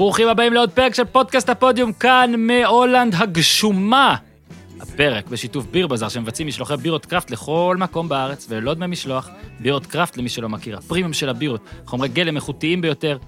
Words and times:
ברוכים 0.00 0.28
הבאים 0.28 0.52
לעוד 0.52 0.70
פרק 0.70 0.94
של 0.94 1.04
פודקאסט 1.04 1.48
הפודיום 1.48 1.92
כאן 1.92 2.32
מהולנד 2.36 3.14
הגשומה. 3.18 4.16
הפרק 4.80 5.28
בשיתוף 5.28 5.66
ביר 5.66 5.86
בזאר 5.86 6.08
שמבצעים 6.08 6.48
משלוחי 6.48 6.76
בירות 6.76 7.06
קראפט 7.06 7.30
לכל 7.30 7.76
מקום 7.78 8.08
בארץ 8.08 8.46
וללא 8.48 8.74
דמי 8.74 8.86
משלוח. 8.86 9.28
בירות 9.58 9.86
קראפט 9.86 10.16
למי 10.16 10.28
שלא 10.28 10.48
מכיר, 10.48 10.78
הפרימיום 10.78 11.12
של 11.12 11.28
הבירות, 11.28 11.60
חומרי 11.86 12.08
גלם 12.08 12.36
איכותיים 12.36 12.80
ביותר, 12.80 13.18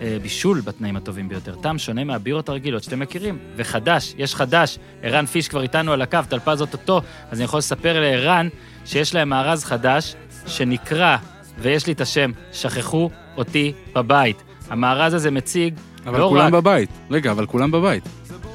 אה, 0.00 0.16
בישול 0.22 0.60
בתנאים 0.60 0.96
הטובים 0.96 1.28
ביותר, 1.28 1.54
טעם 1.54 1.78
שונה 1.78 2.04
מהבירות 2.04 2.48
הרגילות 2.48 2.82
שאתם 2.82 3.00
מכירים. 3.00 3.38
וחדש, 3.56 4.14
יש 4.18 4.34
חדש, 4.34 4.78
ערן 5.02 5.26
פיש 5.26 5.48
כבר 5.48 5.62
איתנו 5.62 5.92
על 5.92 6.02
הקו, 6.02 6.18
טלפז 6.28 6.60
אוטוטו, 6.60 7.00
אז 7.30 7.38
אני 7.38 7.44
יכול 7.44 7.58
לספר 7.58 8.00
לערן 8.00 8.48
שיש 8.84 9.14
להם 9.14 9.28
מארז 9.28 9.64
חדש 9.64 10.14
שנקרא, 10.46 11.16
ויש 11.58 11.86
לי 11.86 11.92
את 11.92 12.00
השם, 12.00 12.30
שכחו 12.52 13.10
אותי 13.36 13.72
בבית. 13.94 14.42
המארז 14.70 15.14
הזה 15.14 15.30
מציג 15.30 15.74
אבל 16.06 16.20
לא 16.20 16.28
כולם 16.28 16.46
רק... 16.46 16.52
בבית. 16.52 16.90
רגע, 17.10 17.30
אבל 17.30 17.46
כולם 17.46 17.70
בבית. 17.70 18.08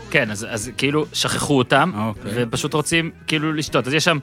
כן, 0.10 0.32
אז, 0.32 0.48
אז 0.50 0.72
כאילו 0.78 1.06
שכחו 1.14 1.58
אותם, 1.58 1.92
אה, 1.96 2.08
אוקיי. 2.08 2.32
ופשוט 2.36 2.74
רוצים 2.74 3.12
כאילו 3.28 3.54
לשתות. 3.54 3.88
אז 3.88 3.94
יש 3.94 4.04
שם 4.04 4.18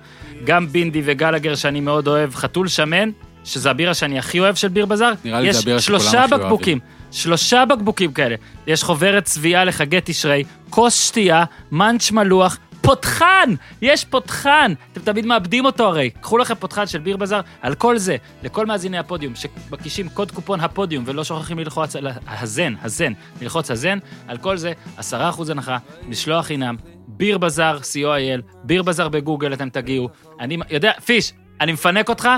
גם 0.45 0.67
בינדי 0.67 1.03
וגלגר 1.05 1.55
שאני 1.55 1.81
מאוד 1.81 2.09
אוהב, 2.09 2.35
חתול 2.35 2.69
שמן, 2.69 3.11
שזה 3.45 3.71
הבירה 3.71 3.95
שאני 3.95 4.19
הכי 4.19 4.41
אוהב 4.41 4.55
של 4.55 4.69
ביר 4.69 4.87
בזאר. 4.87 5.13
נראה 5.25 5.41
לי 5.41 5.49
יש 5.49 5.57
זה 5.57 5.63
הבירה 5.63 5.81
שכולם 5.81 6.01
שלושה 6.01 6.25
הכי 6.25 6.35
בקבוקים, 6.35 6.79
שלושה 7.11 7.65
בקבוקים 7.65 8.13
כאלה. 8.13 8.37
יש 8.67 8.83
חוברת 8.83 9.25
צביעה 9.25 9.65
לחגי 9.65 9.99
תשרי, 10.05 10.45
כוס 10.71 11.09
שתייה, 11.09 11.45
מאנץ' 11.73 12.11
מלוח, 12.11 12.59
פותחן! 12.85 13.55
יש 13.83 14.05
פותחן! 14.05 14.73
אתם 14.93 15.01
תמיד 15.01 15.27
מאבדים 15.27 15.65
אותו 15.65 15.85
הרי. 15.85 16.11
קחו 16.21 16.39
לכם 16.39 16.55
פותחן 16.55 16.87
של 16.87 16.99
ביר 16.99 17.17
בזאר, 17.17 17.41
על 17.63 17.75
כל 17.75 17.99
זה, 17.99 18.17
לכל 18.43 18.67
מאזיני 18.67 18.99
הפודיום, 18.99 19.33
שמקישים 19.35 20.09
קוד 20.09 20.31
קופון 20.31 20.61
הפודיום 20.61 21.05
ולא 21.07 21.25
שוכחים 21.25 21.59
ללחוץ 21.59 21.97
על 21.97 22.09
הזן, 22.27 22.75
הזן, 22.83 23.13
ללחוץ 23.43 23.71
הזן, 23.71 23.99
על 24.29 24.37
כל 24.37 24.57
זה, 24.57 24.73
10% 24.99 25.03
הנחה, 25.51 25.79
משלוח 26.09 26.47
חינם, 26.47 26.77
ביר 27.09 27.39
בזאר, 27.39 27.79
co.il, 27.79 28.43
ביר 28.65 28.83
בזאר 28.83 29.09
בגוגל 29.09 29.53
אתם 29.53 29.69
תגיעו. 29.69 30.09
אני 30.41 30.59
יודע, 30.71 30.93
פיש, 31.05 31.33
אני 31.61 31.73
מפנק 31.73 32.09
אותך, 32.09 32.29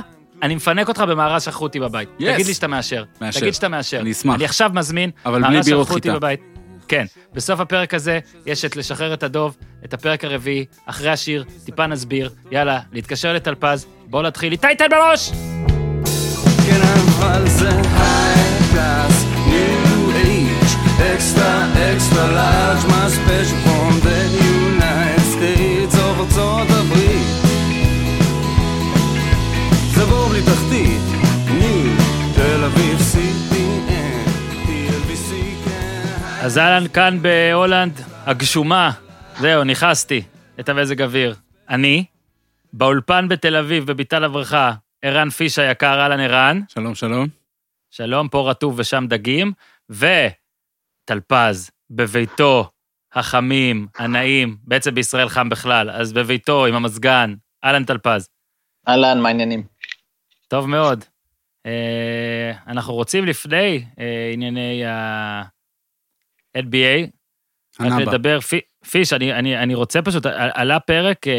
אני 0.42 0.54
מפנק 0.54 0.88
אותך 0.88 1.00
במארז 1.00 1.42
שכחו 1.42 1.64
אותי 1.64 1.80
בבית. 1.80 2.08
Yes. 2.08 2.24
תגיד 2.34 2.46
לי 2.46 2.54
שאתה 2.54 2.66
מאשר. 2.66 3.04
מאשר. 3.20 3.40
תגיד 3.40 3.54
שאתה 3.54 3.68
מאשר. 3.68 4.00
אני 4.00 4.12
אשמח. 4.12 4.34
אני 4.34 4.44
עכשיו 4.44 4.70
מזמין, 4.74 5.10
אבל 5.26 5.42
בלי 5.42 5.54
מארז 5.54 5.66
בירות 5.66 5.86
שכחו 5.86 5.96
אותי 5.96 6.10
חיטה. 6.12 6.55
כן, 6.88 7.04
בסוף 7.32 7.60
הפרק 7.60 7.94
הזה 7.94 8.18
יש 8.46 8.64
את 8.64 8.76
לשחרר 8.76 9.14
את 9.14 9.22
הדוב, 9.22 9.56
את 9.84 9.94
הפרק 9.94 10.24
הרביעי, 10.24 10.64
אחרי 10.86 11.10
השיר, 11.10 11.44
טיפה 11.64 11.86
נסביר, 11.86 12.30
יאללה, 12.50 12.80
להתקשר 12.92 13.32
לטלפז, 13.32 13.86
בואו 14.06 14.22
נתחיל, 14.22 14.52
איתי 14.52 14.66
תן 14.78 14.88
בראש! 14.90 15.32
extra 21.16 21.52
extra 21.92 22.24
large, 22.38 22.82
my 22.92 23.06
special 23.18 23.58
from 23.64 23.92
the 24.06 24.20
United 24.52 25.26
States 25.34 25.94
אז 36.46 36.58
אהלן 36.58 36.88
כאן 36.88 37.18
בהולנד, 37.22 38.00
הגשומה, 38.26 38.90
זהו, 39.38 39.64
נכנסתי, 39.64 40.22
את 40.60 40.68
המזג 40.68 41.02
אוויר. 41.02 41.34
אני, 41.68 42.04
באולפן 42.72 43.28
בתל 43.28 43.56
אביב, 43.56 43.86
בביתן 43.86 44.22
הברכה, 44.22 44.72
ערן 45.02 45.30
פיש 45.30 45.58
היקר, 45.58 46.00
אהלן 46.00 46.20
ערן, 46.20 46.60
שלום, 46.68 46.94
שלום. 46.94 47.26
שלום, 47.90 48.28
פה 48.28 48.50
רטוב 48.50 48.78
ושם 48.78 49.04
דגים, 49.08 49.52
וטלפז, 49.90 51.70
בביתו, 51.90 52.70
החמים, 53.12 53.86
הנעים, 53.98 54.56
בעצם 54.64 54.94
בישראל 54.94 55.28
חם 55.28 55.48
בכלל, 55.48 55.90
אז 55.90 56.12
בביתו 56.12 56.66
עם 56.66 56.74
המזגן, 56.74 57.34
אהלן 57.64 57.84
טלפז. 57.84 58.28
אהלן, 58.88 59.20
מה 59.20 59.28
העניינים? 59.28 59.62
טוב 60.48 60.66
מאוד. 60.66 61.04
אה, 61.66 62.52
אנחנו 62.66 62.94
רוצים 62.94 63.24
לפני 63.24 63.84
אה, 63.98 64.30
ענייני 64.32 64.82
רק 67.80 67.86
הנאבה. 67.86 68.02
לדבר, 68.12 68.40
פי- 68.40 68.60
פיש, 68.90 69.12
אני, 69.12 69.32
אני, 69.32 69.58
אני 69.58 69.74
רוצה 69.74 70.02
פשוט, 70.02 70.26
עלה 70.54 70.80
פרק, 70.80 71.28
אה, 71.28 71.32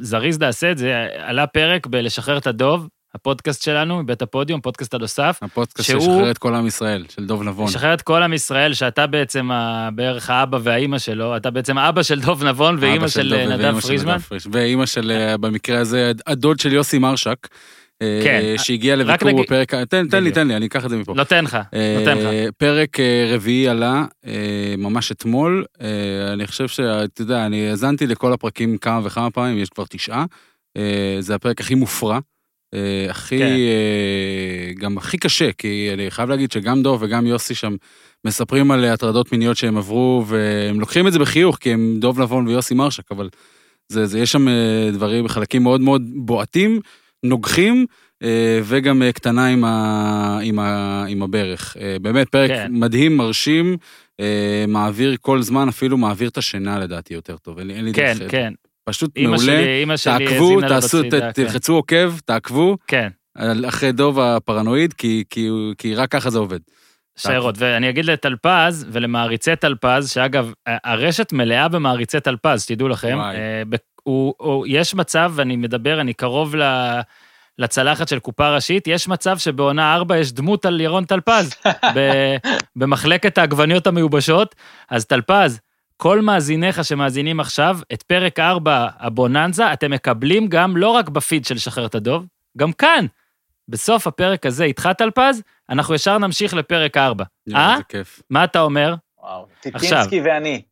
זריז 0.00 0.38
נעשה 0.38 0.70
את 0.70 0.78
זה, 0.78 1.06
עלה 1.18 1.46
פרק 1.46 1.86
בלשחרר 1.86 2.38
את 2.38 2.46
הדוב, 2.46 2.88
הפודקאסט 3.14 3.62
שלנו, 3.62 4.02
מבית 4.02 4.22
הפודיום, 4.22 4.60
פודקאסט 4.60 4.94
הנוסף. 4.94 5.38
הפודקאסט 5.42 5.88
שהוא- 5.90 6.00
ששחרר 6.00 6.30
את 6.30 6.38
כל 6.38 6.54
עם 6.54 6.66
ישראל, 6.66 7.04
של 7.08 7.26
דוב 7.26 7.42
נבון. 7.42 7.66
לשחרר 7.68 7.94
את 7.94 8.02
כל 8.02 8.22
עם 8.22 8.32
ישראל, 8.32 8.74
שאתה 8.74 9.06
בעצם 9.06 9.50
ה- 9.50 9.88
בערך 9.94 10.30
האבא 10.30 10.58
והאימא 10.62 10.98
שלו, 10.98 11.36
אתה 11.36 11.50
בעצם 11.50 11.78
אבא 11.78 12.02
של 12.02 12.20
דוב 12.20 12.44
נבון 12.44 12.76
ואימא 12.80 13.08
של 13.08 13.34
אה, 13.34 13.38
ואימא 13.38 13.54
נדב 13.54 13.80
של 13.80 13.86
פרישמן. 13.88 14.16
פריש- 14.18 14.46
ואימא 14.52 14.86
של, 14.86 15.10
אה, 15.10 15.36
במקרה 15.36 15.78
הזה, 15.80 16.12
הדוד 16.26 16.60
של 16.60 16.72
יוסי 16.72 16.98
מרשק. 16.98 17.48
אה, 18.02 18.20
כן. 18.24 18.42
שהגיע 18.58 18.94
רק 18.96 19.00
לביקור 19.22 19.28
נגיד- 19.28 19.44
בפרק... 19.44 19.74
תן, 19.74 20.08
תן 20.08 20.24
לי. 20.24 20.32
תן 20.32 20.48
לי, 20.48 20.56
אני 20.56 20.66
אקח 20.66 20.84
את 20.84 20.90
זה 20.90 20.96
מפה. 20.96 21.14
נותן 21.14 21.44
לך, 21.44 21.58
נותן 21.98 22.18
לך. 22.18 22.24
אה, 22.24 22.46
פרק 22.58 23.00
אה, 23.00 23.30
רביעי 23.34 23.68
עלה 23.68 24.04
אה, 24.26 24.32
ממש 24.78 25.12
אתמול. 25.12 25.64
אה, 25.82 25.86
אני 26.32 26.46
חושב 26.46 26.68
שאתה 26.68 27.22
יודע, 27.22 27.46
אני 27.46 27.68
האזנתי 27.68 28.06
לכל 28.06 28.32
הפרקים 28.32 28.78
כמה 28.78 29.00
וכמה 29.04 29.30
פעמים, 29.30 29.58
יש 29.58 29.68
כבר 29.68 29.84
תשעה. 29.88 30.24
אה, 30.76 31.16
זה 31.20 31.34
הפרק 31.34 31.60
הכי 31.60 31.74
מופרע. 31.74 32.18
אה, 32.74 33.06
הכי, 33.10 33.38
כן. 33.38 33.46
אה, 33.46 34.72
גם 34.78 34.98
הכי 34.98 35.18
קשה, 35.18 35.52
כי 35.52 35.90
אני 35.94 36.10
חייב 36.10 36.28
להגיד 36.28 36.52
שגם 36.52 36.82
דוב 36.82 37.02
וגם 37.02 37.26
יוסי 37.26 37.54
שם 37.54 37.76
מספרים 38.26 38.70
על 38.70 38.84
הטרדות 38.84 39.32
מיניות 39.32 39.56
שהם 39.56 39.76
עברו, 39.76 40.24
והם 40.26 40.80
לוקחים 40.80 41.06
את 41.06 41.12
זה 41.12 41.18
בחיוך, 41.18 41.56
כי 41.60 41.72
הם 41.72 41.96
דוב 41.98 42.20
נבון 42.20 42.46
ויוסי 42.48 42.74
מרשק, 42.74 43.12
אבל 43.12 43.28
זה, 43.88 44.06
זה, 44.06 44.18
יש 44.18 44.32
שם 44.32 44.48
אה, 44.48 44.88
דברים, 44.92 45.28
חלקים 45.28 45.62
מאוד 45.62 45.80
מאוד 45.80 46.02
בועטים, 46.14 46.80
נוגחים, 47.22 47.86
אה, 48.22 48.60
וגם 48.64 49.02
אה, 49.02 49.12
קטנה 49.12 49.46
עם, 49.46 49.64
ה, 49.64 50.38
עם, 50.42 50.58
ה, 50.58 51.04
עם 51.08 51.22
הברך. 51.22 51.76
אה, 51.80 51.96
באמת, 52.02 52.28
פרק 52.28 52.50
כן. 52.50 52.66
מדהים, 52.70 53.16
מרשים, 53.16 53.76
מעביר 54.68 55.16
כל 55.20 55.42
זמן, 55.42 55.68
אפילו 55.68 55.98
מעביר 55.98 56.28
את 56.28 56.38
השינה 56.38 56.78
לדעתי 56.78 57.14
יותר 57.14 57.36
טוב, 57.36 57.58
אין 57.58 57.84
לי, 57.84 57.92
כן, 57.92 58.14
דרך, 58.18 58.30
כן. 58.30 58.52
פשוט 58.84 59.16
אימא 59.16 59.30
מעולה. 59.30 59.44
שלי, 59.44 59.80
אימא 59.80 59.96
שלי 59.96 60.26
תעקבו, 60.26 60.60
תעשו, 60.60 61.02
ת, 61.02 61.06
בצידה, 61.06 61.20
כן. 61.20 61.32
תלחצו 61.32 61.74
עוקב, 61.74 62.18
תעקבו, 62.24 62.76
כן. 62.86 63.08
אחרי 63.68 63.92
דוב 63.92 64.20
הפרנואיד, 64.20 64.92
כי, 64.92 65.24
כי, 65.30 65.48
כי 65.78 65.94
רק 65.94 66.12
ככה 66.12 66.30
זה 66.30 66.38
עובד. 66.38 66.58
שיירות, 67.18 67.54
ואני 67.58 67.90
אגיד 67.90 68.04
לטלפז 68.04 68.86
ולמעריצי 68.92 69.56
טלפז, 69.56 70.10
שאגב, 70.10 70.52
הרשת 70.66 71.32
מלאה 71.32 71.68
במעריצי 71.68 72.20
טלפז, 72.20 72.62
שתדעו 72.62 72.88
לכם. 72.88 73.16
וואי. 73.16 73.36
הוא, 74.10 74.34
הוא, 74.38 74.66
יש 74.68 74.94
מצב, 74.94 75.32
ואני 75.34 75.56
מדבר, 75.56 76.00
אני 76.00 76.12
קרוב 76.12 76.56
ל, 76.56 76.62
לצלחת 77.58 78.08
של 78.08 78.18
קופה 78.18 78.54
ראשית, 78.54 78.86
יש 78.86 79.08
מצב 79.08 79.38
שבעונה 79.38 79.94
4 79.94 80.18
יש 80.18 80.32
דמות 80.32 80.64
על 80.64 80.80
ירון 80.80 81.04
טלפז, 81.04 81.54
במחלקת 82.76 83.38
העגבניות 83.38 83.86
המיובשות. 83.86 84.54
אז 84.90 85.04
טלפז, 85.04 85.60
כל 85.96 86.20
מאזיניך 86.20 86.84
שמאזינים 86.84 87.40
עכשיו, 87.40 87.78
את 87.92 88.02
פרק 88.02 88.38
4, 88.38 88.88
הבוננזה, 88.98 89.72
אתם 89.72 89.90
מקבלים 89.90 90.48
גם 90.48 90.76
לא 90.76 90.88
רק 90.88 91.08
בפיד 91.08 91.44
של 91.44 91.58
שחרר 91.58 91.86
את 91.86 91.94
הדוב, 91.94 92.26
גם 92.56 92.72
כאן. 92.72 93.06
בסוף 93.68 94.06
הפרק 94.06 94.46
הזה, 94.46 94.64
איתך 94.64 94.88
טלפז, 94.98 95.42
אנחנו 95.70 95.94
ישר 95.94 96.18
נמשיך 96.18 96.54
לפרק 96.54 96.96
4. 96.96 97.24
יאללה, 97.46 97.66
אה? 97.66 97.72
איזה 97.72 97.84
כיף. 97.88 98.22
מה 98.30 98.44
אתה 98.44 98.60
אומר? 98.60 98.94
וואו, 99.18 99.46
עכשיו. 99.64 99.80
טיטינסקי 99.80 100.20
ואני. 100.20 100.62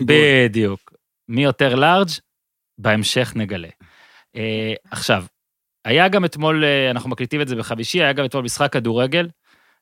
בדיוק. 0.00 0.92
מי 1.28 1.44
יותר 1.44 1.74
לארג'? 1.74 2.08
בהמשך 2.78 3.32
נגלה. 3.36 3.68
אה, 4.36 4.74
עכשיו, 4.90 5.24
היה 5.84 6.08
גם 6.08 6.24
אתמול, 6.24 6.64
אה, 6.64 6.90
אנחנו 6.90 7.10
מקליטים 7.10 7.40
את 7.40 7.48
זה 7.48 7.56
בחמישי, 7.56 8.02
היה 8.02 8.12
גם 8.12 8.24
אתמול 8.24 8.44
משחק 8.44 8.72
כדורגל. 8.72 9.28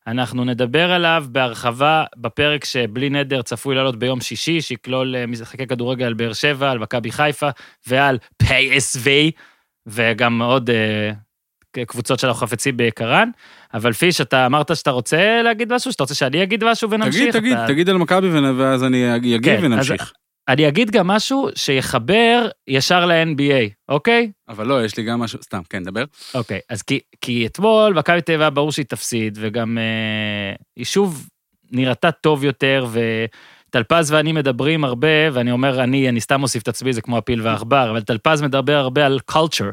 אנחנו 0.07 0.45
נדבר 0.45 0.93
עליו 0.93 1.25
בהרחבה 1.29 2.05
בפרק 2.17 2.65
שבלי 2.65 3.11
נדר 3.11 3.43
צפוי 3.43 3.75
לעלות 3.75 3.99
ביום 3.99 4.21
שישי, 4.21 4.61
שיכלול 4.61 5.17
אה, 5.17 5.27
משחקי 5.27 5.67
כדורגל 5.67 6.05
על 6.07 6.15
באר 6.15 6.33
שבע, 6.33 6.71
על 6.71 6.79
מכבי 6.79 7.13
חיפה 7.13 7.49
ועל 7.87 8.19
PSV, 8.43 9.09
וגם 9.87 10.43
עוד 10.43 10.71
אה, 10.71 11.11
קבוצות 11.87 12.19
שאנחנו 12.19 12.41
חפצים 12.47 12.77
ביקרן. 12.77 13.31
אבל 13.75 13.93
פיש, 13.93 14.21
אתה 14.21 14.47
אמרת 14.47 14.77
שאתה 14.77 14.91
רוצה 14.91 15.43
להגיד 15.43 15.73
משהו? 15.73 15.93
שאתה 15.93 16.03
רוצה 16.03 16.15
שאני 16.15 16.43
אגיד 16.43 16.65
משהו 16.65 16.91
ונמשיך? 16.91 17.21
תגיד, 17.23 17.33
תגיד, 17.33 17.53
אתה- 17.53 17.67
תגיד 17.67 17.89
על 17.89 17.97
מכבי 17.99 18.29
ואז 18.59 18.85
אני 18.85 19.17
אגיב 19.17 19.45
כן, 19.45 19.59
ונמשיך. 19.63 20.13
אני 20.49 20.69
אגיד 20.69 20.91
גם 20.91 21.07
משהו 21.07 21.49
שיחבר 21.55 22.49
ישר 22.69 23.07
ל-NBA, 23.07 23.71
אוקיי? 23.89 24.31
אבל 24.49 24.67
לא, 24.67 24.85
יש 24.85 24.97
לי 24.97 25.03
גם 25.03 25.21
משהו, 25.21 25.43
סתם, 25.43 25.61
כן, 25.71 25.83
דבר. 25.83 26.05
אוקיי, 26.35 26.61
אז 26.69 26.83
כי, 26.83 27.01
כי 27.21 27.47
אתמול 27.47 27.95
מכבי 27.95 28.21
תל 28.21 28.43
אביב 28.43 28.55
ברור 28.55 28.73
שהיא 28.73 28.87
תפסיד, 28.87 29.39
וגם 29.41 29.79
אה, 29.79 30.55
היא 30.77 30.85
שוב 30.85 31.29
נראתה 31.73 32.11
טוב 32.11 32.45
יותר, 32.45 32.87
וטלפז 32.93 34.13
ואני 34.13 34.33
מדברים 34.33 34.85
הרבה, 34.85 35.09
ואני 35.33 35.51
אומר 35.51 35.83
אני, 35.85 36.09
אני 36.09 36.21
סתם 36.21 36.41
מוסיף 36.41 36.63
את 36.63 36.69
עצמי, 36.69 36.93
זה 36.93 37.01
כמו 37.01 37.19
הפיל 37.19 37.43
והעכבר, 37.43 37.91
אבל 37.91 38.03
טלפז 38.03 38.43
מדבר 38.43 38.77
הרבה 38.77 39.07
על 39.07 39.19
culture. 39.33 39.73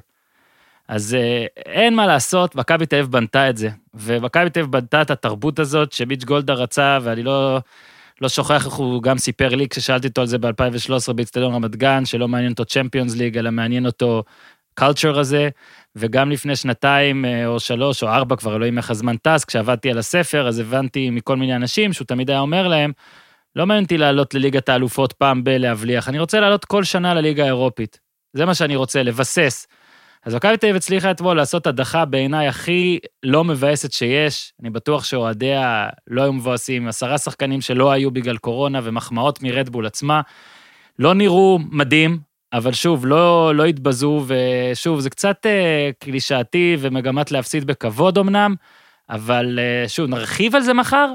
אז 0.88 1.16
אה, 1.20 1.46
אין 1.66 1.96
מה 1.96 2.08
לעשות, 2.08 2.56
מכבי 2.56 2.86
תל 2.86 2.96
אביב 2.96 3.12
בנתה 3.12 3.50
את 3.50 3.58
זה, 3.58 3.70
ומכבי 3.94 4.50
תל 4.50 4.60
אביב 4.60 4.72
בנתה 4.72 5.02
את 5.02 5.12
התרבות 5.12 5.60
הזאת 5.60 5.92
שמיץ' 5.92 6.24
גולדה 6.24 6.54
רצה, 6.54 7.00
ואני 7.02 7.24
לא, 7.24 7.60
לא 8.22 8.30
שוכח 8.30 8.66
איך 8.66 8.74
הוא 8.74 9.04
גם 9.04 9.18
סיפר 9.18 9.50
לי 9.50 9.70
כששאלתי 9.70 10.08
אותו 10.08 10.22
על 10.22 10.28
זה 10.28 10.38
ב-2013 10.38 11.14
באצטדיון 11.14 11.54
רמת 11.54 11.76
גן, 11.76 12.06
שלא 12.06 12.28
מעניין 12.28 12.52
אותו 12.52 12.66
צ'מפיונס 12.66 13.16
ליג, 13.16 13.38
אלא 13.38 13.52
מעניין 13.52 13.86
אותו 13.86 14.24
קלצ'ר 14.74 15.20
הזה, 15.20 15.50
וגם 15.96 16.32
לפני 16.32 16.56
שנתיים 16.56 17.26
אה, 17.26 17.48
או 17.48 17.60
שלוש 17.60 18.04
או 18.04 18.08
ארבע, 18.08 18.36
כבר 18.36 18.56
אלוהים 18.56 18.78
איך 18.78 18.92
הזמן 18.92 19.18
טס, 19.18 19.46
כשעבדתי 19.46 19.92
על 19.92 19.98
הספר, 19.98 20.48
אז 20.48 20.60
הבנתי 20.60 21.10
מכל 21.10 21.38
מיני 21.38 21.56
אנשים 21.56 21.94
שהוא 21.94 22.06
תמיד 22.06 22.30
היה 22.30 22.40
אומר 22.40 22.68
להם, 22.68 22.92
לא 23.56 23.66
מעניין 23.66 23.84
אותי 23.84 23.98
לעלות 23.98 24.34
לליגת 24.34 24.70
האלופות 24.70 25.14
פעם 25.14 25.44
בלהבליח, 25.44 26.10
אני 26.10 26.20
רוצה 26.20 26.40
לעלות 26.40 26.66
כל 26.66 26.84
שנה 26.84 27.14
לליגה 27.14 27.44
האירופית. 27.44 28.00
זה 28.34 28.46
מה 28.46 28.56
שאני 28.56 28.76
רוצה, 28.76 29.04
לבסס. 29.04 29.68
אז 30.26 30.36
מכבי 30.36 30.58
תל 30.58 30.66
אביב 30.66 30.76
הצליחה 30.76 31.12
אתמול 31.12 31.38
לעשות 31.38 31.68
הדחה 31.68 32.06
בעיניי 32.06 32.48
הכי 32.48 33.00
לא 33.24 33.44
מבאסת 33.44 33.92
שיש. 33.92 34.54
אני 34.62 34.70
בטוח 34.70 35.04
שאוהדיה 35.04 35.90
לא 36.08 36.22
היו 36.22 36.34
מבואסים, 36.34 36.88
עשרה 36.88 37.18
שחקנים 37.18 37.62
שלא 37.62 37.92
היו 37.92 38.12
בגלל 38.12 38.38
קורונה 38.38 38.80
ומחמאות 38.84 39.44
מרדבול 39.44 39.86
עצמה. 39.86 40.22
לא 41.00 41.14
נראו 41.14 41.60
מדהים, 41.72 42.20
אבל 42.54 42.74
שוב, 42.74 43.06
לא, 43.06 43.56
לא 43.56 43.66
התבזו, 43.66 44.26
ושוב, 44.28 45.00
זה 45.00 45.10
קצת 45.10 45.46
אה, 45.46 45.90
קלישאתי 46.00 46.78
ומגמת 46.80 47.32
להפסיד 47.32 47.66
בכבוד 47.66 48.18
אמנם, 48.18 48.56
אבל 49.10 49.60
אה, 49.60 49.90
שוב, 49.90 50.10
נרחיב 50.10 50.56
על 50.56 50.62
זה 50.62 50.74
מחר. 50.74 51.14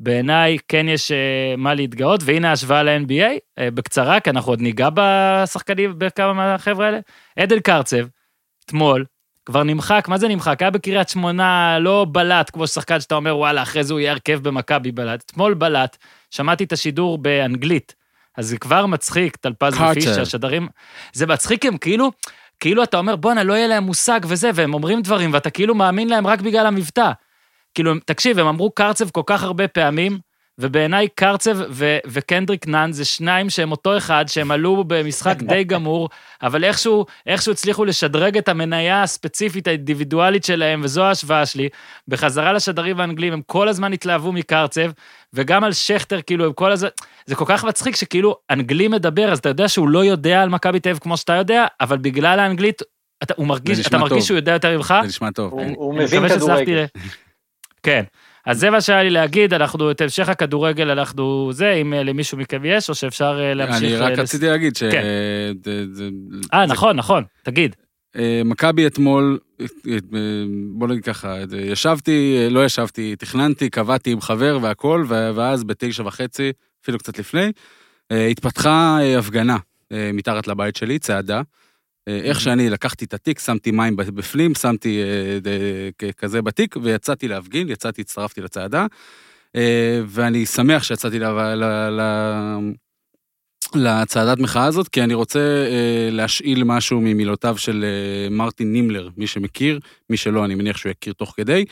בעיניי 0.00 0.56
כן 0.68 0.88
יש 0.88 1.10
אה, 1.10 1.54
מה 1.56 1.74
להתגאות, 1.74 2.20
והנה 2.24 2.48
ההשוואה 2.48 2.82
ל-NBA, 2.82 3.38
אה, 3.58 3.70
בקצרה, 3.70 4.20
כי 4.20 4.30
אנחנו 4.30 4.52
עוד 4.52 4.60
ניגע 4.60 4.88
בשחקנים, 4.94 5.94
בכמה 5.98 6.32
מהחבר'ה 6.32 6.86
האלה. 6.86 6.98
עדל 7.38 7.60
קרצב, 7.60 8.06
אתמול, 8.64 9.04
כבר 9.46 9.62
נמחק, 9.62 10.04
מה 10.08 10.18
זה 10.18 10.28
נמחק? 10.28 10.62
היה 10.62 10.70
בקריית 10.70 11.08
שמונה, 11.08 11.78
לא 11.78 12.06
בלט, 12.12 12.50
כמו 12.50 12.66
שחקן 12.66 13.00
שאתה 13.00 13.14
אומר, 13.14 13.36
וואלה, 13.36 13.62
אחרי 13.62 13.84
זה 13.84 13.92
הוא 13.92 14.00
יהיה 14.00 14.12
הרכב 14.12 14.40
במכבי 14.42 14.92
בלט. 14.92 15.22
אתמול 15.26 15.54
בלט, 15.54 15.96
שמעתי 16.30 16.64
את 16.64 16.72
השידור 16.72 17.18
באנגלית, 17.18 17.94
אז 18.36 18.46
זה 18.48 18.58
כבר 18.58 18.86
מצחיק, 18.86 19.36
טלפז. 19.36 19.74
ופיש, 19.74 20.06
השדרים... 20.18 20.68
זה 21.12 21.26
מצחיק, 21.26 21.66
הם 21.66 21.76
כאילו, 21.76 22.10
כאילו 22.60 22.82
אתה 22.82 22.98
אומר, 22.98 23.16
בואנה, 23.16 23.42
לא 23.42 23.52
יהיה 23.52 23.66
להם 23.66 23.84
מושג 23.84 24.20
וזה, 24.28 24.50
והם 24.54 24.74
אומרים 24.74 25.02
דברים, 25.02 25.32
ואתה 25.32 25.50
כאילו 25.50 25.74
מאמין 25.74 26.08
להם 26.08 26.26
רק 26.26 26.40
בגלל 26.40 26.66
המבטא. 26.66 27.10
כאילו, 27.74 27.92
תקשיב, 28.06 28.38
הם 28.38 28.46
אמרו 28.46 28.70
קרצב 28.70 29.10
כל 29.10 29.22
כך 29.26 29.42
הרבה 29.42 29.68
פעמים, 29.68 30.18
ובעיניי 30.58 31.08
קרצב 31.14 31.56
ו- 31.70 31.98
וקנדריק 32.06 32.66
נאן 32.66 32.92
זה 32.92 33.04
שניים 33.04 33.50
שהם 33.50 33.70
אותו 33.70 33.96
אחד, 33.96 34.24
שהם 34.28 34.50
עלו 34.50 34.84
במשחק 34.86 35.36
די 35.42 35.64
גמור, 35.64 36.08
אבל 36.42 36.64
איכשהו, 36.64 37.06
איכשהו 37.26 37.52
הצליחו 37.52 37.84
לשדרג 37.84 38.36
את 38.38 38.48
המניה 38.48 39.02
הספציפית 39.02 39.66
האינדיבידואלית 39.68 40.44
שלהם, 40.44 40.80
וזו 40.84 41.02
ההשוואה 41.04 41.46
שלי. 41.46 41.68
בחזרה 42.08 42.52
לשדרים 42.52 43.00
האנגלים, 43.00 43.32
הם 43.32 43.40
כל 43.46 43.68
הזמן 43.68 43.92
התלהבו 43.92 44.32
מקרצב, 44.32 44.90
וגם 45.32 45.64
על 45.64 45.72
שכטר, 45.72 46.20
כאילו, 46.22 46.46
הם 46.46 46.52
כל 46.52 46.72
הזמן... 46.72 46.88
זה 47.26 47.34
כל 47.34 47.44
כך 47.48 47.64
מצחיק 47.64 47.96
שכאילו, 47.96 48.36
אנגלי 48.50 48.88
מדבר, 48.88 49.32
אז 49.32 49.38
אתה 49.38 49.48
יודע 49.48 49.68
שהוא 49.68 49.88
לא 49.88 50.04
יודע 50.04 50.42
על 50.42 50.48
מכבי 50.48 50.80
תל 50.80 50.88
אביב 50.88 50.98
כמו 51.02 51.16
שאתה 51.16 51.32
יודע, 51.32 51.66
אבל 51.80 51.98
בגלל 51.98 52.40
האנגלית, 52.40 52.82
אתה, 53.22 53.34
הוא 53.36 53.46
מרגיש, 53.46 53.86
אתה 53.86 53.98
מרגיש. 53.98 54.26
שהוא 54.26 54.36
יודע 54.36 54.52
יותר 54.52 54.76
ממך. 54.76 54.94
זה 55.02 55.08
נשמע 55.08 55.30
טוב. 55.30 55.52
הוא- 55.52 55.62
אני- 55.62 55.74
הוא 55.76 55.94
אני 55.94 56.04
מבין 56.04 56.28
כדורגל. 56.28 56.84
כן. 57.82 58.04
אז 58.46 58.60
זה 58.60 58.70
מה 58.70 58.80
שהיה 58.80 59.02
לי 59.02 59.10
להגיד, 59.10 59.54
אנחנו, 59.54 59.90
את 59.90 60.00
המשך 60.00 60.28
הכדורגל 60.28 60.90
אנחנו 60.90 61.52
זה, 61.52 61.72
אם 61.72 61.94
אה, 61.94 62.02
למישהו 62.02 62.38
מכם 62.38 62.62
יש, 62.64 62.88
או 62.88 62.94
שאפשר 62.94 63.40
אה, 63.42 63.54
להמשיך... 63.54 63.82
אני 63.82 63.94
אה, 63.94 64.06
רק 64.06 64.18
רציתי 64.18 64.46
להגיד 64.46 64.76
ש... 64.76 64.84
כן. 64.84 65.02
אה, 66.54 66.66
נכון, 66.66 66.96
נכון, 66.96 67.24
תגיד. 67.42 67.76
מכבי 68.44 68.86
אתמול, 68.86 69.38
בוא 70.68 70.88
נגיד 70.88 71.04
ככה, 71.04 71.36
ישבתי, 71.58 72.46
לא 72.50 72.64
ישבתי, 72.64 73.16
תכננתי, 73.16 73.70
קבעתי 73.70 74.12
עם 74.12 74.20
חבר 74.20 74.58
והכל, 74.62 75.04
ואז 75.08 75.64
בתשע 75.64 76.02
וחצי, 76.06 76.52
אפילו 76.82 76.98
קצת 76.98 77.18
לפני, 77.18 77.52
התפתחה 78.10 78.98
הפגנה 79.18 79.56
מתחת 79.90 80.46
לבית 80.48 80.76
שלי, 80.76 80.98
צעדה. 80.98 81.42
אה, 82.08 82.20
איך 82.22 82.40
שאני 82.40 82.70
לקחתי 82.70 83.04
את 83.04 83.14
התיק, 83.14 83.38
שמתי 83.38 83.70
מים 83.70 83.96
בפנים, 83.96 84.54
שמתי 84.54 85.02
אה, 85.02 86.10
כזה 86.12 86.42
בתיק, 86.42 86.76
ויצאתי 86.82 87.28
להפגין, 87.28 87.68
יצאתי, 87.68 88.00
הצטרפתי 88.00 88.40
לצעדה, 88.40 88.86
אה, 89.56 90.00
ואני 90.06 90.46
שמח 90.46 90.82
שיצאתי 90.82 91.18
ל- 91.18 91.54
ל- 91.54 92.00
ל- 92.00 92.72
לצעדת 93.74 94.38
מחאה 94.38 94.64
הזאת, 94.64 94.88
כי 94.88 95.02
אני 95.02 95.14
רוצה 95.14 95.38
אה, 95.38 96.08
להשאיל 96.10 96.64
משהו 96.64 97.00
ממילותיו 97.00 97.58
של 97.58 97.84
אה, 97.84 98.30
מרטין 98.30 98.72
נימלר, 98.72 99.08
מי 99.16 99.26
שמכיר, 99.26 99.80
מי 100.10 100.16
שלא, 100.16 100.44
אני 100.44 100.54
מניח 100.54 100.76
שהוא 100.76 100.92
יכיר 101.00 101.12
תוך 101.12 101.34
כדי. 101.36 101.64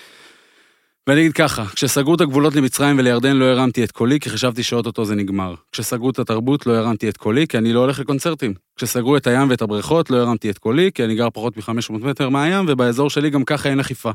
ואני 1.06 1.20
אגיד 1.20 1.32
ככה, 1.32 1.64
כשסגרו 1.66 2.14
את 2.14 2.20
הגבולות 2.20 2.54
למצרים 2.54 2.98
ולירדן 2.98 3.36
לא 3.36 3.44
הרמתי 3.44 3.84
את 3.84 3.92
קולי, 3.92 4.20
כי 4.20 4.30
חשבתי 4.30 4.62
שאו-טו-טו 4.62 5.04
זה 5.04 5.14
נגמר. 5.14 5.54
כשסגרו 5.72 6.10
את 6.10 6.18
התרבות 6.18 6.66
לא 6.66 6.72
הרמתי 6.72 7.08
את 7.08 7.16
קולי, 7.16 7.46
כי 7.46 7.58
אני 7.58 7.72
לא 7.72 7.80
הולך 7.80 7.98
לקונצרטים. 7.98 8.54
כשסגרו 8.76 9.16
את 9.16 9.26
הים 9.26 9.50
ואת 9.50 9.62
הבריכות 9.62 10.10
לא 10.10 10.16
הרמתי 10.16 10.50
את 10.50 10.58
קולי, 10.58 10.90
כי 10.94 11.04
אני 11.04 11.14
גר 11.14 11.30
פחות 11.30 11.56
מ-500 11.56 11.92
מטר 11.92 12.28
מהים, 12.28 12.64
ובאזור 12.68 13.10
שלי 13.10 13.30
גם 13.30 13.44
ככה 13.44 13.68
אין 13.68 13.80
אכיפה. 13.80 14.10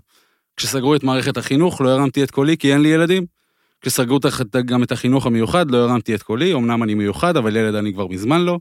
כשסגרו 0.57 0.95
את 0.95 1.03
מערכת 1.03 1.37
החינוך 1.37 1.81
לא 1.81 1.89
הרמתי 1.89 2.23
את 2.23 2.31
קולי, 2.31 2.57
כי 2.57 2.73
אין 2.73 2.81
לי 2.81 2.89
ילדים. 2.89 3.25
כשסגרו 3.81 4.19
גם 4.65 4.83
את 4.83 4.91
החינוך 4.91 5.25
המיוחד 5.25 5.71
לא 5.71 5.77
הרמתי 5.77 6.15
את 6.15 6.23
קולי, 6.23 6.53
אמנם 6.53 6.83
אני 6.83 6.93
מיוחד, 6.93 7.37
אבל 7.37 7.55
ילד 7.55 7.75
אני 7.75 7.93
כבר 7.93 8.07
מזמן 8.07 8.41
לא. 8.41 8.59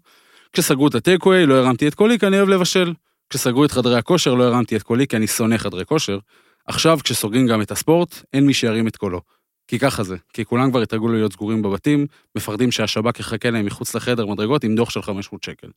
כשסגרו 0.52 0.88
את 0.88 0.94
הטייקווי 0.94 1.46
לא 1.46 1.54
הרמתי 1.54 1.88
את 1.88 1.94
קולי, 1.94 2.18
כי 2.18 2.26
אני 2.26 2.38
אוהב 2.38 2.48
לבשל. 2.48 2.92
כשסגרו 3.30 3.64
את 3.64 3.72
חדרי 3.72 3.98
הכושר 3.98 4.34
לא 4.34 4.44
הרמתי 4.44 4.76
את 4.76 4.82
קולי, 4.82 5.06
כי 5.06 5.16
אני 5.16 5.26
שונא 5.26 5.56
חדרי 5.56 5.84
כושר. 5.84 6.18
עכשיו, 6.66 6.98
כשסוגרים 7.04 7.46
גם 7.46 7.62
את 7.62 7.70
הספורט, 7.70 8.22
אין 8.32 8.46
מי 8.46 8.54
שירים 8.54 8.88
את 8.88 8.96
קולו. 8.96 9.20
כי 9.68 9.78
ככה 9.78 10.02
זה, 10.02 10.16
כי 10.32 10.44
כולם 10.44 10.70
כבר 10.70 10.82
התרגלו 10.82 11.12
להיות 11.12 11.32
סגורים 11.32 11.62
בבתים, 11.62 12.06
מפחדים 12.36 12.72
שהשב"כ 12.72 13.20
יחכה 13.20 13.50
להם 13.50 13.66
מחוץ 13.66 13.94
לחדר 13.94 14.26
מדרגות 14.26 14.64
עם 14.64 14.74
דוח 14.74 14.90
של 14.90 15.02
500 15.02 15.42
שקל. 15.42 15.68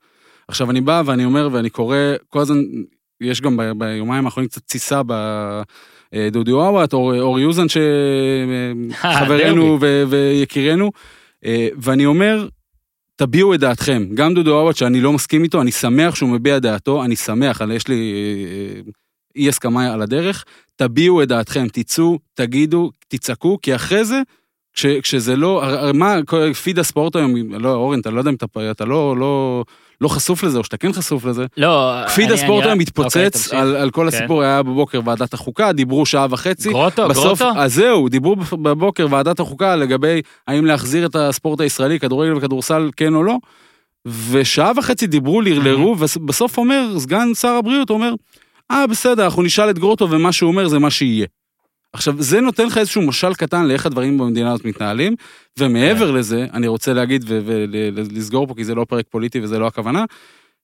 עכשיו, 0.47 0.71
אני 0.71 0.81
בא 0.81 1.01
ואני 1.05 1.25
אומר 1.25 1.49
ואני 1.51 1.69
קורא, 1.69 1.97
כל 2.27 2.39
הזמן, 2.39 2.57
יש 3.21 3.41
גם 3.41 3.57
ב- 3.57 3.71
ביומיים 3.77 4.25
האחרונים 4.25 4.49
קצת 4.49 4.61
תסיסה 4.65 5.01
בדודי 6.13 6.51
אוואט, 6.51 6.93
אור, 6.93 7.19
אור 7.19 7.39
יוזן, 7.39 7.65
שחברנו 7.69 9.77
ו- 9.81 10.03
ויקירנו, 10.09 10.91
אה, 11.45 11.67
ואני 11.77 12.05
אומר, 12.05 12.47
תביעו 13.15 13.53
את 13.53 13.59
דעתכם. 13.59 14.07
גם 14.13 14.33
דודו 14.33 14.59
אוואט, 14.59 14.75
שאני 14.75 15.01
לא 15.01 15.13
מסכים 15.13 15.43
איתו, 15.43 15.61
אני 15.61 15.71
שמח 15.71 16.15
שהוא 16.15 16.29
מביע 16.29 16.59
דעתו, 16.59 17.03
אני 17.03 17.15
שמח, 17.15 17.61
יש 17.73 17.87
לי 17.87 18.13
אה, 18.13 18.77
אה, 18.77 18.81
אי 19.39 19.49
הסכמה 19.49 19.93
על 19.93 20.01
הדרך, 20.01 20.45
תביעו 20.75 21.23
את 21.23 21.27
דעתכם, 21.27 21.67
תצאו, 21.73 22.19
תגידו, 22.33 22.91
תצעקו, 23.07 23.57
כי 23.61 23.75
אחרי 23.75 24.05
זה, 24.05 24.21
כש, 24.73 24.85
כשזה 24.85 25.35
לא, 25.35 25.63
מה, 25.93 26.15
פיד 26.63 26.79
הספורט 26.79 27.15
היום, 27.15 27.35
לא, 27.53 27.73
אורן, 27.73 27.99
אתה 27.99 28.09
לא 28.11 28.19
יודע 28.19 28.29
אם 28.31 28.35
אתה, 28.35 28.45
אתה 28.71 28.85
לא, 28.85 29.17
לא, 29.17 29.63
לא 30.01 30.07
חשוף 30.07 30.43
לזה, 30.43 30.57
או 30.57 30.63
שאתה 30.63 30.77
כן 30.77 30.93
חשוף 30.93 31.25
לזה. 31.25 31.45
לא, 31.57 31.93
פיד 32.15 32.25
אני- 32.31 32.33
הספורט 32.33 32.63
אני 32.63 32.71
היום 32.71 32.79
רק- 32.81 32.87
אוקיי, 32.97 33.05
מתפוצץ 33.25 33.41
תמשיך. 33.43 33.53
על, 33.53 33.75
על 33.75 33.89
כל 33.91 34.07
כן. 34.11 34.17
הסיפור, 34.17 34.41
היה 34.43 34.63
בבוקר 34.63 35.01
ועדת 35.05 35.33
החוקה, 35.33 35.71
דיברו 35.73 36.05
שעה 36.05 36.27
וחצי. 36.29 36.69
גרוטו, 36.69 37.07
בסוף, 37.09 37.41
גרוטו? 37.41 37.59
אז 37.59 37.73
זהו, 37.73 38.09
דיברו 38.09 38.35
בבוקר 38.35 39.07
ועדת 39.09 39.39
החוקה 39.39 39.75
לגבי 39.75 40.21
האם 40.47 40.65
להחזיר 40.65 41.05
את 41.05 41.15
הספורט 41.15 41.61
הישראלי, 41.61 41.99
כדורגל 41.99 42.33
וכדורסל, 42.37 42.89
כן 42.97 43.13
או 43.15 43.23
לא, 43.23 43.35
ושעה 44.31 44.71
וחצי 44.77 45.07
דיברו, 45.07 45.41
לרלרו, 45.41 45.95
ובסוף 45.99 46.57
אומר, 46.57 46.99
סגן 46.99 47.33
שר 47.33 47.47
הבריאות 47.47 47.89
אומר, 47.89 48.13
אה, 48.71 48.87
בסדר, 48.87 49.25
אנחנו 49.25 49.43
נשאל 49.43 49.69
את 49.69 49.79
גרוטו, 49.79 50.11
ומה 50.11 50.31
שהוא 50.31 50.51
אומר 50.51 50.67
זה 50.67 50.79
מה 50.79 50.91
שיהיה. 50.91 51.27
עכשיו, 51.93 52.21
זה 52.21 52.41
נותן 52.41 52.65
לך 52.65 52.77
איזשהו 52.77 53.01
משל 53.01 53.33
קטן 53.33 53.65
לאיך 53.65 53.85
הדברים 53.85 54.17
במדינה 54.17 54.51
הזאת 54.51 54.65
מתנהלים, 54.65 55.15
ומעבר 55.59 56.11
לזה, 56.11 56.45
אני 56.53 56.67
רוצה 56.67 56.93
להגיד 56.93 57.25
ולסגור 57.27 58.47
פה, 58.47 58.53
כי 58.55 58.63
זה 58.63 58.75
לא 58.75 58.85
פרק 58.89 59.05
פוליטי 59.09 59.39
וזה 59.39 59.59
לא 59.59 59.67
הכוונה, 59.67 60.05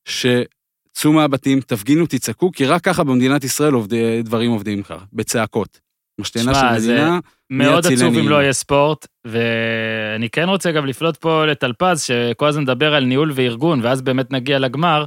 שצאו 0.05 1.13
מהבתים, 1.13 1.61
תפגינו, 1.61 2.05
תצעקו, 2.05 2.51
כי 2.51 2.65
רק 2.65 2.81
ככה 2.81 3.03
במדינת 3.03 3.43
ישראל 3.43 3.73
עובדי, 3.73 4.21
דברים 4.23 4.51
עובדים 4.51 4.83
ככה, 4.83 5.05
בצעקות. 5.13 5.79
משתנה 6.21 6.53
של 6.55 6.89
מדינה, 6.89 7.19
מאוד. 7.49 7.87
עצוב 7.87 8.17
אם 8.17 8.29
לא 8.29 8.35
יהיה 8.41 8.53
ספורט, 8.53 9.07
ואני 9.25 10.29
כן 10.29 10.49
רוצה 10.49 10.71
גם 10.71 10.85
לפלוט 10.85 11.17
פה 11.17 11.45
לטלפז, 11.45 12.01
שכל 12.01 12.47
הזמן 12.47 12.63
מדבר 12.63 12.93
על 12.95 13.03
ניהול 13.05 13.31
וארגון, 13.35 13.79
ואז 13.83 14.01
באמת 14.01 14.31
נגיע 14.31 14.59
לגמר. 14.59 15.05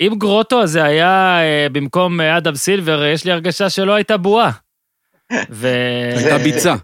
אם 0.00 0.12
גרוטו 0.18 0.62
הזה 0.62 0.84
היה 0.84 1.38
אה, 1.40 1.66
במקום 1.72 2.20
אה, 2.20 2.36
אדם 2.36 2.54
סילבר, 2.54 3.04
יש 3.04 3.24
לי 3.24 3.32
הרגשה 3.32 3.70
שלא 3.70 3.94
הייתה 3.94 4.16
בועה. 4.16 4.50
ו... 5.50 5.68
הייתה 6.16 6.38
ביצה. 6.38 6.74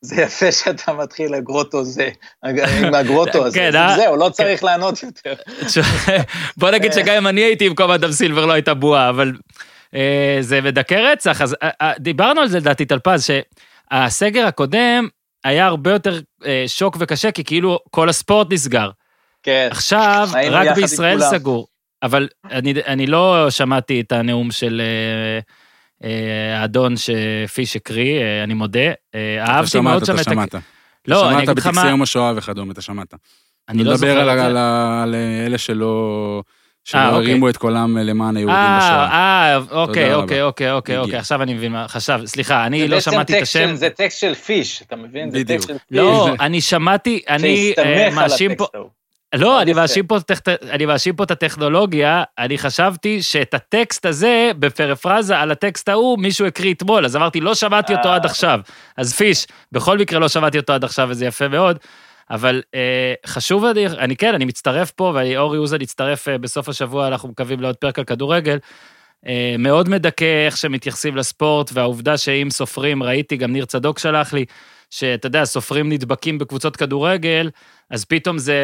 זה 0.00 0.22
יפה 0.22 0.52
שאתה 0.52 0.92
מתחיל 0.92 1.34
הגרוטו 1.34 1.84
זה, 1.84 2.08
עם 2.44 2.94
הגרוטו 2.94 3.46
הזה. 3.46 3.58
כן, 3.58 3.70
זה- 3.72 3.78
אה? 3.80 3.96
זהו, 3.96 4.16
לא 4.16 4.28
צריך 4.28 4.64
לענות 4.64 5.02
יותר. 5.02 5.34
בוא 6.56 6.70
נגיד 6.70 6.92
שגם 6.92 7.14
אם 7.14 7.26
אני 7.26 7.40
הייתי 7.40 7.68
במקום 7.68 7.90
אדם 7.90 8.12
סילבר 8.12 8.46
לא 8.46 8.52
הייתה 8.52 8.74
בועה, 8.74 9.08
אבל 9.08 9.32
אה, 9.94 10.36
זה 10.40 10.60
מדכא 10.60 10.94
רצח. 10.94 11.42
אז 11.42 11.56
אה, 11.62 11.70
אה, 11.82 11.92
דיברנו 11.98 12.40
על 12.40 12.48
זה 12.48 12.58
לדעתי, 12.58 12.84
טלפז, 12.84 13.24
שהסגר 13.92 14.46
הקודם 14.46 15.08
היה 15.44 15.66
הרבה 15.66 15.90
יותר 15.92 16.20
אה, 16.46 16.64
שוק 16.66 16.96
וקשה, 17.00 17.30
כי 17.32 17.44
כאילו 17.44 17.78
כל 17.90 18.08
הספורט 18.08 18.52
נסגר. 18.52 18.90
כן. 19.42 19.68
עכשיו, 19.70 20.28
רק 20.50 20.76
בישראל. 20.76 21.20
סגור. 21.20 21.66
אבל 22.02 22.28
אני, 22.50 22.74
אני 22.86 23.06
לא 23.06 23.50
שמעתי 23.50 24.00
את 24.00 24.12
הנאום 24.12 24.50
של 24.50 24.82
אה, 24.84 25.38
אה, 26.08 26.60
האדון 26.60 26.94
שפיש 26.96 27.76
הקריא, 27.76 28.20
אה, 28.20 28.44
אני 28.44 28.54
מודה. 28.54 28.80
אה, 29.14 29.44
אתה 29.44 29.52
אהבתי 29.52 29.70
שמעת, 29.70 29.84
מאוד 29.84 30.04
שם 30.04 30.12
אתה 30.14 30.22
את... 30.22 30.26
ה- 30.26 30.30
שמעת. 30.30 30.54
לא, 31.08 31.24
אני 31.24 31.30
שמעת 31.30 31.48
אגיד 31.48 31.58
לך 31.58 31.66
בטקסי 31.66 31.84
מה... 31.84 31.90
יום 31.90 32.02
השואה 32.02 32.32
וכדומה, 32.36 32.72
אתה 32.72 32.80
שמעת. 32.82 33.14
אני 33.68 33.84
לא 33.84 33.92
מדבר 33.92 33.96
זוכר 33.96 34.20
על, 34.20 34.30
את 34.30 34.38
זה. 34.38 34.46
על, 34.46 34.56
על 35.02 35.14
אלה 35.46 35.58
שלא, 35.58 36.42
שלא 36.84 37.00
אה, 37.00 37.08
אוקיי. 37.08 37.18
הרימו 37.18 37.48
את 37.48 37.56
קולם 37.56 37.98
למען 37.98 38.36
היהודים 38.36 38.56
אה, 38.56 38.78
בשואה. 38.78 39.08
אה, 39.12 39.56
אוקיי, 39.56 40.04
תודה 40.04 40.14
אוקיי. 40.14 40.42
אוקיי, 40.42 40.72
אוקיי, 40.72 40.94
הגיע. 40.96 41.04
אוקיי, 41.04 41.18
עכשיו 41.18 41.42
אני 41.42 41.54
מבין 41.54 41.72
מה 41.72 41.88
חשב, 41.88 42.20
סליחה, 42.26 42.66
אני 42.66 42.80
זה 42.80 42.88
לא 42.88 43.00
שמעתי 43.00 43.38
את 43.38 43.42
השם. 43.42 43.74
זה 43.74 43.90
טקסט 43.90 44.20
של 44.20 44.34
פיש, 44.34 44.82
אתה 44.82 44.96
מבין? 44.96 45.30
זה 45.30 45.38
בדיוק. 45.38 45.60
טקסט 45.60 45.68
של 45.68 45.78
פיש. 45.88 45.98
לא, 45.98 46.28
אני 46.40 46.60
שמעתי, 46.60 47.20
אני 47.28 47.72
אה, 47.78 47.84
שהסתמך 47.84 48.18
על 48.18 48.24
מאשים 48.24 48.54
פה, 48.54 48.64
הטקסט 48.64 48.74
ההוא. 48.74 48.97
לא, 49.34 49.62
אני. 49.62 49.72
מאשים 49.72 50.06
פה, 50.06 50.16
אני 50.70 50.86
מאשים 50.86 51.16
פה 51.16 51.24
את 51.24 51.30
הטכנולוגיה, 51.30 52.22
אני 52.38 52.58
חשבתי 52.58 53.22
שאת 53.22 53.54
הטקסט 53.54 54.06
הזה, 54.06 54.50
בפרפרזה 54.58 55.38
על 55.38 55.50
הטקסט 55.50 55.88
ההוא, 55.88 56.18
מישהו 56.18 56.46
הקריא 56.46 56.74
אתמול, 56.74 57.04
אז 57.04 57.16
אמרתי, 57.16 57.40
לא 57.40 57.54
שמעתי 57.54 57.94
אותו 57.94 58.08
אה. 58.08 58.14
עד 58.14 58.24
עכשיו. 58.24 58.60
אז 58.96 59.14
פיש, 59.14 59.46
בכל 59.72 59.98
מקרה 59.98 60.18
לא 60.18 60.28
שמעתי 60.28 60.58
אותו 60.58 60.72
עד 60.72 60.84
עכשיו, 60.84 61.08
וזה 61.10 61.26
יפה 61.26 61.48
מאוד. 61.48 61.78
אבל 62.30 62.62
אה, 62.74 63.14
חשוב, 63.26 63.64
אני, 63.64 63.86
אני 63.86 64.16
כן, 64.16 64.34
אני 64.34 64.44
מצטרף 64.44 64.90
פה, 64.90 65.12
ואורי 65.14 65.58
אוזן 65.58 65.80
יצטרף 65.80 66.28
אה, 66.28 66.38
בסוף 66.38 66.68
השבוע, 66.68 67.06
אנחנו 67.08 67.28
מקווים 67.28 67.60
לעוד 67.60 67.76
פרק 67.76 67.98
על 67.98 68.04
כדורגל. 68.04 68.58
אה, 69.26 69.54
מאוד 69.58 69.88
מדכא 69.88 70.46
איך 70.46 70.56
שמתייחסים 70.56 71.16
לספורט, 71.16 71.70
והעובדה 71.72 72.16
שאם 72.16 72.48
סופרים, 72.50 73.02
ראיתי, 73.02 73.36
גם 73.36 73.52
ניר 73.52 73.64
צדוק 73.64 73.98
שלח 73.98 74.32
לי, 74.32 74.44
שאתה 74.90 75.26
יודע, 75.26 75.44
סופרים 75.44 75.92
נדבקים 75.92 76.38
בקבוצות 76.38 76.76
כדורגל, 76.76 77.50
אז 77.90 78.04
פתאום 78.04 78.38
זה 78.38 78.54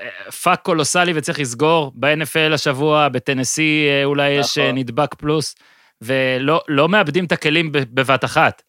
אה, 0.00 0.30
fuck 0.30 0.60
קולוסלי 0.62 1.12
וצריך 1.14 1.40
לסגור. 1.40 1.92
ב-NFL 1.94 2.54
השבוע, 2.54 3.08
בטנסי 3.08 3.86
אה, 3.90 4.04
אולי 4.04 4.30
יש 4.30 4.58
אה, 4.58 4.64
נכון. 4.64 4.78
נדבק 4.78 5.14
פלוס, 5.14 5.54
ולא 6.02 6.60
לא 6.68 6.88
מאבדים 6.88 7.24
את 7.24 7.32
הכלים 7.32 7.72
בבת 7.72 8.24
אחת. 8.24 8.62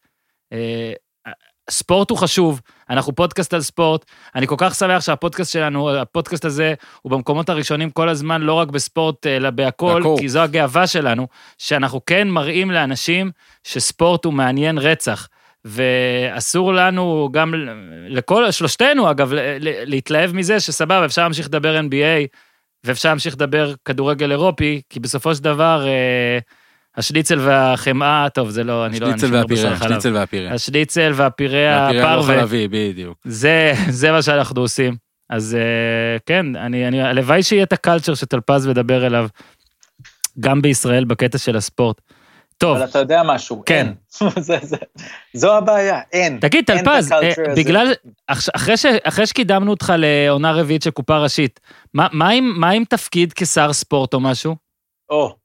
ספורט 1.70 2.10
הוא 2.10 2.18
חשוב, 2.18 2.62
אנחנו 2.90 3.16
פודקאסט 3.16 3.54
על 3.54 3.62
ספורט, 3.62 4.06
אני 4.36 4.48
כל 4.48 4.56
כך 4.58 4.76
שמח 4.76 5.02
שהפודקאסט 5.02 5.52
שלנו, 5.52 5.90
הפודקאסט 5.96 6.46
הזה, 6.46 6.74
הוא 7.02 7.12
במקומות 7.12 7.50
הראשונים 7.50 7.92
כל 7.92 8.10
הזמן, 8.10 8.42
לא 8.42 8.54
רק 8.54 8.68
בספורט, 8.68 9.28
אלא 9.28 9.50
בהכל, 9.50 9.94
בהכל. 9.96 10.16
כי 10.20 10.30
זו 10.30 10.40
הגאווה 10.40 10.88
שלנו, 10.88 11.28
שאנחנו 11.58 12.06
כן 12.06 12.28
מראים 12.28 12.72
לאנשים 12.72 13.32
שספורט 13.64 14.26
הוא 14.26 14.34
מעניין 14.34 14.78
רצח. 14.78 15.28
ואסור 15.66 16.74
לנו 16.74 17.30
גם, 17.32 17.54
לכל, 18.08 18.52
שלושתנו 18.52 19.12
אגב, 19.12 19.32
להתלהב 19.60 20.36
מזה 20.36 20.60
שסבבה, 20.60 21.06
אפשר 21.06 21.22
להמשיך 21.22 21.48
לדבר 21.48 21.80
NBA, 21.80 22.28
ואפשר 22.84 23.10
להמשיך 23.10 23.34
לדבר 23.34 23.74
כדורגל 23.86 24.32
אירופי, 24.32 24.82
כי 24.90 25.00
בסופו 25.00 25.36
של 25.36 25.44
דבר, 25.44 25.88
אה, 25.88 26.40
השניצל 26.98 27.40
והחמאה, 27.40 28.28
טוב, 28.30 28.50
זה 28.50 28.64
לא, 28.64 28.86
אני 28.86 29.00
לא... 29.00 29.08
שניצל 29.08 29.26
אני 29.26 29.34
שומר 29.34 29.46
בשר 29.46 29.64
והפירה, 29.64 29.78
חלב. 29.78 29.90
שניצל 29.90 30.14
והפירה. 30.14 30.54
השניצל 30.54 31.12
והפירה 31.16 31.82
והפירה 31.82 32.16
לא 32.16 32.22
הפרווה, 32.22 32.40
חלבי, 32.40 32.68
בדיוק. 32.68 33.18
זה, 33.26 33.74
זה 33.90 34.12
מה 34.12 34.22
שאנחנו 34.22 34.62
עושים. 34.62 34.96
אז 35.30 35.56
אה, 35.56 36.18
כן, 36.26 36.56
אני, 36.56 36.88
אני, 36.88 37.02
הלוואי 37.02 37.44
שיהיה 37.44 37.64
את 37.64 37.74
הקלצ'ר 37.74 38.16
שטלפז 38.16 38.68
מדבר 38.68 39.06
אליו, 39.06 39.28
גם 40.40 40.62
בישראל 40.62 41.06
בקטע 41.06 41.38
של 41.38 41.56
הספורט. 41.56 42.02
טוב, 42.60 42.78
אבל 42.78 42.86
אתה 42.86 43.00
יודע 43.00 43.22
משהו, 43.26 43.64
כן. 43.66 43.88
אין. 44.22 44.30
זה- 44.40 44.58
זה- 44.62 44.78
זו 45.34 45.58
הבעיה, 45.58 46.00
אין. 46.14 46.38
תגיד, 46.42 46.66
טלפז, 46.66 47.12
אה. 47.12 47.30
בגלל, 47.58 47.94
אח- 48.28 48.50
אחרי, 48.56 48.78
ש, 48.78 48.86
אחרי 49.04 49.28
שקידמנו 49.28 49.72
אותך 49.72 49.94
לעונה 49.98 50.52
רביעית 50.52 50.82
של 50.84 50.92
קופה 50.92 51.18
ראשית, 51.18 51.60
מה, 51.94 52.08
מה, 52.12 52.30
עם, 52.30 52.54
מה 52.58 52.70
עם 52.70 52.84
תפקיד 52.86 53.34
כשר 53.34 53.74
ספורט 53.74 54.14
או 54.14 54.20
משהו? 54.20 54.56
או. 55.10 55.36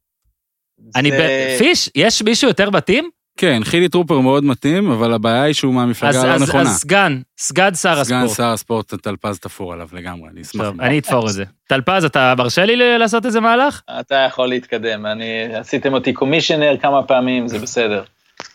אני, 0.97 1.11
זה- 1.11 1.19
ב- 1.19 1.59
פיש, 1.59 1.91
יש 1.95 2.23
מישהו 2.23 2.49
יותר 2.49 2.71
מתאים? 2.71 3.11
כן, 3.37 3.61
חילי 3.65 3.89
טרופר 3.89 4.21
מאוד 4.21 4.45
מתאים, 4.45 4.91
אבל 4.91 5.13
הבעיה 5.13 5.43
היא 5.43 5.55
שהוא 5.55 5.71
אז, 5.71 5.77
מהמפלגה 5.77 6.23
הלא 6.23 6.31
אז, 6.33 6.43
נכונה. 6.43 6.63
אז 6.63 6.77
סגן, 6.77 7.21
סגן 7.39 7.75
שר 7.75 8.05
סגן 8.05 8.17
הספורט. 8.17 8.37
שר 8.37 8.47
הספורט, 8.53 8.95
טלפז 8.95 9.39
תפור 9.39 9.73
עליו 9.73 9.89
לגמרי, 9.93 10.29
אני 10.33 10.43
אשמח. 10.43 10.65
טוב. 10.65 10.81
אני 10.81 10.99
אתפור 10.99 11.27
את 11.27 11.33
זה. 11.33 11.45
טלפז, 11.69 12.05
אתה 12.05 12.35
מרשה 12.39 12.65
לי 12.65 12.99
לעשות 12.99 13.27
איזה 13.27 13.41
מהלך? 13.41 13.81
אתה 14.01 14.15
יכול 14.15 14.49
להתקדם, 14.49 15.07
אני, 15.07 15.57
עשיתם 15.57 15.95
אותי 15.95 16.13
קומישיונר 16.13 16.77
כמה 16.83 17.03
פעמים, 17.03 17.49
זה 17.49 17.59
בסדר. 17.59 18.03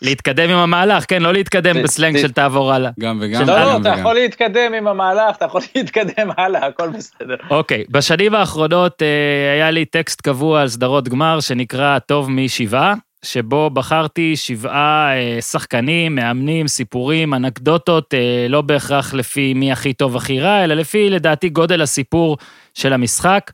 להתקדם 0.02 0.50
עם 0.50 0.56
המהלך, 0.56 1.04
כן, 1.08 1.22
לא 1.22 1.32
להתקדם 1.32 1.82
בסלנג 1.82 2.18
של 2.18 2.32
תעבור 2.32 2.72
הלאה. 2.72 2.90
גם 3.00 3.18
וגם 3.20 3.46
לא, 3.46 3.58
לא, 3.58 3.76
אתה. 3.76 3.88
יכול 3.88 4.14
להתקדם 4.14 4.74
עם 4.74 4.86
המהלך, 4.86 5.36
אתה 5.36 5.44
יכול 5.44 5.60
להתקדם 5.74 6.30
הלאה, 6.36 6.66
הכל 6.66 6.88
בסדר. 6.88 7.36
אוקיי, 7.50 7.84
בשנים 7.90 8.34
האחרונות 8.34 9.02
אה, 9.02 9.52
היה 9.52 9.70
לי 9.70 9.84
טקסט 9.84 10.20
קבוע 10.20 10.60
על 10.60 10.68
סדרות 10.68 11.08
גמר 11.08 11.40
שנקרא 11.40 11.98
טוב 11.98 12.30
משבעה, 12.30 12.94
שבו 13.24 13.70
בחרתי 13.70 14.36
שבעה 14.36 15.16
אה, 15.16 15.40
שחקנים, 15.40 16.14
מאמנים, 16.14 16.68
סיפורים, 16.68 17.34
אנקדוטות, 17.34 18.14
אה, 18.14 18.46
לא 18.48 18.62
בהכרח 18.62 19.14
לפי 19.14 19.54
מי 19.54 19.72
הכי 19.72 19.92
טוב 19.92 20.16
הכי 20.16 20.40
רע, 20.40 20.64
אלא 20.64 20.74
לפי 20.74 21.10
לדעתי 21.10 21.48
גודל 21.48 21.82
הסיפור 21.82 22.36
של 22.74 22.92
המשחק. 22.92 23.50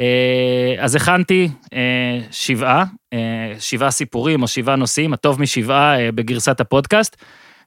אה, 0.00 0.74
אז 0.78 0.94
הכנתי 0.94 1.48
שבעה, 2.30 2.84
שבעה 3.58 3.90
סיפורים 3.90 4.42
או 4.42 4.48
שבעה 4.48 4.76
נושאים, 4.76 5.12
הטוב 5.12 5.42
משבעה 5.42 6.12
בגרסת 6.12 6.60
הפודקאסט, 6.60 7.16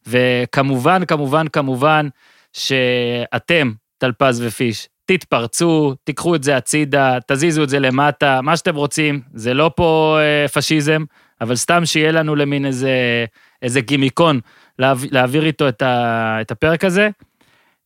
וכמובן, 0.07 1.05
כמובן, 1.05 1.47
כמובן, 1.47 2.07
שאתם, 2.53 3.71
טלפז 3.97 4.41
ופיש, 4.45 4.87
תתפרצו, 5.05 5.95
תיקחו 6.03 6.35
את 6.35 6.43
זה 6.43 6.57
הצידה, 6.57 7.17
תזיזו 7.27 7.63
את 7.63 7.69
זה 7.69 7.79
למטה, 7.79 8.41
מה 8.41 8.57
שאתם 8.57 8.75
רוצים, 8.75 9.21
זה 9.33 9.53
לא 9.53 9.71
פה 9.75 10.17
אה, 10.19 10.47
פשיזם, 10.47 11.03
אבל 11.41 11.55
סתם 11.55 11.85
שיהיה 11.85 12.11
לנו 12.11 12.35
למין 12.35 12.65
איזה, 12.65 13.25
איזה 13.61 13.81
גימיקון 13.81 14.39
להעב, 14.79 15.05
להעביר 15.11 15.45
איתו 15.45 15.67
את, 15.69 15.81
ה, 15.81 16.37
את 16.41 16.51
הפרק 16.51 16.85
הזה. 16.85 17.09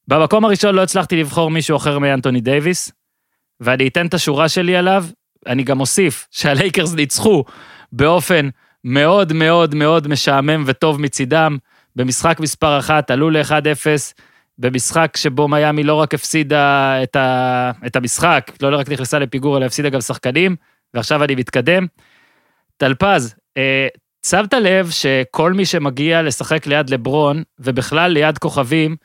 במקום 0.07 0.45
הראשון 0.45 0.75
לא 0.75 0.83
הצלחתי 0.83 1.19
לבחור 1.19 1.51
מישהו 1.51 1.77
אחר 1.77 1.99
מאנטוני 1.99 2.41
דייוויס, 2.41 2.91
ואני 3.59 3.87
אתן 3.87 4.05
את 4.05 4.13
השורה 4.13 4.49
שלי 4.49 4.75
עליו, 4.75 5.05
אני 5.47 5.63
גם 5.63 5.79
אוסיף 5.79 6.27
שהלייקרס 6.31 6.93
ניצחו 6.93 7.43
באופן 7.91 8.49
מאוד 8.83 9.33
מאוד 9.33 9.75
מאוד 9.75 10.07
משעמם 10.07 10.63
וטוב 10.67 11.01
מצידם, 11.01 11.57
במשחק 11.95 12.39
מספר 12.39 12.79
אחת, 12.79 13.11
עלו 13.11 13.29
ל-1-0, 13.29 13.85
במשחק 14.57 15.17
שבו 15.17 15.47
מיאמי 15.47 15.83
לא 15.83 15.93
רק 15.93 16.13
הפסידה 16.13 16.93
את, 17.03 17.15
ה... 17.15 17.71
את 17.85 17.95
המשחק, 17.95 18.51
לא 18.61 18.77
רק 18.77 18.89
נכנסה 18.89 19.19
לפיגור, 19.19 19.57
אלא 19.57 19.65
הפסידה 19.65 19.89
גם 19.89 20.01
שחקנים, 20.01 20.55
ועכשיו 20.93 21.23
אני 21.23 21.35
מתקדם. 21.35 21.85
טלפז, 22.77 23.35
שמת 24.25 24.53
לב 24.53 24.89
שכל 24.89 25.53
מי 25.53 25.65
שמגיע 25.65 26.21
לשחק 26.21 26.67
ליד 26.67 26.89
לברון, 26.89 27.43
ובכלל 27.59 28.11
ליד 28.11 28.37
כוכבים, 28.37 28.95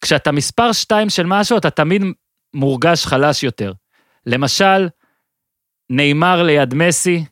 כשאתה 0.00 0.32
מספר 0.32 0.72
שתיים 0.72 1.10
של 1.10 1.26
משהו, 1.26 1.58
אתה 1.58 1.70
תמיד 1.70 2.02
מורגש 2.54 3.06
חלש 3.06 3.42
יותר. 3.42 3.72
למשל, 4.26 4.88
נאמר 5.90 6.42
ליד 6.42 6.74
מסי, 6.74 7.24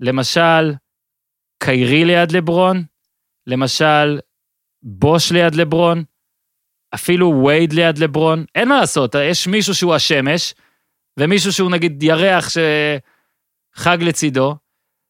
למשל, 0.00 0.74
קיירי 1.62 2.04
ליד 2.04 2.32
לברון, 2.32 2.84
למשל, 3.46 4.20
בוש 4.82 5.32
ליד 5.32 5.54
לברון, 5.54 6.04
אפילו 6.94 7.42
וייד 7.46 7.72
ליד 7.72 7.98
לברון, 7.98 8.44
אין 8.54 8.68
מה 8.68 8.80
לעשות, 8.80 9.14
יש 9.14 9.46
מישהו 9.46 9.74
שהוא 9.74 9.94
השמש, 9.94 10.54
ומישהו 11.18 11.52
שהוא 11.52 11.70
נגיד 11.70 12.02
ירח 12.02 12.48
שחג 12.48 13.98
לצידו, 14.00 14.56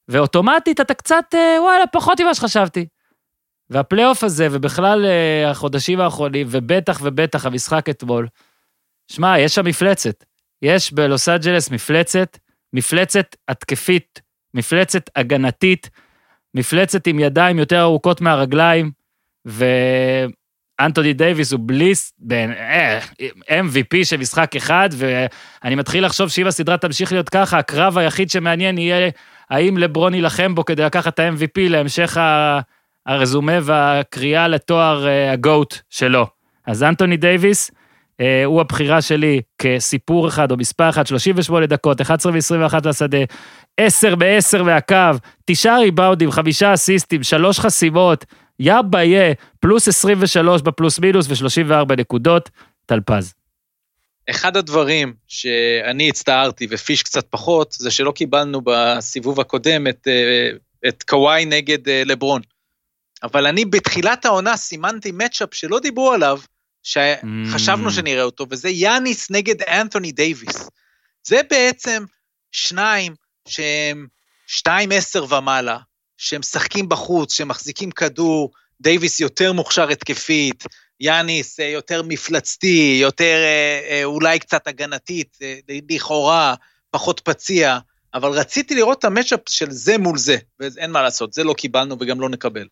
ואוטומטית 0.09 0.81
אתה 0.81 0.95
קצת, 0.95 1.25
אה, 1.35 1.63
וואלה, 1.63 1.87
פחות 1.87 2.21
ממה 2.21 2.35
שחשבתי. 2.35 2.87
והפלייאוף 3.71 4.25
הזה, 4.25 4.49
ובכלל 4.51 5.07
אה, 5.07 5.51
החודשים 5.51 6.01
האחרונים, 6.01 6.47
ובטח 6.51 7.01
ובטח 7.03 7.47
המשחק 7.47 7.89
אתמול, 7.89 8.29
שמע, 9.09 9.39
יש 9.39 9.55
שם 9.55 9.67
מפלצת. 9.67 10.25
יש 10.63 10.93
בלוס 10.93 11.29
אנג'לס 11.29 11.71
מפלצת, 11.71 12.39
מפלצת 12.73 13.37
התקפית, 13.49 14.21
מפלצת 14.55 15.11
הגנתית, 15.17 15.91
מפלצת 16.55 17.07
עם 17.07 17.19
ידיים 17.19 17.59
יותר 17.59 17.81
ארוכות 17.81 18.21
מהרגליים, 18.21 18.91
ואנטוני 19.45 21.13
דייוויס 21.13 21.53
הוא 21.53 21.61
בלי, 21.63 21.93
בין, 22.19 22.53
אה, 22.53 23.01
MVP 23.49 24.05
של 24.05 24.17
משחק 24.17 24.57
אחד, 24.57 24.89
ואני 24.93 25.75
מתחיל 25.75 26.05
לחשוב 26.05 26.29
שאם 26.29 26.47
הסדרה 26.47 26.77
תמשיך 26.77 27.13
להיות 27.13 27.29
ככה, 27.29 27.59
הקרב 27.59 27.99
היחיד 27.99 28.31
שמעניין 28.31 28.79
יהיה 28.79 29.11
האם 29.53 29.79
לברון 29.79 30.15
יילחם 30.15 30.55
בו 30.55 30.65
כדי 30.65 30.83
לקחת 30.83 31.15
את 31.15 31.19
ה-MVP 31.21 31.59
להמשך 31.59 32.17
הרזומה 33.07 33.53
והקריאה 33.63 34.49
לתואר 34.49 35.07
אה, 35.07 35.33
הגוט 35.33 35.79
שלו. 35.91 36.27
אז 36.67 36.83
אנטוני 36.83 37.17
דייוויס, 37.17 37.71
אה, 38.21 38.45
הוא 38.45 38.61
הבחירה 38.61 39.03
שלי 39.03 39.41
כסיפור 39.59 40.29
אחד 40.29 40.51
או 40.51 40.57
מספר 40.57 40.89
אחד, 40.89 41.07
38 41.07 41.67
דקות, 41.67 42.01
11 42.01 42.33
ו-21 42.33 42.89
לשדה, 42.89 43.19
10 43.77 44.15
ב-10 44.15 44.63
מהקו, 44.63 44.97
9 45.45 45.77
ריבאודים, 45.77 46.31
5 46.31 46.63
אסיסטים, 46.63 47.23
3 47.23 47.61
חסימות, 47.61 48.25
יא 48.59 48.75
ביה, 48.91 49.33
פלוס 49.61 49.89
23 49.89 50.63
בפלוס 50.63 50.99
מינוס 50.99 51.27
ו-34 51.29 51.97
נקודות, 51.99 52.51
טלפז. 52.87 53.42
אחד 54.31 54.57
הדברים 54.57 55.15
שאני 55.29 56.09
הצטערתי 56.09 56.67
ופיש 56.71 57.03
קצת 57.03 57.27
פחות, 57.31 57.73
זה 57.79 57.91
שלא 57.91 58.11
קיבלנו 58.11 58.61
בסיבוב 58.65 59.41
הקודם 59.41 59.87
את, 59.87 60.09
אה, 60.09 60.51
את 60.89 61.03
קוואי 61.03 61.45
נגד 61.45 61.89
אה, 61.89 62.03
לברון. 62.07 62.43
אבל 63.23 63.47
אני 63.47 63.65
בתחילת 63.65 64.25
העונה 64.25 64.57
סימנתי 64.57 65.13
matchup 65.13 65.55
שלא 65.55 65.81
דיברו 65.81 66.13
עליו, 66.13 66.41
שחשבנו 66.83 67.89
Mm. 67.89 67.93
שנראה 67.93 68.23
אותו, 68.23 68.47
וזה 68.51 68.69
יאניס 68.69 69.31
נגד 69.31 69.63
אנתוני 69.63 70.13
דייוויס. 70.13 70.69
זה 71.27 71.41
בעצם 71.51 72.05
שניים 72.53 73.15
שהם 73.49 74.07
2-10 74.47 75.23
ומעלה, 75.23 75.79
שהם 76.17 76.41
משחקים 76.41 76.89
בחוץ, 76.89 77.33
שמחזיקים 77.33 77.91
כדור, 77.91 78.51
דייוויס 78.81 79.21
יותר 79.21 79.53
מוכשר 79.53 79.89
התקפית, 79.89 80.65
יאניס 81.03 81.61
אה, 81.61 81.65
יותר 81.65 82.03
מפלצתי, 82.03 82.99
יותר 83.03 83.37
אה, 83.45 83.81
אה, 83.91 84.05
אולי 84.05 84.39
קצת 84.39 84.67
הגנתית, 84.67 85.39
לכאורה, 85.91 86.55
פחות 86.91 87.21
פציע, 87.21 87.79
אבל 88.15 88.31
רציתי 88.31 88.75
לראות 88.75 88.99
את 88.99 89.05
ה 89.05 89.09
matchup 89.09 89.41
של 89.49 89.71
זה 89.71 89.99
מול 89.99 90.19
זה, 90.19 90.37
ואין 90.61 90.91
מה 90.91 91.03
לעשות, 91.03 91.33
זה 91.33 91.45
לא 91.45 91.55
קיבלנו 91.55 91.97
וגם 92.01 92.21
לא 92.21 92.29
נקבל. 92.29 92.67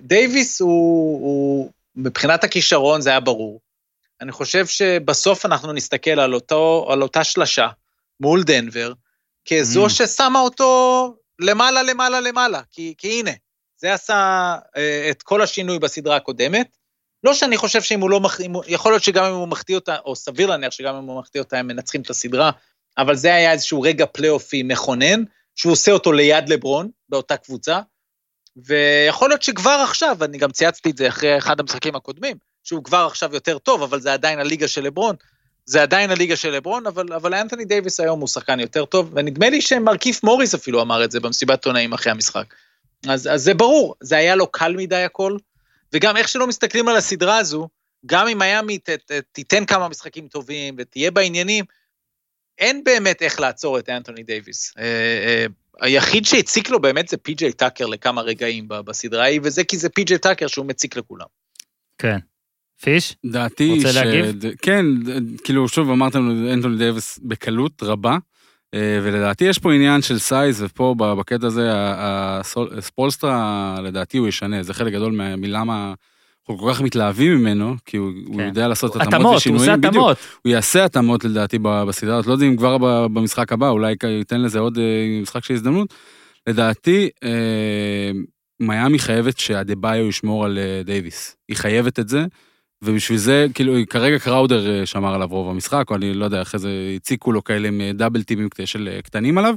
דייוויס 0.00 0.60
הוא, 0.60 1.20
הוא, 1.20 1.70
מבחינת 1.96 2.44
הכישרון 2.44 3.00
זה 3.00 3.10
היה 3.10 3.20
ברור. 3.20 3.60
אני 4.20 4.32
חושב 4.32 4.66
שבסוף 4.66 5.46
אנחנו 5.46 5.72
נסתכל 5.72 6.20
על, 6.20 6.34
אותו, 6.34 6.88
על 6.92 7.02
אותה 7.02 7.24
שלשה 7.24 7.68
מול 8.20 8.42
דנבר, 8.42 8.92
כזו 9.48 9.86
Mm. 9.86 9.88
ששמה 9.88 10.40
אותו 10.40 11.14
למעלה, 11.38 11.82
למעלה, 11.82 12.20
למעלה, 12.20 12.60
כי, 12.70 12.94
כי 12.98 13.20
הנה, 13.20 13.30
זה 13.76 13.94
עשה 13.94 14.56
אה, 14.76 15.08
את 15.10 15.22
כל 15.22 15.42
השינוי 15.42 15.78
בסדרה 15.78 16.16
הקודמת. 16.16 16.79
לא 17.24 17.34
שאני 17.34 17.56
חושב 17.56 17.82
שאם 17.82 18.00
הוא 18.00 18.10
לא 18.10 18.20
מחטיא, 18.20 18.48
יכול 18.66 18.92
להיות 18.92 19.02
שגם 19.02 19.24
אם 19.24 19.34
הוא 19.34 19.48
מחטיא 19.48 19.74
אותה, 19.74 19.96
או 20.04 20.16
סביר 20.16 20.46
להניח 20.46 20.72
שגם 20.72 20.94
אם 20.94 21.04
הוא 21.04 21.20
מחטיא 21.20 21.40
אותה, 21.40 21.58
הם 21.58 21.66
מנצחים 21.66 22.00
את 22.00 22.10
הסדרה, 22.10 22.50
אבל 22.98 23.16
זה 23.16 23.34
היה 23.34 23.52
איזשהו 23.52 23.82
רגע 23.82 24.06
פלייאופי 24.06 24.62
מכונן, 24.62 25.22
שהוא 25.56 25.72
עושה 25.72 25.92
אותו 25.92 26.12
ליד 26.12 26.48
לברון, 26.48 26.88
באותה 27.08 27.36
קבוצה, 27.36 27.80
ויכול 28.56 29.28
להיות 29.28 29.42
שכבר 29.42 29.84
עכשיו, 29.88 30.16
אני 30.24 30.38
גם 30.38 30.50
צייצתי 30.50 30.90
את 30.90 30.96
זה 30.96 31.08
אחרי 31.08 31.38
אחד 31.38 31.60
המשחקים 31.60 31.96
הקודמים, 31.96 32.36
שהוא 32.64 32.84
כבר 32.84 33.06
עכשיו 33.10 33.34
יותר 33.34 33.58
טוב, 33.58 33.82
אבל 33.82 34.00
זה 34.00 34.12
עדיין 34.12 34.38
הליגה 34.38 34.68
של 34.68 34.82
לברון. 34.82 35.16
זה 35.64 35.82
עדיין 35.82 36.10
הליגה 36.10 36.36
של 36.36 36.50
לברון, 36.50 36.86
אבל, 36.86 37.12
אבל 37.12 37.34
אנתוני 37.34 37.64
דייוויס 37.64 38.00
היום 38.00 38.20
הוא 38.20 38.28
שחקן 38.28 38.60
יותר 38.60 38.84
טוב, 38.84 39.10
ונדמה 39.14 39.50
לי 39.50 39.60
שמרכיף 39.60 40.22
מוריס 40.22 40.54
אפילו 40.54 40.82
אמר 40.82 41.04
את 41.04 41.10
זה 41.10 41.20
במסיבת 41.20 41.50
עיתונאים 41.50 41.92
אחרי 41.92 42.12
המשחק. 42.12 42.54
אז, 43.08 43.28
אז 43.32 43.42
זה 43.42 43.54
ברור, 43.54 43.94
זה 44.00 44.16
היה 44.16 44.36
לו 44.36 44.46
קל 44.46 44.74
מדי 44.76 45.04
הכל, 45.04 45.36
וגם 45.94 46.16
איך 46.16 46.28
שלא 46.28 46.46
מסתכלים 46.46 46.88
על 46.88 46.96
הסדרה 46.96 47.38
הזו, 47.38 47.68
גם 48.06 48.28
אם 48.28 48.38
מיאמי 48.38 48.78
ת, 48.78 48.90
ת, 48.90 49.12
תיתן 49.32 49.66
כמה 49.66 49.88
משחקים 49.88 50.28
טובים 50.28 50.74
ותהיה 50.78 51.10
בעניינים, 51.10 51.64
אין 52.58 52.84
באמת 52.84 53.22
איך 53.22 53.40
לעצור 53.40 53.78
את 53.78 53.88
אנתוני 53.88 54.22
דייוויס. 54.22 54.74
אה, 54.78 54.84
אה, 54.84 55.46
היחיד 55.80 56.26
שהציק 56.26 56.70
לו 56.70 56.80
באמת 56.80 57.08
זה 57.08 57.16
פי.ג'יי 57.16 57.52
טאקר 57.52 57.86
לכמה 57.86 58.22
רגעים 58.22 58.68
ב- 58.68 58.80
בסדרה 58.80 59.22
ההיא, 59.22 59.40
וזה 59.44 59.64
כי 59.64 59.78
זה 59.78 59.88
פי.ג'יי 59.88 60.18
טאקר 60.18 60.46
שהוא 60.46 60.66
מציק 60.66 60.96
לכולם. 60.96 61.26
כן. 61.98 62.18
פיש? 62.82 63.16
דעתי 63.26 63.74
רוצה 63.76 63.92
ש... 63.92 63.96
להגיב? 63.96 64.46
ד- 64.46 64.56
כן, 64.62 64.84
ד- 65.04 65.40
כאילו, 65.40 65.68
שוב, 65.68 65.90
אמרתם 65.90 66.48
אנטוני 66.52 66.78
דייוויס 66.78 67.18
בקלות 67.22 67.82
רבה, 67.82 68.16
ולדעתי 68.74 69.44
יש 69.44 69.58
פה 69.58 69.72
עניין 69.72 70.02
של 70.02 70.18
size, 70.18 70.62
ופה 70.62 70.94
בקטע 70.98 71.46
הזה, 71.46 71.72
ה- 71.74 71.94
ה- 71.98 72.42
סול- 72.42 72.80
ספולסטרה, 72.80 73.76
לדעתי 73.82 74.18
הוא 74.18 74.28
ישנה, 74.28 74.62
זה 74.62 74.74
חלק 74.74 74.92
גדול 74.92 75.12
מה- 75.12 75.36
מלמה 75.36 75.94
אנחנו 76.40 76.66
כל 76.66 76.74
כך 76.74 76.80
מתלהבים 76.80 77.38
ממנו, 77.38 77.74
כי 77.86 77.96
הוא, 77.96 78.10
הוא 78.26 78.36
כן. 78.36 78.46
יודע 78.46 78.68
לעשות 78.68 78.90
התאמות 78.96 79.08
התאמות, 79.08 79.26
הוא 79.30 79.36
ושינויים. 79.36 79.60
עושה 79.70 79.76
בדיוק. 79.76 79.94
התאמות. 79.94 80.16
הוא 80.42 80.50
יעשה 80.52 80.84
התאמות 80.84 81.24
לדעתי 81.24 81.58
בסדרה 81.62 82.16
הזאת, 82.16 82.26
לא 82.26 82.32
יודע 82.32 82.46
אם 82.46 82.56
כבר 82.56 82.78
במשחק 83.08 83.52
הבא, 83.52 83.68
אולי 83.68 83.94
ייתן 84.18 84.40
לזה 84.42 84.58
עוד 84.58 84.78
אה, 84.78 84.82
משחק 85.22 85.44
של 85.44 85.54
הזדמנות. 85.54 85.94
לדעתי, 86.46 87.08
אה, 87.24 88.10
מיאמי 88.60 88.98
חייבת 88.98 89.38
שאדבאיו 89.38 90.06
ישמור 90.08 90.44
על 90.44 90.58
אה, 90.58 90.82
דייוויס. 90.84 91.36
היא 91.48 91.56
חייבת 91.56 91.98
את 91.98 92.08
זה, 92.08 92.24
ובשביל 92.82 93.18
זה, 93.18 93.46
כאילו, 93.54 93.74
כרגע 93.90 94.18
קראודר 94.18 94.70
אה, 94.70 94.86
שמר 94.86 95.14
עליו 95.14 95.28
רוב 95.28 95.50
המשחק, 95.50 95.90
או 95.90 95.96
אני 95.96 96.14
לא 96.14 96.24
יודע, 96.24 96.42
אחרי 96.42 96.60
זה 96.60 96.70
הציקו 96.96 97.32
לו 97.32 97.44
כאלה 97.44 97.68
עם 97.68 97.80
double 97.94 98.22
teamים 98.22 98.48
של 98.64 98.88
אה, 98.92 99.02
קטנים 99.02 99.38
עליו. 99.38 99.54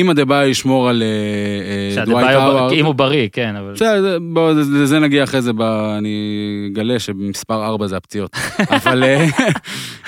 אם 0.00 0.10
אדבאיו 0.10 0.46
ישמור 0.48 0.88
על 0.88 1.02
אה, 1.02 1.98
אה, 2.00 2.04
דווייט 2.04 2.28
הווארד, 2.28 2.72
אם 2.72 2.86
הוא 2.86 2.94
בריא, 2.94 3.28
כן, 3.32 3.56
אבל... 3.56 3.72
בסדר, 3.72 4.18
בוא, 4.32 4.52
לזה 4.52 4.98
נגיע 4.98 5.24
אחרי 5.24 5.42
זה. 5.42 5.50
אני 5.98 6.14
אגלה 6.72 6.98
שמספר 6.98 7.64
4 7.64 7.86
זה 7.86 7.96
הפציעות. 7.96 8.36
אבל... 8.76 9.04
אה, 9.04 9.26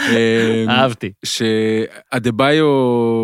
אה, 0.10 0.64
אהבתי. 0.68 1.12
שהדה-ביו 1.24 2.66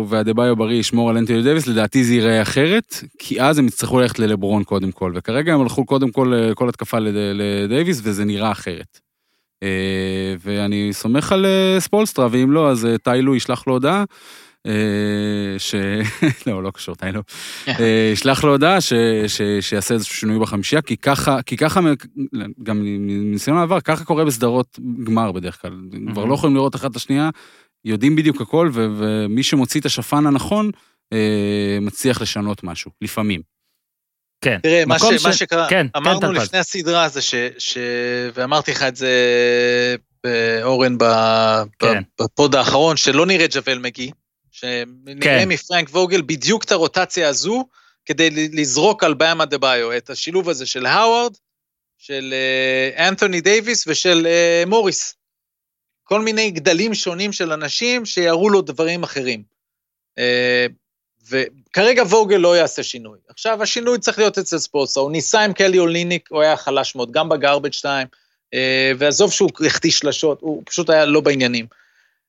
והדה-ביו 0.07 0.55
בריא 0.55 0.79
ישמור 0.79 1.09
על 1.09 1.17
אנטוני 1.17 1.41
דייוויס, 1.41 1.67
לדעתי 1.67 2.03
זה 2.03 2.13
ייראה 2.13 2.41
אחרת, 2.41 3.03
כי 3.19 3.41
אז 3.41 3.59
הם 3.59 3.67
יצטרכו 3.67 3.99
ללכת 3.99 4.19
ללברון 4.19 4.63
קודם 4.63 4.91
כל, 4.91 5.11
וכרגע 5.15 5.53
הם 5.53 5.61
הלכו 5.61 5.85
קודם 5.85 6.11
כל 6.11 6.33
כל 6.55 6.69
התקפה 6.69 6.99
לד- 6.99 7.35
לדייוויס, 7.35 8.01
וזה 8.03 8.25
נראה 8.25 8.51
אחרת. 8.51 8.99
ואני 10.43 10.89
סומך 10.93 11.31
על 11.31 11.45
ספולסטרה, 11.79 12.27
ואם 12.31 12.51
לא, 12.51 12.69
אז 12.69 12.87
טיילו 13.03 13.35
ישלח 13.35 13.67
לו 13.67 13.73
הודעה. 13.73 14.03
אה, 14.65 15.59
ש... 15.59 15.75
לא, 16.47 16.63
לא 16.63 16.71
קשור, 16.71 16.95
טיילו. 16.95 17.21
אה, 17.67 18.09
ישלח 18.13 18.43
לו 18.43 18.51
הודעה 18.51 18.81
ש... 18.81 18.93
ש... 19.27 19.41
שיעשה 19.61 19.93
איזשהו 19.93 20.15
שינוי 20.15 20.39
בחמישייה, 20.39 20.81
כי 20.81 20.97
ככה, 20.97 21.41
כי 21.41 21.57
ככה, 21.57 21.79
גם 22.63 22.81
מניסיון 22.83 23.57
העבר, 23.57 23.81
ככה 23.81 24.03
קורה 24.05 24.25
בסדרות 24.25 24.79
גמר 25.03 25.31
בדרך 25.31 25.61
כלל. 25.61 25.71
כבר 26.11 26.25
לא 26.25 26.33
יכולים 26.33 26.55
לראות 26.55 26.75
אחת 26.75 26.91
את 26.91 26.95
השנייה, 26.95 27.29
יודעים 27.85 28.15
בדיוק 28.15 28.41
הכל, 28.41 28.69
ו... 28.73 28.87
ומי 28.97 29.43
שמוציא 29.43 29.79
את 29.79 29.85
השפן 29.85 30.27
הנכון, 30.27 30.71
אה, 31.13 31.77
מצליח 31.81 32.21
לשנות 32.21 32.63
משהו, 32.63 32.91
לפעמים. 33.01 33.41
כן. 34.41 34.59
תראה, 34.63 34.83
מה, 34.85 34.99
ש, 34.99 35.01
מקום 35.01 35.15
מה 35.23 35.33
שקרה, 35.33 35.69
כן, 35.69 35.87
כן, 35.93 35.99
אמרנו 35.99 36.19
טלפז. 36.19 36.43
לפני 36.43 36.59
הסדרה 36.59 37.09
זה 37.09 37.21
ש, 37.21 37.35
ש... 37.57 37.77
ואמרתי 38.33 38.71
לך 38.71 38.83
את 38.83 38.95
זה, 38.95 39.09
אורן, 40.63 40.97
ב... 40.97 41.03
כן. 41.79 42.03
בפוד 42.21 42.55
האחרון, 42.55 42.97
שלא 42.97 43.25
נראה 43.25 43.45
ג'וול 43.49 43.77
מגי, 43.77 44.11
שנראה 44.59 45.21
כן. 45.21 45.49
מפרנק 45.49 45.89
ווגל 45.89 46.21
בדיוק 46.21 46.63
את 46.63 46.71
הרוטציה 46.71 47.29
הזו, 47.29 47.65
כדי 48.05 48.29
לזרוק 48.29 49.03
על 49.03 49.13
באם 49.13 49.45
אדבאיו, 49.45 49.97
את 49.97 50.09
השילוב 50.09 50.49
הזה 50.49 50.65
של 50.65 50.85
האווארד, 50.85 51.33
של 51.97 52.33
אה, 52.33 53.07
אנתוני 53.07 53.41
דייוויס 53.41 53.87
ושל 53.87 54.27
אה, 54.27 54.63
מוריס. 54.67 55.15
כל 56.03 56.21
מיני 56.21 56.51
גדלים 56.51 56.93
שונים 56.93 57.31
של 57.31 57.51
אנשים 57.51 58.05
שיראו 58.05 58.49
לו 58.49 58.61
דברים 58.61 59.03
אחרים. 59.03 59.43
אה, 60.17 60.65
וכרגע 61.29 62.03
ווגל 62.03 62.37
לא 62.37 62.57
יעשה 62.57 62.83
שינוי. 62.83 63.19
עכשיו, 63.29 63.63
השינוי 63.63 63.99
צריך 63.99 64.17
להיות 64.17 64.37
אצל 64.37 64.57
ספולסטרה, 64.57 64.99
הוא 64.99 65.11
ניסה 65.11 65.41
עם 65.41 65.53
קלי 65.53 65.79
אוליניק, 65.79 66.27
הוא 66.31 66.41
היה 66.41 66.57
חלש 66.57 66.95
מאוד, 66.95 67.11
גם 67.11 67.29
ב 67.29 67.35
garbage 67.35 67.73
time, 67.73 68.07
אה, 68.53 68.91
ועזוב 68.97 69.31
שהוא 69.31 69.49
החטיא 69.65 69.91
שלשות, 69.91 70.41
הוא 70.41 70.63
פשוט 70.65 70.89
היה 70.89 71.05
לא 71.05 71.21
בעניינים. 71.21 71.65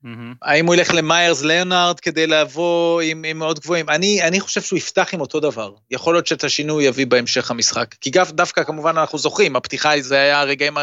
מהמם. 0.07 0.35
האם 0.43 0.67
הוא 0.67 0.75
ילך 0.75 0.95
למיירס 0.95 1.43
ליאונרד 1.43 2.01
כדי 2.01 2.27
לבוא 2.27 3.01
עם, 3.01 3.25
עם 3.25 3.39
מאוד 3.39 3.61
גבוהים? 3.61 3.89
אני, 3.89 4.23
אני 4.23 4.41
חושב 4.41 4.63
שהוא 4.63 4.77
יפתח 4.77 5.09
עם 5.13 5.21
אותו 5.21 5.41
דבר. 5.41 5.73
יכול 5.91 6.15
להיות 6.15 6.27
שאת 6.27 6.45
השינוי 6.45 6.85
יביא 6.85 7.07
בהמשך 7.07 7.51
המשחק. 7.51 7.95
כי 8.01 8.11
גם, 8.11 8.25
דווקא 8.31 8.65
כמובן 8.65 8.99
אנחנו 8.99 9.19
זוכרים, 9.19 9.57
הפתיחה 9.57 10.01
זה 10.01 10.17
היה 10.17 10.41
הרגעים 10.41 10.77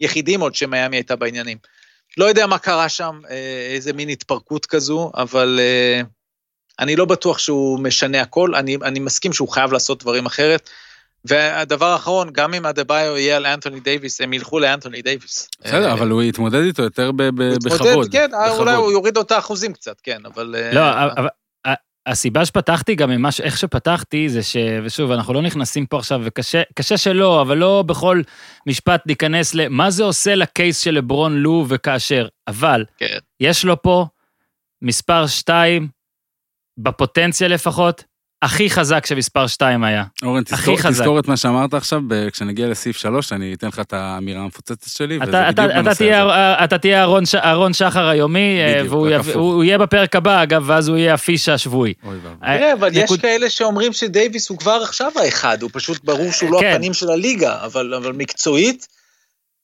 היחידים 0.00 0.40
עוד 0.40 0.54
שמיאמי 0.54 0.96
הייתה 0.96 1.16
בעניינים. 1.16 1.58
לא 2.16 2.24
יודע 2.24 2.46
מה 2.46 2.58
קרה 2.58 2.88
שם, 2.88 3.20
אה, 3.30 3.70
איזה 3.74 3.92
מין 3.92 4.08
התפרקות 4.08 4.66
כזו, 4.66 5.12
אבל 5.14 5.60
אה, 5.62 6.00
אני 6.78 6.96
לא 6.96 7.04
בטוח 7.04 7.38
שהוא 7.38 7.80
משנה 7.80 8.20
הכל, 8.20 8.54
אני, 8.54 8.76
אני 8.82 9.00
מסכים 9.00 9.32
שהוא 9.32 9.48
חייב 9.48 9.72
לעשות 9.72 10.02
דברים 10.02 10.26
אחרת. 10.26 10.70
והדבר 11.24 11.86
האחרון, 11.86 12.30
גם 12.32 12.54
אם 12.54 12.66
אדבאיו 12.66 13.16
יהיה 13.16 13.36
על 13.36 13.46
אנתוני 13.46 13.80
דייוויס, 13.80 14.20
הם 14.20 14.32
ילכו 14.32 14.58
לאנתוני 14.58 15.02
דייוויס. 15.02 15.48
בסדר, 15.64 15.88
אה, 15.88 15.92
אבל 15.92 16.10
הוא 16.10 16.22
יתמודד 16.22 16.62
איתו 16.62 16.82
יותר 16.82 17.10
בכבוד. 17.12 18.12
כן, 18.12 18.30
בכבוד. 18.30 18.58
אולי 18.58 18.74
הוא 18.74 18.92
יוריד 18.92 19.16
אותה 19.16 19.38
אחוזים 19.38 19.72
קצת, 19.72 20.00
כן, 20.02 20.20
אבל... 20.26 20.54
אה, 20.58 20.74
לא, 20.74 21.12
אבל 21.16 21.28
הסיבה 22.06 22.44
שפתחתי 22.44 22.94
גם 22.94 23.10
ממה 23.10 23.32
ש... 23.32 23.40
איך 23.40 23.58
שפתחתי 23.58 24.28
זה 24.28 24.42
ש... 24.42 24.56
ושוב, 24.84 25.10
אנחנו 25.10 25.34
לא 25.34 25.42
נכנסים 25.42 25.86
פה 25.86 25.98
עכשיו, 25.98 26.20
וקשה 26.24 26.62
קשה 26.74 26.96
שלא, 26.96 27.42
אבל 27.42 27.56
לא 27.56 27.84
בכל 27.86 28.22
משפט 28.66 29.06
ניכנס 29.06 29.54
למה 29.54 29.90
זה 29.90 30.02
עושה 30.04 30.34
לקייס 30.34 30.80
של 30.80 30.90
לברון 30.90 31.36
לו 31.36 31.64
וכאשר. 31.68 32.28
אבל 32.48 32.84
כן. 32.98 33.18
יש 33.40 33.64
לו 33.64 33.82
פה 33.82 34.06
מספר 34.82 35.26
2, 35.26 35.88
בפוטנציה 36.78 37.48
לפחות, 37.48 38.04
הכי 38.42 38.70
חזק 38.70 39.06
שמספר 39.06 39.46
2 39.46 39.84
היה. 39.84 40.04
אורן, 40.22 40.42
הכי 40.50 40.54
תזכור, 40.56 40.76
חזק. 40.76 40.90
תזכור 40.90 41.18
את 41.18 41.28
מה 41.28 41.36
שאמרת 41.36 41.74
עכשיו, 41.74 42.00
כשנגיע 42.32 42.66
לסעיף 42.68 42.96
3, 42.96 43.32
אני 43.32 43.54
אתן 43.54 43.68
לך 43.68 43.78
את 43.78 43.92
האמירה 43.92 44.42
המפוצצת 44.42 44.88
שלי, 44.90 45.18
וזה 45.22 45.30
אתה, 45.30 45.40
בדיוק 45.40 45.50
אתה, 45.50 45.64
אתה, 45.74 45.82
בנושא 45.82 45.98
תהיה, 45.98 46.22
הזה. 46.22 46.64
אתה 46.64 46.78
תהיה 46.78 47.00
אהרון 47.00 47.26
ש- 47.26 47.34
אהרון 47.34 47.72
שחר 47.72 48.06
היומי, 48.08 48.58
אה, 48.60 48.74
בדיוק, 48.78 48.92
והוא 48.94 49.08
הפוך. 49.10 49.36
הוא 49.36 49.52
הוא 49.54 49.64
יהיה 49.64 49.78
בפרק 49.78 50.16
הבא, 50.16 50.42
אגב, 50.42 50.62
ואז 50.66 50.88
הוא 50.88 50.96
יהיה 50.96 51.14
הפיש 51.14 51.48
השבועי. 51.48 51.94
אוי 52.04 52.16
ואבוי. 52.16 52.58
תראה, 52.58 52.72
אבל 52.72 52.88
יש 52.92 53.02
נקוד- 53.04 53.20
כאלה 53.20 53.50
שאומרים 53.50 53.92
שדייוויס 53.92 54.48
הוא 54.48 54.58
כבר 54.58 54.80
עכשיו 54.84 55.12
האחד, 55.24 55.62
הוא 55.62 55.70
פשוט 55.72 56.04
ברור 56.04 56.32
שהוא 56.32 56.50
לא 56.52 56.58
כן. 56.60 56.72
הפנים 56.74 56.94
של 56.94 57.10
הליגה, 57.10 57.56
אבל 57.64 57.94
אבל 57.94 58.12
מקצועית, 58.12 58.86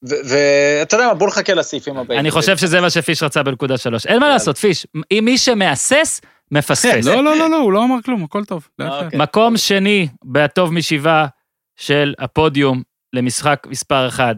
ואתה 0.02 0.96
יודע 0.96 1.06
מה, 1.06 1.14
בוא 1.14 1.26
נחכה 1.26 1.54
לסעיפים 1.54 1.96
הבאים. 1.96 2.20
אני 2.20 2.30
חושב 2.30 2.56
שזה 2.56 2.80
מה 2.80 2.90
שפיש 2.90 3.22
רצה 3.22 3.42
בנקודה 3.42 3.78
שלוש. 3.78 4.06
אין 4.06 4.20
מה 4.20 4.28
לעשות, 4.28 4.58
פיש, 4.58 4.86
אם 5.10 5.22
מי 5.24 5.38
שמהסס, 5.38 6.20
מפספס. 6.50 7.06
לא, 7.06 7.24
לא, 7.24 7.36
לא, 7.36 7.50
לא, 7.50 7.56
הוא 7.56 7.72
לא 7.72 7.84
אמר 7.84 7.96
כלום, 8.04 8.24
הכל 8.24 8.44
טוב. 8.44 8.68
לאט 8.78 8.90
לאט. 8.90 9.04
אוקיי. 9.04 9.18
מקום 9.18 9.56
שני 9.56 10.08
בהטוב 10.24 10.72
משבעה 10.72 11.26
של 11.76 12.14
הפודיום 12.18 12.82
למשחק 13.12 13.66
מספר 13.70 14.08
אחד. 14.08 14.34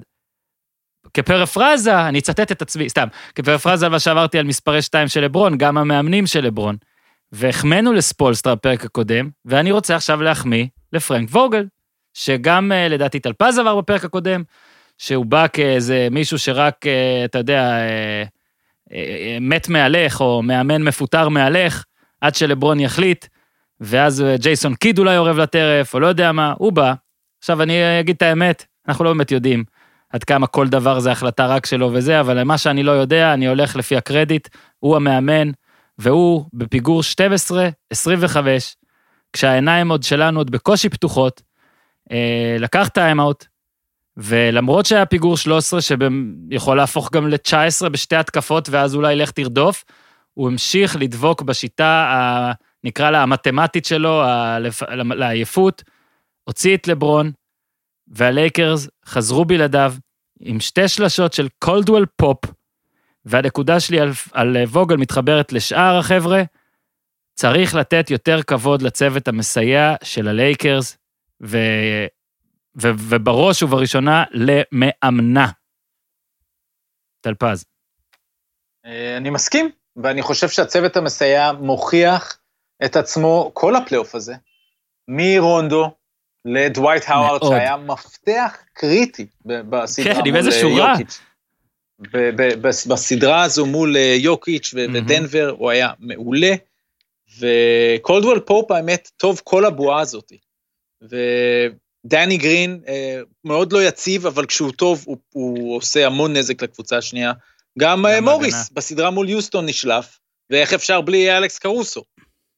כפרפרזה, 1.15 2.09
אני 2.09 2.19
אצטט 2.19 2.53
את 2.53 2.63
עצמי, 2.63 2.89
סתם, 2.89 3.09
כפרפרזה 3.35 3.87
על 3.87 3.93
מה 3.93 3.99
שאמרתי 3.99 4.39
על 4.39 4.47
מספרי 4.47 4.83
2 4.83 5.09
של 5.09 5.21
לברון, 5.21 5.59
גם 5.59 5.79
המאמנים 5.79 6.27
של 6.27 6.45
לברון. 6.45 6.77
והחמאנו 7.33 7.93
לספולסטרה 7.93 8.55
בפרק 8.55 8.85
הקודם, 8.85 9.31
ואני 9.45 9.73
רוצה 9.73 9.97
עכשיו 9.97 10.23
להחמיא 10.23 10.67
לפרנק 10.93 11.29
ווגל, 11.31 11.67
שגם 12.15 12.73
אה, 12.73 12.89
לדעתי 12.89 13.21
טלפז 13.21 13.59
עבר 13.59 13.81
בפרק 13.81 14.05
הקודם, 14.05 14.43
שהוא 14.99 15.27
בא 15.27 15.47
כאיזה 15.53 16.09
מישהו 16.11 16.39
שרק, 16.39 16.87
אה, 16.87 17.25
אתה 17.25 17.39
יודע, 17.39 17.63
אה, 17.63 18.23
אה, 18.93 19.39
מת 19.41 19.69
מהלך, 19.69 20.21
או 20.21 20.43
מאמן 20.43 20.83
מפוטר 20.83 21.29
מהלך, 21.29 21.85
עד 22.21 22.35
שלברון 22.35 22.81
יחליט, 22.81 23.27
ואז 23.81 24.25
ג'ייסון 24.41 24.75
קיד 24.75 24.99
אולי 24.99 25.17
אורב 25.17 25.39
לטרף, 25.39 25.95
או 25.95 26.01
לא 26.01 26.07
יודע 26.07 26.33
מה, 26.33 26.55
הוא 26.59 26.73
בא. 26.73 26.95
עכשיו 27.39 27.63
אני 27.63 28.01
אגיד 28.01 28.17
את 28.17 28.23
האמת, 28.23 28.65
אנחנו 28.89 29.05
לא 29.05 29.11
באמת 29.11 29.31
יודעים 29.31 29.65
עד 30.11 30.25
כמה 30.25 30.47
כל 30.47 30.69
דבר 30.69 31.01
זה 31.01 31.13
החלטה 31.13 31.47
רק 31.47 31.67
שלו 31.67 31.91
וזה, 31.93 32.21
אבל 32.21 32.45
מה 32.45 32.59
שאני 32.59 32.83
לא 32.83 32.93
יודע, 32.93 33.35
אני 33.35 33.49
הולך 33.49 33.77
לפי 33.77 33.97
הקרדיט, 33.97 34.49
הוא 34.79 34.97
המאמן, 34.97 35.51
והוא 35.99 36.45
בפיגור 36.53 37.03
12-25, 37.95 38.37
כשהעיניים 39.33 39.91
עוד 39.91 40.03
שלנו 40.03 40.41
עוד 40.41 40.51
בקושי 40.51 40.89
פתוחות, 40.89 41.43
לקח 42.59 42.89
timeout, 42.89 43.45
ולמרות 44.19 44.87
שהיה 44.87 45.07
פיגור 45.07 45.37
13, 45.37 45.81
שיכול 45.81 46.77
להפוך 46.77 47.11
גם 47.13 47.29
ל-19 47.29 47.89
בשתי 47.89 48.17
התקפות, 48.17 48.69
ואז 48.69 48.95
אולי 48.95 49.17
לך 49.17 49.31
תרדוף, 49.31 49.85
הוא 50.35 50.49
המשיך 50.49 50.97
לדבוק 50.97 51.43
בשיטה, 51.43 51.85
ה, 51.87 52.53
נקרא 52.85 53.11
לה 53.11 53.23
המתמטית 53.23 53.85
שלו, 53.85 54.23
ה, 54.23 54.59
לעייפות, 54.91 55.83
הוציא 56.45 56.77
את 56.77 56.89
לברון, 56.89 57.31
והלייקרס 58.09 58.89
חזרו 59.07 59.45
בלעדיו 59.45 59.95
עם 60.41 60.61
שתי 60.61 60.89
שלשות 60.89 61.33
של 61.33 61.49
קולדוול 61.59 62.07
פופ, 62.17 62.39
והנקודה 63.25 63.81
שלי 63.81 64.01
על, 64.01 64.11
על 64.33 64.57
ווגל 64.57 64.97
מתחברת 64.97 65.53
לשאר 65.53 65.99
החבר'ה, 65.99 66.43
צריך 67.35 67.75
לתת 67.75 68.11
יותר 68.11 68.43
כבוד 68.43 68.83
לצוות 68.83 69.29
המסייע 69.29 69.95
של 70.05 70.29
הלייקרס, 70.29 70.99
ו, 71.43 71.59
ו, 72.83 72.89
ובראש 73.09 73.63
ובראשונה 73.63 74.25
למאמנה. 74.33 75.47
טלפז. 77.21 77.65
אה, 78.87 79.17
אני 79.17 79.31
מסכים, 79.31 79.71
ואני 79.97 80.23
חושב 80.23 80.49
שהצוות 80.49 80.97
המסייע 80.97 81.53
מוכיח 81.53 82.39
את 82.85 82.97
עצמו 82.97 83.51
כל 83.55 83.77
הפלייאוף 83.77 84.15
הזה, 84.15 84.35
מרונדו 85.09 85.91
לדווייט 86.45 87.03
האווארד. 87.07 87.41
שהיה 87.43 87.77
מפתח 87.77 88.57
קריטי 88.73 89.27
בסדרה 89.45 90.15
כן, 90.15 90.21
מול 90.29 90.37
איזה 90.37 90.51
אה, 90.51 90.61
שורה. 90.61 90.93
יוקיץ'. 90.93 91.21
ב- 92.01 92.31
ב- 92.43 92.69
בס- 92.69 92.87
בסדרה 92.87 93.43
הזו 93.43 93.67
מול 93.67 93.97
אה, 93.97 94.15
יוקיץ' 94.19 94.75
ו-. 94.75 94.79
ודנבר, 94.95 95.55
הוא 95.59 95.71
היה 95.71 95.89
מעולה, 95.99 96.53
וקולדוול 97.39 98.41
פופ 98.41 98.71
האמת 98.71 99.11
טוב 99.17 99.41
כל 99.45 99.65
הבועה 99.65 100.01
הזאת. 100.01 100.33
ודני 102.09 102.37
גרין 102.37 102.81
אה, 102.89 103.21
מאוד 103.45 103.73
לא 103.73 103.83
יציב, 103.83 104.27
אבל 104.27 104.47
כשהוא 104.47 104.73
טוב 104.73 105.05
הוא, 105.07 105.17
הוא 105.33 105.77
עושה 105.77 106.07
המון 106.07 106.37
נזק 106.37 106.63
לקבוצה 106.63 106.99
השנייה. 106.99 107.33
גם 107.79 108.07
אה, 108.07 108.17
גם 108.17 108.25
מוריס 108.25 108.55
הגנה. 108.55 108.65
בסדרה 108.73 109.11
מול 109.11 109.29
יוסטון 109.29 109.67
נשלף, 109.67 110.19
ואיך 110.51 110.73
אפשר 110.73 111.01
בלי 111.01 111.37
אלכס 111.37 111.59
קרוסו. 111.59 112.03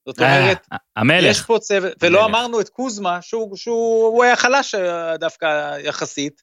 זאת 0.07 0.21
אה, 0.21 0.39
אומרת, 0.39 0.59
יש 0.73 0.79
המלך. 0.97 1.47
פה 1.47 1.59
צוות, 1.59 1.93
ולא. 2.03 2.25
אמרנו 2.25 2.61
את 2.61 2.69
קוזמה, 2.69 3.23
שהוא, 3.23 3.57
שהוא 3.57 4.07
הוא 4.07 4.25
היה 4.25 4.37
חלש 4.37 4.75
דווקא 5.21 5.79
יחסית, 5.85 6.43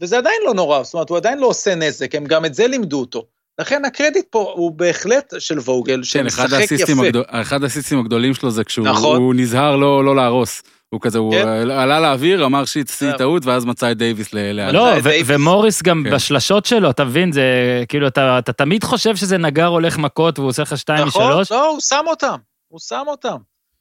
וזה 0.00 0.18
עדיין 0.18 0.42
לא 0.46 0.54
נורא, 0.54 0.82
זאת 0.82 0.94
אומרת, 0.94 1.08
הוא 1.08 1.18
עדיין 1.18 1.38
לא 1.38 1.46
עושה 1.46 1.74
נזק, 1.74 2.14
הם 2.14 2.24
גם 2.24 2.44
את 2.44 2.54
זה 2.54 2.66
לימדו 2.66 3.00
אותו. 3.00 3.26
לכן 3.58 3.84
הקרדיט 3.84 4.24
פה 4.30 4.52
הוא 4.56 4.72
בהחלט 4.72 5.34
של 5.38 5.58
ווגל, 5.58 6.00
כן, 6.12 6.26
אחד 6.26 6.46
שמשחק 6.46 6.60
האסיסטים, 6.60 6.96
יפה. 6.96 7.06
הגדול, 7.06 7.24
אחד 7.28 7.62
האסיסטים 7.62 7.98
הגדולים 7.98 8.34
שלו 8.34 8.50
זה 8.50 8.64
כשהוא 8.64 8.86
נכון. 8.86 9.16
הוא 9.16 9.34
נזהר 9.34 9.76
לא, 9.76 10.04
לא 10.04 10.16
להרוס. 10.16 10.62
הוא 10.90 11.00
כזה, 11.00 11.18
הוא 11.18 11.32
כן. 11.32 11.48
עלה 11.70 12.00
לאוויר, 12.00 12.44
אמר 12.44 12.64
שעשיתי 12.64 13.12
כן. 13.12 13.16
טעות, 13.16 13.46
ואז 13.46 13.64
מצא 13.64 13.90
את 13.90 13.96
דייוויס 13.96 14.34
ל-. 14.34 14.70
לא. 14.72 14.88
ומוריס 15.26 15.82
גם 15.82 16.02
כן. 16.04 16.14
בשלשות 16.14 16.66
שלו, 16.66 16.90
אתה 16.90 17.04
מבין, 17.04 17.32
זה 17.32 17.42
כאילו, 17.88 18.08
אתה 18.08 18.38
אתה 18.38 18.52
תמיד 18.52 18.84
חושב 18.84 19.16
שזה 19.16 19.38
נגר 19.38 19.66
הולך 19.66 19.98
מכות 19.98 20.38
והוא 20.38 20.48
עושה 20.48 20.62
לך 20.62 20.78
שתיים 20.78 21.06
נכון, 21.06 21.28
משלוש. 21.28 21.52
לא, 21.52 21.70
הוא 21.70 21.80
שם 21.80 22.04
אותם, 22.06 22.36
הוא 22.68 22.80
שם 22.80 23.04
אותם. 23.06 23.36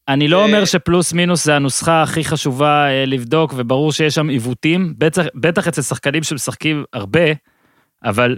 אני 0.07 0.27
לא 0.27 0.39
אה, 0.39 0.43
אומר 0.43 0.65
שפלוס 0.65 1.13
מינוס 1.13 1.45
זה 1.45 1.55
הנוסחה 1.55 2.01
הכי 2.01 2.23
חשובה 2.23 2.87
אה, 2.87 3.05
לבדוק, 3.05 3.53
וברור 3.55 3.91
שיש 3.91 4.15
שם 4.15 4.29
עיוותים, 4.29 4.93
בטח, 4.97 5.23
בטח 5.35 5.67
אצל 5.67 5.81
שחקנים 5.81 6.23
שמשחקים 6.23 6.83
הרבה, 6.93 7.25
אבל 8.03 8.37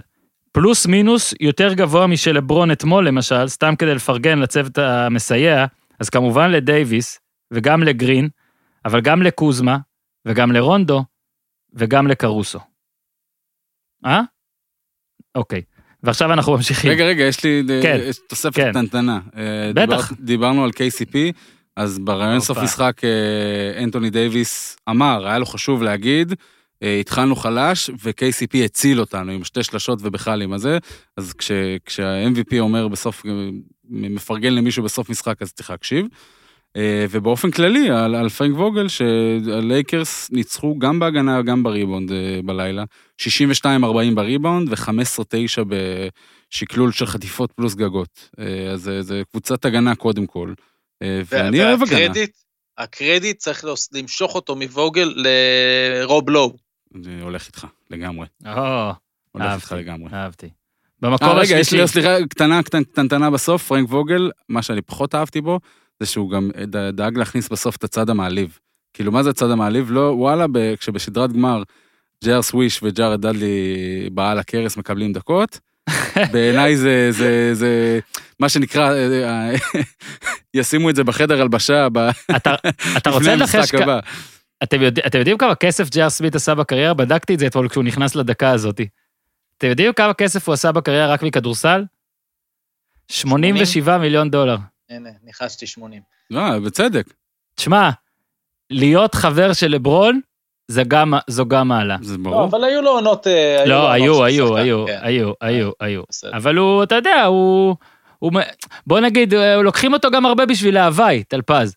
פלוס 0.52 0.86
מינוס 0.86 1.34
יותר 1.40 1.74
גבוה 1.74 2.06
משל 2.06 2.32
לברון 2.32 2.70
אתמול 2.70 3.06
למשל, 3.08 3.48
סתם 3.48 3.76
כדי 3.78 3.94
לפרגן 3.94 4.38
לצוות 4.38 4.78
המסייע, 4.78 5.66
אז 6.00 6.10
כמובן 6.10 6.50
לדייוויס, 6.50 7.18
וגם 7.50 7.82
לגרין, 7.82 8.28
אבל 8.84 9.00
גם 9.00 9.22
לקוזמה, 9.22 9.78
וגם 10.26 10.52
לרונדו, 10.52 11.04
וגם 11.74 12.06
לקרוסו. 12.06 12.58
אה? 14.06 14.20
אוקיי. 15.34 15.62
ועכשיו 16.02 16.32
אנחנו 16.32 16.52
ממשיכים. 16.52 16.90
רגע, 16.90 17.04
רגע, 17.04 17.24
יש 17.24 17.44
לי 17.44 17.62
כן, 17.82 17.98
יש 18.02 18.16
תוספת 18.28 18.54
כן. 18.56 18.70
קטנטנה. 18.70 19.20
אה, 19.36 19.72
בטח. 19.74 20.12
דיבר- 20.12 20.24
דיברנו 20.24 20.64
על 20.64 20.70
KCP, 20.70 21.16
אז 21.76 21.98
ברעיון 21.98 22.40
סוף. 22.40 22.58
משחק 22.58 23.00
אה, 23.04 23.82
אנטוני 23.84 24.10
דייוויס 24.10 24.76
אמר, 24.88 25.26
היה 25.26 25.38
לו 25.38 25.46
חשוב 25.46 25.82
להגיד, 25.82 26.32
אה, 26.32 26.36
התחלנו 27.00 27.36
חלש, 27.36 27.90
ו-KCP 28.02 28.64
הציל 28.64 29.00
אותנו 29.00 29.32
עם 29.32 29.44
שתי 29.44 29.62
שלשות 29.62 29.98
ובכלל 30.02 30.42
עם 30.42 30.52
הזה, 30.52 30.78
אז 31.16 31.32
כש- 31.32 31.50
כשה-MVP 31.86 32.58
אומר 32.60 32.88
בסוף, 32.88 33.26
אה, 33.26 33.30
מפרגן 33.90 34.52
למישהו 34.52 34.82
בסוף 34.82 35.10
משחק, 35.10 35.42
אז 35.42 35.52
צריך 35.52 35.70
להקשיב. 35.70 36.06
אה, 36.76 37.06
ובאופן 37.10 37.50
כללי, 37.50 37.90
על, 37.90 38.14
על 38.14 38.28
פרנק 38.28 38.56
ווגל, 38.56 38.88
שהלייקרס 38.88 40.30
ניצחו 40.30 40.78
גם 40.78 40.98
בהגנה, 40.98 41.42
גם 41.42 41.62
בריבאונד 41.62 42.12
אה, 42.12 42.40
בלילה. 42.44 42.84
62-40 43.22 43.26
בריבאונד 44.14 44.68
ו-15-9 44.68 45.64
בשקלול 45.68 46.92
של 46.92 47.06
חטיפות 47.06 47.52
פלוס 47.52 47.74
גגות. 47.74 48.30
אה, 48.40 48.70
אז 48.72 48.90
זה, 49.00 49.22
קבוצת 49.30 49.64
הגנה 49.64 49.94
קודם 49.94 50.26
כל. 50.26 50.52
אה, 51.02 51.20
ואני 51.26 51.64
אוהב 51.64 51.82
הגנה. 51.82 51.96
הקרדיט 52.78 53.38
צריך 53.38 53.64
למשוך 53.92 54.34
אותו 54.34 54.56
מווגל 54.56 55.14
לרוב 55.16 56.30
לואו. 56.30 56.69
אני 56.94 57.22
הולך 57.22 57.46
איתך, 57.46 57.66
לגמרי. 57.90 58.26
או, 58.46 58.92
הולך 59.32 59.52
איתך 59.54 59.72
אהבתי, 59.72 59.74
לגמרי. 59.74 60.08
אהבתי. 60.12 60.48
במקום 61.02 61.28
אה, 61.28 61.34
רגע, 61.34 61.58
יש 61.58 61.66
השלישי, 61.66 61.76
לי, 61.82 61.88
סליחה, 61.88 62.16
קטנה, 62.30 62.62
קטנטנה 62.62 63.30
בסוף, 63.30 63.66
פרנק 63.66 63.88
ווגל, 63.88 64.30
מה 64.48 64.62
שאני 64.62 64.82
פחות 64.82 65.14
אהבתי 65.14 65.40
בו, 65.40 65.60
זה 66.00 66.06
שהוא 66.06 66.30
גם 66.30 66.50
דאג 66.92 67.18
להכניס 67.18 67.48
בסוף 67.48 67.76
את 67.76 67.84
הצד 67.84 68.10
המעליב. 68.10 68.58
כאילו, 68.92 69.12
מה 69.12 69.22
זה 69.22 69.30
הצד 69.30 69.50
המעליב? 69.50 69.90
לא, 69.90 70.00
וואלה, 70.00 70.46
ב- 70.52 70.74
כשבשדרת 70.74 71.32
גמר, 71.32 71.62
ג'ר 72.24 72.42
סוויש 72.42 72.80
וג'ארד 72.82 73.20
דדלי 73.26 73.76
בעל 74.12 74.38
הכרס 74.38 74.76
מקבלים 74.76 75.12
דקות, 75.12 75.60
בעיניי 76.32 76.76
זה, 76.76 77.08
זה, 77.12 77.54
זה, 77.54 78.00
מה 78.40 78.48
שנקרא, 78.48 78.92
אה, 78.92 79.50
ישימו 80.54 80.90
את 80.90 80.96
זה 80.96 81.04
בחדר 81.04 81.40
הלבשה, 81.40 81.88
אתה, 82.36 82.54
אתה 82.96 83.10
רוצה 83.10 83.36
לנחש. 83.36 83.74
אתם, 84.62 84.82
יודע, 84.82 85.02
אתם 85.06 85.18
יודעים 85.18 85.38
כמה 85.38 85.54
כסף 85.54 85.90
ג'ר 85.90 86.10
סמית 86.10 86.34
עשה 86.34 86.54
בקריירה? 86.54 86.94
בדקתי 86.94 87.34
את 87.34 87.38
זה 87.38 87.46
אתמול 87.46 87.68
כשהוא 87.68 87.84
נכנס 87.84 88.14
לדקה 88.14 88.50
הזאת. 88.50 88.80
אתם 89.58 89.66
יודעים 89.66 89.92
כמה 89.92 90.14
כסף 90.14 90.48
הוא 90.48 90.52
עשה 90.52 90.72
בקריירה 90.72 91.12
רק 91.12 91.22
מכדורסל? 91.22 91.84
87 93.08 93.98
מיליון 93.98 94.30
דולר. 94.30 94.56
הנה, 94.90 95.10
ניחשתי 95.22 95.66
80. 95.66 96.02
לא, 96.30 96.58
בצדק. 96.58 97.04
תשמע, 97.54 97.90
להיות 98.70 99.14
חבר 99.14 99.52
של 99.52 99.68
לברון, 99.68 100.20
זה 100.68 100.82
גם, 100.88 101.14
זו 101.26 101.46
גם 101.46 101.68
מעלה. 101.68 101.96
זה 102.02 102.16
לא, 102.16 102.22
ברור. 102.22 102.44
אבל 102.44 102.64
היו 102.64 102.82
לו 102.82 102.90
עונות... 102.90 103.26
אה, 103.26 103.62
היו 103.62 103.68
לא, 103.68 103.74
עונות 103.82 103.92
היו, 103.92 104.24
היו, 104.24 104.46
שחקן, 104.46 104.60
היו, 104.60 104.86
כן. 104.86 104.98
היו, 105.02 105.32
היו, 105.40 105.70
היו. 105.80 106.02
בסדר. 106.08 106.36
אבל 106.36 106.56
הוא, 106.56 106.82
אתה 106.82 106.94
יודע, 106.94 107.24
הוא... 107.24 107.76
בוא 108.86 109.00
נגיד, 109.00 109.34
אה, 109.34 109.56
לוקחים 109.56 109.92
אותו 109.92 110.10
גם 110.10 110.26
הרבה 110.26 110.46
בשביל 110.46 110.76
ההווי, 110.76 111.24
טלפז. 111.24 111.76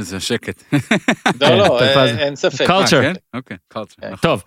זה 0.00 0.20
שקט. 0.20 0.62
לא, 1.40 1.48
לא, 1.58 1.76
כן, 1.80 1.98
אה, 1.98 2.18
אין 2.18 2.36
ספק. 2.36 2.66
קל- 2.66 2.72
אה, 2.72 2.84
culture. 2.86 2.90
כן? 2.90 3.12
אוקיי, 3.34 3.56
culture. 3.72 3.94
כן. 4.00 4.06
נכון. 4.12 4.16
טוב, 4.30 4.42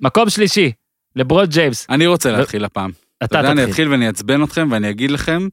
מקום 0.00 0.30
שלישי, 0.30 0.72
לברון 1.16 1.46
ג'יימס. 1.46 1.86
אני 1.90 2.06
רוצה 2.06 2.30
להתחיל 2.32 2.64
הפעם. 2.64 2.90
אתה 2.90 3.24
אתה 3.24 3.38
יודע, 3.38 3.48
אני 3.48 3.56
תתחיל. 3.56 3.70
אתחיל 3.70 3.88
ואני 3.88 4.06
אעצבן 4.06 4.42
אתכם 4.44 4.68
ואני 4.72 4.90
אגיד 4.90 5.10
לכם 5.10 5.48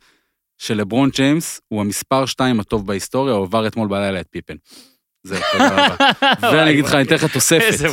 שלברון 0.58 1.10
ג'יימס 1.10 1.62
הוא 1.68 1.82
המספר 1.82 2.26
2 2.26 2.60
הטוב 2.60 2.88
בהיסטוריה, 2.88 3.34
הוא 3.34 3.46
עבר 3.46 3.68
אתמול 3.68 3.88
בלילה 3.88 4.20
את 4.20 4.28
פיפן. 4.32 4.56
זהו, 5.24 5.40
תודה 5.52 5.68
רבה. 5.86 5.96
ואני 6.54 6.72
אגיד 6.72 6.86
לך, 6.86 6.94
אני 6.94 7.04
אתן 7.04 7.16
לך 7.16 7.26
תוספת. 7.34 7.62
איזה- 7.68 7.88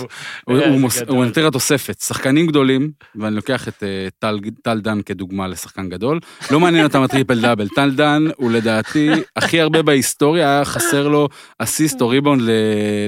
הוא- 0.45 1.25
נותן 1.25 1.43
לך 1.43 1.53
תוספת. 1.53 2.01
שחקנים 2.01 2.47
גדולים, 2.47 2.91
ואני 3.17 3.37
לוקח 3.37 3.69
את 3.69 3.83
אה, 3.83 4.09
טל- 4.63 4.81
דן 4.81 5.03
כדוגמה 5.03 5.49
לשחקן 5.49 5.89
גדול, 5.89 6.21
לא 6.51 6.61
מעניין 6.61 6.85
אותם 6.85 7.03
הטריפל 7.03 7.41
דאבל. 7.41 7.69
טל 7.69 7.91
דן 7.91 8.25
הוא 8.37 8.51
לדעתי 8.53 9.11
הכי 9.37 9.61
הרבה 9.61 9.83
בהיסטוריה, 9.83 10.49
היה 10.55 10.65
חסר 10.65 11.09
לו 11.09 11.29
אסיסט 11.59 12.01
או 12.01 12.09
ריבאונד 12.09 12.43
ל- 12.43 12.51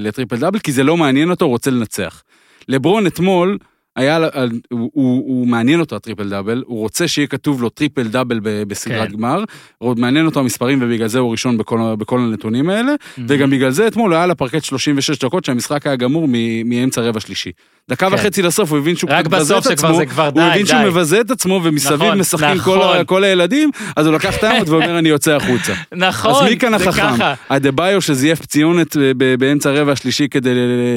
לטריפל 0.00 0.36
דאבל, 0.36 0.58
כי 0.58 0.72
זה 0.72 0.84
לא 0.84 0.96
מעניין 0.96 1.30
אותו, 1.30 1.44
הוא 1.44 1.50
רוצה 1.52 1.70
לנצח. 1.70 2.22
לברון 2.68 3.06
אתמול 3.06 3.58
היה, 3.96 4.16
הוא, 4.18 4.28
הוא, 4.70 4.90
הוא 5.26 5.46
מעניין 5.46 5.80
אותו 5.80 5.96
הטריפל 5.96 6.28
דאבל, 6.28 6.62
הוא 6.66 6.78
רוצה 6.80 7.08
שיהיה 7.08 7.26
כתוב 7.26 7.62
לו 7.62 7.68
טריפל 7.68 8.02
דאבל 8.08 8.40
בסדרת 8.42 9.08
כן. 9.08 9.14
גמר, 9.16 9.44
הוא 9.78 9.94
מעניין 9.98 10.26
אותו 10.26 10.40
המספרים 10.40 10.78
ובגלל 10.82 11.08
זה 11.08 11.18
הוא 11.18 11.30
ראשון 11.30 11.58
בכל, 11.58 11.78
בכל 11.98 12.18
הנתונים 12.20 12.70
האלה, 12.70 12.92
Mm-hmm. 12.96 13.20
וגם 13.28 13.50
בגלל 13.50 13.70
זה 13.70 13.86
אתמול 13.86 14.10
הוא 14.10 14.14
היה 14.14 14.24
על 14.24 14.30
הפרקט 14.30 14.64
36 14.64 15.18
דקות 15.24 15.44
שהמשחק 15.44 15.86
היה 15.86 15.96
גמור 15.96 16.26
מ- 16.28 16.68
מאמצע 16.70 17.00
רבע 17.00 17.20
שלישי. 17.20 17.50
דקה 17.90 18.08
כן. 18.10 18.14
וחצי 18.14 18.42
לסוף 18.42 18.70
הוא 18.70 18.78
הבין 18.78 18.96
שהוא 18.96 19.10
רק 19.10 19.26
בסוף 19.26 19.66
עצמו, 19.66 19.96
זה 19.96 20.06
כבר 20.06 20.24
הוא 20.24 20.30
די, 20.32 20.40
הבין 20.42 20.66
שהוא. 20.66 20.80
מבזה 20.80 21.20
את 21.20 21.30
עצמו 21.30 21.60
ומסביב 21.64 22.02
נכון, 22.02 22.18
משחקים 22.18 22.58
כל, 22.64 22.78
נכון. 22.78 22.96
ה- 22.96 23.04
כל 23.04 23.24
הילדים, 23.24 23.70
אז 23.96 24.06
הוא 24.06 24.14
לקח 24.14 24.36
את 24.36 24.44
האמות 24.44 24.68
ואומר 24.68 24.98
אני 24.98 25.08
יוצא 25.08 25.32
החוצה. 25.36 25.72
נכון, 25.94 26.30
אז 26.44 26.50
מי 26.50 26.58
כאן 26.58 26.74
החכם? 26.74 27.02
ככה. 27.02 27.34
אדה-ביו 27.48 28.00
שזייף 28.00 28.46
ציונת 28.46 28.96
ב- 28.96 29.12
ב- 29.16 29.34
באמצע 29.38 29.70
הרבע 29.70 29.92
השלישי 29.92 30.28
כדי 30.28 30.50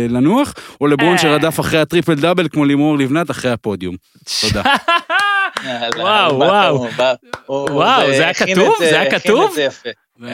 לנוח, 0.09 0.53
או 0.81 0.87
לברון 0.87 1.13
אה. 1.13 1.17
שרדף 1.17 1.59
אחרי 1.59 1.79
הטריפל 1.79 2.13
דאבל 2.15 2.47
כמו 2.47 2.65
לימור 2.65 2.88
לבנת 2.97 3.31
אחרי 3.31 3.51
הפודיום. 3.51 3.95
תודה. 4.41 4.63
אה, 5.65 5.87
וואו, 5.97 6.35
וואו. 6.37 6.87
וואו, 7.49 8.07
זה 8.15 8.23
היה 8.23 8.33
כתוב? 8.33 8.73
זה 8.79 8.99
היה 9.01 9.11
כתוב? 9.19 9.51
את 9.57 9.83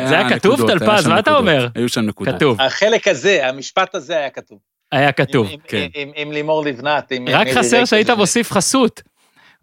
זה 0.07 0.17
היה 0.17 0.29
כתוב, 0.29 0.53
נקודות, 0.53 0.79
טלפז? 0.79 1.07
מה 1.07 1.19
אתה. 1.19 1.37
אומר? 1.37 1.67
היו 1.75 1.89
שם 1.89 2.01
נקודות. 2.01 2.35
כתוב, 2.35 2.61
החלק 2.61 3.07
הזה, 3.07 3.47
המשפט 3.47 3.95
הזה 3.95 4.17
היה 4.17 4.29
כתוב. 4.29 4.59
היה 4.91 5.11
כתוב. 5.11 5.47
כן. 5.67 5.87
עם- 5.93 6.31
לימור 6.31 6.65
לבנת, 6.65 7.11
עם 7.11 7.25
רק 7.29 7.47
חסר. 7.53 7.85
שהיית 7.85 8.09
מוסיף 8.09 8.51
חסות. 8.51 9.01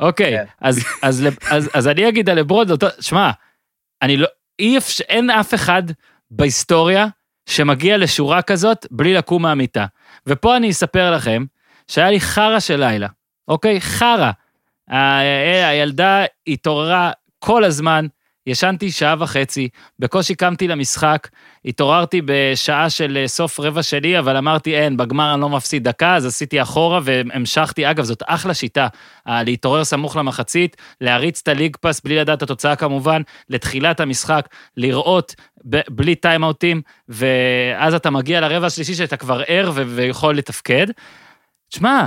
אוקיי, 0.01 0.37
כן. 0.37 0.45
אז, 0.61 0.85
אני 1.89 2.09
אגיד 2.09 2.29
על 2.29 2.39
אותו- 2.71 2.87
שמע, 3.01 3.31
אני 4.03 4.17
לא, 4.17 4.27
אי 4.59 4.79
אפשר, 4.79 5.05
אין 5.09 5.31
אף 5.31 5.55
אחד 5.55 5.83
בהיסטוריה 6.31 7.07
שמגיע 7.49 7.97
לשורה 7.97 8.43
כזאת 8.43 8.87
בלי 8.91 9.15
לקום 9.15 9.43
מהמיטה. 9.43 9.87
ופה 10.27 10.57
אני 10.57 10.71
אספר 10.71 11.11
לכם 11.11 11.45
שהיה 11.88 12.11
לי 12.11 12.21
חרא 12.21 12.61
של 12.61 12.77
לילה, 12.85 13.09
אוקיי? 13.49 13.81
חרא. 13.81 14.31
ה- 14.90 15.18
הילדה 15.68 16.25
התעוררה 16.47 17.11
כל 17.38 17.64
הזמן, 17.64 18.07
ישנתי 18.47 18.90
שעה 18.90 19.14
וחצי, 19.18 19.68
בקושי 19.99 20.35
קמתי 20.35 20.68
למשחק, 20.68 21.29
התעוררתי 21.64 22.21
בשעה 22.25 22.90
של 22.90 23.18
אה, 23.23 23.29
סוף 23.29 23.61
רבע 23.61 23.83
שלי, 23.83 24.18
אבל 24.18 24.37
אמרתי, 24.37 24.77
אין, 24.77 24.97
בגמר 24.97 25.33
אני 25.35 25.40
לא 25.40 25.49
מפסיד 25.49 25.85
דקה, 25.88 26.14
אז 26.16 26.27
עשיתי 26.27 26.62
אחורה 26.62 27.01
והמשכתי. 27.03 27.90
אגב, 27.90 28.05
זאת 28.05 28.23
אחלה 28.27 28.55
שיטה, 28.55 28.87
אה, 29.29 29.42
להתעורר 29.42 29.85
סמוך 29.85 30.16
למחצית, 30.16 30.77
להריץ 31.01 31.40
את 31.42 31.49
הליג 31.49 31.77
פאס 31.81 32.01
בלי 32.05 32.16
לדעת 32.16 32.38
את 32.38 32.42
התוצאה 32.42 32.77
כמובן, 32.77 33.23
לתחילת 33.49 34.01
המשחק, 34.01 34.49
לראות 34.77 35.35
ב- 35.71 35.81
בלי 35.90 36.14
טיימאוטים, 36.14 36.83
ואז 37.09 37.95
אתה 37.95 38.11
מגיע 38.11 38.40
לרבע 38.40 38.66
השלישי 38.66 38.95
שאתה 38.95 39.16
כבר 39.16 39.42
ער 39.47 39.71
ו- 39.75 39.83
ויכול 39.87 40.37
לתפקד. 40.37 40.87
תשמע, 41.73 42.07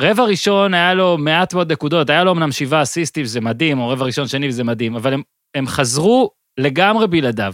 רבע 0.00 0.24
ראשון 0.24 0.74
היה 0.74 0.94
לו 0.94 1.18
מעט 1.18 1.54
מאוד 1.54 1.72
נקודות, 1.72 2.10
היה 2.10 2.24
לו 2.24 2.32
אמנם 2.32 2.52
שבעה 2.52 2.82
אסיסטים, 2.82 3.24
זה 3.24 3.40
מדהים, 3.40 3.78
או 3.78 3.88
רבע 3.88 4.04
ראשון 4.04 4.28
שני 4.28 4.48
וזה 4.48 4.64
מדהים, 4.64 4.96
אבל 4.96 5.14
הם, 5.14 5.22
הם 5.54 5.66
חזרו 5.66 6.30
לגמרי 6.58 7.06
בלעדיו. 7.06 7.52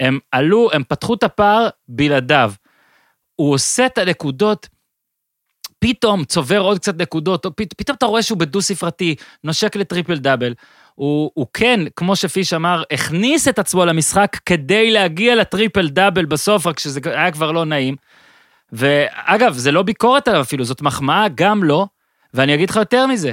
הם 0.00 0.18
עלו, 0.30 0.70
הם 0.72 0.82
פתחו 0.88 1.14
את 1.14 1.22
הפער 1.22 1.68
בלעדיו. 1.88 2.52
הוא 3.36 3.54
עושה 3.54 3.86
את 3.86 3.98
הנקודות, 3.98 4.68
פתאום 5.78 6.24
צובר 6.24 6.58
עוד 6.60 6.78
קצת 6.78 7.00
נקודות, 7.00 7.46
פת, 7.56 7.74
פתאום 7.74 7.96
אתה 7.96 8.06
רואה 8.06 8.22
שהוא 8.22 8.38
בדו-ספרתי, 8.38 9.14
נושק 9.44 9.76
לטריפל 9.76 10.18
דאבל. 10.18 10.54
הוא, 10.94 11.30
הוא 11.34 11.46
כן, 11.54 11.80
כמו 11.96 12.16
שפיש 12.16 12.52
אמר, 12.52 12.82
הכניס 12.92 13.48
את 13.48 13.58
עצמו 13.58 13.84
למשחק 13.84 14.36
כדי 14.46 14.90
להגיע 14.90 15.34
לטריפל 15.34 15.88
דאבל 15.88 16.24
בסוף, 16.24 16.66
רק 16.66 16.78
שזה 16.78 17.00
היה 17.04 17.32
כבר 17.32 17.52
לא 17.52 17.64
נעים. 17.64 17.96
ואגב, 18.72 19.52
זה 19.52 19.72
לא 19.72 19.82
ביקורת 19.82 20.28
עליו 20.28 20.40
אפילו, 20.40 20.64
זאת 20.64 20.82
מחמאה 20.82 21.26
גם 21.34 21.64
לו, 21.64 21.86
ואני 22.34 22.54
אגיד 22.54 22.70
לך 22.70 22.76
יותר 22.76 23.06
מזה. 23.06 23.32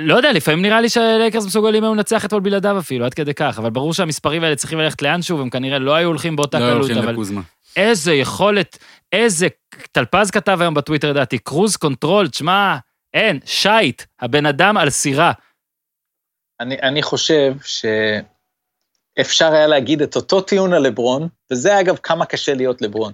לא 0.00 0.14
יודע, 0.14 0.32
לפעמים 0.32 0.62
נראה 0.62 0.80
לי 0.80 0.88
שהלייקרס 0.88 1.46
מסוגלים 1.46 1.84
היום 1.84 1.96
לנצח 1.96 2.24
אתמול 2.24 2.42
בלעדיו 2.42 2.78
אפילו, 2.78 3.04
עד 3.04 3.14
כדי 3.14 3.34
כך, 3.34 3.58
אבל 3.58 3.70
ברור 3.70 3.94
שהמספרים 3.94 4.44
האלה 4.44 4.56
צריכים 4.56 4.78
ללכת 4.78 5.02
לאנשהו, 5.02 5.38
והם 5.38 5.50
כנראה 5.50 5.78
לא 5.78 5.94
היו 5.94 6.08
הולכים 6.08 6.36
באותה 6.36 6.58
לא 6.58 6.64
קלות, 6.64 6.76
הולכים 6.76 6.98
אבל 6.98 7.12
לקוזמה. 7.12 7.40
איזה 7.76 8.12
יכולת, 8.12 8.78
איזה, 9.12 9.48
טלפז 9.92 10.30
כתב 10.30 10.58
היום 10.60 10.74
בטוויטר, 10.74 11.10
לדעתי, 11.10 11.38
cruise 11.38 11.76
control, 11.76 12.28
תשמע, 12.28 12.76
אין, 13.14 13.40
שייט, 13.44 14.02
הבן 14.20 14.46
אדם 14.46 14.76
על 14.76 14.90
סירה. 14.90 15.32
אני, 16.60 16.76
אני 16.82 17.02
חושב 17.02 17.54
שאפשר 19.18 19.52
היה 19.52 19.66
להגיד 19.66 20.02
את 20.02 20.16
אותו 20.16 20.40
טיעון 20.40 20.72
על 20.72 20.82
לברון, 20.82 21.28
וזה 21.50 21.80
אגב 21.80 21.96
כמה 22.02 22.26
קשה 22.26 22.54
להיות 22.54 22.82
לברון. 22.82 23.12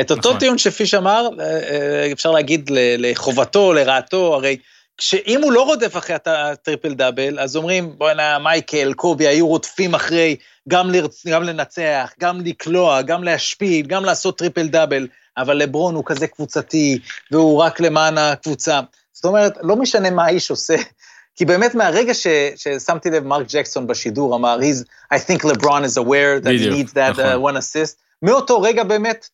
את 0.00 0.10
אותו 0.10 0.28
נכון. 0.28 0.40
טיעון 0.40 0.58
שפיש 0.58 0.94
אמר, 0.94 1.28
אה, 1.40 1.44
אה, 1.44 2.12
אפשר 2.12 2.30
להגיד 2.30 2.70
לחובתו, 2.98 3.72
לרעתו, 3.72 4.34
הרי 4.34 4.56
שאם 5.00 5.42
הוא 5.42 5.52
לא 5.52 5.62
רודף 5.62 5.96
אחרי 5.96 6.14
הט- 6.16 6.28
הטריפל 6.28 6.94
דאבל, 6.94 7.38
אז 7.38 7.56
אומרים, 7.56 7.98
בוא'נה, 7.98 8.38
מייקל, 8.38 8.92
קובי, 8.92 9.26
היו 9.26 9.48
רודפים 9.48 9.94
אחרי 9.94 10.36
גם, 10.68 10.90
לרצ... 10.90 11.26
גם 11.26 11.42
לנצח, 11.42 12.12
גם 12.20 12.40
לקלוע, 12.40 13.02
גם 13.02 13.24
להשפיל, 13.24 13.86
גם 13.86 14.04
לעשות 14.04 14.38
טריפל 14.38 14.68
דאבל, 14.68 15.06
אבל 15.36 15.56
לברון 15.56 15.94
הוא 15.94 16.04
כזה 16.06 16.26
קבוצתי, 16.26 16.98
והוא 17.30 17.62
רק 17.62 17.80
למען 17.80 18.18
הקבוצה. 18.18 18.80
זאת 19.12 19.24
אומרת, 19.24 19.52
לא 19.62 19.76
משנה 19.76 20.10
מה 20.10 20.24
האיש 20.24 20.50
עושה, 20.50 20.76
כי 21.36 21.44
באמת 21.44 21.74
מהרגע 21.74 22.14
ש, 22.14 22.26
ששמתי 22.56 23.10
לב, 23.10 23.26
מרק 23.26 23.46
ג'קסון 23.48 23.86
בשידור 23.86 24.36
אמר, 24.36 24.58
He's, 24.60 24.84
I 25.14 25.18
think 25.18 25.42
LeBron 25.42 25.84
is 25.84 25.96
aware 25.96 26.40
that 26.40 26.54
he 26.60 26.68
needs 26.70 26.92
that 26.92 27.18
uh, 27.18 27.22
נכון. 27.22 27.50
one 27.50 27.56
assist. 27.56 27.96
מאותו 28.22 28.60
רגע 28.60 28.84
באמת, 28.84 29.28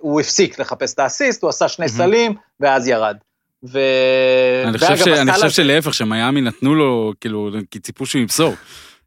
הוא 0.00 0.20
הפסיק 0.20 0.58
לחפש 0.58 0.94
את 0.94 0.98
האסיסט, 0.98 1.42
הוא 1.42 1.48
עשה 1.48 1.68
שני 1.68 1.88
סלים, 1.88 2.34
ואז 2.60 2.88
ירד. 2.88 3.16
ו... 3.72 3.78
אני 4.64 4.78
חושב 4.78 4.96
ש- 4.96 5.08
אני 5.08 5.32
חושב 5.32 5.50
שלהפך, 5.50 5.94
שמיאמי 5.94 6.40
נתנו 6.40 6.74
לו, 6.74 7.12
כאילו, 7.20 7.50
כי 7.70 7.80
ציפו 7.80 8.06
שהוא 8.06 8.22
ימסור. 8.22 8.54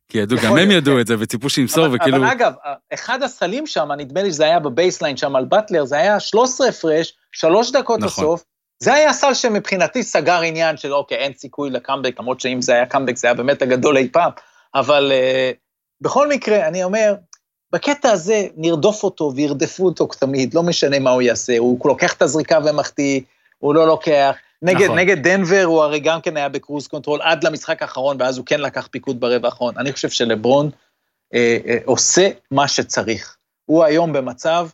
כי 0.10 0.18
ידעו, 0.18 0.38
גם 0.44 0.58
הם 0.58 0.72
ידעו 0.72 0.94
כן. 0.96 1.02
את 1.02 1.08
זה, 1.08 1.16
וציפו 1.20 1.50
שימסור, 1.50 1.86
אבל, 1.86 1.96
וכאילו... 1.96 2.18
אבל 2.18 2.26
אגב, 2.26 2.54
אחד 2.94 3.24
הסלים 3.24 3.68
שם, 3.68 3.92
נדמה 3.98 4.24
לי 4.24 4.32
שזה 4.32 4.46
היה 4.46 4.60
ב-baseline 4.60 5.18
שם 5.18 5.36
על 5.36 5.46
באטלר, 5.46 5.86
זה 5.86 5.98
היה 5.98 6.20
13 6.20 6.68
הפרש, 6.68 7.14
שלוש 7.32 7.72
דקות 7.72 8.00
נכון. 8.00 8.24
בסוף. 8.24 8.44
זה 8.80 8.94
היה 8.94 9.14
סל 9.14 9.34
שמבחינתי 9.34 10.04
סגר 10.04 10.42
עניין 10.42 10.78
של 10.78 10.94
אוקיי, 10.94 11.18
אין 11.18 11.34
סיכוי 11.34 11.70
לקאמבק, 11.70 12.20
למרות 12.20 12.40
שאם 12.40 12.62
זה 12.62 12.74
היה 12.74 12.86
קאמבק 12.86 13.18
זה 13.18 13.28
היה 13.28 13.34
באמת 13.34 13.62
הגדול 13.62 13.98
אי 13.98 14.10
פעם. 14.12 14.32
אבל 14.76 15.12
uh, 15.12 15.58
בכל 16.02 16.28
מקרה, 16.28 16.68
אני 16.68 16.84
אומר, 16.84 17.16
בקטע 17.72 18.12
הזה 18.12 18.48
רדפו 18.58 19.04
אותו 19.04 19.32
וירדפו 19.36 19.86
אותו 19.86 20.08
תמיד, 20.08 20.54
לא 20.54 20.64
משנה 20.64 21.00
מה 21.00 21.10
הוא 21.10 21.22
יעשה, 21.22 21.58
הוא 21.58 21.80
לוקח 21.86 22.14
את 22.14 22.22
הזריקה 22.22 22.60
ומחטיא, 22.66 23.22
הוא 23.60 23.76
לא 23.76 23.88
לוקח. 23.88 24.36
נגד, 24.62 24.86
נכון. 24.86 25.00
נגד 25.00 25.28
דנבר 25.28 25.64
הוא 25.64 25.84
הרי 25.84 26.00
גם 26.00 26.22
כן 26.22 26.38
היה 26.38 26.50
ב-cruise 26.50 26.88
control 26.88 27.22
עד 27.22 27.44
למשחק 27.44 27.82
האחרון, 27.82 28.18
ואז 28.20 28.38
הוא 28.38 28.46
כן 28.46 28.60
לקח 28.62 28.88
פיקוד 28.92 29.20
ברבע 29.20 29.48
האחרון. 29.48 29.74
אני 29.78 29.94
חושב 29.94 30.10
שלברון 30.10 30.70
אה, 31.34 31.58
אה, 31.68 31.78
עושה 31.86 32.30
מה 32.52 32.68
שצריך. 32.68 33.38
הוא 33.66 33.84
היום 33.84 34.14
במצב, 34.14 34.68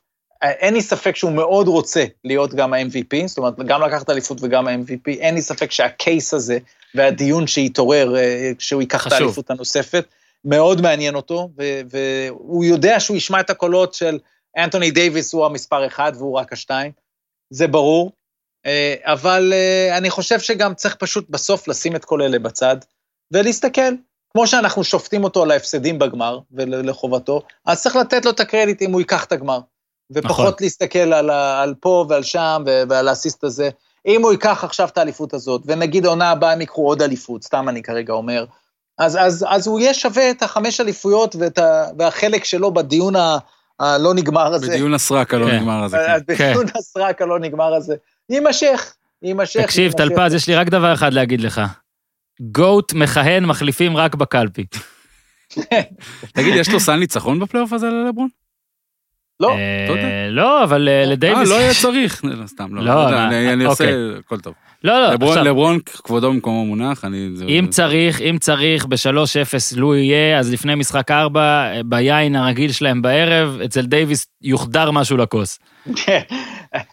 אה, 0.43 0.51
אין 0.51 0.73
לי 0.73 0.81
ספק 0.81 1.15
שהוא 1.15 1.31
מאוד 1.31 1.67
רוצה 1.67 2.05
להיות 2.23 2.53
גם 2.53 2.73
ה-MVP, 2.73 3.27
זאת 3.27 3.37
אומרת, 3.37 3.59
גם 3.59 3.81
לקחת 3.81 4.09
אליפות 4.09 4.37
וגם 4.41 4.67
ה-MVP, 4.67 5.09
אין 5.19 5.35
לי 5.35 5.41
ספק 5.41 5.71
שה-case 5.71 6.33
הזה 6.33 6.57
והדיון 6.95 7.47
שהתעורר, 7.47 8.15
אה, 8.17 8.51
שהוא 8.59 8.81
ייקח 8.81 9.07
את. 9.07 9.11
האליפות 9.11 9.51
הנוספת, 9.51 10.05
מאוד 10.45 10.81
מעניין 10.81 11.15
אותו, 11.15 11.49
ו- 11.57 11.81
והוא 11.89 12.65
יודע 12.65 12.99
שהוא 12.99 13.17
ישמע 13.17 13.39
את 13.39 13.49
הקולות 13.49 13.93
של 13.93 14.19
אנטוני 14.57 14.91
דייוויס 14.91 15.33
הוא 15.33 15.45
המספר 15.45 15.87
אחד 15.87 16.11
והוא 16.15 16.37
רק 16.39 16.53
השתיים, 16.53 16.91
זה 17.49 17.67
ברור, 17.67 18.11
אה, 18.65 18.95
אבל 19.03 19.53
אה, 19.53 19.97
אני 19.97 20.09
חושב 20.09 20.39
שגם 20.39 20.73
צריך 20.73 20.95
פשוט 20.95 21.29
בסוף 21.29 21.67
לשים 21.67 21.95
את 21.95 22.05
כל 22.05 22.21
אלה 22.21 22.39
בצד, 22.39 22.77
ולהסתכל, 23.31 23.91
כמו 24.33 24.47
שאנחנו 24.47 24.83
שופטים 24.83 25.23
אותו 25.23 25.43
על 25.43 25.51
ההפסדים 25.51 25.99
בגמר 25.99 26.39
ולחובתו, 26.51 27.41
אז 27.65 27.83
צריך 27.83 27.95
לתת 27.95 28.25
לו 28.25 28.31
את 28.31 28.39
הקרדיט 28.39 28.81
אם 28.81 28.91
הוא 28.91 29.01
ייקח 29.01 29.25
את 29.25 29.31
הגמר. 29.31 29.59
ופחות 30.11 30.39
נכון. 30.39 30.53
להסתכל 30.61 31.13
על, 31.13 31.29
ה- 31.29 31.61
על 31.61 31.75
פה 31.79 32.05
ועל 32.09 32.23
שם 32.23 32.63
ועל 32.89 33.07
האסיסט 33.07 33.43
הזה. 33.43 33.69
אם 34.05 34.23
הוא 34.23 34.31
ייקח 34.31 34.63
עכשיו 34.63 34.87
את 34.87 34.97
האליפות 34.97 35.33
הזאת, 35.33 35.61
ונגיד 35.65 36.05
העונה 36.05 36.31
הבאה 36.31 36.51
הם 36.51 36.61
ייקחו 36.61 36.87
עוד 36.87 37.01
אליפות, 37.01 37.43
סתם 37.43 37.69
אני 37.69 37.83
כרגע 37.83 38.13
אומר, 38.13 38.45
אז, 38.97 39.17
אז, 39.21 39.45
אז 39.49 39.67
הוא 39.67 39.79
יהיה 39.79 39.93
שווה 39.93 40.31
את 40.31 40.43
החמש 40.43 40.81
אליפויות 40.81 41.35
ואת 41.39 41.57
ה, 41.57 41.85
והחלק 41.99 42.43
שלו 42.43 42.73
בדיון 42.73 43.15
ה, 43.15 43.37
הלא 43.79 44.13
נגמר 44.13 44.53
הזה. 44.53 44.67
בדיון 44.67 44.93
הסרק 44.93 45.33
הלא 45.33 45.45
כן. 45.45 45.55
נגמר 45.55 45.83
הזה. 45.83 46.13
אז 46.13 46.21
כן. 46.37 46.49
בדיון 46.49 46.65
הסרק 46.75 47.21
הלא 47.21 47.39
נגמר 47.39 47.73
הזה. 47.73 47.95
יימשך, 48.29 48.93
יימשך. 49.23 49.61
תקשיב. 49.61 49.91
טלפז, 49.91 50.33
יש 50.33 50.47
לי 50.47 50.55
רק 50.55 50.69
דבר 50.69 50.93
אחד 50.93 51.13
להגיד 51.13 51.41
לך. 51.41 51.61
גוט 52.41 52.93
מכהן 52.93 53.45
מחליפים 53.45 53.97
רק 53.97 54.15
בקלפי. 54.15 54.65
תגיד, 56.35 56.55
יש 56.55 56.69
לו 56.69 56.79
סל 56.79 56.95
ניצחון 56.95 57.39
בפלייאוף 57.39 57.73
הזה 57.73 57.87
ללברון? 57.89 58.27
לא, 59.39 59.49
אה. 59.49 60.27
לא, 60.29 60.63
אבל 60.63 60.89
אה, 60.89 60.99
אה, 61.01 61.05
לדייוויס... 61.05 61.49
לא 61.49 61.57
היה 61.57 61.71
צריך. 61.81 62.21
לא, 62.25 62.47
סתם, 62.47 62.75
לא. 62.75 62.85
לא, 62.85 63.11
לא 63.11 63.23
אני- 63.23 63.53
אני 63.53 63.65
אוקיי. 63.65 63.93
עושה, 63.93 64.19
הכל 64.19 64.39
טוב. 64.39 64.53
לא, 64.83 65.01
לא, 65.01 65.13
לברון, 65.13 65.29
עכשיו, 65.29 65.43
לברון, 65.43 65.79
כבודו 66.03 66.29
במקומו 66.29 66.65
מונח, 66.65 67.05
אני... 67.05 67.27
אם 67.27 67.35
זה- 67.35 67.71
צריך, 67.71 68.21
אם 68.21 68.37
צריך, 68.39 68.85
ב-3-0 68.85 69.77
לו 69.77 69.95
יהיה, 69.95 70.39
אז 70.39 70.53
לפני 70.53 70.75
משחק 70.75 71.11
4, 71.11 71.67
ביין 71.85 72.35
הרגיל 72.35 72.71
שלהם 72.71 73.01
בערב, 73.01 73.61
אצל 73.65 73.81
דייוויס 73.81 74.25
יוחדר 74.41 74.91
משהו 74.91 75.17
לכוס. 75.17 75.59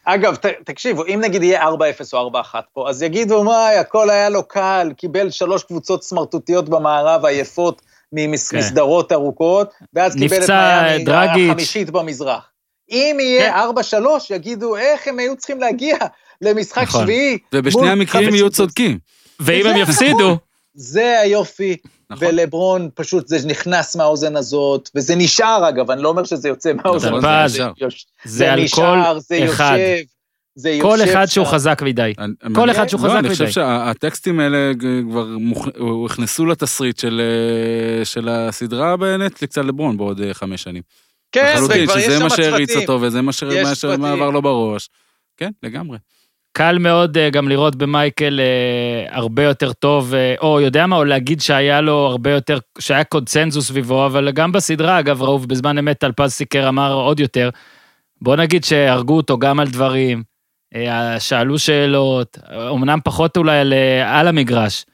אגב, 0.05 0.37
ת, 0.37 0.47
תקשיבו, 0.47 1.05
אם 1.07 1.21
נגיד 1.25 1.43
יהיה 1.43 1.69
4-0 1.69 1.71
או 2.13 2.31
4-1 2.55 2.55
פה, 2.73 2.89
אז 2.89 3.03
יגידו, 3.03 3.45
מה, 3.45 3.69
הכל 3.69 4.11
היה 4.11 4.29
לו 4.29 4.43
קל, 4.49 4.93
קיבל 4.97 5.31
שלוש 5.31 5.65
קבוצות 5.65 6.03
סמרטוטיות 6.03 6.69
במערב 6.69 7.25
עייפות 7.25 7.81
כן. 7.81 7.87
ממסדרות 8.13 9.13
ארוכות, 9.13 9.71
ואז 9.95 10.17
קיבל 10.17 10.45
את 10.45 10.51
מיאמי 10.51 11.05
דרגיץ'. 11.05 11.51
החמישית 11.51 11.91
במזרח. 11.91 12.51
אם 12.91 13.17
יהיה 13.21 13.65
4-3, 13.65 13.65
יגידו, 14.31 14.77
איך 14.77 15.09
הם 15.09 15.19
היו 15.19 15.37
צריכים 15.37 15.61
להגיע 15.61 15.97
למשחק 16.43 16.83
נכון. 16.83 17.03
שביעי. 17.03 17.39
ובשני 17.53 17.91
המקרים 17.91 18.35
יהיו. 18.35 18.51
צודקים. 18.51 18.99
ואם 19.41 19.63
זה 19.63 19.71
הם 19.71 19.77
יפסידו, 19.77 20.19
נכון. 20.19 20.37
זה 20.75 21.21
היופי, 21.21 21.77
נכון. 22.11 22.29
ולברון 22.29 22.89
פשוט, 22.95 23.29
זה 23.29 23.47
נכנס 23.47 23.97
מהאוזן 23.97 24.37
הזאת, 24.37 24.91
וזה 24.95 25.17
נשאר 25.17 25.69
אגב, 25.69 25.91
אני 25.91 26.03
לא 26.03 26.09
אומר 26.09 26.25
שזה 26.25 26.49
יוצא 26.49 26.73
מהאוזן 26.73 27.15
הזאת, 27.15 27.51
זה 27.51 27.63
יוש- 27.81 28.07
זה 28.25 28.53
על 28.53 28.61
נשאר, 28.63 29.13
כל 29.15 29.21
זה 29.21 29.45
אחד. 29.45 29.77
יושב, 29.79 30.05
זה 30.55 30.71
יושב 30.71 30.83
כל 30.83 30.99
אחד 31.05 31.27
שהוא 31.27 31.47
שם. 31.47 31.51
חזק 31.53 31.83
מדי. 31.85 32.13
אני- 32.19 32.33
כל 32.55 32.63
אני- 32.63 32.73
אחד 32.73 32.89
שהוא 32.89 33.01
לא, 33.01 33.09
חזק 33.09 33.19
אני 33.19 33.29
חושב 33.29 33.45
מדי. 33.45 33.53
שהטקסטים 33.53 34.41
האלה 34.41 34.73
כבר 35.11 35.27
מוכ- 35.39 35.79
הוכנסו 35.79 36.47
לתסריט 36.47 36.99
של 36.99 37.21
אה, 38.01 38.05
של 38.05 38.29
הסדרה 38.29 38.97
בנטפליקס 38.97 39.59
על 39.59 39.67
לברון 39.67 39.97
בעוד 39.97 40.21
אה, 40.21 40.35
חמש 40.35 40.63
שנים. 40.63 40.83
כן, 41.33 41.55
וכבר 41.65 41.75
יש 41.99 42.05
שזה 42.05 42.17
שם 42.19 42.23
מה 42.23 42.31
שהריץ. 42.31 42.77
אותו 42.77 42.99
וזה 43.03 43.23
מה. 43.23 43.33
שעבר 43.75 44.31
לו 44.31 44.43
בראש. 44.43 44.89
כן, 45.37 45.51
לגמרי. 45.63 45.99
קל 46.53 46.79
מאוד 46.79 47.19
אה, 47.19 47.31
גם 47.31 47.49
לראות 47.49 47.77
במייקל 47.77 48.41
אה, 48.41 49.17
הרבה 49.17 49.43
יותר 49.43 49.73
טוב, 49.73 50.15
אה, 50.15 50.35
או 50.41 50.61
יודע 50.61 50.87
מה, 50.87 50.97
או 50.97 51.05
להגיד 51.05 51.41
שהיה 51.41 51.81
לו 51.81 51.95
הרבה 51.95 52.31
יותר, 52.31 52.59
שהיה 52.79 53.05
קונצנזוס 53.05 53.67
סביבו, 53.69 54.07
אבל 54.07 54.31
גם 54.31 54.53
בסדרה, 54.53 54.99
אגב, 54.99 55.23
ראו, 55.23 55.39
בזמן 55.39 55.79
אמת 55.79 55.99
טלפז 55.99 56.33
סיקר 56.33 56.69
אמר 56.69 56.93
עוד 56.93 57.21
יותר. 57.21 57.51
בוא 58.23 58.37
נגיד 58.37 58.65
שהרגו 58.65 59.17
אותו 59.17 59.39
גם 59.39 59.61
על 59.61 59.69
דברים, 59.69 60.23
שאלו 61.19 61.59
שאלות, 61.59 62.39
אמנם 62.71 62.99
פחות 63.05 63.37
אולי 63.37 63.59
על, 63.59 63.73
על 64.05 64.29
המגרש, 64.29 64.85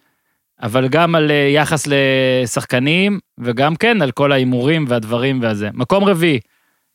אבל 0.62 0.88
גם 0.88 1.14
על 1.14 1.31
יחס 1.31 1.88
לשחקנים, 1.88 3.19
וגם 3.40 3.77
כן 3.77 4.03
על 4.03 4.11
כל 4.11 4.33
ההימורים 4.33 4.85
והדברים 4.88 5.42
והזה. 5.42 5.69
מקום 5.75 6.05
רביעי, 6.05 6.40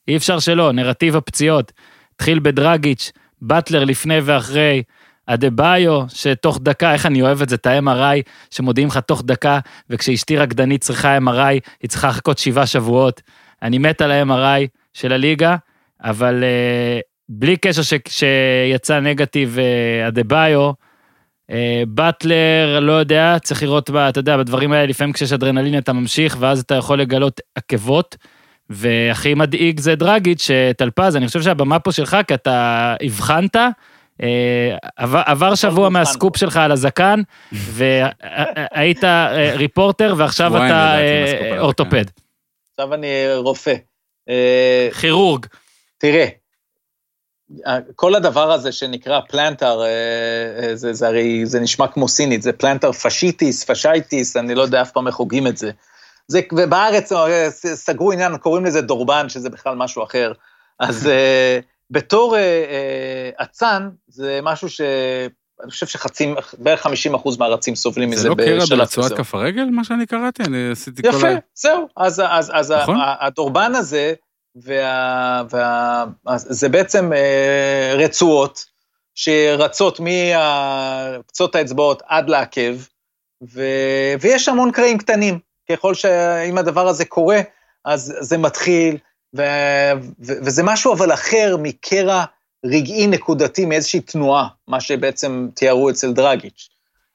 אי 0.08 0.18
אפשר 0.18 0.40
שלא, 0.40 0.72
נרטיב 0.72 1.16
הפציעות. 1.16 1.72
התחיל 2.16 2.40
בדרגיץ', 2.40 3.12
באטלר 3.42 3.84
לפני 3.84 4.20
ואחרי, 4.24 4.84
אדה-ביו, 5.26 6.02
שתוך 6.10 6.60
דקה, 6.62 6.94
איך 6.94 7.06
אני 7.06 7.22
אוהב 7.22 7.42
את 7.42 7.50
זה, 7.50 7.56
את 7.56 7.66
ה-MRI, 7.66 8.22
שמודיעים 8.52 8.88
לך 8.88 8.98
תוך 8.98 9.22
דקה, 9.26 9.60
וכשאשתי 9.90 10.38
רקדנית 10.38 10.82
צריכה 10.82 11.18
MRI, 11.18 11.60
היא 11.82 11.90
צריכה 11.90 12.08
לחכות 12.08 12.38
שבעה 12.38 12.66
שבועות. 12.66 13.22
אני 13.62 13.78
מת 13.78 14.02
על 14.02 14.12
ה-MRI 14.12 14.68
של 14.94 15.14
הליגה, 15.14 15.56
אבל 16.04 16.44
uh, 16.44 17.02
בלי 17.30 17.58
קשר 17.58 17.82
ש, 17.82 17.94
שיצא 18.08 19.00
נגטיב 19.00 19.58
uh, 19.58 20.08
אדה-ביו, 20.08 20.72
uh, 20.72 21.54
באטלר, 21.88 22.80
לא 22.82 22.94
יודע, 22.94 23.38
צריך 23.44 23.64
לראות, 23.64 23.90
בה, 23.90 24.10
אתה 24.10 24.20
יודע, 24.20 24.38
בדברים 24.38 24.72
האלה, 24.72 24.86
לפעמים 24.86 25.14
כשיש 25.14 25.34
אדרנלין 25.34 25.78
אתה 25.78 25.94
ממשיך, 25.94 26.38
ואז 26.40 26.60
אתה 26.60 26.76
יכול 26.76 27.02
לגלות 27.02 27.42
עקבות. 27.56 28.18
והכי 28.72 29.34
מדאיג 29.34 29.80
זה 29.80 29.96
דרגיץ', 29.96 30.42
שטלפז, 30.42 31.16
אני 31.16 31.28
חושב 31.28 31.42
שהבמה 31.42 31.80
פה 31.80 31.92
שלך, 31.92 32.18
כי 32.28 32.34
אתה 32.34 32.96
הבחנת, 33.02 33.56
אה, 34.22 34.78
עבר, 34.96 35.22
עבר 35.26 35.56
שבוע 35.56 35.90
מהסקופ. 35.90 36.38
שלך 36.38 36.58
על 36.58 36.72
הזקן, 36.72 37.22
והיית 37.76 39.04
אה, 39.04 39.56
ריפורטר, 39.56 40.14
ועכשיו 40.18 40.58
אתה 40.58 40.66
לדעתי 40.66 41.52
אה. 41.52 41.60
אורתופד. 41.60 42.06
עכשיו 42.72 42.94
אני 42.94 43.08
רופא. 43.36 43.74
כירורג. 45.00 45.46
תראה, 45.98 46.26
כל 47.96 48.16
הדבר 48.16 48.52
הזה 48.52 48.72
שנקרא 48.72 49.20
plantar, 49.30 49.82
זה, 50.74 50.94
זה 50.94 51.08
הרי, 51.08 51.46
זה 51.46 51.60
נשמע 51.60 51.88
כמו 51.88 52.08
סינית, 52.08 52.42
זה 52.42 52.54
plantar 52.54 52.92
fasciitis, 52.92 53.64
fasciitis, 53.64 54.38
אני 54.38 54.56
לא 54.56 54.62
יודע 54.62 54.82
אף 54.82 54.92
פעם 54.92 55.08
איך 55.08 55.16
הוגים 55.16 55.48
את 55.48 55.58
זה. 55.58 55.72
זה, 56.28 56.42
ובארץ 56.54 57.12
אה, 57.12 57.52
סגרו 57.52 58.12
עניין, 58.12 58.38
קוראים 58.38 58.66
לזה 58.66 58.82
דורבן, 58.82 59.30
שזה 59.30 59.50
בכלל 59.50 59.76
משהו 59.76 60.04
אחר. 60.04 60.32
אז 60.80 61.08
אה, 61.12 61.60
בתור 61.92 62.38
אה, 62.38 63.30
אצן, 63.44 63.90
זה 64.08 64.40
משהו 64.44 64.70
ש... 64.70 64.82
אני 65.64 65.72
חושב 65.72 65.88
שחצי, 65.88 66.34
בערך 66.58 66.82
50 66.82 67.16
אחוז 67.16 67.38
מהרצים 67.38 67.76
סובלים 67.76 68.10
מזה 68.10 68.22
זה 68.22 68.30
לא 68.30 68.36
קרע 68.36 68.60
בשלב 68.60 68.80
ברצועת 68.80 69.06
כזה. 69.06 69.16
כף 69.16 69.36
הרגל, 69.36 69.64
מה 69.64 69.84
שאני 69.84 70.06
קראתי? 70.06 70.44
אני 70.44 70.72
עשיתי 70.72 71.02
כל 71.02 71.08
יפה, 71.08 71.30
ה... 71.30 71.36
זהו. 71.56 71.88
אז, 71.98 72.22
אז, 72.30 72.52
אז 72.54 72.72
נכון. 72.72 72.98
הדורבן 73.20 73.76
הזה, 73.76 74.14
וה, 74.56 75.44
וה, 75.50 76.06
זה 76.36 76.70
בעצם 76.70 77.12
רצועות 77.98 78.66
שרצות 79.16 80.00
מקצות 80.00 81.56
האצבעות 81.56 82.04
עד 82.08 82.30
לעקב, 82.30 82.76
ו, 83.54 83.62
ויש 84.22 84.50
המון 84.50 84.72
קרעים 84.72 84.98
קטנים. 84.98 85.40
ככל 85.70 85.94
שאם 85.94 86.58
הדבר 86.58 86.88
הזה 86.88 87.06
קורה, 87.06 87.42
אז 87.86 88.14
זה 88.20 88.38
מתחיל, 88.38 88.98
ו, 89.38 89.42
ו, 90.20 90.34
וזה 90.46 90.64
משהו 90.64 90.94
אבל 90.94 91.14
אחר 91.14 91.56
מקרע 91.60 92.26
רגעי 92.66 93.08
נקודתי 93.08 93.66
מאיזושהי 93.66 94.02
תנועה, 94.02 94.48
מה 94.68 94.82
שבעצם 94.82 95.48
תיארו 95.56 95.90
אצל 95.90 96.14
דרגיץ'. 96.14 96.70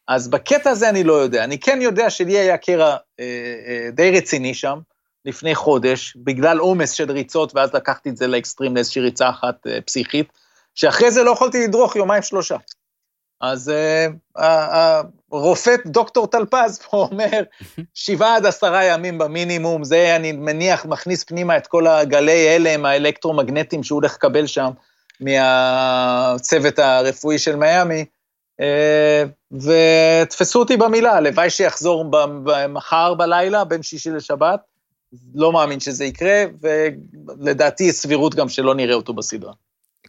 אז 0.08 0.28
בקטע 0.28 0.70
הזה 0.70 0.88
אני 0.88 1.04
לא 1.04 1.12
יודע. 1.12 1.44
אני 1.44 1.58
כן 1.58 1.78
יודע 1.82 2.10
שלי 2.10 2.38
היה 2.38 2.58
קרע 2.58 2.96
אה, 3.20 3.24
אה, 3.66 3.90
די 3.92 4.10
רציני 4.10 4.54
שם, 4.54 4.78
לפני 5.24 5.54
חודש, 5.54 6.16
בגלל 6.16 6.58
עומס 6.58 6.92
של 6.92 7.12
ריצות, 7.12 7.54
ואז 7.54 7.74
לקחתי 7.74 8.08
את 8.08 8.16
זה 8.16 8.26
לאקסטרים 8.26 8.74
לאיזושהי 8.74 9.02
ריצה 9.02 9.28
אחת 9.28 9.66
אה, 9.66 9.80
פסיכית, 9.80 10.28
שאחרי 10.74 11.10
זה 11.10 11.22
לא 11.22 11.30
יכולתי 11.30 11.64
לדרוך 11.64 11.96
יומיים 11.96 12.22
שלושה. 12.22 12.56
אז 13.40 13.72
אה, 14.36 15.00
הרופא 15.32 15.74
דוקטור 15.86 16.26
טלפז 16.26 16.78
פה 16.78 16.96
אומר, 16.96 17.42
שבעה 17.94 18.36
עד 18.36 18.46
עשרה 18.46 18.84
ימים 18.84 19.18
במינימום, 19.18 19.84
זה 19.84 20.16
אני 20.16 20.32
מניח 20.32 20.84
מכניס 20.84 21.24
פנימה 21.24 21.56
את 21.56 21.66
כל 21.66 21.86
הגלי 21.86 22.54
הלם 22.54 22.84
האלקטרומגנטיים 22.84 23.82
שהוא 23.82 23.96
הולך 23.96 24.14
לקבל 24.14 24.46
שם 24.46 24.70
מהצוות 25.20 26.78
הרפואי 26.78 27.38
של 27.38 27.56
מיאמי, 27.56 28.04
אה, 28.60 29.24
ותפסו 29.52 30.58
אותי 30.58 30.76
במילה, 30.76 31.12
הלוואי 31.12 31.50
שיחזור 31.50 32.04
מחר 32.68 33.14
בלילה, 33.14 33.64
בין 33.64 33.82
שישי 33.82 34.10
לשבת, 34.10 34.60
לא 35.34 35.52
מאמין 35.52 35.80
שזה 35.80 36.04
יקרה, 36.04 36.44
ולדעתי 36.60 37.92
סבירות 37.92 38.34
גם 38.34 38.48
שלא 38.48 38.74
נראה 38.74 38.94
אותו 38.94 39.14
בסדרה. 39.14 39.52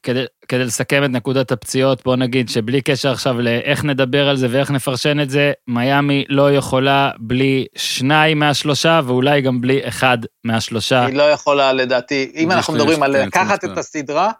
כדי, 0.04 0.26
כדי 0.48 0.64
לסכם 0.64 1.04
את 1.04 1.10
נקודת 1.10 1.52
הפציעות, 1.52 2.04
בוא 2.04 2.16
נגיד 2.16 2.50
שבלי 2.50 2.82
קשר 2.82 3.12
עכשיו 3.12 3.42
לאיך 3.42 3.84
נדבר 3.86 4.30
על 4.30 4.38
זה 4.38 4.48
ואיך 4.52 4.72
נפרשן 4.72 5.20
את 5.20 5.30
זה, 5.30 5.52
מיאמי 5.68 6.26
לא 6.30 6.54
יכולה 6.54 7.12
בלי 7.20 7.66
שניים 7.76 8.40
מהשלושה, 8.40 9.02
ואולי 9.06 9.42
גם 9.42 9.62
בלי 9.62 9.88
אחד 9.88 10.18
מהשלושה. 10.44 11.06
היא 11.06 11.16
לא 11.16 11.24
יכולה, 11.24 11.74
לדעתי, 11.74 12.32
אם 12.36 12.52
אנחנו 12.52 12.74
מדברים 12.74 13.04
על 13.04 13.14
כן, 13.14 13.28
לקחת 13.28 13.62
כן, 13.62 13.74
את 13.74 13.78
הסדרה, 13.78 14.32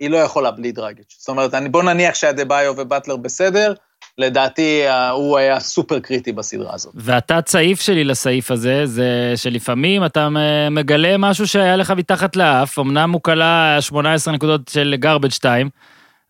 היא 0.00 0.10
לא 0.10 0.16
יכולה 0.16 0.50
בלי 0.50 0.72
דרגיץ'. 0.72 1.16
זאת 1.18 1.28
אומרת, 1.28 1.54
אני- 1.54 1.68
בוא 1.68 1.82
נניח 1.82 2.14
שהדה-ביו 2.14 2.74
ובטלר 2.76 3.16
בסדר, 3.16 3.74
לדעתי 4.18 4.82
אה, 4.86 5.10
הוא 5.10 5.38
היה 5.38 5.60
סופר 5.60 5.98
קריטי 5.98 6.32
בסדרה 6.32 6.74
הזאת. 6.74 6.92
והתת-סעיף 6.94 7.80
שלי 7.80 8.04
לסעיף 8.04 8.50
הזה, 8.50 8.86
זה 8.86 9.32
שלפעמים 9.36 10.04
אתה 10.04 10.28
מגלה 10.70 11.18
משהו 11.18 11.46
שהיה 11.46 11.76
לך 11.76 11.90
מתחת 11.90 12.36
לאף, 12.36 12.78
אמנם 12.78 13.12
הוא 13.12 13.22
כלה 13.22 13.76
18 13.80 14.34
נקודות 14.34 14.68
של 14.68 14.94
garbage 15.04 15.30
2, 15.30 15.68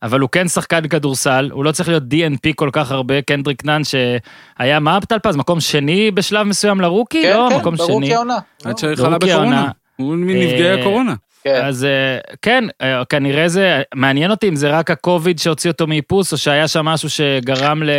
אבל 0.02 0.20
הוא 0.20 0.28
כן 0.32 0.48
שחקן 0.48 0.88
כדורסל, 0.88 1.50
הוא 1.52 1.64
לא 1.64 1.72
צריך 1.72 1.88
להיות 1.88 2.02
DNP 2.02 2.52
כל 2.56 2.70
כך 2.72 2.90
הרבה, 2.92 3.22
קנדריק 3.22 3.64
נאן 3.64 3.82
שהיה 3.84 4.80
מה 4.80 4.98
טלפז, 5.08 5.36
מקום 5.36 5.60
שני 5.60 6.10
בשלב 6.10 6.46
מסוים 6.46 6.80
לרוקי? 6.80 7.22
כן, 7.22 7.36
לא, 7.36 7.48
כן, 7.50 7.56
מקום 7.56 7.74
ברוקי 7.74 8.06
שני. 8.06 8.14
העונה. 8.14 8.38
עד 8.64 8.78
שחלה 8.78 9.08
רוקי 9.08 9.26
בקורונה. 9.26 9.70
הוא 9.96 10.14
מנפגעי 10.16 10.70
אה, 10.70 10.80
הקורונה. 10.80 11.14
כן. 11.54 11.64
אז 11.64 11.84
אה, 11.84 12.18
כן, 12.42 12.64
אה, 12.82 13.04
כנראה 13.04 13.48
זה, 13.48 13.82
מעניין 13.94 14.30
אותי 14.30 14.48
אם 14.48 14.56
זה 14.56 14.70
רק 14.70 14.90
הקוביד 14.90 15.38
שהוציא 15.38 15.70
אותו 15.70 15.86
מאיפוס, 15.86 16.32
או 16.32 16.38
שהיה 16.38 16.68
שם 16.68 16.84
משהו 16.84 17.10
שגרם 17.10 17.82
ל... 17.82 17.90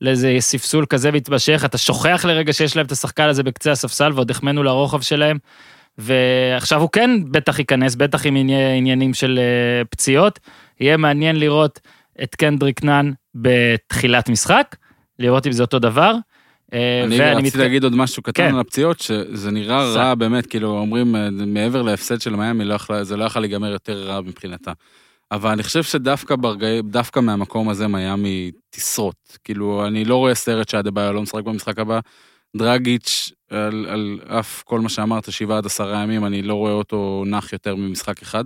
לאיזה 0.00 0.36
ספסול 0.40 0.86
כזה 0.86 1.10
והתמשך, 1.12 1.62
אתה 1.64 1.78
שוכח 1.78 2.24
לרגע 2.28 2.52
שיש 2.52 2.76
להם 2.76 2.86
את 2.86 2.92
השחקן 2.92 3.28
הזה 3.28 3.42
בקצה 3.42 3.72
הספסל 3.72 4.12
ועוד 4.14 4.30
החמאנו 4.30 4.62
לרוחב 4.62 5.00
שלהם. 5.00 5.38
ועכשיו 5.98 6.80
הוא 6.80 6.88
כן 6.92 7.10
בטח 7.30 7.58
ייכנס, 7.58 7.94
בטח 7.94 8.26
עם 8.26 8.36
עני- 8.36 8.78
עניינים 8.78 9.14
של 9.14 9.38
אה, 9.38 9.84
פציעות. 9.84 10.38
יהיה 10.80 10.96
מעניין 10.96 11.36
לראות 11.36 11.80
את 12.22 12.34
קנדריק 12.34 12.84
נאן 12.84 13.10
בתחילת 13.34 14.28
משחק, 14.28 14.76
לראות 15.18 15.46
אם 15.46 15.52
זה 15.52 15.62
אותו 15.62 15.78
דבר. 15.78 16.14
אה, 16.74 17.04
אני 17.04 17.18
רציתי 17.20 17.58
להגיד 17.58 17.84
עוד 17.84 17.96
משהו 17.96 18.22
קטן 18.22 18.32
כן. 18.48 18.54
על 18.54 18.60
הפציעות, 18.60 19.00
שזה 19.00 19.50
נראה. 19.50 19.92
רע 19.92 20.14
באמת, 20.14 20.46
כאילו 20.46 20.78
אומרים, 20.78 21.16
אה, 21.16 21.28
מעבר 21.30 21.82
להפסד 21.82 22.20
של 22.20 22.36
מיאמי, 22.36 22.64
לא 22.64 22.76
זה 23.02 23.16
לא 23.16 23.24
יכול 23.24 23.42
להיגמר 23.42 23.72
יותר 23.72 24.02
רע 24.06 24.20
מבחינתה. 24.20 24.72
אבל 25.32 25.50
אני 25.50 25.62
חושב 25.62 25.82
שדווקא 25.82 26.36
ברגעי, 26.36 26.82
דווקא 26.82 27.20
מהמקום 27.20 27.68
הזה 27.68 27.86
מיאמי 27.88 28.50
תשרוט. 28.70 29.14
כאילו, 29.44 29.86
אני 29.86 30.04
לא 30.04 30.16
רואה 30.16 30.34
סרט 30.34 30.68
שאדה-ביו 30.68 31.12
לא 31.12 31.22
משחק 31.22 31.42
במשחק 31.44 31.78
הבא. 31.78 32.00
דרגיץ', 32.56 33.30
על, 33.50 33.86
על 33.88 34.18
אף 34.26 34.62
כל 34.62 34.80
מה 34.80 34.88
שאמרת, 34.88 35.32
שבעה 35.32 35.58
עד 35.58 35.66
עשרה 35.66 36.02
ימים, 36.02 36.24
אני 36.26 36.42
לא 36.42 36.54
רואה 36.54 36.72
אותו 36.72 37.24
נח 37.26 37.52
יותר 37.52 37.74
ממשחק 37.76 38.22
אחד. 38.22 38.44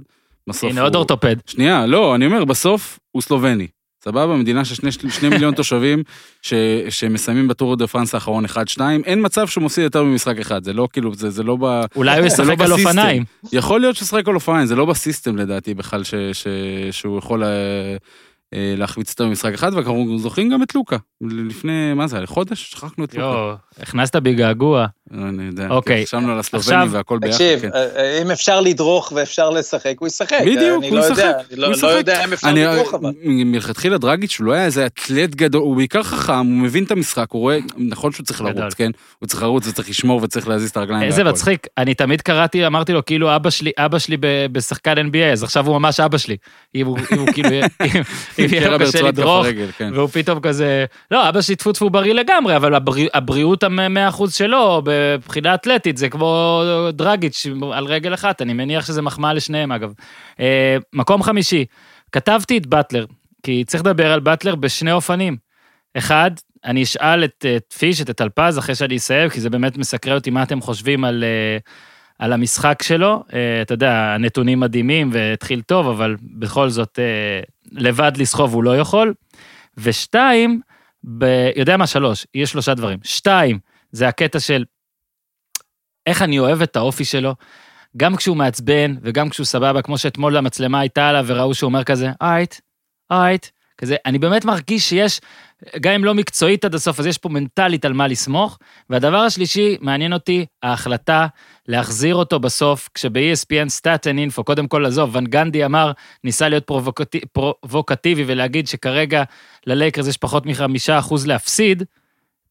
בסוף 0.49 0.71
הנה 0.71 0.81
עוד 0.81 0.95
הוא- 0.95 0.99
אורתופד. 0.99 1.37
שנייה, 1.47 1.87
לא, 1.87 2.15
אני 2.15 2.27
אומר, 2.27 2.45
בסוף 2.45 2.99
הוא 3.11 3.23
סלובני. 3.23 3.67
סבבה? 4.05 4.37
מדינה 4.37 4.65
של 4.65 4.75
שני, 4.75 4.93
שני 4.93 5.29
מיליון 5.29 5.55
תושבים 5.55 6.03
ש, 6.43 6.55
שמסיימים 6.89 7.49
בטור 7.49 7.77
דה 7.77 7.87
פרנס 7.87 8.15
האחרון 8.15 8.45
1-2, 8.45 8.81
אין 9.05 9.25
מצב 9.25 9.47
שהוא 9.47 9.65
מפסיד 9.65 9.85
יותר 9.85 10.03
ממשחק 10.03 10.39
אחד, 10.39 10.65
זה 10.65 10.73
לא 10.73 10.89
כאילו, 10.93 11.15
זה, 11.15 11.31
זה 11.31 11.43
לא 11.43 11.57
ב... 11.61 11.81
אולי 11.97 12.21
הוא 12.21 12.29
זה 12.29 12.45
לא 12.45 12.53
ישחק 12.53 12.65
על. 12.65 12.73
אופניים. 12.73 13.25
יכול 13.53 13.81
להיות 13.81 13.97
ששחק 13.97 14.29
על 14.29 14.35
אופניים, 14.35 14.67
זה 14.67 14.77
לא 14.77 14.85
בסיסטם 14.85 15.37
לדעתי 15.37 15.75
בכלל 15.75 16.05
ש, 16.05 16.15
ש, 16.33 16.47
שהוא 16.91 17.19
יכול 17.19 17.45
אה, 17.45 17.49
אה, 18.55 18.75
להחמיץ 18.77 19.11
יותר 19.11 19.27
ממשחק 19.27 19.55
אחד, 19.55 19.75
ואנחנו 19.75 20.19
זוכרים 20.19 20.51
גם 20.51 20.63
את 20.63 20.75
לוקה, 20.75 20.97
לפני, 21.21 21.95
מה 21.95 22.07
זה, 22.07 22.21
לחודש? 22.21 22.71
שכחנו 22.71 23.05
את 23.05 23.15
לוקה. 23.15 23.27
יואו, 23.27 23.55
הכנסת 23.81 24.17
בי 24.17 24.35
געגוע. 24.35 24.87
אני 25.13 25.43
יודע, 25.47 25.67
אוקיי. 25.71 26.07
חשבנו 26.07 26.33
על 26.33 26.39
הסלובני 26.39 26.77
עכשיו, 26.77 26.89
והכל 26.93 27.19
ביחד, 27.19 27.33
תקשיב, 27.33 27.61
כן. 27.61 27.71
אה, 27.75 28.23
אם 28.23 28.31
אפשר 28.31 28.61
לדרוך 28.61 29.13
ואפשר 29.17 29.51
לשחק, 29.51 29.95
הוא 29.99 30.07
ישחק. 30.09 30.39
בדיוק, 30.47 30.79
אני 30.85 30.89
הוא 30.89 30.99
לא 30.99 31.05
ישחק, 31.05 31.19
יודע, 31.19 31.31
אני 31.53 31.61
לא- 31.61 31.69
לא. 31.83 31.87
יודע 31.89 32.25
אם 32.25 32.33
אפשר 32.33 32.49
אני, 32.49 32.65
לדרוך 32.65 32.95
אבל. 32.95 33.11
מלכתחילה 33.25 33.99
דרגיץ' 33.99 34.37
הוא 34.41 34.47
לא 34.47 34.53
היה 34.53 34.65
איזה 34.65 34.87
אתלט 34.87 35.35
גדול, 35.35 35.61
הוא 35.63 35.77
בעיקר 35.77 36.03
חכם, 36.03 36.33
הוא 36.33 36.45
מבין 36.45 36.85
את 36.85 36.91
המשחק, 36.91 37.27
הוא 37.31 37.41
רואה, 37.41 37.59
נכון 37.77 38.13
שהוא 38.13 38.27
צריך 38.27 38.41
גדול. 38.43 38.53
לרוץ, 38.63 38.75
כן? 38.75 38.91
הוא 39.19 39.27
צריך 39.27 39.43
לרוץ 39.43 39.67
וצריך 39.67 39.89
לשמור 39.89 40.21
וצריך 40.23 40.49
להזיז 40.49 40.71
את 40.71 40.77
הרגליים 40.77 41.03
איזה 41.03 41.23
והכל. 41.25 41.31
מצחיק, 41.35 41.67
אני 41.79 41.95
תמיד 41.95 42.21
קראתי, 42.23 42.67
אמרתי 42.67 42.93
לו, 42.93 43.05
כאילו 43.05 43.37
אבא 43.37 43.51
שלי, 43.51 43.71
אבא 43.79 43.99
שלי 43.99 44.17
בשחקן 44.53 44.95
NBA, 44.99 45.33
אז 45.33 45.43
עכשיו 45.43 45.67
הוא 45.67 45.79
ממש 45.79 46.01
אבא 46.01 46.19
שלי. 46.19 46.37
אם 46.75 46.87
הוא 46.87 46.99
כאילו, 47.33 47.49
אם- 47.51 48.03
יהיה 48.39 48.49
קרע 48.61 48.79
לו 48.79 48.87
קשה 48.87 49.03
לדרוך, 49.03 49.47
כן. 49.79 49.91
והוא 49.95 50.09
פתאום 50.09 50.41
כזה, 50.41 50.85
לא, 51.11 51.29
אבא 51.29 51.41
שלי 51.41 51.57
טפו 51.57 51.73
טפו 51.73 51.91
בריא 51.91 52.13
לגמרי, 52.15 52.57
אבל 52.57 52.75
הבריא- 52.75 53.09
הבריאות 53.15 53.63
המאה 53.63 54.09
אחוז 54.09 54.35
שלו, 54.35 54.83
מבחינה 55.19 55.55
אתלטית, 55.55 55.97
זה 55.97 56.09
כמו 56.09 56.63
דרגיץ' 56.93 57.47
על 57.73 57.85
רגל 57.85 58.15
אחת, 58.15 58.43
אני 58.43 58.53
מניח 58.53 58.87
שזה 58.87 59.03
מחמאה 59.03 59.33
לשניהם 59.33 59.73
אגב. 59.73 59.93
אה, 60.41 60.77
מקום 60.93 61.23
חמישי, 61.23 61.65
כתבתי 62.13 62.59
את 62.59 62.67
באטלר, 62.67 63.07
כי 63.43 63.65
צריך 63.67 63.83
לדבר 63.83 64.13
על 64.13 64.21
באטלר 64.21 64.55
בשני 64.55 64.93
אופנים. 64.93 65.37
אחד, 65.99 66.31
אני 66.65 66.83
אשאל 66.83 67.25
את, 67.25 67.47
את 67.57 67.75
פיש, 67.79 68.01
את 68.01 68.11
טלפז, 68.11 68.59
אחרי 68.59 68.75
שאני 68.75 68.97
אסיים, 68.97 69.29
כי 69.29 69.41
זה 69.41 69.51
באמת 69.51 69.79
מסקרן 69.79 70.15
אותי 70.15 70.31
מה 70.31 70.43
אתם 70.43 70.61
חושבים 70.61 71.05
על, 71.05 71.25
אה, 71.25 71.59
על 72.19 72.33
המשחק 72.33 72.83
שלו. 72.83 73.25
אה, 73.35 73.63
אתה 73.63 73.75
יודע, 73.75 73.93
הנתונים 73.93 74.61
מדהימים 74.61 75.11
והתחיל 75.13 75.63
טוב, 75.63 75.89
אבל 75.89 76.17
בכל 76.23 76.69
זאת, 76.69 76.99
לבד 77.73 78.13
לסחוב 78.17 78.55
הוא 78.55 78.65
לא 78.65 78.79
יכול. 78.79 79.15
ושתיים, 79.77 80.61
ב... 81.19 81.25
יודע 81.57 81.77
מה, 81.77 81.87
שלוש, 81.87 82.27
יש 82.35 82.51
שלושה 82.51 82.75
דברים. 82.75 82.99
שתיים, 83.03 83.59
זה 83.93 84.09
הקטע 84.09 84.41
של 84.41 84.65
איך 86.07 86.23
אני 86.23 86.39
אוהב 86.39 86.63
את 86.63 86.77
האופי 86.77 87.05
שלו, 87.05 87.35
גם 87.97 88.17
כשהוא 88.17 88.37
מעצבן 88.37 88.95
וגם 89.03 89.29
כשהוא 89.29 89.47
סבבה, 89.47 89.83
כמו 89.83 89.99
שאתמול 89.99 90.37
המצלמה 90.37 90.81
הייתה 90.81 91.09
עליו 91.09 91.25
וראו 91.29 91.55
שהוא 91.55 91.69
אומר 91.69 91.85
כזה, 91.85 92.11
aight, 92.21 92.55
aight, 93.11 93.47
כזה, 93.79 93.97
אני 94.07 94.19
באמת 94.19 94.45
מרגיש 94.45 94.89
שיש, 94.89 95.21
גם 95.81 95.93
אם 95.93 96.05
לא 96.05 96.15
מקצועית 96.15 96.65
עד 96.65 96.75
הסוף, 96.75 97.01
אז 97.01 97.07
יש 97.07 97.19
פה 97.19 97.29
מנטלית 97.29 97.85
על 97.85 97.93
מה 97.93 98.09
לסמוך. 98.09 98.59
והדבר 98.91 99.17
השלישי, 99.17 99.77
מעניין 99.81 100.13
אותי 100.13 100.47
ההחלטה 100.63 101.27
להחזיר 101.69 102.15
אותו 102.15 102.41
בסוף, 102.41 102.89
כשב-ESPN 102.95 103.69
Stats 103.69 104.07
and 104.07 104.19
Info, 104.19 104.45
קודם 104.45 104.69
כל 104.69 104.87
עזוב, 104.87 105.17
ון 105.17 105.25
גנדי 105.25 105.65
אמר, 105.65 105.93
ניסה 106.25 106.49
להיות 106.49 106.67
פרובוקטי, 106.67 107.21
פרובוקטיבי 107.33 108.25
ולהגיד 108.27 108.69
שכרגע 108.69 109.23
ללייקרס 109.67 110.07
יש 110.07 110.17
פחות 110.17 110.47
מחמישה 110.47 110.99
אחוז 110.99 111.27
להפסיד 111.27 111.83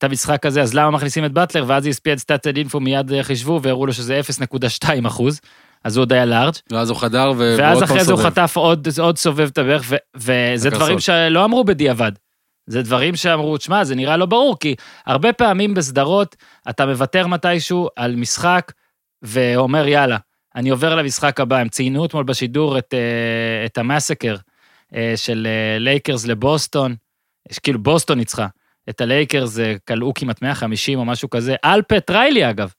את 0.04 0.10
המשחק 0.10 0.46
הזה, 0.46 0.62
אז 0.62 0.74
למה 0.74 0.92
מכניסים 0.92 1.26
את 1.26 1.32
באטלר? 1.32 1.64
ואז 1.68 1.88
ESPN 1.88 2.18
סטאט 2.18 2.48
אין 2.48 2.56
אינפו 2.56 2.80
מיד 2.80 3.12
אה, 3.12 3.24
חישבו 3.24 3.60
והראו 3.64 3.86
לו 3.86 3.94
שזה 3.94 4.22
0.2 4.84 5.08
אחוז, 5.08 5.40
אז 5.84 5.98
הוא 5.98 6.02
עוד 6.02 6.14
היה 6.14 6.26
לארג'. 6.26 6.54
ואז 6.72 6.90
הוא 6.90 6.98
חדר 6.98 7.32
ו- 7.38 7.56
ואז 7.60 7.84
אחרי 7.84 8.04
זה 8.04 8.14
הוא. 8.14 8.24
חטף 8.24 8.54
עוד, 8.56 8.88
עוד 9.00 9.18
סובב 9.18 9.50
את 9.52 9.58
הברך, 9.58 9.84
ו- 9.86 9.96
וזה 10.16 10.68
הקרסות. 10.68 10.74
דברים 10.74 11.00
שלא 11.00 11.46
אמרו 11.46 11.64
בדיעבד. 11.64 12.12
זה 12.68 12.82
דברים 12.82 13.16
שאמרו, 13.16 13.58
תשמע, 13.58 13.84
זה 13.84 13.96
נראה 13.96 14.18
לא 14.18 14.26
ברור, 14.26 14.60
כי 14.60 14.76
הרבה 15.06 15.34
פעמים 15.34 15.74
בסדרות 15.74 16.36
אתה 16.70 16.86
מוותר 16.86 17.28
מתישהו 17.28 17.90
על 17.96 18.16
משחק 18.16 18.72
ואומר, 19.22 19.88
יאללה, 19.88 20.18
אני 20.56 20.70
עובר 20.70 20.96
למשחק 20.96 21.40
הבא. 21.40 21.58
הם 21.58 21.70
ציינו 21.70 22.06
אתמול 22.06 22.24
בשידור 22.24 22.78
את, 22.78 22.94
אה, 22.94 23.66
את 23.66 23.78
המאסקר 23.78 24.36
אה, 24.96 25.14
של 25.16 25.48
לייקרס 25.80 26.26
לבוסטון, 26.26 26.96
כאילו 27.64 27.80
בוסטון 27.80 28.18
ניצחה. 28.18 28.48
את 28.90 29.02
הלייקרס 29.02 29.60
אה, 29.60 29.76
קלעו 29.88 30.14
כמעט 30.14 30.42
150 30.42 31.00
או 31.00 31.06
משהו 31.06 31.30
כזה, 31.30 31.56
על 31.62 31.82
פט 31.82 32.10
ריילי 32.10 32.50
אגב. 32.50 32.74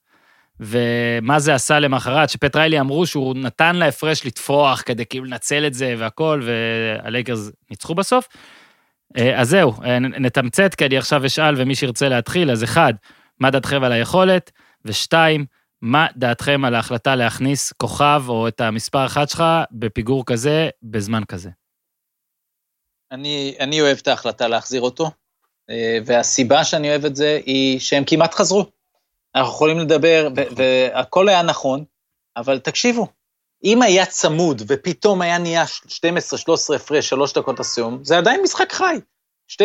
ומה 0.60 1.38
זה 1.38 1.54
עשה 1.54 1.80
למחרת, 1.80 2.30
שפט 2.30 2.56
ריילי 2.56 2.80
אמרו 2.80 3.06
שהוא 3.06 3.34
נתן 3.36 3.76
להפרש 3.76 4.26
לטפוח 4.26 4.82
כדי 4.86 5.06
כאילו 5.06 5.24
לנצל 5.24 5.66
את 5.66 5.74
זה 5.74 5.94
והכל, 5.98 6.42
והלייקרס 6.44 7.50
ניצחו 7.70 7.94
בסוף. 7.94 8.28
אה, 9.18 9.40
אז 9.40 9.48
זהו, 9.48 9.72
אה, 9.84 9.98
נתמצת, 9.98 10.74
כי 10.74 10.86
אני 10.86 10.98
עכשיו 10.98 11.26
אשאל, 11.26 11.54
ומי 11.56 11.74
שירצה 11.74 12.08
להתחיל, 12.08 12.50
אז 12.50 12.64
אחד, 12.64 12.94
מה 13.40 13.50
דעתכם 13.50 13.84
על 13.84 13.92
היכולת? 13.92 14.50
ושתיים, 14.84 15.46
מה 15.82 16.06
דעתכם 16.16 16.64
על 16.64 16.74
ההחלטה 16.74 17.16
להכניס 17.16 17.72
כוכב 17.72 18.22
או 18.28 18.48
את 18.48 18.60
המספר 18.60 19.06
אחת 19.06 19.28
שלך 19.28 19.44
בפיגור 19.72 20.26
כזה, 20.26 20.68
בזמן 20.82 21.24
כזה? 21.24 21.50
אני, 23.12 23.56
אני 23.60 23.80
אוהב 23.80 23.98
את 24.02 24.08
ההחלטה 24.08 24.48
להחזיר 24.48 24.80
אותו, 24.80 25.10
והסיבה 26.06 26.64
שאני 26.64 26.90
אוהב 26.90 27.04
את 27.04 27.16
זה 27.16 27.40
היא 27.46 27.78
שהם 27.80 28.04
כמעט 28.06 28.34
חזרו. 28.34 28.66
אנחנו 29.34 29.52
יכולים 29.52 29.78
לדבר, 29.78 30.28
ו- 30.36 30.42
והכל 30.56 31.28
היה 31.28 31.42
נכון, 31.42 31.84
אבל 32.36 32.58
תקשיבו, 32.58 33.06
אם 33.64 33.82
היה 33.82 34.06
צמוד 34.06 34.62
ופתאום 34.66 35.22
היה 35.22 35.38
נהיה 35.38 35.64
12-13 35.64 36.74
הפרש, 36.76 37.08
שלוש 37.08 37.32
דקות 37.32 37.60
לסיום, 37.60 37.98
זה 38.02 38.18
עדיין 38.18 38.40
משחק 38.42 38.72
חי. 38.72 38.96
12-13 39.52 39.56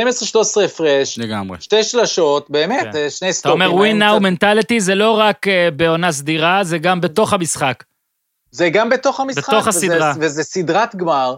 הפרש, 0.66 1.20
לגמרי. 1.20 1.58
שתי 1.62 1.84
שלשות, 1.84 2.50
באמת, 2.50 2.84
כן. 2.92 2.98
אה, 2.98 3.10
שני 3.10 3.30
אתה 3.30 3.38
סטופים. 3.38 3.62
אומר 3.62 3.74
ווין 3.76 4.02
האמצע. 4.02 4.12
נאו 4.14 4.20
מנטליטי 4.22 4.80
זה 4.80 4.96
לא 4.96 5.12
רק 5.20 5.48
אה, 5.48 5.70
בעונה 5.76 6.12
סדירה, 6.12 6.64
זה 6.64 6.78
גם 6.78 7.02
בתוך 7.02 7.34
המשחק. 7.34 7.84
זה 8.52 8.70
גם 8.70 8.90
בתוך 8.90 9.20
המשחק. 9.20 9.54
בתוך 9.54 9.68
וזה- 9.68 9.70
הסדרה. 9.80 10.14
וזה 10.20 10.44
סדרת 10.44 10.96
גמר, 10.96 11.36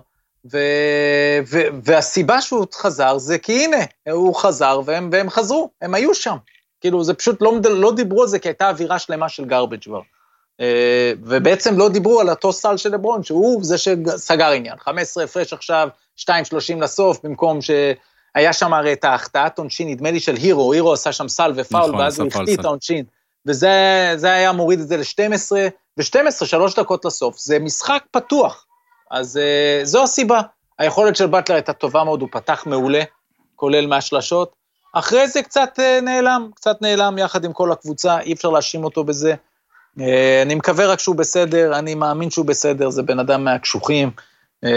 ו, 0.52 0.58
ו, 1.48 1.62
והסיבה 1.84 2.42
שהוא 2.42 2.66
חזר 2.74 3.18
זה 3.18 3.38
כי 3.38 3.66
הנה, 3.66 3.78
הוא 4.12 4.36
חזר 4.36 4.82
והם, 4.86 5.10
והם 5.12 5.30
חזרו, 5.30 5.70
הם 5.82 5.94
היו 5.94 6.16
שם. 6.16 6.38
כאילו, 6.82 7.04
זה 7.04 7.14
פשוט, 7.14 7.42
לא, 7.42 7.54
לא 7.64 7.92
דיברו 7.96 8.22
על 8.22 8.28
זה 8.28 8.40
כי 8.40 8.48
הייתה 8.48 8.70
אווירה 8.70 9.00
שלמה 9.00 9.30
של 9.30 9.44
garbage 9.44 9.86
כבר. 9.86 10.02
אה, 10.62 11.14
ובעצם 11.22 11.78
לא 11.78 11.90
דיברו 11.90 12.20
על 12.20 12.30
אותו 12.30 12.54
סל 12.54 12.78
של 12.78 12.94
לברון, 12.94 13.24
שהוא 13.24 13.64
זה 13.64 13.78
שסגר 13.78 14.52
עניין. 14.52 14.78
15 14.80 15.24
הפרש 15.24 15.54
עכשיו, 15.54 15.90
2.30 16.20 16.24
לסוף, 16.82 17.20
במקום 17.24 17.60
שהיה 17.62 18.54
שם 18.54 18.74
הרי 18.74 18.94
את 18.94 19.04
ההחטאת 19.04 19.60
עונשין, 19.60 19.90
נדמה 19.90 20.12
לי 20.12 20.20
של 20.20 20.36
הירו, 20.36 20.74
הירו 20.74 20.94
עשה 20.94 21.12
שם 21.12 21.28
סל 21.28 21.54
ופאול, 21.56 21.82
נכון, 21.82 21.96
ואז 21.96 22.20
הוא 22.20 22.28
החטיא 22.28 22.54
את. 22.54 22.66
העונשין. 22.66 23.06
וזה 23.46 23.70
זה 24.16 24.32
היה 24.32 24.52
מוריד 24.52 24.80
את 24.80 24.88
זה 24.88 24.98
ל-12, 24.98 25.52
ו-12, 25.98 26.46
שלוש 26.46 26.80
דקות 26.80 27.06
לסוף. 27.06 27.40
זה 27.40 27.60
משחק 27.60 28.04
פתוח. 28.12 28.66
אז 29.12 29.40
uh, 29.40 29.86
זו 29.86 30.04
הסיבה. 30.04 30.42
היכולת 30.80 31.16
של 31.16 31.26
באטלר 31.28 31.56
הייתה 31.56 31.74
טובה 31.74 32.04
מאוד, 32.04 32.22
הוא 32.22 32.30
פתח 32.32 32.64
מעולה, 32.66 33.02
כולל 33.56 33.88
מהשלשות. 33.88 34.52
אחרי 34.94 35.28
זה 35.28 35.42
קצת 35.42 35.80
uh, 35.80 36.02
נעלם, 36.02 36.50
קצת 36.56 36.82
נעלם 36.82 37.18
יחד 37.18 37.46
עם 37.46 37.54
כל 37.54 37.72
הקבוצה, 37.72 38.20
אי 38.20 38.34
אפשר 38.34 38.50
להאשים 38.50 38.84
אותו 38.84 39.04
בזה. 39.04 39.34
Uh, 40.00 40.02
אני 40.42 40.56
מקווה 40.56 40.88
רק 40.88 41.00
שהוא 41.00 41.16
בסדר, 41.16 41.80
אני 41.80 41.96
מאמין 41.96 42.30
שהוא 42.32 42.46
בסדר, 42.46 42.90
זה 42.90 43.04
בן 43.04 43.20
אדם 43.20 43.44
מהקשוחים. 43.44 44.12
Uh, 44.66 44.70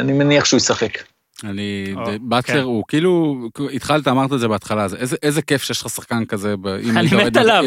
אני 0.00 0.12
מניח 0.12 0.44
שהוא 0.44 0.58
ישחק. 0.58 0.98
אני, 1.44 1.94
או, 1.96 2.02
באטלר 2.20 2.54
כן. 2.54 2.60
הוא 2.62 2.84
כאילו, 2.88 3.36
התחלת, 3.74 4.08
אמרת 4.08 4.32
את 4.32 4.40
זה 4.40 4.48
בהתחלה, 4.48 4.84
אז 4.84 4.94
איזה, 4.94 5.16
איזה 5.22 5.42
כיף 5.42 5.62
שיש 5.62 5.80
לך 5.80 5.88
שחקן 5.90 6.24
כזה, 6.24 6.56
ב- 6.56 6.66
אם 6.66 6.98
אני 6.98 7.00
היית 7.00 7.12
מת 7.12 7.20
אוהד- 7.22 7.36
עליו. 7.38 7.64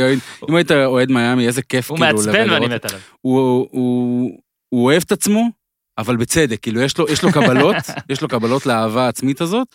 אם 0.49 0.55
היית 0.55 0.71
אוהד 0.71 1.11
מיאמי, 1.11 1.47
איזה 1.47 1.61
כיף 1.61 1.91
הוא 1.91 1.97
כאילו. 1.97 2.17
מעצבן 2.17 2.47
לראות 2.47 2.61
ואני 2.61 2.75
מת 2.75 2.85
עליו. 2.85 2.99
הוא, 3.21 3.67
הוא, 3.71 4.31
הוא 4.69 4.85
אוהב 4.85 5.01
את 5.05 5.11
עצמו, 5.11 5.58
אבל 5.99 6.15
בצדק, 6.15 6.59
כאילו 6.61 6.81
יש 6.81 6.97
לו, 6.97 7.05
יש 7.09 7.23
לו 7.23 7.31
קבלות, 7.31 7.75
יש 8.11 8.21
לו 8.21 8.27
קבלות 8.27 8.65
לאהבה 8.65 9.05
העצמית 9.05 9.41
הזאת, 9.41 9.67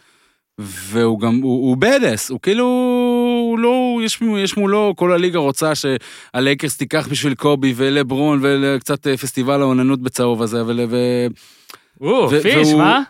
והוא 0.59 1.21
גם, 1.21 1.41
הוא, 1.43 1.69
הוא 1.69 1.77
בדס, 1.77 2.31
הוא 2.31 2.41
כאילו, 2.41 2.65
הוא 3.51 3.59
לא, 3.59 4.01
יש, 4.05 4.19
יש 4.39 4.57
מולו, 4.57 4.93
כל 4.97 5.13
הליגה 5.13 5.39
רוצה 5.39 5.73
שהלייקרס 5.75 6.77
תיקח 6.77 7.09
בשביל 7.11 7.35
קובי 7.35 7.73
ולברון 7.77 8.41
וקצת 8.43 9.07
אה, 9.07 9.17
פסטיבל 9.17 9.61
האוננות 9.61 10.01
בצהוב 10.03 10.43
הזה, 10.43 10.67
ול, 10.67 10.81
ו... 10.89 10.97
או, 12.01 12.29
ו- 12.31 12.43
פיש, 12.43 12.69
והוא- 12.69 12.79
מה? 12.79 13.03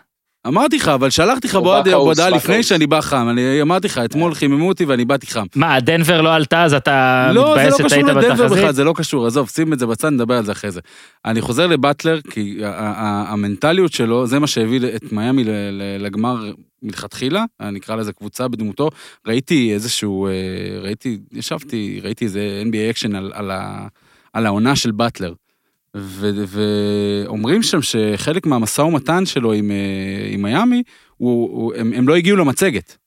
אמרתי 0.47 0.77
לך, 0.77 0.87
אבל 0.87 1.09
שלחתי 1.09 1.47
לך 1.47 1.53
כעוס, 1.53 2.17
בא 2.19 2.29
לפני. 2.29 2.63
שאני 2.63 2.87
בא 2.87 3.01
חם, 3.01 3.27
אני 3.29 3.61
אמרתי 3.61 3.87
לך, 3.87 3.97
אתמול 4.05 4.33
חיממו 4.33 4.67
אותי 4.67 4.85
ואני 4.85 5.05
באתי 5.05 5.27
חם. 5.27 5.45
מה, 5.55 5.79
דנבר 5.79 6.21
לא 6.21 6.33
עלתה, 6.33 6.63
אז 6.63 6.73
אתה 6.73 7.29
לא, 7.33 7.55
זה 7.55 7.61
מתבאס 7.65 7.79
לא 7.79 7.85
קשור 7.85 7.97
לדנבר 7.99 8.33
בכלל, 8.33 8.47
בתחזית? 8.47 8.75
זה 8.75 8.83
לא 8.83 8.93
קשור, 8.95 9.27
עזוב, 9.27 9.49
שים 9.49 9.73
את 9.73 9.79
זה 9.79 9.85
בצד, 9.87 10.09
נדבר 10.09 10.33
על 10.37 10.45
זה 10.45 10.51
אחרי 10.51 10.71
זה. 10.71 10.79
אני 11.25 11.41
חוזר 11.41 11.67
לבטלר, 11.67 12.19
כי 12.21 12.57
המנטליות 12.63 13.93
שלו, 13.93 14.27
זה 14.27 14.39
מה 14.39 14.47
שהביא 14.47 14.79
את 14.95 15.11
מיאמי 15.11 15.43
לגמר 15.99 16.51
מלכתחילה, 16.83 17.43
נקרא 17.71 17.95
לזה 17.95 18.13
קבוצה 18.13 18.47
בדמותו. 18.47 18.89
ראיתי 19.27 19.73
איזשהו, 19.73 20.27
אה, 20.27 20.31
ראיתי, 20.81 21.17
ישבתי, 21.31 21.99
ראיתי 22.03 22.25
איזה 22.25 22.63
NBA 22.65 22.89
Action 22.89 23.15
על, 23.15 23.31
על, 23.35 23.51
ה- 23.51 23.87
על 24.33 24.45
העונה 24.45 24.75
של 24.75 24.91
באטלר. 24.91 25.33
ואומרים 26.47 27.63
שם 27.63 27.81
שחלק 27.81 28.45
מהמשא 28.45 28.81
ומתן 28.81 29.25
שלו 29.25 29.53
עם, 29.53 29.71
אה, 29.71 30.27
עם 30.29 30.41
מיאמי, 30.41 30.83
הוא, 31.17 31.49
הוא, 31.51 31.73
הם, 31.75 31.93
הם 31.93 32.07
לא 32.07 32.15
הגיעו 32.15 32.37
למצגת. 32.37 32.97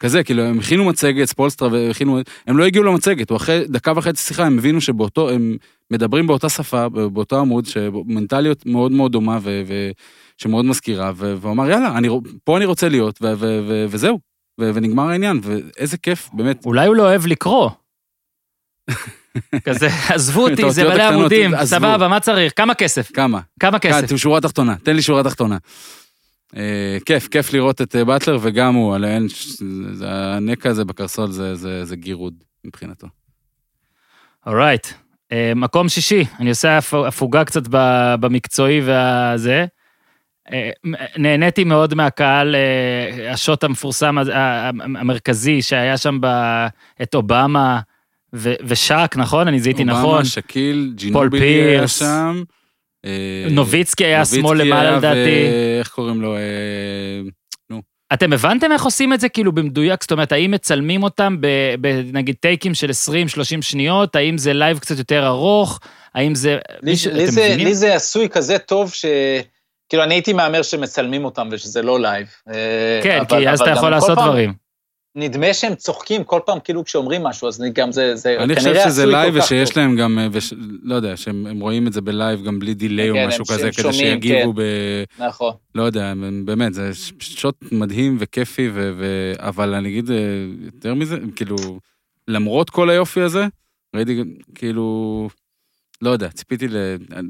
כזה, 0.00 0.24
כאילו, 0.24 0.42
הם 0.42 0.58
הכינו 0.58 0.84
מצגת, 0.84 1.24
ספולסטרה 1.24 1.68
והכינו, 1.72 2.20
הם 2.46 2.58
לא 2.58 2.64
הגיעו 2.64 2.84
למצגת, 2.84 3.30
הוא 3.30 3.36
אחרי 3.36 3.64
דקה 3.68 3.92
וחצי 3.96 4.22
שיחה, 4.22 4.46
הם 4.46 4.58
הבינו 4.58 4.80
שבאותו, 4.80 5.30
הם 5.30 5.56
מדברים 5.90 6.26
באותה 6.26 6.48
שפה, 6.48 6.88
באותו 6.88 7.40
עמוד, 7.40 7.66
שמנטליות 7.66 8.66
מאוד 8.66 8.92
מאוד 8.92 9.12
דומה 9.12 9.38
ו, 9.42 9.62
ו, 9.66 9.90
שמאוד 10.36 10.64
מזכירה, 10.64 11.12
ו, 11.16 11.34
והוא 11.40 11.52
אמר, 11.52 11.70
יאללה, 11.70 11.98
אני, 11.98 12.08
פה 12.44 12.56
אני 12.56 12.64
רוצה 12.64 12.88
להיות, 12.88 13.18
ו, 13.22 13.26
ו, 13.26 13.60
ו, 13.68 13.86
וזהו, 13.88 14.18
ו, 14.60 14.70
ונגמר 14.74 15.08
העניין, 15.08 15.40
ואיזה 15.42 15.98
כיף, 15.98 16.28
באמת. 16.32 16.66
אולי 16.66 16.86
הוא 16.86 16.96
לא 16.96 17.02
אוהב 17.02 17.26
לקרוא. 17.26 17.70
כזה, 19.64 19.88
עזבו 20.14 20.48
אותי, 20.48 20.70
זה 20.70 20.84
מלא 20.84 21.02
עמודים. 21.02 21.64
סבבה, 21.64 22.08
מה 22.08 22.20
צריך? 22.20 22.52
כמה 22.56 22.74
כסף? 22.74 23.10
כמה? 23.12 23.40
כמה 23.60 23.78
כסף? 23.78 24.08
כאן, 24.08 24.16
שורה 24.16 24.40
תחתונה, 24.40 24.74
תן 24.82 24.96
לי 24.96 25.02
שורה 25.02 25.24
תחתונה. 25.24 25.56
אה, 26.56 26.96
כיף, 27.04 27.28
כיף 27.28 27.52
לראות 27.52 27.80
את 27.80 27.96
אה, 27.96 28.04
באטלר, 28.04 28.38
וגם 28.42 28.74
הוא, 28.74 28.96
הנקע 30.04 30.70
הזה 30.70 30.84
בקרסול 30.84 31.30
זה, 31.30 31.54
זה, 31.54 31.84
זה 31.84 31.96
גירוד 31.96 32.34
מבחינתו. 32.64 33.06
אורייט. 34.46 34.86
אה, 35.32 35.52
מקום 35.56 35.88
שישי, 35.88 36.24
אני 36.40 36.50
עושה 36.50 36.78
הפ- 36.78 36.94
הפוגה 36.94 37.44
קצת 37.44 37.62
במקצועי 38.20 38.80
והזה. 38.80 39.66
אה, 40.52 40.70
נהניתי 41.16 41.64
מאוד 41.64 41.94
מהקהל, 41.94 42.54
אה, 42.54 43.32
השוט 43.32 43.64
המפורסם, 43.64 44.16
המרכזי, 44.78 45.62
שהיה 45.62 45.96
שם 45.96 46.18
את 47.02 47.14
אובמה 47.14 47.80
ו- 48.34 48.54
ושאק, 48.64 49.16
נכון? 49.16 49.48
אני 49.48 49.60
זיהיתי 49.60 49.84
נכון. 49.84 50.04
אובמה, 50.04 50.24
שקיל, 50.24 50.92
ג'ינובילי 50.96 51.44
היה. 51.46 51.88
שם. 51.88 52.42
אה, 53.04 53.10
נוביצקי 53.50 54.04
היה 54.04 54.24
שמאל 54.24 54.62
למעלה 54.62 54.96
לדעתי. 54.96 55.18
ואיך 55.78 55.88
קוראים 55.88 56.22
לו? 56.22 56.36
אה, 56.36 56.40
אתם 58.12 58.32
הבנתם 58.32 58.72
איך 58.72 58.84
עושים 58.84 59.12
את 59.12 59.20
זה 59.20 59.28
כאילו 59.28 59.52
במדויק? 59.52 60.02
זאת 60.02 60.12
אומרת, 60.12 60.32
האם 60.32 60.50
מצלמים 60.50 61.02
אותם 61.02 61.36
בנגיד 61.80 62.34
טייקים 62.40 62.74
של 62.74 62.90
20-30 62.90 62.92
שניות? 63.62 64.16
האם 64.16 64.38
זה 64.38 64.52
לייב 64.52 64.78
קצת 64.78 64.98
יותר 64.98 65.26
ארוך? 65.26 65.80
האם 66.14 66.34
זה... 66.34 66.58
לי, 66.82 66.90
מישהו- 66.90 67.12
לי, 67.14 67.24
אתם 67.24 67.32
זה? 67.32 67.54
לי 67.58 67.74
זה 67.74 67.94
עשוי 67.94 68.28
כזה 68.28 68.58
טוב 68.58 68.92
ש... 68.92 69.04
כאילו, 69.88 70.02
אני 70.04 70.14
הייתי 70.14 70.32
מהמר 70.32 70.62
שמצלמים 70.62 71.24
אותם 71.24 71.48
ושזה 71.52 71.82
לא 71.82 72.00
לייב. 72.00 72.26
אה, 72.48 73.00
כן, 73.02 73.18
אבל- 73.30 73.38
כי 73.40 73.48
אז 73.48 73.60
אבל 73.60 73.66
אתה 73.68 73.70
גם 73.70 73.76
יכול 73.78 73.90
לעשות 73.90 74.18
פעם 74.18 74.28
דברים. 74.28 74.54
נדמה 75.14 75.54
שהם 75.54 75.74
צוחקים 75.74 76.24
כל 76.24 76.40
פעם 76.46 76.58
כאילו 76.64 76.84
כשאומרים 76.84 77.22
משהו, 77.22 77.48
אז 77.48 77.60
אני 77.62 77.70
גם 77.70 77.92
זה, 77.92 78.16
זה 78.16 78.36
אני 78.38 78.54
כנראה 78.56 78.74
חושב 78.74 78.90
שזה 78.90 79.02
עשוי 79.02 79.06
לייב 79.12 79.34
כל 79.34 79.40
כך 79.40 79.44
ושיש 79.46 79.68
טוב. 79.70 79.78
להם 79.78 79.96
גם, 79.96 80.18
אה, 80.18 80.28
וש- 80.32 80.52
לא 80.82 80.94
יודע, 80.94 81.16
שהם 81.16 81.46
הם 81.46 81.60
רואים 81.60 81.86
את 81.86 81.92
זה 81.92 82.00
בלייב 82.00 82.42
גם 82.44 82.58
בלי 82.58 82.74
delay 82.74 83.10
או 83.10 83.14
כן, 83.14 83.26
משהו 83.26 83.44
הם- 83.48 83.56
כזה, 83.56 83.70
כדי 83.82 83.92
שיגיבו 83.92 84.52
ב... 84.56 84.62
נכון. 85.18 85.52
לא 85.74 85.82
יודע, 85.82 86.12
באמת, 86.44 86.74
זה 86.74 86.90
שוט 87.18 87.54
מדהים 87.72 88.16
וכיפי, 88.20 88.68
ו- 88.74 88.92
ו- 88.98 89.32
אבל 89.38 89.74
אני 89.74 89.88
אגיד 89.88 90.10
אה, 90.10 90.16
יותר 90.64 90.94
מזה, 90.94 91.16
כאילו, 91.36 91.56
למרות 92.28 92.70
כל 92.70 92.90
היופי 92.90 93.20
הזה, 93.20 93.46
ראיתי 93.96 94.24
כאילו, 94.54 95.28
לא 96.02 96.10
יודע, 96.10 96.28
ציפיתי 96.28 96.68
ל... 96.68 96.76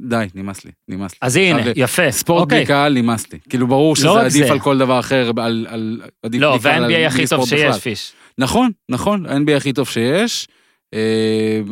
די, 0.03 0.27
נמאס 0.35 0.65
לי, 0.65 0.71
נמאס 0.89 1.13
לי. 1.13 1.19
אז 1.23 1.37
הנה, 1.37 1.63
יפה. 1.77 2.11
ספורט 2.11 2.43
אוקיי. 2.43 2.59
בלי 2.59 2.67
קהל 2.67 2.95
נמאס 2.95 3.33
לי. 3.33 3.39
כאילו, 3.49 3.67
ברור 3.67 3.97
שזה 3.97 4.11
רק 4.11 4.21
עדיף 4.25 4.47
זה. 4.47 4.53
על 4.53 4.61
כל 4.61 4.79
דבר 4.79 5.01
אחר, 5.01 5.31
על... 5.37 5.67
על 5.71 6.01
עדיף 6.23 6.41
לא, 6.41 6.51
בלי 6.53 6.63
קהל 6.63 6.85
על- 6.85 6.91
וה-NBA 6.93 7.07
הכי 7.07 7.27
טוב 7.27 7.45
בכלל. 7.47 7.59
שיש, 7.73 7.83
פיש. 7.83 8.13
נכון, 8.39 8.71
נכון, 8.89 9.27
ה-NBA 9.27 9.57
הכי 9.57 9.73
טוב 9.73 9.89
שיש. 9.89 10.49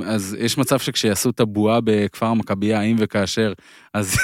אז 0.06 0.36
יש 0.40 0.58
מצב 0.58 0.78
שכשיעשו 0.78 1.30
את 1.30 1.40
הבועה 1.40 1.78
בכפר 1.84 2.26
המכבייה, 2.26 2.80
אם 2.80 2.96
וכאשר, 2.98 3.52
אז 3.94 4.16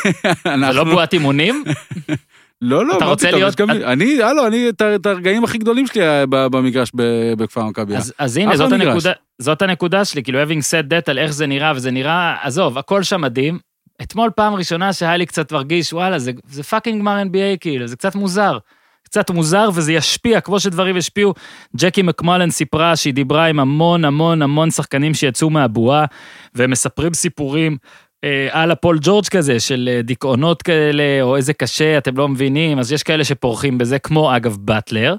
אנחנו... 0.46 0.66
זה 0.66 0.78
לא 0.78 0.84
בועת 0.84 1.12
אימונים? 1.12 1.64
לא, 2.64 2.86
לא, 2.86 2.96
אתה 2.96 3.04
רוצה 3.04 3.26
פתאום, 3.28 3.40
להיות- 3.40 3.56
גם- 3.56 3.70
אני, 3.70 4.22
הלו, 4.22 4.46
אני, 4.46 4.68
את 4.68 4.82
את 4.82 5.06
הרגעים 5.06 5.44
הכי 5.44 5.58
גדולים 5.58 5.86
שלי 5.86 6.00
ב- 6.30 6.46
במגרש 6.46 6.90
בכפר 7.36 7.60
המכבייה. 7.60 7.98
אז, 7.98 8.12
אז 8.18 8.36
הנה, 8.36 8.56
זאת 8.56 8.72
מגרש. 8.72 8.86
הנקודה, 8.86 9.12
זאת 9.38 9.62
הנקודה 9.62 10.04
שלי, 10.04 10.22
כאילו, 10.22 10.42
having 10.42 10.46
said 10.62 10.86
that 10.90 11.10
על 11.10 11.18
איך 11.18 11.32
זה 11.32 11.46
נראה, 11.46 11.72
וזה 11.76 11.90
נראה, 11.90 12.36
עזוב, 12.42 12.78
הכל 12.78 13.02
שם 13.02 13.20
מדהים. 13.20 13.58
אתמול 14.02 14.30
פעם 14.36 14.54
ראשונה 14.54 14.92
שהיה 14.92 15.16
לי 15.16 15.26
קצת 15.26 15.52
מרגיש, 15.52 15.92
וואלה, 15.92 16.18
זה, 16.18 16.32
זה 16.50 16.62
fucking 16.62 17.00
גמר 17.00 17.22
NBA, 17.22 17.58
כאילו, 17.60 17.86
זה 17.86 17.96
קצת 17.96 18.14
מוזר. 18.14 18.58
קצת 19.04 19.30
מוזר, 19.30 19.68
וזה 19.74 19.92
ישפיע, 19.92 20.40
כמו 20.40 20.60
שדברים 20.60 20.96
השפיעו. 20.96 21.34
ג'קי 21.76 22.02
מקמולן 22.02 22.50
סיפרה 22.50 22.96
שהיא 22.96 23.14
דיברה 23.14 23.44
עם 23.46 23.60
המון 23.60 24.04
המון 24.04 24.42
המון 24.42 24.70
שחקנים 24.70 25.14
שיצאו 25.14 25.50
מהבועה, 25.50 26.04
והם 26.54 26.70
מספרים 26.70 27.14
סיפורים 27.14 27.72
אה, 27.72 27.78
על 28.50 28.70
הפול 28.70 28.98
ג'ורג' 29.02 29.26
כזה, 29.26 29.60
של 29.60 29.88
אה, 29.92 30.02
דיכאונות 30.02 30.62
כאלה, 30.62 31.22
או 31.22 31.36
איזה 31.36 31.52
קשה, 31.52 31.98
אתם 31.98 32.16
לא 32.16 32.28
מבינים, 32.28 32.78
אז 32.78 32.92
יש 32.92 33.02
כאלה 33.02 33.24
שפורחים 33.24 33.78
בזה, 33.78 33.98
כמו 33.98 34.36
אגב 34.36 34.56
באטלר, 34.60 35.16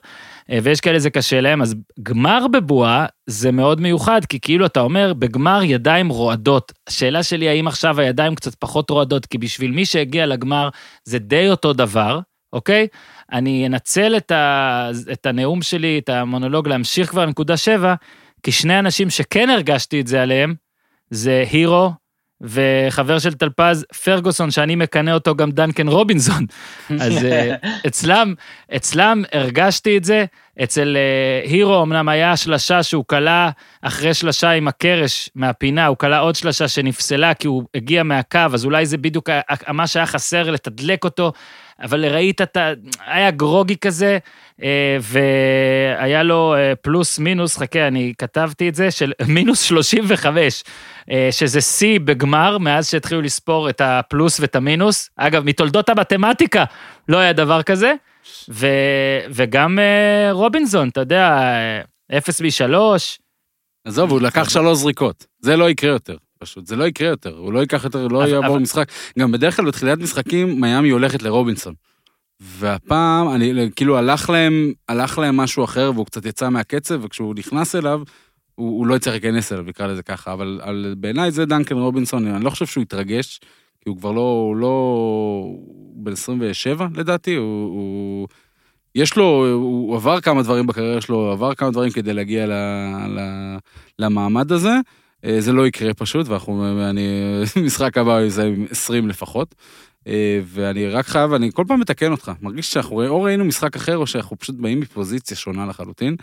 אה, 0.51 0.59
ויש 0.63 0.81
כאלה 0.81 0.99
זה 0.99 1.09
קשה 1.09 1.41
להם, 1.41 1.61
אז 1.61 1.75
גמר 2.03 2.45
בבועה 2.47 3.05
זה 3.27 3.51
מאוד 3.51 3.81
מיוחד, 3.81 4.25
כי 4.25 4.39
כאילו 4.39 4.65
אתה 4.65 4.79
אומר, 4.79 5.13
בגמר 5.13 5.59
ידיים 5.63 6.09
רועדות. 6.09 6.71
השאלה 6.87 7.23
שלי, 7.23 7.49
האם 7.49 7.67
עכשיו 7.67 7.99
הידיים 7.99 8.35
קצת 8.35 8.55
פחות 8.55 8.89
רועדות, 8.89 9.25
כי 9.25 9.37
בשביל 9.37 9.71
מי 9.71 9.85
שהגיע 9.85 10.25
לגמר 10.25 10.69
זה 11.05 11.19
די 11.19 11.49
אותו 11.49 11.73
דבר, 11.73 12.19
אוקיי? 12.53 12.87
אני 13.31 13.67
אנצל 13.67 14.17
את, 14.17 14.31
ה... 14.31 14.89
את 15.11 15.25
הנאום 15.25 15.61
שלי, 15.61 15.99
את 16.03 16.09
המונולוג, 16.09 16.67
להמשיך 16.67 17.09
כבר 17.09 17.25
לנקודה 17.25 17.57
שבע, 17.57 17.95
כי 18.43 18.51
שני 18.51 18.79
אנשים 18.79 19.09
שכן 19.09 19.49
הרגשתי 19.49 20.01
את 20.01 20.07
זה 20.07 20.21
עליהם, 20.21 20.55
זה 21.09 21.43
הירו 21.51 21.91
וחבר 22.43 23.19
של 23.19 23.33
טלפז, 23.33 23.85
פרגוסון, 24.03 24.51
שאני 24.51 24.75
מכנה 24.75 25.13
אותו 25.13 25.35
גם 25.35 25.51
דנקן 25.51 25.87
רובינזון. 25.87 26.45
אז 27.01 27.25
אה, 27.25 27.55
אצלם, 27.87 28.33
אצלם 28.75 29.23
הרגשתי 29.33 29.97
את 29.97 30.03
זה. 30.03 30.25
אצל 30.63 30.97
אה, 30.97 31.49
הירו 31.49 31.83
אמנם 31.83 32.09
היה 32.09 32.37
שלשה 32.37 32.83
שהוא 32.83 33.05
כלה 33.07 33.49
אחרי 33.81 34.13
שלשה 34.13 34.49
עם 34.49 34.67
הקרש 34.67 35.29
מהפינה, 35.35 35.85
הוא 35.85 35.97
כלה 35.97 36.19
עוד 36.19 36.35
שלשה 36.35 36.67
שנפסלה 36.67 37.33
כי 37.33 37.47
הוא 37.47 37.63
הגיע 37.75 38.03
מהקו, 38.03 38.39
אז 38.53 38.65
אולי 38.65 38.85
זה 38.85 38.97
בדיוק 38.97 39.29
מה 39.69 39.87
שהיה 39.87 40.05
חסר 40.05 40.51
לתדלק 40.51 41.03
אותו. 41.03 41.31
אבל 41.83 42.05
ראית 42.05 42.41
את 42.41 42.57
ה... 42.57 42.71
היה 43.05 43.31
גרוגי 43.31 43.77
כזה, 43.77 44.17
אה, 44.63 44.97
והיה 45.01 46.23
לו 46.23 46.55
אה, 46.55 46.75
פלוס 46.75 47.19
מינוס, 47.19 47.57
חכה, 47.57 47.87
אני 47.87 48.13
כתבתי 48.17 48.69
את 48.69 48.75
זה, 48.75 48.91
של 48.91 49.11
מינוס 49.35 49.61
35, 49.61 50.63
אה, 51.11 51.27
שזה 51.31 51.61
שיא 51.61 51.99
בגמר, 51.99 52.57
מאז 52.57 52.89
שהתחילו 52.89 53.21
לספור 53.21 53.69
את 53.69 53.81
הפלוס 53.81 54.39
ואת 54.39 54.55
המינוס. 54.55 55.09
אגב, 55.15 55.43
מתולדות 55.45 55.89
המתמטיקה 55.89 56.63
לא 57.07 57.17
היה 57.17 57.33
דבר 57.33 57.63
כזה. 57.63 57.93
ו, 58.49 58.67
וגם 59.29 59.79
רובינזון, 60.31 60.89
אתה 60.89 60.99
יודע, 60.99 61.29
אה, 62.11 62.17
0 62.17 62.41
מ-3, 62.41 62.75
עזוב, 63.87 64.11
הוא 64.11 64.21
לקח 64.21 64.49
שלוש 64.49 64.77
זריקות. 64.77 65.25
זה 65.39 65.57
לא 65.57 65.69
יקרה 65.69 65.89
יותר, 65.89 66.15
פשוט. 66.43 66.67
זה 66.67 66.75
לא 66.75 66.83
יקרה 66.83 67.07
יותר. 67.07 67.37
הוא 67.37 67.53
לא 67.53 67.59
ייקח 67.59 67.83
יותר, 67.83 68.07
לא 68.07 68.27
יעבור 68.27 68.59
משחק. 68.59 68.91
גם 69.19 69.31
בדרך 69.31 69.55
כלל 69.55 69.65
בתחילת 69.65 69.99
משחקים, 69.99 70.61
מיאמי 70.61 70.89
הולכת 70.89 71.21
לרובינסון. 71.21 71.73
והפעם, 72.39 73.29
אני, 73.29 73.69
כאילו, 73.75 73.97
הלך 73.97 74.29
להם, 74.29 74.73
הלך 74.89 75.17
להם 75.17 75.37
משהו 75.37 75.63
אחר, 75.63 75.91
והוא 75.93 76.05
קצת 76.05 76.25
יצא 76.25 76.49
מהקצב, 76.49 76.99
וכשהוא 77.03 77.35
נכנס 77.35 77.75
אליו, 77.75 78.01
הוא, 78.55 78.79
הוא 78.79 78.87
לא 78.87 78.95
יצטרך 78.95 79.13
להיכנס 79.13 79.51
אליו, 79.51 79.63
נקרא 79.63 79.87
לזה 79.87 80.03
ככה. 80.03 80.33
אבל 80.33 80.59
על, 80.63 80.95
בעיניי 80.97 81.31
זה 81.31 81.45
דנקן 81.45 81.77
רובינסון, 81.77 82.27
אני 82.27 82.45
לא 82.45 82.49
חושב 82.49 82.65
שהוא 82.65 82.81
התרגש, 82.81 83.39
כי 83.81 83.89
הוא 83.89 83.97
כבר 83.97 84.11
לא, 84.11 84.45
הוא 84.47 84.55
לא... 84.55 84.67
הוא 84.67 85.93
בן 85.95 86.11
27 86.11 86.87
לדעתי, 86.95 87.35
הוא... 87.35 87.65
הוא 87.65 88.27
יש 88.95 89.17
לו, 89.17 89.45
הוא 89.53 89.95
עבר 89.95 90.21
כמה 90.21 90.43
דברים 90.43 90.67
בקריירה 90.67 91.01
שלו, 91.01 91.31
עבר 91.31 91.53
כמה 91.53 91.71
דברים 91.71 91.91
כדי 91.91 92.13
להגיע 92.13 92.45
ל, 92.45 92.51
ל, 93.07 93.19
למעמד 93.99 94.51
הזה. 94.51 94.73
אה, 95.25 95.41
זה 95.41 95.51
לא 95.51 95.67
יקרה 95.67 95.93
פשוט, 95.93 96.27
ואנחנו, 96.27 96.81
אני, 96.89 97.07
משחק 97.65 97.97
הבא 97.97 98.27
זה 98.27 98.43
עם 98.43 98.65
20 98.69 99.07
לפחות. 99.07 99.55
אה, 100.07 100.39
ואני 100.45 100.89
רק 100.89 101.05
חייב, 101.05 101.33
אני 101.33 101.49
כל 101.53 101.63
פעם 101.67 101.79
מתקן 101.79 102.11
אותך, 102.11 102.31
מרגיש 102.41 102.71
שאנחנו 102.71 103.07
או 103.07 103.21
ראינו 103.21 103.45
משחק 103.45 103.75
אחר, 103.75 103.97
או 103.97 104.07
שאנחנו 104.07 104.39
פשוט 104.39 104.55
באים 104.55 104.79
מפוזיציה 104.79 105.37
שונה 105.37 105.65
לחלוטין. 105.65 106.15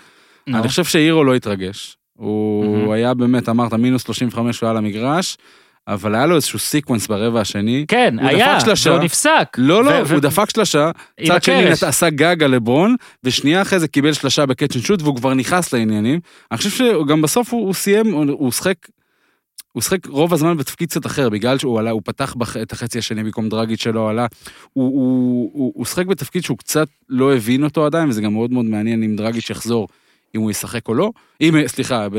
נו. 0.47 0.59
אני 0.59 0.69
חושב 0.69 0.85
שאירו 0.85 1.25
לא 1.25 1.35
התרגש. 1.35 1.97
הוא 2.13 2.77
מהמם. 2.77 2.91
היה 2.91 3.15
באמת, 3.15 3.49
אמרת, 3.49 3.73
מינוס 3.73 4.03
35 4.03 4.61
הוא 4.61 4.67
היה 4.67 4.71
על 4.71 4.77
המגרש, 4.77 5.37
אבל 5.95 6.15
היה 6.15 6.27
לו 6.27 6.37
איזשהו 6.37 6.59
sequence 6.59 7.07
ברבע 7.07 7.41
השני. 7.41 7.85
כן, 7.89 8.15
הוא 8.21 8.29
היה, 8.29 8.55
דפק 8.57 8.67
שלשה. 8.67 8.91
והוא 8.91 9.03
נפסק. 9.05 9.49
לא, 9.59 9.85
לא, 9.85 9.91
ו- 9.91 10.03
ו- 10.07 10.13
הוא 10.13 10.21
דפק 10.21 10.51
שלשה, 10.51 10.91
צד 11.29 11.43
שני 11.43 11.55
עשה 11.89 12.11
גג 12.11 12.43
על 12.43 12.51
לברון, 12.51 12.97
ושנייה 13.25 13.63
אחרי 13.63 13.79
זה 13.81 13.89
קיבל 13.89 14.13
שלשה 14.13 14.47
ב 14.47 14.52
catch 14.52 14.77
and 14.77 14.85
shoot, 14.85 15.03
והוא 15.03 15.17
כבר 15.17 15.35
נכנס 15.35 15.73
לעניינים. 15.73 16.21
אני 16.51 16.59
חושב 16.59 16.71
שגם 16.71 17.23
בסוף 17.23 17.53
הוא 17.53 17.67
הוא 17.67 17.75
סיים, 17.75 18.13
הוא 18.13 18.25
הוא 18.31 18.53
שחק, 18.53 18.75
הוא 19.73 19.83
שחק 19.83 20.07
רוב 20.07 20.33
הזמן 20.35 20.57
בתפקיד 20.57 20.89
קצת 20.91 21.07
אחר, 21.07 21.29
בגלל 21.29 21.59
שהוא 21.59 21.79
עלה, 21.79 21.91
הוא 21.91 22.03
פתח 22.05 22.35
בח- 22.39 22.57
את 22.57 22.73
החצי 22.73 22.99
השני 22.99 23.25
במקום 23.25 23.49
דרגיץ' 23.49 23.83
שלו 23.83 24.09
עלה. 24.09 24.27
הוא- 24.73 24.85
הוא 24.95 25.51
הוא- 25.53 25.73
הוא 25.75 25.85
שחק 25.87 26.07
בתפקיד 26.07 26.45
שהוא 26.45 26.59
קצת 26.59 26.89
לא 27.09 27.35
הבין 27.37 27.65
אותו 27.65 27.87
עדיין, 27.87 28.09
וזה 28.09 28.23
גם 28.23 28.33
מאוד 28.33 28.53
מאוד 28.53 28.65
מעניין 28.65 29.03
אם 29.03 29.17
דרגיץ' 29.17 29.51
יחזור, 29.51 29.89
אם 30.35 30.41
הוא 30.41 30.51
ישחק 30.51 30.89
או 30.89 30.95
לא. 30.95 31.11
אם, 31.41 31.55
סליחה, 31.67 32.09
ב- 32.09 32.15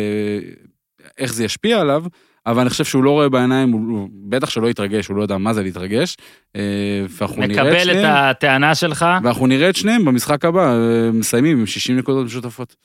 איך 1.18 1.34
זה 1.34 1.44
ישפיע 1.44 1.80
עליו, 1.82 2.04
אבל 2.46 2.62
אני 2.62 2.70
חושב 2.70 2.84
שהוא 2.86 3.04
לא 3.04 3.12
רואה 3.12 3.30
בעיניים, 3.30 3.72
הוא, 3.72 4.10
בטח 4.30 4.50
שלא 4.50 4.68
יתרגש, 4.70 5.08
הוא 5.08 5.18
לא 5.18 5.22
יודע 5.22 5.38
מה 5.38 5.54
זה 5.54 5.64
להתרגש. 5.64 6.18
אה, 6.56 6.62
ואנחנו 7.10 7.42
נראה 7.42 7.62
את 7.62 7.68
מקבל 7.68 7.78
את 7.78 7.96
שניהם, 7.96 8.16
הטענה 8.16 8.76
שלך. 8.76 9.06
ואנחנו 9.24 9.48
נראה 9.48 9.70
את 9.70 9.76
שניהם 9.76 10.06
במשחק 10.06 10.46
הבא, 10.46 10.74
אה, 10.74 11.12
מסיימים 11.14 11.60
עם 11.60 11.66
60 11.66 11.98
נקודות 11.98 12.26
משותפות. 12.26 12.76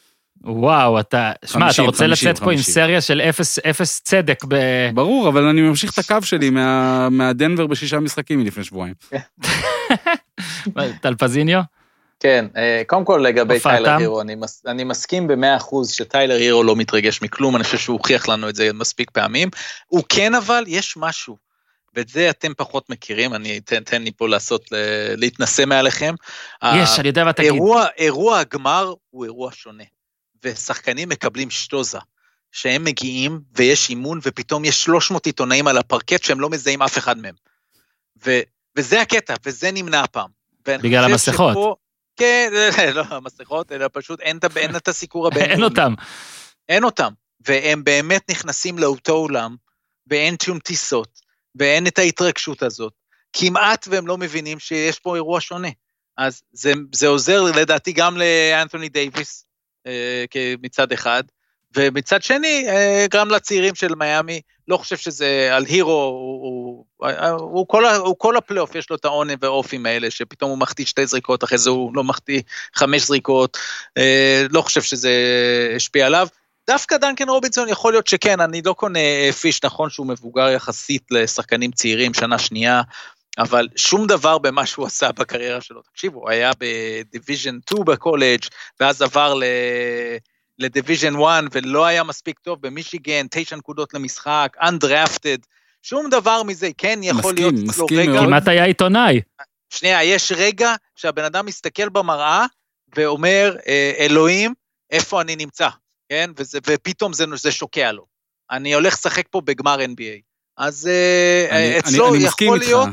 וואו, 0.45 1.01
אתה... 1.01 1.33
שמע, 1.45 1.59
אתה 1.67 1.73
50, 1.73 1.85
רוצה 1.85 2.05
50, 2.05 2.29
לצאת 2.29 2.43
פה 2.45 2.51
עם 2.53 2.57
50. 2.59 2.75
סריה 2.75 3.01
של 3.01 3.21
אפס- 3.21 3.59
אפס 3.71 4.01
צדק 4.01 4.45
ב... 4.49 4.55
ברור, 4.95 5.29
אבל 5.29 5.45
אני 5.45 5.63
ממשיך 5.63 5.93
את 5.93 5.99
הקו 5.99 6.23
שלי 6.23 6.51
מה, 6.51 7.09
מהדנבר 7.11 7.67
בשישה 7.67 8.01
משחקים 8.01 8.39
מלפני 8.41 8.65
שבועיים. 8.65 8.95
טלפזיניו? 11.03 11.61
כן, 12.21 12.47
אה, 12.57 12.83
קודם 12.87 13.05
כל 13.05 13.23
לגבי? 13.29 13.55
טיילר 13.61 13.97
הירו, 13.99 14.21
אני, 14.21 14.35
מס, 14.35 14.63
אני 14.67 14.85
מסכים 14.85 15.27
במאה 15.29 15.57
אחוז 15.57 15.91
שטיילר 15.91 16.35
הירו 16.35 16.63
לא 16.63 16.77
מתרגש 16.77 17.23
מכלום, 17.23 17.57
אני 17.57 17.65
חושב 17.65 17.79
שהוא 17.79 17.97
הוכיח 17.99 18.29
לנו 18.29 18.49
את 18.49 18.55
זה 18.57 18.73
מספיק 18.73 19.11
פעמים. 19.11 19.49
הוא 19.87 20.03
כן 20.09 20.35
אבל, 20.35 20.65
יש 20.67 20.97
משהו, 20.97 21.37
ואת 21.95 22.09
זה 22.09 22.31
אתם 22.31 22.53
פחות 22.57 22.91
מכירים, 22.91 23.35
אני 23.35 23.59
אתן, 23.59 23.85
תן 23.85 24.03
לי 24.03 24.11
פה 24.17 24.29
לעשות, 24.29 24.73
ל- 24.73 24.77
להתנשא 25.17 25.65
מעליכם. 25.67 26.15
יש, 26.83 26.99
אני 26.99 27.09
יודע 27.09 27.25
מה 27.25 27.33
תגיד. 27.33 27.53
אירוע, 27.53 27.87
אירוע 27.99 28.39
הגמר 28.39 28.95
הוא 29.11 29.25
אירוע 29.25 29.51
שונה, 29.55 29.85
ושחקנים 30.45 31.09
מקבלים 31.09 31.51
שטוזה. 31.51 31.99
שהם 32.53 32.85
מגיעים 32.85 33.41
ויש 33.57 33.91
אימון 33.91 34.21
ופתאום 34.23 34.65
יש 34.65 34.85
300 34.85 35.27
עיתונאים 35.27 35.67
על 35.69 35.79
הפרקט 35.79 36.23
שהם 36.25 36.41
לא 36.41 36.51
מזהים 36.51 36.83
אף 36.83 36.99
אחד 36.99 37.19
מהם. 37.19 37.35
ו, 38.27 38.41
וזה 38.77 39.01
הקטע, 39.01 39.35
וזה 39.47 39.71
נמנע 39.71 40.01
הפעם. 40.01 40.31
בגלל 40.69 41.05
המסכות. 41.05 41.53
שפה- 41.53 41.75
כן, 42.17 42.51
לא 42.95 43.03
המסכות, 43.11 43.73
אלא 43.73 43.87
פשוט 43.93 44.21
אין, 44.21 44.39
אין 44.57 44.77
את 44.77 44.89
הסיקור 44.89 45.27
הבינלאומי. 45.29 45.53
אין 45.53 45.63
אותם. 45.63 45.95
אין 46.69 46.85
אותם. 46.85 47.13
והם 47.41 47.85
באמת 47.85 48.31
נכנסים 48.31 48.79
לאותו 48.79 49.13
אולם, 49.13 49.57
ואין 50.07 50.35
שום 50.43 50.59
טיסות, 50.59 51.21
ואין 51.55 51.87
את 51.87 51.99
ההתרגשות 51.99 52.63
הזאת. 52.63 52.93
כמעט 53.33 53.89
והם 53.91 54.07
לא 54.07 54.19
מבינים 54.19 54.59
שיש 54.59 54.99
פה 54.99 55.15
אירוע 55.15 55.41
שונה. 55.41 55.69
אז 56.19 56.43
זה, 56.53 56.73
זה 56.95 57.07
עוזר 57.07 57.43
לדעתי 57.43 57.93
גם 57.93 58.17
לאנתוני 58.17 58.89
דייוויס, 58.89 59.47
אה, 59.87 60.25
מצד 60.63 60.93
אחד, 60.93 61.23
ומצד 61.75 62.23
שני, 62.23 62.65
אה, 62.69 63.07
גם 63.11 63.31
לצעירים 63.31 63.75
של 63.75 63.95
מיאמי, 63.95 64.41
לא 64.69 64.77
חושב 64.77 64.97
שזה 64.97 65.49
על 65.53 65.65
הירו, 65.65 65.93
הוא, 65.93 66.85
הוא, 66.97 67.11
הוא, 67.29 67.41
הוא, 67.41 67.69
כל, 67.69 67.87
הוא 67.87 68.15
כל 68.19 68.37
הפלייאוף, 68.37 68.75
יש 68.75 68.91
לו 68.91 68.97
את 68.97 69.05
ה 69.05 69.15
on 69.15 69.37
וה 69.41 69.52
off-ים 69.52 69.87
האלה, 69.87 70.11
שפתאום 70.11 70.51
הוא 70.51 70.59
מחטיא 70.59 70.85
שתי 70.85 71.07
זריקות, 71.07 71.45
אחרי 71.45 71.59
זה 71.59 71.71
הוא 71.71 71.91
לא 71.95 72.05
מחטיא 72.05 72.41
חמש 72.75 73.03
זריקות, 73.03 73.59
אה, 73.99 74.47
לא 74.51 74.61
חושב 74.61 74.83
שזה 74.83 75.13
השפיע 75.77 76.07
עליו. 76.07 76.29
דווקא 76.67 76.97
דנקן 76.97 77.29
רובינסון 77.29 77.69
יכול 77.69 77.93
להיות 77.93 78.07
שכן, 78.07 78.41
אני 78.41 78.63
לא 78.65 78.73
קונה 78.73 78.99
אה, 78.99 79.31
פיש, 79.41 79.65
נכון 79.65 79.91
שהוא 79.91 80.07
מבוגר 80.07 80.49
יחסית 80.49 81.03
לשחקנים 81.11 81.71
צעירים, 81.71 82.15
שנה 82.15 82.39
שנייה, 82.39 82.83
אבל 83.39 83.69
שום 83.77 84.07
דבר 84.07 84.39
במה 84.39 84.67
שהוא 84.67 84.87
עשה 84.87 85.13
בקריירה 85.13 85.61
שלו. 85.61 85.83
תקשיבו, 85.83 86.21
הוא 86.21 86.31
היה 86.31 86.51
ב 86.59 86.70
division 86.70 87.59
2 87.67 87.85
בקולג', 87.85 88.41
ואז 88.81 89.03
עבר 89.03 89.35
ל... 89.35 89.45
לדיוויז'ן 90.59 91.15
1 91.25 91.45
ולא 91.53 91.87
היה 91.87 92.03
מספיק 92.05 92.39
טוב 92.39 92.61
במישיגן, 92.63 93.27
תשע 93.31 93.57
נקודות 93.57 93.95
למשחק, 93.95 94.57
undrafted, 94.63 95.47
שום 95.83 96.11
דבר 96.11 96.43
מזה, 96.43 96.69
כן 96.79 96.99
יכול 97.03 97.19
מסכים, 97.33 97.37
להיות 97.37 97.55
אצלו 97.71 97.85
מסכים 97.85 97.99
רגע, 97.99 98.13
מאוד. 98.13 98.25
כמעט 98.27 98.49
היה 98.49 98.65
עיתונאי. 98.65 99.21
שנייה, 99.71 100.05
יש 100.05 100.33
רגע 100.37 100.75
שהבן 100.97 101.25
אדם 101.25 101.47
מסתכל 101.47 101.89
במראה 101.89 102.47
ואומר, 102.97 103.57
אה, 103.69 103.93
אלוהים, 103.99 104.55
איפה 104.91 105.21
אני 105.21 105.37
נמצא, 105.37 105.69
כן? 106.09 106.31
וזה, 106.39 106.59
ופתאום 106.67 107.13
זה, 107.13 107.25
זה 107.35 107.53
שוקע 107.53 107.93
לו. 107.93 108.05
אני 108.51 108.75
הולך 108.75 108.95
לשחק 108.95 109.25
פה 109.31 109.41
בגמר 109.41 109.77
NBA. 109.81 110.21
אז 110.57 110.87
אה, 110.93 111.47
אני- 111.51 111.79
אצלו 111.79 112.09
אני, 112.09 112.17
אני 112.19 112.25
מסכים 112.27 112.47
יכול 112.47 112.59
איתך. 112.61 112.69
להיות, 112.69 112.89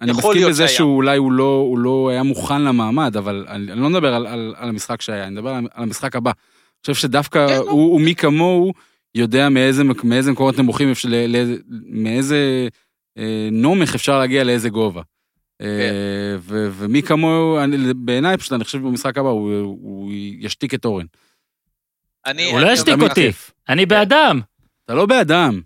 אני 0.00 0.10
יכול 0.10 0.34
מסכים 0.34 0.48
בזה 0.50 0.66
שהיה. 0.66 0.78
שאולי 0.78 1.16
הוא 1.16 1.32
לא, 1.32 1.44
הוא 1.68 1.78
לא 1.78 2.08
היה 2.10 2.22
מוכן 2.22 2.62
למעמד, 2.62 3.16
אבל 3.16 3.44
אני, 3.48 3.72
אני 3.72 3.80
לא 3.80 3.88
מדבר 3.90 4.14
על, 4.14 4.26
על, 4.26 4.54
על 4.56 4.68
המשחק 4.68 5.02
שהיה, 5.02 5.24
אני 5.24 5.30
מדבר 5.30 5.50
על, 5.50 5.66
על 5.74 5.82
המשחק 5.82 6.16
הבא. 6.16 6.30
חושב 6.86 6.94
שדווקא 6.94 7.46
כן, 7.48 7.54
הוא, 7.54 7.66
לא. 7.66 7.70
הוא 7.72 8.00
מי 8.00 8.14
כמוהו 8.14 8.72
יודע 9.14 9.48
מאיזה, 9.48 9.82
מאיזה 10.04 10.32
מקומות 10.32 10.58
נמוכים, 10.58 10.90
אפשר, 10.90 11.08
ל- 11.08 11.26
לאיזה- 11.32 11.56
מאיזה 11.86 12.68
אה, 13.18 13.48
נומך 13.52 13.94
אפשר 13.94 14.18
להגיע 14.18 14.44
לאיזה 14.44 14.68
גובה. 14.68 15.02
כן. 15.58 15.64
אה, 15.64 16.36
ו, 16.38 16.68
ומי 16.72 17.02
כמוהו, 17.02 17.58
אני- 17.58 17.94
בעיניי 17.94 18.36
פשוט, 18.36 18.52
אני 18.52 18.64
חושב 18.64 18.78
במשחק 18.78 19.18
הבא 19.18 19.28
הוא, 19.28 19.52
הוא 19.60 20.10
ישתיק 20.38 20.74
את 20.74 20.84
אורן. 20.84 21.06
אני... 22.26 22.50
הוא 22.50 22.60
לא 22.60 22.64
אני 22.66 22.72
ישתיק 22.72 22.94
אומר- 22.94 23.08
אותי. 23.08 23.30
אני 23.68 23.86
בעדם. 23.86 24.40
אתה 24.84 24.94
לא 24.94 25.06
באדם. 25.06 25.60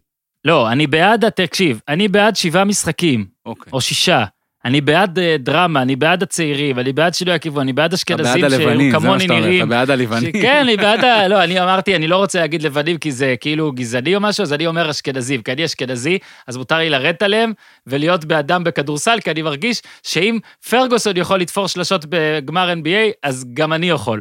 לא, 0.44 0.72
אני 0.72 0.86
בעד, 0.86 1.28
תקשיב, 1.28 1.80
אני 1.88 2.08
בעד 2.08 2.36
שבעה 2.36 2.64
משחקים, 2.64 3.26
אוקיי. 3.46 3.72
או 3.72 3.80
שישה. 3.80 4.24
אני 4.66 4.80
בעד 4.80 5.18
אה, 5.18 5.36
דרמה, 5.38 5.82
אני 5.82 5.96
בעד 5.96 6.22
הצעירים, 6.22 6.78
אני 6.78 6.92
בעד 6.92 7.14
שינוי 7.14 7.34
הכיוון, 7.34 7.60
אני 7.62 7.72
בעד 7.72 7.86
אתה 7.86 7.96
אשכנזים 7.96 8.42
בעד 8.42 8.52
הלבנים, 8.52 8.90
שהיו 8.90 9.00
זה 9.00 9.08
מה 9.08 9.18
כמוני 9.18 9.20
שאתה 9.20 9.32
אומר, 9.32 9.42
אתה 9.42 9.48
נראים. 9.48 9.68
בעד 9.68 9.90
הלבנים. 9.90 10.32
כן, 10.32 10.56
אני 10.62 10.76
בעד 10.76 11.04
ה... 11.04 11.28
לא, 11.28 11.44
אני 11.44 11.60
אמרתי, 11.60 11.96
אני 11.96 12.06
לא 12.06 12.16
רוצה 12.16 12.40
להגיד 12.40 12.62
לבנים 12.62 12.98
כי 12.98 13.12
זה 13.12 13.34
כאילו 13.40 13.72
גזעני 13.72 14.14
או 14.14 14.20
משהו, 14.20 14.42
אז 14.42 14.52
אני 14.52 14.66
אומר 14.66 14.90
אשכנזים, 14.90 15.42
כי 15.42 15.52
אני 15.52 15.64
אשכנזי, 15.64 16.18
אז 16.46 16.56
מותר 16.56 16.78
לי 16.78 16.90
לרדת 16.90 17.22
עליהם 17.22 17.52
ולהיות 17.86 18.24
באדם 18.24 18.64
בכדורסל, 18.64 19.18
כי 19.20 19.30
אני 19.30 19.42
מרגיש 19.42 19.82
שאם 20.02 20.38
פרגוסון 20.70 21.16
יכול 21.16 21.40
לתפור 21.40 21.66
שלשות 21.66 22.04
בגמר 22.08 22.72
NBA, 22.72 23.12
אז 23.22 23.44
גם 23.54 23.72
אני 23.72 23.88
יכול. 23.88 24.20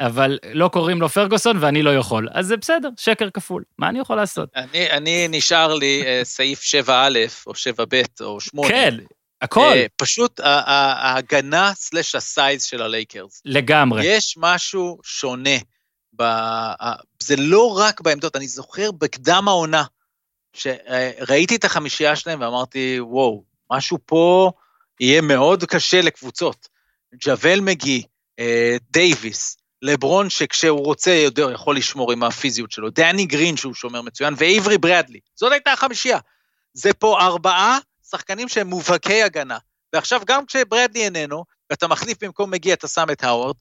אבל 0.00 0.38
לא 0.52 0.68
קוראים 0.68 1.00
לו 1.00 1.08
פרגוסון 1.08 1.56
ואני 1.60 1.82
לא 1.82 1.96
יכול. 1.96 2.28
אז 2.32 2.46
זה 2.46 2.56
בסדר, 2.56 2.88
שקר 2.96 3.30
כפול. 3.30 3.62
מה 3.78 3.88
אני 3.88 3.98
יכול 3.98 4.16
לעשות? 4.16 4.48
אני, 4.56 4.90
אני 4.90 5.28
נשאר 5.30 5.74
לי 5.74 6.02
אה, 6.06 6.20
סעיף 6.24 6.62
7א 6.62 6.90
או 7.46 7.52
7ב 7.52 8.24
או 8.24 8.40
8. 8.40 8.68
כן, 8.68 8.96
הכל, 9.44 9.72
אה, 9.76 9.86
פשוט 9.96 10.40
ההגנה 10.40 11.72
slash 11.74 12.14
ה 12.14 12.24
size 12.24 12.62
של 12.62 12.82
הלייקרס. 12.82 13.42
לגמרי. 13.44 14.06
יש 14.06 14.34
משהו 14.38 14.98
שונה. 15.02 15.58
ב... 16.16 16.22
זה 17.22 17.36
לא 17.36 17.78
רק 17.78 18.00
בעמדות, 18.00 18.36
אני 18.36 18.48
זוכר 18.48 18.90
בקדם 18.92 19.48
העונה, 19.48 19.84
שראיתי 20.52 21.56
את 21.56 21.64
החמישייה 21.64 22.16
שלהם 22.16 22.40
ואמרתי, 22.40 22.96
וואו, 23.00 23.44
משהו 23.72 23.98
פה 24.06 24.50
יהיה 25.00 25.20
מאוד 25.20 25.64
קשה 25.64 26.00
לקבוצות. 26.00 26.68
ג'אווייל 27.20 27.60
מגי, 27.60 28.02
אה, 28.38 28.76
דייוויס, 28.90 29.56
לברון 29.82 30.30
שכשהוא 30.30 30.84
רוצה 30.84 31.10
יודע, 31.10 31.46
יכול 31.52 31.76
לשמור 31.76 32.12
עם 32.12 32.22
הפיזיות 32.22 32.72
שלו, 32.72 32.90
דני 32.90 33.26
גרין 33.26 33.56
שהוא 33.56 33.74
שומר 33.74 34.02
מצוין, 34.02 34.34
ואייברי 34.36 34.78
ברדלי. 34.78 35.18
זאת 35.34 35.52
הייתה 35.52 35.72
החמישייה. 35.72 36.18
זה 36.74 36.94
פה 36.94 37.20
ארבעה 37.20 37.78
שחקנים 38.16 38.48
שהם 38.48 38.66
מובהקי 38.66 39.22
הגנה. 39.22 39.58
ועכשיו 39.92 40.20
גם 40.26 40.46
כשברדלי 40.46 41.04
איננו, 41.04 41.44
ואתה 41.70 41.88
מחליף 41.88 42.24
במקום 42.24 42.50
מגי, 42.50 42.72
אתה 42.72 42.88
שם 42.88 43.06
את 43.12 43.24
האוורד, 43.24 43.56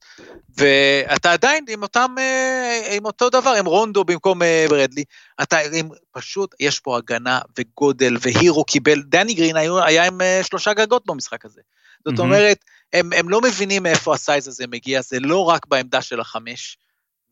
ואתה 0.58 1.32
עדיין 1.32 1.66
עם 1.70 1.84
אותם, 1.84 2.16
אה, 2.18 2.96
עם 2.96 3.06
אותו 3.06 3.30
דבר, 3.30 3.50
עם 3.50 3.66
רונדו 3.66 4.04
במקום 4.04 4.42
אה, 4.42 4.66
ברדלי. 4.70 5.04
אתה 5.42 5.58
עם, 5.74 5.90
פשוט, 6.12 6.56
יש 6.60 6.80
פה 6.80 6.98
הגנה 6.98 7.40
וגודל, 7.60 8.18
והירו 8.22 8.64
קיבל, 8.66 9.02
דני 9.02 9.34
גרין 9.34 9.56
היה, 9.56 9.86
היה 9.86 10.08
עם 10.08 10.22
אה, 10.22 10.42
שלושה 10.44 10.74
גגות 10.74 11.06
במשחק 11.06 11.46
הזה. 11.46 11.62
זאת 12.06 12.20
מהמם. 12.20 12.32
אומרת, 12.32 12.58
הם, 12.94 13.14
הם 13.14 13.30
לא 13.30 13.42
מבינים 13.42 13.84
מאיפה 13.84 14.14
ה 14.14 14.21
size 14.21 14.48
הזה 14.48 14.68
מגיע, 14.68 15.02
זה 15.02 15.20
לא 15.20 15.50
רק 15.50 15.66
בעמדה 15.68 16.02
של 16.02 16.20
החמש, 16.20 16.78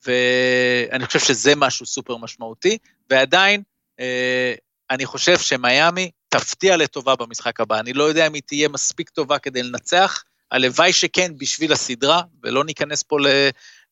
ואני 0.05 1.05
חושב 1.05 1.19
שזה 1.19 1.55
משהו 1.55 1.86
סופר 1.86 2.17
משמעותי, 2.17 2.78
ועדיין, 3.09 3.63
אה, 3.99 4.53
אני 4.89 5.05
חושב 5.05 5.38
שמיאמי 5.38 6.11
תפתיע 6.36 6.77
לטובה 6.77 7.15
במשחק 7.15 7.59
הבא. 7.59 7.79
אני 7.79 7.93
לא 7.93 8.03
יודע 8.03 8.27
אם 8.27 8.34
היא 8.34 8.41
תהיה 8.45 8.69
מספיק 8.69 9.09
טובה 9.09 9.39
כדי 9.39 9.63
לנצח, 9.63 10.23
הלוואי 10.51 10.93
שכן 10.93 11.32
בשביל 11.38 11.73
הסדרה, 11.73 12.21
ולא 12.43 12.63
ניכנס 12.63 13.03
פה 13.03 13.17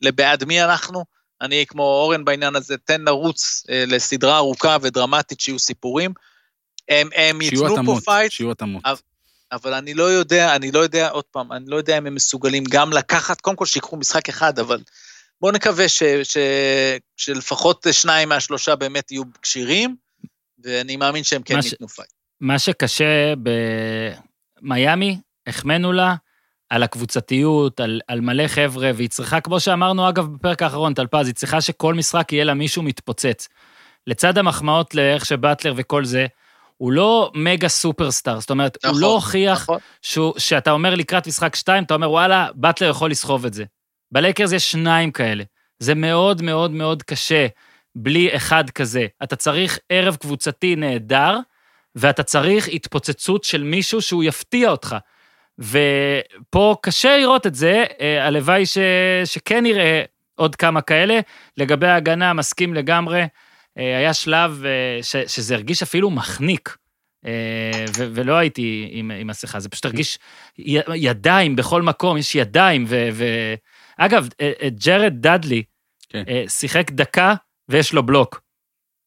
לבעד 0.02 0.44
מי 0.44 0.64
אנחנו. 0.64 1.04
אני 1.42 1.66
כמו 1.68 1.84
אורן 1.84 2.26
בעניין 2.26 2.56
הזה, 2.56 2.78
תן 2.78 3.02
לרוץ 3.02 3.64
אה, 3.70 3.84
לסדרה 3.88 4.38
ארוכה 4.38 4.78
ודרמטית 4.82 5.40
שיהיו 5.40 5.60
סיפורים. 5.60 6.14
הם, 6.90 7.10
הם 7.16 7.42
שיהיו 7.42 7.62
ייתנו 7.62 7.68
פה 7.68 7.74
התאמות, 7.74 8.04
fight, 8.04 8.32
שיהיו 8.32 8.52
התאמות. 8.52 8.82
אבל- 8.86 8.98
אבל 9.52 9.74
אני 9.74 9.94
לא 9.94 10.04
יודע, 10.04 10.56
אני 10.56 10.72
לא 10.72 10.80
יודע, 10.80 11.10
עוד 11.10 11.24
פעם, 11.32 11.52
אני 11.52 11.66
לא 11.68 11.76
יודע 11.76 11.98
אם 11.98 12.08
הם 12.08 12.16
מסוגלים 12.16 12.64
גם 12.70 12.94
לקחת, 12.94 13.42
קודם 13.42 13.56
כל 13.56 13.66
שיקחו 13.66 13.98
משחק 13.98 14.30
אחד, 14.30 14.60
אבל 14.60 14.80
בואו 15.42 15.52
נקווה 15.52 15.90
ש, 15.90 16.04
ש, 16.24 16.38
שלפחות 17.18 17.86
שניים 17.92 18.30
מהשלושה 18.30 18.76
באמת 18.76 19.12
יהיו 19.12 19.24
כשירים, 19.42 19.96
ואני 20.64 20.96
מאמין 20.98 21.24
שהם 21.24 21.44
כן 21.44 21.62
ש- 21.62 21.66
ייתנו 21.66 21.88
fight. 21.88 22.10
מה 22.42 22.60
שקשה 22.60 23.34
במיאמי, 24.62 25.20
החמאנו 25.48 25.94
לה 25.94 26.16
על 26.70 26.84
הקבוצתיות, 26.84 27.80
על, 27.80 28.02
על 28.08 28.22
מלא 28.22 28.48
חבר'ה, 28.48 28.92
והיא 28.96 29.10
צריכה, 29.10 29.42
כמו 29.42 29.60
שאמרנו 29.60 30.10
אגב 30.10 30.28
בפרק 30.34 30.62
האחרון, 30.62 30.94
טלפז, 30.94 31.28
היא 31.28 31.36
צריכה 31.36 31.62
שכל 31.62 31.94
משחק 31.94 32.34
יהיה 32.34 32.44
לה 32.44 32.54
מישהו 32.54 32.84
מתפוצץ. 32.84 33.48
לצד 34.08 34.38
המחמאות 34.38 34.96
לאיך 34.96 35.26
שבטלר 35.26 35.74
וכל 35.76 36.06
זה, 36.06 36.26
הוא 36.78 36.92
לא 36.92 37.32
מגה 37.36 37.68
סופרסטאר, 37.68 38.40
זאת 38.40 38.50
אומרת, 38.50 38.78
הוא 38.84 38.90
נכון, 38.90 39.02
לא 39.02 39.14
הוכיח 39.14 39.62
נכון? 39.62 39.78
שהוא, 40.02 40.34
שאתה 40.38 40.72
אומר 40.72 40.96
לקראת 40.96 41.28
משחק 41.28 41.56
2, 41.56 41.84
אתה 41.84 41.94
אומר, 41.94 42.12
וואלה, 42.12 42.48
באטלר 42.56 42.90
יכול 42.90 43.12
לסחוב 43.12 43.46
את 43.46 43.54
זה. 43.54 43.64
בלייקרס 44.12 44.52
יש 44.52 44.72
שניים 44.72 45.12
כאלה. 45.12 45.44
זה 45.80 45.96
מאוד 45.96 46.42
מאוד 46.42 46.72
מאוד 46.72 47.04
קשה 47.04 47.48
בלי 47.96 48.36
אחד 48.36 48.70
כזה. 48.70 49.08
אתה 49.24 49.36
צריך 49.36 49.80
ערב 49.90 50.16
קבוצתי 50.16 50.76
נהדר, 50.76 51.38
ואתה 51.96 52.24
צריך 52.24 52.68
התפוצצות 52.68 53.44
של 53.44 53.64
מישהו 53.64 54.02
שהוא 54.02 54.24
יפתיע 54.24 54.72
אותך. 54.72 54.96
ופה 55.60 56.76
קשה 56.82 57.18
לראות 57.18 57.48
את 57.48 57.56
זה, 57.56 57.86
אה, 58.02 58.28
הלוואי 58.28 58.66
ש... 58.66 58.78
שכן 59.26 59.64
נראה 59.64 60.04
עוד 60.36 60.56
כמה 60.56 60.82
כאלה. 60.82 61.20
לגבי 61.58 61.88
ההגנה, 61.88 62.34
מסכים 62.34 62.74
לגמרי. 62.74 63.22
אה, 63.78 63.98
היה 63.98 64.14
שלב 64.14 64.64
אה, 64.66 65.04
ש... 65.04 65.16
שזה 65.16 65.56
הרגיש 65.56 65.84
אפילו 65.84 66.10
מחניק. 66.10 66.78
ו- 67.98 68.08
ולא 68.14 68.34
הייתי 68.34 68.90
עם, 68.92 69.12
עם 69.12 69.28
מסכה, 69.28 69.60
זה 69.60 69.70
פשוט 69.70 69.86
הרגיש 69.86 70.20
י- 70.60 70.80
ידיים 70.96 71.56
בכל 71.56 71.82
מקום, 71.82 72.18
יש 72.18 72.36
ידיים. 72.36 72.86
ו- 72.88 73.10
ו- 73.14 73.54
אגב, 73.98 74.28
ג'רד 74.86 75.14
דאדלי 75.14 75.64
כן. 76.10 76.24
שיחק 76.48 76.92
דקה 76.92 77.34
ויש 77.70 77.94
לו 77.94 78.04
בלוק, 78.06 78.42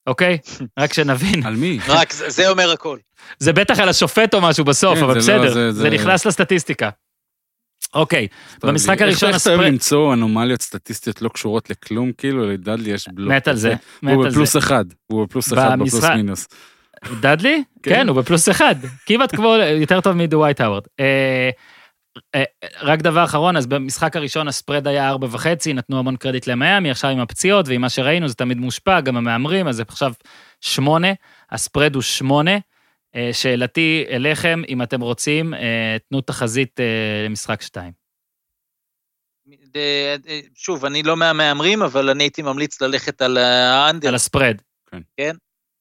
אוקיי? 0.06 0.38
רק 0.78 0.92
שנבין. 0.92 1.46
על 1.46 1.56
מי? 1.56 1.78
רק, 1.88 2.12
זה 2.12 2.48
אומר 2.48 2.70
הכל. 2.70 2.98
זה 3.38 3.52
בטח 3.52 3.78
על 3.78 3.88
השופט 3.88 4.34
או 4.34 4.40
משהו 4.40 4.64
בסוף, 4.64 4.98
כן, 4.98 5.04
אבל 5.04 5.14
לא- 5.14 5.20
בסדר, 5.20 5.70
זה- 5.72 5.90
נכנס 5.90 6.26
לסטטיסטיקה. 6.26 6.90
אוקיי, 7.94 8.28
במשחק 8.62 9.02
הראשון 9.02 9.28
איך 9.32 9.42
אתה 9.42 9.50
אוהב 9.50 9.60
למצוא 9.60 10.14
אנומליות 10.14 10.62
סטטיסטיות 10.62 11.22
לא 11.22 11.28
קשורות 11.28 11.70
לכלום, 11.70 12.12
כאילו 12.18 12.50
לדדלי 12.50 12.90
יש 12.90 13.08
בלוק. 13.08 13.32
מת 13.32 13.48
על 13.48 13.56
זה, 13.56 13.74
מת 14.02 14.14
הוא 14.14 14.24
על 14.24 14.30
זה. 14.30 14.34
בפלוס 14.36 14.56
אחד, 14.56 14.84
הוא 15.06 15.24
בפלוס 15.26 15.52
אחד 15.52 15.74
בפלוס 15.80 16.04
מינוס. 16.04 16.48
דאדלי? 17.20 17.62
כן. 17.82 17.90
כן, 17.94 18.08
הוא 18.08 18.16
בפלוס 18.16 18.48
אחד. 18.48 18.74
כמעט 19.06 19.34
כמו, 19.34 19.54
יותר 19.80 20.00
טוב 20.00 20.12
מדווייט 20.12 20.60
האוורד. 20.60 20.82
אה, 22.34 22.44
אה, 22.62 22.68
רק 22.80 23.02
דבר 23.02 23.24
אחרון, 23.24 23.56
אז 23.56 23.66
במשחק 23.66 24.16
הראשון 24.16 24.48
הספרד 24.48 24.86
היה 24.86 25.08
ארבע 25.08 25.26
וחצי, 25.30 25.72
נתנו 25.72 25.98
המון 25.98 26.16
קרדיט 26.16 26.46
למיאמי, 26.46 26.90
עכשיו 26.90 27.10
עם 27.10 27.20
הפציעות 27.20 27.68
ועם 27.68 27.80
מה 27.80 27.90
שראינו 27.90 28.28
זה 28.28 28.34
תמיד 28.34 28.58
מושפע, 28.58 29.00
גם 29.00 29.16
המהמרים, 29.16 29.68
אז 29.68 29.76
זה 29.76 29.82
עכשיו 29.88 30.12
שמונה, 30.60 31.08
הספרד 31.50 31.94
הוא 31.94 32.02
שמונה. 32.02 32.58
אה, 33.14 33.30
שאלתי 33.32 34.04
אליכם, 34.08 34.62
אם 34.68 34.82
אתם 34.82 35.00
רוצים, 35.00 35.54
תנו 36.08 36.20
תחזית 36.20 36.80
למשחק 37.26 37.62
שתיים. 37.62 37.92
שוב, 40.54 40.84
אני 40.84 41.02
לא 41.02 41.16
מהמהמרים, 41.16 41.82
אבל 41.82 42.10
אני 42.10 42.24
הייתי 42.24 42.42
ממליץ 42.42 42.80
ללכת 42.80 43.22
על 43.22 43.36
האנדר, 43.36 44.08
על 44.08 44.14
הספרד. 44.14 44.56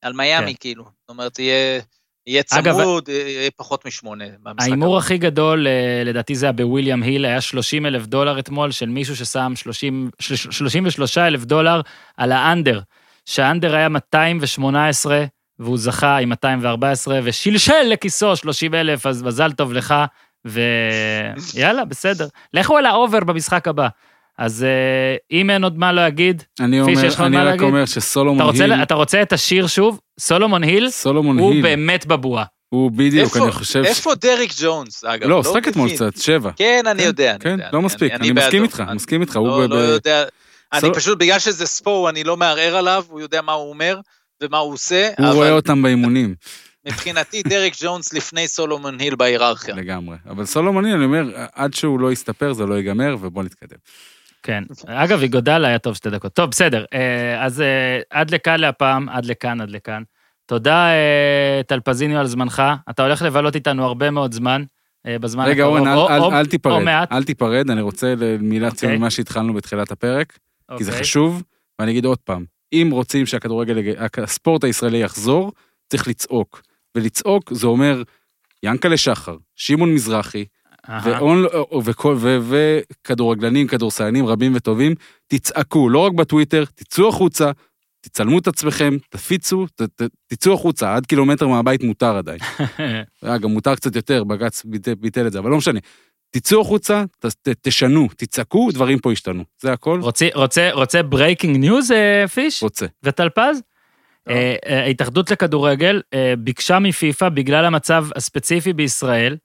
על 0.02 0.14
מיאמי, 0.14 0.52
כן. 0.54 0.60
כאילו. 0.60 0.84
זאת 0.84 1.10
אומרת, 1.10 1.40
יהיה 1.40 1.82
יהיה 2.28 2.44
אגב, 2.52 2.82
צמוד, 2.82 3.10
אה, 3.10 3.16
יהיה 3.16 3.52
פחות 3.56 3.86
משמונה. 3.86 4.26
ההימור. 4.60 4.98
הכי 4.98 5.18
גדול, 5.18 5.68
אה, 5.68 6.04
לדעתי 6.06 6.36
זה 6.36 6.46
היה 6.46 6.54
בוויליאם 6.54 7.04
היל, 7.04 7.26
היה 7.26 7.42
30 7.42 7.86
אלף 7.86 8.06
דולר 8.06 8.40
אתמול, 8.40 8.72
של 8.72 8.90
מישהו 8.90 9.16
ששם 9.16 9.54
30, 9.56 10.10
33 10.20 11.18
אלף 11.18 11.44
דולר 11.46 11.82
על 12.18 12.32
ה 12.32 12.39
under, 12.39 12.82
שה 13.26 13.44
under 13.44 13.76
היה 13.76 13.90
218, 13.90 15.26
והוא 15.60 15.78
זכה 15.78 16.18
עם 16.18 16.30
214, 16.30 17.20
ושלשל 17.24 17.84
לכיסו 17.88 18.36
30 18.36 18.76
אלף, 18.76 19.06
אז 19.06 19.24
מזל 19.24 19.52
טוב 19.52 19.74
לך, 19.74 19.96
ויאללה, 20.46 21.86
בסדר. 21.92 22.28
לכו 22.54 22.78
על 22.78 22.86
ה 22.86 22.92
over 22.92 23.20
במשחק 23.20 23.68
הבא. 23.68 23.88
אז 24.42 24.64
אה, 24.64 24.70
אם 25.32 25.50
אין 25.50 25.64
עוד 25.64 25.78
מה 25.78 25.92
להגיד, 25.92 26.44
אני 26.60 26.86
פיש, 26.86 26.98
אומר, 26.98 27.08
יש 27.08 27.14
לך 27.14 27.20
עוד 27.20 27.28
אני 27.28 27.38
רק 27.38 27.44
להגיד? 27.46 27.62
אומר 27.62 27.84
אתה 27.84 27.92
שסולומון 27.92 28.46
רוצה, 28.46 28.64
היל, 28.64 28.74
אתה 28.74 28.94
רוצה 28.94 29.22
את 29.22 29.34
השיר 29.34 29.68
שוב? 29.68 30.00
סולומון 30.20 30.64
היל, 30.64 30.90
סולומון 30.90 31.38
הוא 31.40 31.52
היל, 31.54 31.62
באמת 31.62 32.06
בבועה. 32.06 32.44
הוא 32.70 32.92
בדיוק, 32.92 33.26
איפה- 33.36 33.44
אני 33.44 33.52
חושב... 33.52 33.84
איפה 33.86 34.16
דריק 34.16 34.52
ג'ונס, 34.62 35.04
אגב? 35.04 35.30
לא, 35.30 35.44
שחק 35.44 35.68
אתמול. 35.68 35.90
קצת, 35.94 36.18
שבע. 36.18 36.52
כן, 36.56 36.84
אני 36.88 37.00
כן, 37.02 37.08
יודע, 37.08 37.32
אני 37.32 37.40
כן, 37.40 37.50
יודע. 37.50 37.70
לא 37.74 37.82
מספיק, 37.82 38.12
אני 38.12 38.32
מסכים 38.32 38.52
בעדו. 38.52 38.64
איתך, 38.64 38.84
אני 38.88 38.96
מסכים 38.96 39.22
איתך, 39.22 39.36
הוא 39.36 39.48
לא, 39.48 39.68
ב- 39.68 39.70
לא 39.70 39.76
יודע, 39.76 40.24
אני 40.74 40.82
סול- 40.82 40.94
פשוט, 40.94 41.18
בגלל 41.18 41.40
שזה 41.40 41.66
ספו, 41.66 42.10
אני 42.10 42.24
לא 42.24 42.38
מערער 42.38 42.76
עליו, 42.76 43.04
הוא 43.10 43.22
יודע 43.22 43.42
מה 43.42 43.52
הוא 43.52 43.70
אומר 43.70 44.00
ומה 44.44 44.58
הוא 44.58 44.74
עושה, 44.74 45.10
הוא 45.18 45.28
רואה 45.28 45.48
אבל 45.48 45.56
אותם 45.56 45.82
באימונים, 45.82 46.36
מבחינתי 46.88 47.44
דריק 47.44 47.74
ג'ונס 47.82 48.14
לפני 48.14 48.48
סולומון 48.48 49.00
היל 49.00 49.16
בהיררכיה. 49.16 49.76
לגמרי. 49.76 50.18
אבל 50.30 50.46
סולומון 50.46 50.86
היל, 50.86 50.96
אני 50.96 51.06
אומר, 51.06 51.24
עד 51.54 51.74
שהוא 51.74 52.00
לא 52.00 52.12
יסתפר 52.12 52.54
זה 52.54 52.66
לא 52.66 52.76
ייגמר, 52.76 53.16
ובוא 53.22 53.44
נתקדם. 53.44 53.78
כן. 54.44 54.64
אגב, 54.88 55.22
איגודל 55.22 55.66
היה 55.66 55.80
טוב 55.80 55.96
שתי 55.96 56.10
דקות. 56.10 56.34
טוב, 56.34 56.50
בסדר. 56.50 56.86
אה, 56.94 57.46
אז 57.46 57.62
אה, 57.62 58.00
עד 58.10 58.32
לכאן 58.32 58.60
להפעם, 58.60 59.10
עד 59.10 59.26
לכאן, 59.26 59.62
עד 59.62 59.70
לכאן. 59.70 60.04
תודה, 60.46 60.88
אה, 60.88 61.62
טלפזיניו, 61.68 62.20
על 62.20 62.28
זמנך. 62.28 62.64
אתה 62.90 63.04
הולך 63.04 63.22
לבלות 63.22 63.56
איתנו 63.56 63.86
הרבה 63.86 64.12
מאוד 64.12 64.32
זמן, 64.34 64.64
בזמן 65.08 65.46
רגע, 65.46 65.64
הקרוב. 65.64 65.88
אורן, 65.88 66.34
אל- 66.34 66.46
תיפרד. 66.46 66.88
אל 67.12 67.24
תיפרד, 67.24 67.70
אני 67.70 67.82
רוצה 67.82 68.14
מילה 68.40 68.72
ציון 68.72 68.92
אוקיי. 68.92 68.98
ממה 69.00 69.10
שהתחלנו 69.10 69.54
בתחילת 69.54 69.92
הפרק, 69.92 70.40
כי 70.78 70.84
זה 70.84 70.92
אוקיי. 70.92 71.04
חשוב, 71.04 71.44
ואני 71.80 71.92
אגיד 71.92 72.06
עוד 72.06 72.18
פעם, 72.18 72.46
אם 72.74 72.90
רוצים 72.92 73.26
שהכדורגל, 73.26 73.78
הספורט 74.18 74.64
הישראלי 74.64 74.98
יחזור, 74.98 75.52
צריך 75.90 76.08
לצעוק. 76.08 76.62
ולצעוק 76.96 77.54
זה 77.54 77.68
אומר 77.68 78.04
ינקלה 78.64 78.98
שחר, 78.98 79.36
שמעון 79.56 79.94
מזרחי, 79.94 80.46
ו- 82.18 82.38
וכדורגלנים, 82.50 83.68
כדורסלנים 83.68 84.28
רבים 84.28 84.56
וטובים, 84.56 84.96
תצעקו, 85.28 85.90
לא 85.90 86.00
רק 86.00 86.14
בטוויטר, 86.14 86.64
תצאו 86.76 87.10
החוצה, 87.10 87.52
תצלמו 88.02 88.40
את 88.40 88.48
עצמכם, 88.48 88.98
תפיצו, 89.10 89.66
ת- 89.76 89.82
ת- 89.82 90.10
תצאו 90.28 90.54
החוצה, 90.54 90.96
עד 90.96 91.06
קילומטר 91.06 91.48
מהבית 91.48 91.84
מותר 91.84 92.18
עדיין. 92.18 92.40
אה, 93.26 93.38
גם 93.38 93.50
מותר 93.52 93.76
קצת 93.76 93.96
יותר, 93.96 94.24
בג"ץ 94.24 94.64
ביטל- 95.00 95.28
את 95.28 95.32
זה, 95.32 95.40
אבל 95.40 95.50
לא 95.52 95.58
משנה. 95.58 95.80
תצאו 96.32 96.62
החוצה, 96.62 97.04
ת- 97.20 97.26
ת- 97.26 97.56
תשנו, 97.62 98.08
תצעקו, 98.18 98.70
דברים 98.72 99.00
פה 99.00 99.12
ישתנו. 99.14 99.44
זה 99.62 99.74
הכל, 99.74 100.00
רוצה- 100.02 100.28
רוצה- 100.36 100.70
רוצה 100.74 101.04
breaking 101.04 101.58
news, 101.58 101.92
אה, 101.92 102.28
פיש? 102.28 102.64
רוצה. 102.64 102.86
וטלפז? 103.04 103.62
אה, 104.30 104.56
אה, 104.66 104.84
ההתאחדות 104.84 105.32
לכדורגל 105.32 106.02
אה, 106.14 106.34
ביקשה 106.38 106.80
מפיפ"א, 106.80 107.30
בגלל 107.30 107.66
המצב 107.66 108.06
הספציפי 108.16 108.74
בישראל, 108.74 109.34
אה, 109.34 109.38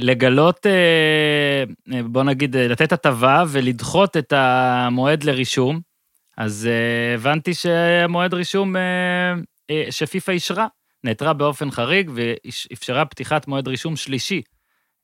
לגלות, 0.00 0.66
אה, 0.66 1.64
אה, 1.92 2.02
בוא 2.02 2.22
נגיד, 2.22 2.56
אה, 2.56 2.68
לתת 2.68 2.92
הטבה 2.92 3.44
ולדחות 3.48 4.16
את 4.16 4.32
המועד 4.36 5.24
לרישום. 5.24 5.80
אז 6.38 6.68
אה, 6.70 7.14
הבנתי 7.14 7.54
שהמועד 7.54 8.34
רישום 8.34 8.76
אה, 8.76 8.82
אה, 9.70 9.84
שפיפ"א 9.90 10.32
אישרה, 10.32 10.66
נעתרה 11.04 11.32
באופן 11.32 11.70
חריג 11.70 12.10
ואפשרה 12.14 13.04
פתיחת 13.04 13.48
מועד 13.48 13.68
רישום 13.68 13.96
שלישי 13.96 14.42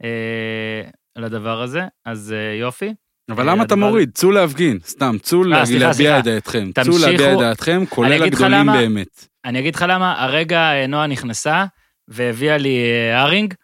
אה, 0.04 0.90
לדבר 1.16 1.62
הזה, 1.62 1.82
אז 2.04 2.34
אה, 2.36 2.56
יופי. 2.58 2.94
אבל 3.30 3.48
אה, 3.48 3.54
למה 3.54 3.64
אתה 3.64 3.76
מוריד? 3.76 4.10
צאו 4.14 4.30
להפגין, 4.30 4.78
סתם, 4.84 5.16
צאו 5.22 5.44
להביע. 5.44 6.18
את 6.18 6.24
דעתכם. 6.24 6.70
צאו. 6.72 6.98
להביע 6.98 7.32
את 7.32 7.38
דעתכם, 7.38 7.84
כולל 7.88 8.22
הגדולים. 8.22 8.66
באמת. 8.66 9.26
אני 9.44 9.58
אגיד 9.58 9.74
לך 9.74 9.84
למה, 9.88 10.22
הרגע 10.22 10.60
אה, 10.60 10.86
נועה 10.86 11.06
נכנסה 11.06 11.64
והביאה 12.08 12.58
לי 12.58 12.78
אה, 12.78 13.22
ארינג, 13.22 13.54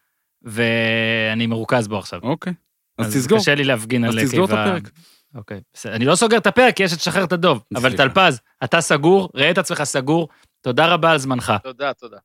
ואני 0.47 1.47
מרוכז 1.47 1.89
בו 1.89 1.99
עכשיו. 1.99 2.21
אוקיי, 2.23 2.53
אז 2.99 3.17
תסגור. 3.17 3.39
קשה 3.39 3.55
לי 3.55 3.65
להפגין 3.65 4.05
אז 4.05 4.17
על 4.17 4.25
תסגור 4.25 4.45
את 4.45 4.51
קיבה. 4.51 4.65
הפרק. 4.65 4.91
אוקיי, 5.35 5.61
בסדר. 5.75 5.95
אני 5.95 6.05
לא 6.05 6.15
סוגר 6.15 6.37
את 6.37 6.47
הפרק, 6.47 6.77
כי 6.77 6.83
יש 6.83 6.93
את 6.93 7.01
שחרר 7.01 7.25
את 7.25 7.33
הדוב. 7.33 7.63
אבל 7.77 7.91
סליחה. 7.91 8.09
טלפז, 8.09 8.41
אתה 8.65 8.81
סגור, 8.81 9.29
ראה 9.35 9.51
את 9.51 9.59
עצמך 9.59 9.83
סגור. 9.85 10.29
תודה 10.61 10.87
רבה 10.87 11.11
על 11.11 11.19
זמנך. 11.19 11.53
תודה, 11.63 11.93
תודה. 11.93 12.17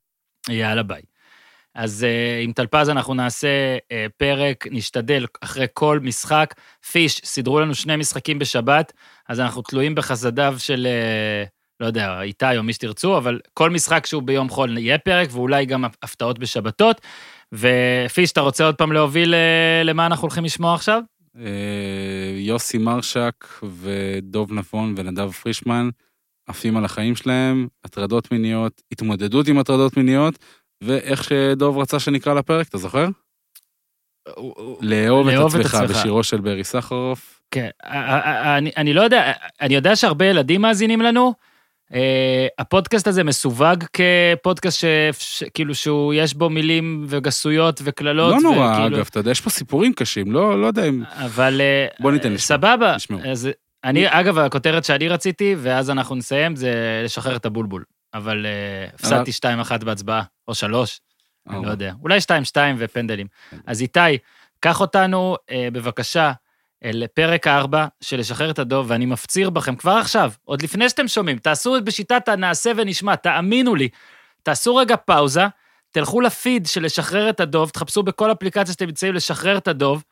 יאללה, 0.50 0.84
ביי. 0.84 1.02
אז 1.76 2.06
uh, 2.06 2.44
עם 2.44 2.54
טלפז 2.54 2.90
אנחנו 2.90 3.14
נעשה 3.14 3.78
uh, 3.78 3.86
פרק, 4.18 4.68
נשתדל 4.72 5.26
אחרי 5.42 5.66
כל 5.74 6.00
משחק. 6.02 6.54
פיש, 6.92 7.22
סידרו 7.26 7.60
לנו 7.60 7.76
שני 7.76 7.96
משחקים 7.96 8.40
בשבת, 8.40 8.94
אז 9.30 9.40
אנחנו 9.40 9.62
תלויים 9.62 9.96
בחסדיו 9.96 10.56
של, 10.58 10.88
uh, 11.46 11.50
לא 11.80 11.86
יודע, 11.86 12.22
איתי 12.22 12.58
או 12.58 12.64
מי 12.64 12.74
שתרצו, 12.74 13.18
אבל 13.18 13.40
כל 13.54 13.70
משחק 13.70 14.06
שהוא 14.06 14.24
ביום 14.24 14.50
חול 14.50 14.78
יהיה 14.78 14.98
פרק, 14.98 15.30
ואולי 15.32 15.66
גם 15.66 15.86
הפתעות 16.04 16.40
בשבתות. 16.40 17.02
ופיש, 17.54 18.32
אתה 18.32 18.42
רוצה 18.42 18.66
עוד 18.66 18.76
פעם 18.76 18.92
להוביל 18.92 19.34
uh, 19.34 19.84
למה 19.84 20.06
אנחנו 20.06 20.22
הולכים 20.26 20.44
לשמוע 20.46 20.76
עכשיו? 20.76 21.02
אה, 21.38 22.34
יוסי 22.38 22.78
מרשק 22.78 23.46
ודוב 23.64 24.54
נבון 24.54 24.94
ונדב 24.98 25.32
פרישמן 25.32 25.90
עפים 26.48 26.78
על 26.78 26.86
החיים 26.86 27.16
שלהם, 27.16 27.68
הטרדות 27.84 28.32
מיניות, 28.32 28.82
התמודדות 28.92 29.48
עם 29.48 29.58
הטרדות 29.58 29.98
מיניות, 29.98 30.40
ואיך 30.84 31.24
שדוב 31.24 31.78
רצה 31.78 32.00
שנקרא 32.00 32.34
לפרק, 32.34 32.68
אתה 32.68 32.78
זוכר? 32.78 33.08
לאהוב 34.82 35.28
את 35.28 35.56
עצמך. 35.56 35.78
בשירו 35.90 36.24
של 36.24 36.42
ברי 36.42 36.64
סחרוף. 36.64 37.42
כן, 37.52 37.70
אני, 37.84 38.72
אני 38.78 38.94
לא 38.94 39.02
יודע, 39.02 39.32
אני 39.62 39.76
יודע 39.76 39.96
שהרבה 39.96 40.26
ילדים 40.26 40.62
מאזינים 40.62 41.02
לנו. 41.02 41.34
אה, 41.94 42.48
הפודקאסט 42.60 43.08
הזה 43.08 43.24
מסווג 43.24 43.84
כפודקאסט 43.94 44.80
ש, 44.80 44.86
ש, 45.20 45.44
כאילו 45.54 45.76
שהוא, 45.76 46.14
יש 46.14 46.34
בו 46.34 46.50
מילים 46.50 47.06
וגסויות 47.08 47.82
וקללות. 47.84 48.34
לא 48.36 48.40
נורא, 48.42 48.72
וכאילו- 48.74 48.98
אגב, 48.98 49.08
אתה 49.10 49.20
יודע, 49.20 49.32
יש 49.32 49.42
פה 49.42 49.50
סיפורים 49.50 49.94
קשים, 49.94 50.32
לא 50.32 50.62
לא 50.62 50.68
יודע 50.68 50.86
אם... 50.86 51.04
אבל... 51.12 51.62
אה, 51.62 51.88
בוא 52.00 52.12
ניתן 52.12 52.34
לשמוע, 52.34 52.58
סבבה. 52.58 52.96
תשמעו. 52.98 53.20
אז 53.32 53.50
אני, 53.84 54.06
אגב, 54.08 54.38
הכותרת 54.38 54.86
שאני 54.86 55.08
רציתי, 55.08 55.56
ואז 55.58 55.90
אנחנו 55.90 56.16
נסיים, 56.16 56.56
זה 56.56 57.02
לשחרר 57.06 57.36
את 57.36 57.46
הבולבול. 57.46 57.84
אבל 58.14 58.46
אה, 58.46 58.88
הפסדתי 58.94 59.32
2-1 59.82 59.86
בהצבעה, 59.86 60.24
או 60.48 60.56
3, 60.56 61.00
אני 61.50 61.66
לא. 61.66 61.72
יודע. 61.72 61.94
אולי 62.02 62.18
2-2 62.18 62.32
ופנדלים. 62.78 63.28
כן. 63.52 63.58
אז 63.68 63.82
איתי, 63.82 64.00
קח 64.60 64.82
אותנו, 64.82 65.36
אה, 65.52 65.68
בבקשה, 65.74 66.32
אל 66.84 67.04
פרק 67.14 67.48
4 67.48 67.86
של 68.02 68.20
לשחרר 68.20 68.52
את 68.52 68.60
הדוב, 68.60 68.86
ואני 68.90 69.06
מפציר 69.06 69.50
בכם 69.50 69.76
כבר 69.76 69.92
עכשיו, 69.92 70.32
עוד 70.46 70.62
לפני 70.62 70.90
שאתם 70.90 71.08
שומעים, 71.08 71.38
תעשו 71.38 71.78
את 71.78 71.84
בשיטת 71.84 72.28
הנעשה 72.28 72.72
ונשמע, 72.78 73.16
תאמינו 73.16 73.76
לי. 73.76 73.90
תעשו 74.44 74.76
רגע 74.76 74.96
פאוזה, 74.96 75.46
תלכו 75.92 76.22
לפיד 76.22 76.66
של 76.66 76.86
לשחרר 76.86 77.30
את 77.30 77.40
הדוב, 77.40 77.70
תחפשו 77.70 78.04
בכל 78.04 78.32
אפליקציה 78.32 78.74
שאתם 78.74 78.86
נמצאים 78.86 79.14
לשחרר 79.14 79.58
את 79.58 79.68
הדוב, 79.68 80.04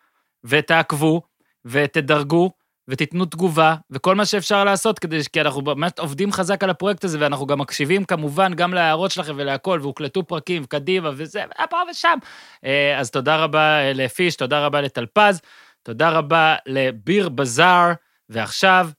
ותעקבו, 0.43 1.21
ותדרגו, 1.65 2.51
ותיתנו 2.87 3.25
תגובה, 3.25 3.75
וכל 3.91 4.15
מה 4.15 4.25
שאפשר 4.25 4.63
לעשות, 4.63 4.99
כדי, 4.99 5.19
כי 5.33 5.41
אנחנו 5.41 5.61
באמת 5.61 5.99
עובדים 5.99 6.31
חזק 6.31 6.63
על 6.63 6.69
הפרויקט 6.69 7.03
הזה, 7.03 7.17
ואנחנו 7.21 7.45
גם 7.45 7.59
מקשיבים 7.59 8.05
כמובן 8.05 8.53
גם 8.53 8.73
להערות 8.73 9.11
שלכם 9.11 9.33
ולהכל, 9.35 9.79
והוקלטו 9.81 10.23
פרקים, 10.23 10.65
קדימה 10.65 11.09
וזה, 11.15 11.43
ופה 11.63 11.77
ושם. 11.91 12.17
אה, 12.65 12.99
אז 12.99 13.11
תודה 13.11 13.37
רבה 13.37 13.79
אה, 13.79 13.93
לפיש, 13.93 14.35
תודה 14.35 14.65
רבה 14.65 14.81
לטלפז, 14.81 15.41
תודה 15.89 16.09
רבה 16.09 16.55
לביר 16.65 17.29
בזאר, 17.29 17.91
ועכשיו, 18.29 18.89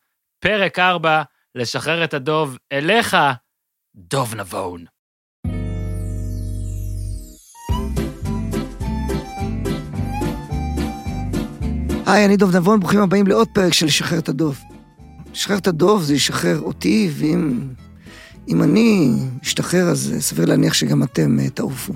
פרק 0.41 0.79
4, 0.79 1.23
לשחרר 1.55 2.05
את 2.05 2.15
הדוב 2.15 2.57
אליך, 2.73 3.17
דוב 3.95 4.35
נבון. 4.35 4.85
היי, 12.07 12.25
אני 12.25 12.37
דוב 12.37 12.57
נבון, 12.57 12.81
ברוכים 12.81 13.01
הבאים 13.01 13.27
לעוד 13.27 13.49
פרק 13.55 13.73
של 13.73 13.87
לשחרר 13.87 14.19
את 14.19 14.29
הדוב. 14.29 14.59
לשחרר 15.33 15.59
את 15.59 15.67
הדוב 15.67 16.03
זה 16.03 16.15
ישחרר 16.15 16.61
אותי, 16.61 17.11
ואם 17.13 17.69
אם 18.49 18.63
אני 18.63 19.13
אשתחרר, 19.43 19.89
אז 19.89 20.15
סביר 20.19 20.47
להניח 20.47 20.75
שגם 20.75 21.03
אתם 21.03 21.39
אה, 21.41 21.51
תעופו. 21.51 21.93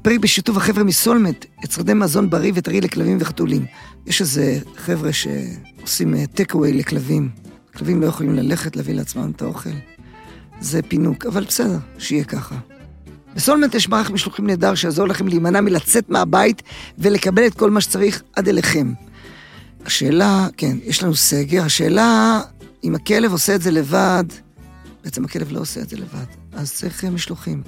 הפרק 0.00 0.18
בשיתוף 0.20 0.56
החבר'ה 0.56 0.84
מסולמט, 0.84 1.44
יצרני 1.64 1.94
מזון 1.94 2.30
בריא 2.30 2.52
וטרי 2.54 2.80
לכלבים 2.80 3.18
וחתולים. 3.20 3.66
יש 4.06 4.20
איזה 4.20 4.58
חבר'ה 4.76 5.10
שעושים 5.12 6.26
טק 6.26 6.54
אווי 6.54 6.72
לכלבים. 6.72 7.28
כלבים 7.76 8.00
לא 8.00 8.06
יכולים 8.06 8.34
ללכת 8.34 8.76
להביא 8.76 8.94
לעצמם 8.94 9.32
את 9.36 9.42
האוכל. 9.42 9.70
זה 10.60 10.82
פינוק, 10.82 11.26
אבל 11.26 11.44
בסדר, 11.44 11.78
שיהיה 11.98 12.24
ככה. 12.24 12.54
בסולמנט 13.34 13.74
יש 13.74 13.88
מערך 13.88 14.10
משלוחים 14.10 14.46
נהדר 14.46 14.74
שיעזור 14.74 15.08
לכם 15.08 15.28
להימנע 15.28 15.60
מלצאת 15.60 16.08
מהבית 16.08 16.62
ולקבל 16.98 17.46
את 17.46 17.54
כל 17.54 17.70
מה 17.70 17.80
שצריך 17.80 18.22
עד 18.36 18.48
אליכם. 18.48 18.92
השאלה, 19.86 20.48
כן, 20.56 20.76
יש 20.82 21.02
לנו 21.02 21.14
סגר, 21.14 21.64
השאלה 21.64 22.40
אם 22.84 22.94
הכלב 22.94 23.32
עושה 23.32 23.54
את 23.54 23.62
זה 23.62 23.70
לבד, 23.70 24.24
בעצם 25.04 25.24
הכלב 25.24 25.52
לא 25.52 25.60
עושה 25.60 25.80
את 25.80 25.88
זה 25.88 25.96
לבד, 25.96 26.26
אז 26.52 26.72
צריך 26.72 27.04
אה, 27.04 27.10
משלוחים. 27.10 27.62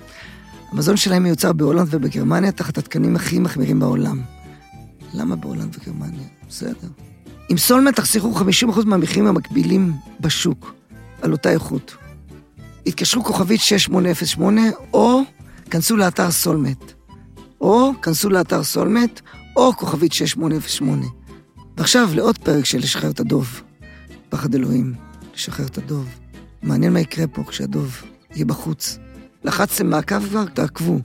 המזון 0.73 0.97
שלהם 0.97 1.23
מיוצר 1.23 1.53
בהולנד 1.53 1.89
ובגרמניה 1.91 2.53
תחת 2.53 2.79
התקנים 2.79 3.17
הכי 3.17 3.39
מחמירים 3.39 3.81
בעולם. 3.81 4.21
למה 5.15 5.37
בהולנד 5.37 5.77
וגרמניה? 5.77 6.27
בסדר. 6.49 6.89
עם 7.49 7.59
סולמנט 7.59 7.97
תחסכו 7.97 8.33
50% 8.73 8.85
מהמחירים 8.85 9.27
המקבילים 9.27 9.93
בשוק, 10.21 10.75
על 11.23 11.33
אותה 11.33 11.51
איכות. 11.51 11.97
התקשרו 12.87 13.25
כוכבית 13.25 13.61
6808, 13.61 14.63
או 14.95 15.21
כנסו 15.71 15.97
לאתר 15.97 16.31
סולמט. 16.31 16.93
או 17.61 17.93
כנסו 18.03 18.31
לאתר 18.31 18.65
סולמט, 18.65 19.21
או 19.57 19.73
כוכבית 19.77 20.13
6808. 20.13 21.07
ועכשיו 21.77 22.09
לעוד 22.15 22.39
פרק 22.39 22.65
של 22.65 22.79
לשחרר 22.79 23.11
את 23.11 23.21
הדוב. 23.21 23.63
פחד 24.29 24.55
אלוהים, 24.55 24.95
לשחרר 25.35 25.67
את 25.67 25.79
הדוב. 25.79 26.09
מעניין 26.63 26.93
מה 26.93 27.01
יקרה 27.01 27.27
פה 27.27 27.45
כשהדוב 27.45 28.03
יהיה 28.35 28.45
בחוץ. 28.45 28.99
לחצתם 29.45 29.87
מעקב 29.91 30.29
כבר? 30.29 30.45
תעקבו. 30.55 30.99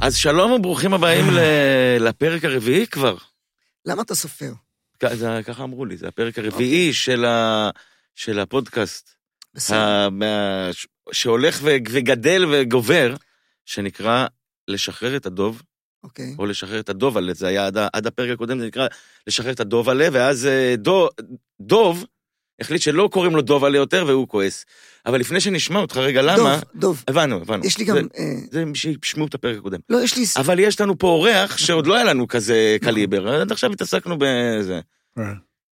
אז 0.00 0.16
שלום 0.16 0.52
וברוכים 0.52 0.94
הבאים 0.94 1.24
ל- 1.30 1.98
לפרק 2.08 2.44
הרביעי 2.44 2.86
כבר. 2.86 3.16
למה 3.86 4.02
אתה 4.02 4.14
סופר? 4.14 4.52
זה- 5.12 5.40
ככה 5.44 5.62
אמרו 5.64 5.84
לי, 5.84 5.96
זה 5.96 6.08
הפרק 6.08 6.38
הרביעי 6.38 6.92
של, 6.92 7.24
ה, 7.24 7.70
של 8.14 8.38
הפודקאסט, 8.40 9.10
בסדר. 9.54 9.76
ה, 9.78 10.08
שהולך 11.12 11.58
וגדל 11.62 12.44
וגובר, 12.52 13.14
שנקרא 13.64 14.26
לשחרר 14.68 15.16
את 15.16 15.26
הדוב, 15.26 15.62
אוקיי. 16.04 16.34
או 16.38 16.46
לשחרר 16.46 16.80
את 16.80 16.88
הדובלה, 16.88 17.34
זה 17.34 17.46
היה 17.46 17.66
עד, 17.66 17.76
עד 17.92 18.06
הפרק 18.06 18.30
הקודם, 18.30 18.58
זה 18.60 18.66
נקרא 18.66 18.86
לשחרר 19.26 19.52
את 19.52 19.60
הדובלה, 19.60 20.08
ואז 20.12 20.46
אה, 20.46 20.74
דו, 20.78 21.08
דוב 21.60 22.04
החליט 22.60 22.82
שלא 22.82 23.08
קוראים 23.12 23.36
לו 23.36 23.42
דובלה 23.42 23.76
יותר, 23.76 24.04
והוא 24.06 24.28
כועס. 24.28 24.64
אבל 25.06 25.20
לפני 25.20 25.40
שנשמע 25.40 25.80
אותך 25.80 25.96
רגע, 25.96 26.22
למה... 26.22 26.56
דוב, 26.56 26.64
דוב, 26.74 27.04
הבנו, 27.08 27.36
הבנו. 27.36 27.66
יש 27.66 27.78
לי 27.78 27.84
גם... 27.84 27.96
זה, 27.96 28.02
אה, 28.18 28.34
זה 28.50 28.64
שישמעו 28.74 29.26
את 29.26 29.34
הפרק 29.34 29.58
הקודם. 29.58 29.78
לא, 29.88 30.02
יש 30.02 30.16
לי... 30.16 30.24
אבל 30.36 30.58
יש 30.58 30.80
לנו 30.80 30.98
פה 30.98 31.06
אורח 31.06 31.56
שעוד 31.56 31.86
לא 31.86 31.94
היה 31.94 32.04
לנו 32.04 32.28
כזה 32.28 32.76
נכון. 32.80 32.92
קליבר, 32.92 33.28
עד 33.28 33.52
עכשיו 33.52 33.72
התעסקנו 33.72 34.16
בזה. 34.18 34.80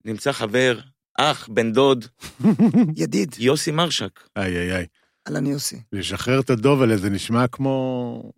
נמצא 0.04 0.32
חבר, 0.32 0.78
אח, 1.18 1.48
בן 1.48 1.72
דוד, 1.72 2.04
ידיד, 2.96 3.34
יוסי 3.38 3.70
מרשק. 3.70 4.20
איי, 4.36 4.56
איי, 4.56 4.76
איי. 4.76 4.86
אהלן 5.28 5.46
יוסי. 5.46 5.80
לשחרר 5.92 6.40
את 6.40 6.50
הדוב 6.50 6.80
האלה, 6.80 6.96
זה 6.96 7.10
נשמע 7.10 7.46
כמו... 7.46 8.32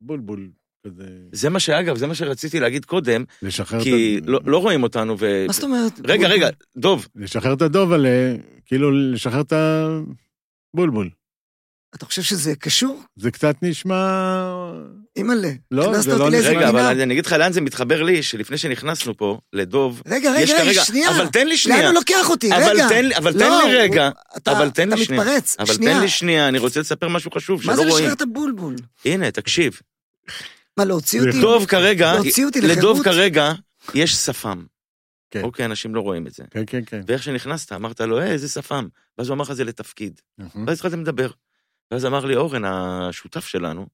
בולבול 0.00 0.50
כזה. 0.86 1.04
זה 1.32 1.48
מה 1.50 1.60
שאגב, 1.60 1.96
זה 1.96 2.06
מה 2.06 2.14
שרציתי 2.14 2.60
להגיד 2.60 2.84
קודם, 2.84 3.24
לשחרר 3.42 3.82
כי 3.82 4.18
את. 4.18 4.22
לא, 4.26 4.40
לא 4.46 4.58
רואים 4.58 4.82
אותנו 4.82 5.16
ו... 5.18 5.44
מה 5.46 5.52
זאת 5.52 5.64
אומרת? 5.64 5.92
רגע, 6.04 6.28
רגע, 6.28 6.48
דוב, 6.76 7.08
לשחרר 7.16 7.52
את 7.52 7.62
הדוב 7.62 7.92
האלה, 7.92 8.08
כאילו 8.66 8.92
לשחרר 9.12 9.40
את 9.40 9.52
הבולבול. 10.74 11.10
אתה 11.94 12.04
חושב 12.06 12.22
שזה 12.22 12.54
קשור? 12.54 13.02
זה 13.16 13.30
קצת 13.30 13.56
נשמע... 13.62 13.96
אימא'לה. 15.16 15.50
לא, 15.70 15.90
הכנסת 15.90 16.10
זה 16.10 16.16
לא 16.18 16.28
רגע. 16.32 16.68
אבל 16.68 16.80
אני 17.00 17.14
אגיד 17.14 17.26
לך 17.26 17.32
לאן 17.32 17.52
זה 17.52 17.60
מתחבר 17.60 18.02
לי, 18.02 18.22
שלפני 18.22 18.58
שנכנסנו 18.58 19.16
פה, 19.16 19.38
לדוב, 19.52 20.02
רגע, 20.06 20.32
יש 20.38 20.50
רגע, 20.50 20.62
כרגע... 20.64 20.84
שנייה. 20.84 21.10
אבל 21.10 21.26
תן 21.26 21.46
לי 21.46 21.56
שנייה. 21.56 21.78
לאן 21.78 21.86
הוא 21.86 21.94
לוקח 21.94 22.30
אותי? 22.30 22.52
אבל 22.56 22.62
רגע. 22.62 22.88
תן 22.88 23.04
לי- 23.04 23.16
אבל 23.16 23.32
תן 23.32 23.38
לא, 23.38 23.62
לי 23.66 23.74
רגע. 23.76 24.04
הוא- 24.06 24.12
אתה- 24.36 24.52
אבל 24.52 24.70
תן 24.70 24.88
לי 24.88 24.94
אתה 24.94 25.04
שנייה. 25.04 25.22
מתפרץ. 25.22 25.56
אבל 25.58 25.74
שנייה. 25.74 25.94
תן 25.94 26.00
לי 26.00 26.08
שנייה, 26.08 26.48
אני 26.48 26.58
רוצה 26.58 26.80
לספר 26.80 27.08
משהו 27.08 27.30
חשוב 27.30 27.58
מה 27.58 27.64
שלא 27.64 27.74
זה 27.76 27.82
רואים. 27.82 27.94
לשחרר 27.96 28.12
את 28.12 28.22
הבולבול? 28.22 28.76
הנה, 29.04 29.30
תקשיב. 29.30 29.80
מה, 30.76 30.84
להוציא 30.84 31.20
אותי? 31.20 31.40
דוב 31.40 31.66
כרגע, 31.66 32.14
להוציא 32.14 32.44
אותי 32.44 32.60
לחירות? 32.60 32.78
לדוב 32.78 33.02
כרגע 33.04 33.52
יש 33.94 34.14
שפם. 34.14 34.64
כן. 35.30 35.42
אוקיי, 35.42 35.64
אנשים 35.64 35.94
לא 35.94 36.00
רואים 36.00 36.26
את 36.26 36.32
זה. 36.32 36.44
כן, 36.50 36.62
כן, 36.66 36.80
כן. 36.86 37.00
ואיך 37.06 37.22
שנכנסת, 37.22 37.72
אמרת 37.72 38.00
לו, 38.00 38.18
היי, 38.18 38.30
איזה 38.32 38.48
שפם. 38.48 38.88
ואז 39.18 39.28
הוא 39.28 39.34
אמר 39.34 39.42
לך, 39.42 39.52
זה 39.52 39.64
לתפקיד. 39.64 40.20
ואז 40.38 40.76
התחלתם 40.76 41.00
לדבר. 41.00 41.30
ואז 41.90 42.06
אמר 42.06 42.24
לי 42.24 42.36
אורן, 42.36 42.64
השותף 42.64 43.46
שלנו, 43.46 43.86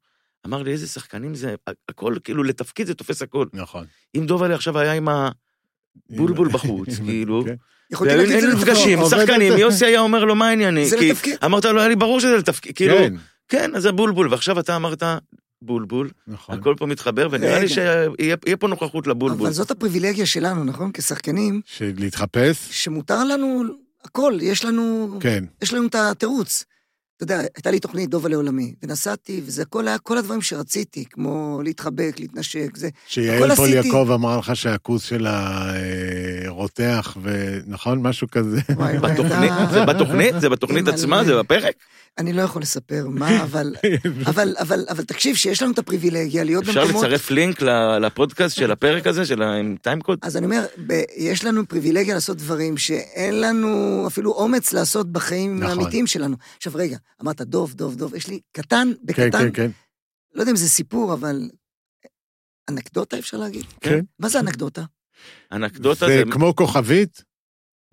אמר 0.47 0.63
לי, 0.63 0.73
איזה 0.73 0.87
שחקנים 0.89 1.35
זה, 1.35 1.55
הכל, 1.89 2.15
כאילו, 2.25 2.43
לתפקיד 2.43 2.87
זה 2.87 2.95
תופס 2.95 3.23
הכל. 3.23 3.47
נכון. 3.53 3.87
אם 4.15 4.27
דוב 4.27 4.43
עלי 4.43 4.55
עכשיו 4.55 4.79
היה 4.79 4.93
עם 4.93 5.09
הבולבול 5.09 6.49
בחוץ, 6.55 6.89
כאילו, 7.05 7.45
כן. 7.45 7.55
לפחות. 7.91 8.09
נפגשים, 8.55 8.99
שחקנים. 9.11 9.53
יוסי 9.59 9.87
היה 9.87 10.01
אומר 10.01 10.25
לו, 10.25 10.35
מה 10.35 10.49
העניינים? 10.49 10.85
זה 10.85 10.97
לתפקיד. 10.97 11.37
אמרת 11.45 11.65
לו, 11.65 11.81
היה 11.81 11.89
לי 11.89 11.97
ברור 11.97 12.21
שזה 12.21 12.37
לתפקיד, 12.37 12.77
כאילו, 12.77 12.97
כן, 12.97 13.15
כן, 13.49 13.75
אז 13.77 13.83
זה 13.83 13.93
בולבול, 13.93 14.29
ועכשיו 14.31 14.61
אתה 14.61 14.77
אמרת, 14.77 15.03
בולבול, 15.63 16.11
נכון. 16.27 16.59
הכל 16.59 16.75
פה 16.79 16.87
מתחבר, 16.87 17.29
ונראה 17.31 17.61
לי. 17.61 17.69
שיהיה 17.69 18.57
פה 18.59 18.69
נוכחות 18.69 19.07
לבולבול. 19.07 19.47
אבל 19.47 19.53
זאת 19.53 19.71
הפריבילגיה 19.71 20.27
שלנו, 20.27 20.65
נכון? 20.65 20.91
כשחקנים, 20.95 21.61
של 21.65 21.93
להתחפש, 21.99 22.69
שמותר 22.71 23.25
לנו 23.25 23.63
הכל, 24.05 24.39
יש 24.43 24.65
לנו... 24.65 25.17
כן. 25.21 25.45
יש 25.63 25.75
לנו 25.75 25.87
את 25.87 25.95
התירוץ. 25.95 26.65
אתה 27.17 27.35
יודע, 27.35 27.41
הייתה 27.57 27.71
לי 27.71 27.81
תוכנית 27.81 28.11
דובה 28.11 28.29
לעולמי, 28.29 28.75
ונסעתי, 28.83 29.41
וזה 29.47 29.65
כל, 29.65 29.89
היה 29.89 29.99
כל 29.99 30.19
הדברים 30.19 30.43
שרציתי, 30.43 31.05
כמו 31.05 31.61
להתחבק, 31.65 32.15
להתנשק, 32.19 32.77
זה... 32.77 32.87
הכל 32.87 32.97
שיעל 33.07 33.39
פול 33.39 33.51
עשיתי. 33.51 33.89
יעקב 33.89 34.11
אמר 34.15 34.39
לך 34.39 34.57
שהכוס 34.57 35.05
שלה 35.05 35.69
אה, 35.75 36.49
רותח, 36.49 37.17
ונכון? 37.23 38.03
משהו 38.03 38.29
כזה. 38.31 38.61
וואי, 38.77 38.99
וואי, 38.99 39.17
זה 39.73 39.85
בתוכנית? 39.85 40.35
זה 40.41 40.49
בתוכנית. 40.49 40.89
עצמה? 40.89 41.25
זה 41.25 41.39
בפרק? 41.39 41.75
אני 42.19 42.33
לא 42.33 42.43
יכול 42.43 42.63
לספר 42.63 43.07
מה, 43.09 43.43
אבל, 43.45 43.75
אבל, 44.31 44.55
אבל, 44.61 44.85
אבל 44.91 45.05
תקשיב, 45.05 45.37
שיש 45.37 45.63
לנו 45.63 45.73
את 45.73 45.79
הפריבילגיה 45.79 46.45
להיות 46.45 46.69
אפשר 46.69 46.81
במקומות... 46.85 47.05
לצרף 47.05 47.31
לינק 47.31 47.63
לפודקאסט 48.01 48.57
של 48.57 48.71
הפרק 48.71 49.07
הזה, 49.07 49.27
של 49.27 49.43
ה- 49.43 49.55
עם 49.55 49.77
טיימקוד? 49.83 50.19
אז 50.23 50.37
אני 50.37 50.45
אומר, 50.47 50.67
ב- 50.87 51.03
יש 51.17 51.45
לנו 51.45 51.69
פריבילגיה 51.69 52.15
לעשות 52.15 52.37
דברים 52.37 52.79
שאין 52.79 53.41
לנו 53.41 54.05
אפילו 54.07 54.33
אומץ 54.33 54.73
לעשות 54.73 55.13
בחיים 55.13 55.61
נכון. 55.61 55.79
האמיתיים 55.79 56.07
שלנו. 56.07 56.37
עכשיו 56.57 56.73
רגע, 56.77 56.97
אמרת 57.23 57.41
דוב, 57.41 57.75
דוב, 57.75 57.95
דוב, 57.97 58.15
יש 58.15 58.29
לי 58.29 58.41
קטן, 58.53 58.89
כן, 58.99 59.07
בקטן, 59.07 59.31
כן, 59.39 59.51
כן. 59.53 59.71
לא 60.35 60.41
יודע 60.43 60.51
אם 60.51 60.57
זה 60.57 60.69
סיפור, 60.69 61.13
אבל 61.13 61.51
אנקדוטה 62.71 63.19
אפשר 63.19 63.37
להגיד? 63.37 63.65
כן. 63.81 64.01
מה 64.19 64.29
זה 64.29 64.41
אנקדוטה? 64.41 64.83
אנקדוטה 65.53 66.07
זה 66.07 66.23
זה... 66.27 66.31
כמו 66.33 66.57
כוכבית, 66.57 67.23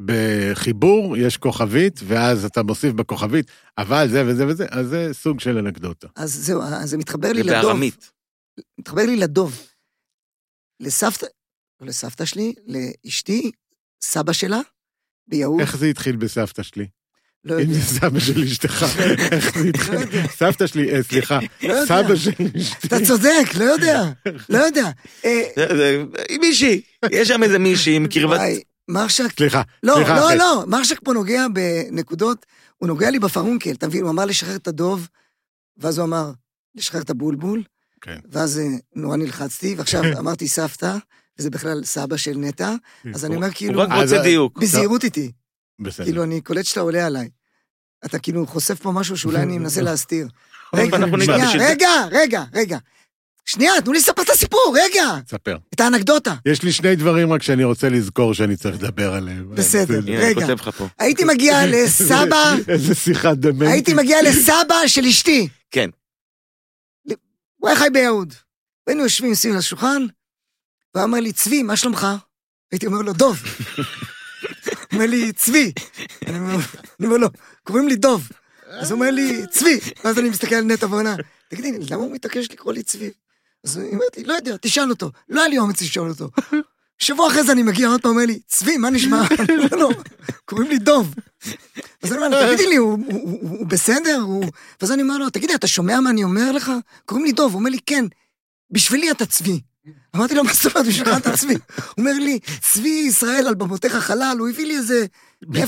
בחיבור 0.06 1.18
יש 1.18 1.38
כוכבית, 1.38 2.00
ואז 2.04 2.46
אתה 2.46 2.64
מוסיף 2.64 2.94
בכוכבית, 2.94 3.52
אבל 3.78 4.08
זה 4.10 4.24
וזה 4.28 4.48
וזה, 4.48 4.66
אז 4.70 4.88
זה 4.88 5.10
סוג 5.14 5.40
של 5.40 5.58
אנקדוטה. 5.58 6.08
אז 6.16 6.34
זהו, 6.34 6.62
אז 6.62 6.90
זה 6.90 6.98
מתחבר 6.98 7.32
לי 7.32 7.44
זה 7.44 7.50
לדוב. 7.52 7.62
בארמית. 7.66 8.12
מתחבר 8.80 9.06
לי 9.06 9.16
לדוב. 9.16 9.62
לסבתא, 10.80 11.26
לא 11.82 11.88
לסבתא 11.88 12.26
שלי, 12.26 12.54
לאשתי, 12.68 13.52
סבא 14.04 14.34
שלה, 14.34 14.60
ביהוד. 15.28 15.60
איך 15.62 15.78
זה 15.78 15.86
התחיל 15.86 16.16
בסבתא 16.16 16.64
שלי? 16.64 16.88
לא 17.44 17.56
אם 17.56 17.60
יודע. 17.60 17.74
זה 17.74 17.82
סבא 17.82 18.20
של 18.20 18.44
אשתך, 18.44 18.86
איך 19.32 19.58
זה 19.60 19.68
איתך? 19.68 19.90
לא. 19.90 20.28
סבתא 20.28 20.68
שלי, 20.68 20.96
אה, 20.96 21.04
סליחה, 21.04 21.40
לא. 21.64 21.86
סבא 21.86 22.16
של 22.16 22.32
אשתי. 22.58 22.88
אתה 22.88 23.06
צודק, 23.06 23.56
לא 23.60 23.64
יודע. 23.64 24.04
לא 24.50 24.58
יודע. 24.58 24.86
אה, 25.26 25.42
זה- 25.56 25.68
זה- 25.78 26.04
מישהי, 26.42 26.82
יש 27.12 27.28
שם 27.28 27.44
איזה 27.44 27.60
מישהי 27.60 27.96
עם 27.96 28.08
קרבת... 28.08 28.40
מרשק, 28.90 29.38
סליחה, 29.38 29.62
לא, 29.84 29.94
סליחה, 29.96 30.16
לא, 30.16 30.28
אחי. 30.28 30.38
לא, 30.38 30.64
מרשק 30.68 31.00
פה 31.04 31.14
נוגע 31.14 31.46
בנקודות, 31.54 32.46
הוא 32.78 32.88
נוגע 32.88 33.10
לי 33.10 33.20
בפרונקל, 33.20 33.72
אתה 33.72 33.88
מבין? 33.88 34.02
הוא 34.02 34.10
אמר 34.10 34.26
לשחרר 34.26 34.56
את 34.56 34.68
הדוב, 34.68 35.08
ואז 35.78 35.98
הוא 35.98 36.06
אמר, 36.06 36.32
לשחרר 36.76 37.02
את 37.02 37.10
הבולבול, 37.10 37.64
כן. 38.02 38.20
ואז 38.32 38.60
אה, 38.60 38.66
נורא 38.96 39.18
נלחצתי, 39.18 39.76
ועכשיו 39.78 40.04
אמרתי 40.20 40.48
סבתא, 40.48 40.98
וזה 41.40 41.50
בכלל 41.50 41.84
סבא 41.84 42.18
של 42.18 42.38
נטע, 42.38 42.74
אז 43.14 43.26
אני 43.26 43.36
אומר 43.36 43.48
הוא 43.48 43.54
כאילו, 43.56 43.80
רק 43.82 43.90
אז- 43.92 44.14
רוצה 44.14 44.24
דיוק. 44.24 44.58
בזהירות 44.60 45.04
איתי, 45.04 45.32
בסדר. 45.80 46.06
כאילו, 46.06 46.24
אני 46.24 46.42
קולט 46.42 46.66
שאתה 46.66 46.80
עולה 46.80 47.06
עליי. 47.06 47.30
אתה 48.06 48.20
כאילו 48.20 48.48
חושף 48.48 48.80
פה 48.82 48.92
משהו 48.92 49.18
שאולי 49.18 49.42
אני 49.42 49.58
מנסה 49.58 49.82
להסתיר. 49.92 50.28
רגע. 50.74 50.98
רגע, 51.60 51.90
רגע, 52.12 52.44
רגע. 52.54 52.78
שנייה, 53.52 53.82
תנו 53.82 53.94
לי 53.94 54.00
לספר 54.00 54.22
את 54.22 54.30
הסיפור, 54.30 54.78
רגע! 54.84 55.18
ספר. 55.28 55.58
את 55.74 55.80
האנקדוטה. 55.80 56.36
יש 56.46 56.64
לי 56.64 56.72
שני 56.72 56.96
דברים 56.96 57.34
רק 57.34 57.44
שאני 57.44 57.64
רוצה 57.64 57.90
לזכור 57.90 58.34
שאני 58.34 58.58
צריך 58.58 58.76
לדבר 58.76 59.14
עליהם. 59.14 59.56
בסדר. 59.56 60.00
רגע. 60.08 60.42
כותב 60.42 60.68
לך 60.68 60.70
פה. 60.78 60.88
הייתי 61.00 61.24
מגיע 61.24 61.68
לסבא, 61.68 62.56
איזה 62.68 62.96
שיחה 62.96 63.34
דמנטית. 63.34 63.68
הייתי 63.68 63.94
מגיע 63.94 64.18
לסבא 64.22 64.88
של 64.88 65.06
אשתי. 65.06 65.48
כן. 65.72 65.90
הוא 67.58 67.70
היה 67.70 67.80
חי 67.80 67.88
ביהוד. 67.94 68.34
היינו 68.88 69.04
יושבים 69.04 69.36
סביב 69.36 69.56
השולחן, 69.56 70.06
והוא 70.96 71.06
אמר 71.06 71.20
לי, 71.20 71.32
צבי, 71.32 71.64
מה 71.64 71.78
שלומך? 71.78 72.08
הייתי 72.72 72.86
אומר 72.86 73.02
לו, 73.02 73.14
דוב. 73.14 73.44
אומר 74.94 75.06
לי, 75.06 75.32
צבי. 75.34 75.72
אני 76.28 76.40
אומר 76.40 76.56
אני 77.00 77.08
אומר 77.08 77.18
לו, 77.18 77.28
קוראים 77.64 77.88
לי 77.88 77.96
דוב. 77.96 78.30
אז 78.70 78.92
הוא 78.92 79.00
אומר 79.00 79.12
לי, 79.12 79.48
צבי. 79.52 79.80
ואז 80.04 80.20
אני 80.20 80.30
מסתכל 80.30 80.56
על 80.56 80.64
נטע 80.64 80.88
ועונה, 80.88 81.16
תגידי, 81.50 81.72
למה 81.90 82.04
הוא 82.04 82.14
מתעקש 82.14 82.48
לקרוא 82.52 82.74
לי 82.74 82.84
צבי? 82.84 83.12
אז 83.64 83.78
היא 83.78 83.94
אומרת 83.94 84.18
לי, 84.18 84.24
לא 84.24 84.34
יודע, 84.34 84.56
תשאל 84.62 84.90
אותו. 84.90 85.12
לא 85.30 85.40
היה 85.40 85.50
לי 85.50 85.58
אומץ 85.58 85.82
לשאול 85.82 86.10
אותו. 86.10 86.30
שבוע 87.00 87.28
אחרי 87.28 87.44
זה 87.44 87.52
אני 87.52 87.64
מגיע 87.64 87.88
עוד 87.88 88.02
פעם, 88.02 88.12
אומר 88.12 88.26
לי, 88.26 88.40
צבי, 88.48 88.78
מה 88.78 88.90
נשמע? 88.90 89.22
לו, 89.80 89.90
קוראים 90.46 90.70
לי 90.70 90.78
דוב. 90.80 91.14
אז 92.04 92.12
אני 92.14 92.18
אומר 92.26 92.30
לו, 92.30 92.48
תגידי 92.48 92.70
לי, 92.70 92.76
הוא- 92.76 93.00
בסדר? 93.68 94.26
ואז 94.82 94.92
אני 94.92 95.02
אומר 95.02 95.18
לו, 95.18 95.30
תגידי, 95.30 95.56
אתה 95.56 95.68
שומע 95.68 96.00
מה 96.00 96.10
אני 96.10 96.24
אומר 96.24 96.52
לך? 96.52 96.72
קוראים 97.06 97.26
לי 97.26 97.32
דוב. 97.32 97.52
הוא 97.54 97.60
אומר 97.60 97.70
לי, 97.70 97.78
כן, 97.86 98.06
בשבילי 98.72 99.12
אתה 99.12 99.26
צבי. 99.26 99.60
אמרתי 100.16 100.36
לו, 100.36 100.44
מה 100.44 100.54
זאת 100.54 100.76
אומרת, 100.76 100.88
בשבילך 100.90 101.18
אתה 101.18 101.38
צבי? 101.38 101.54
הוא 101.54 101.60
אומר 101.98 102.14
לי, 102.14 102.40
צבי 102.74 102.90
ישראל 103.08 103.48
על 103.48 103.56
במותיך 103.56 103.96
חלל, 103.96 104.36
הוא 104.40 104.50
הביא 104.50 104.66
לי 104.66 104.78
איזה... 104.78 105.06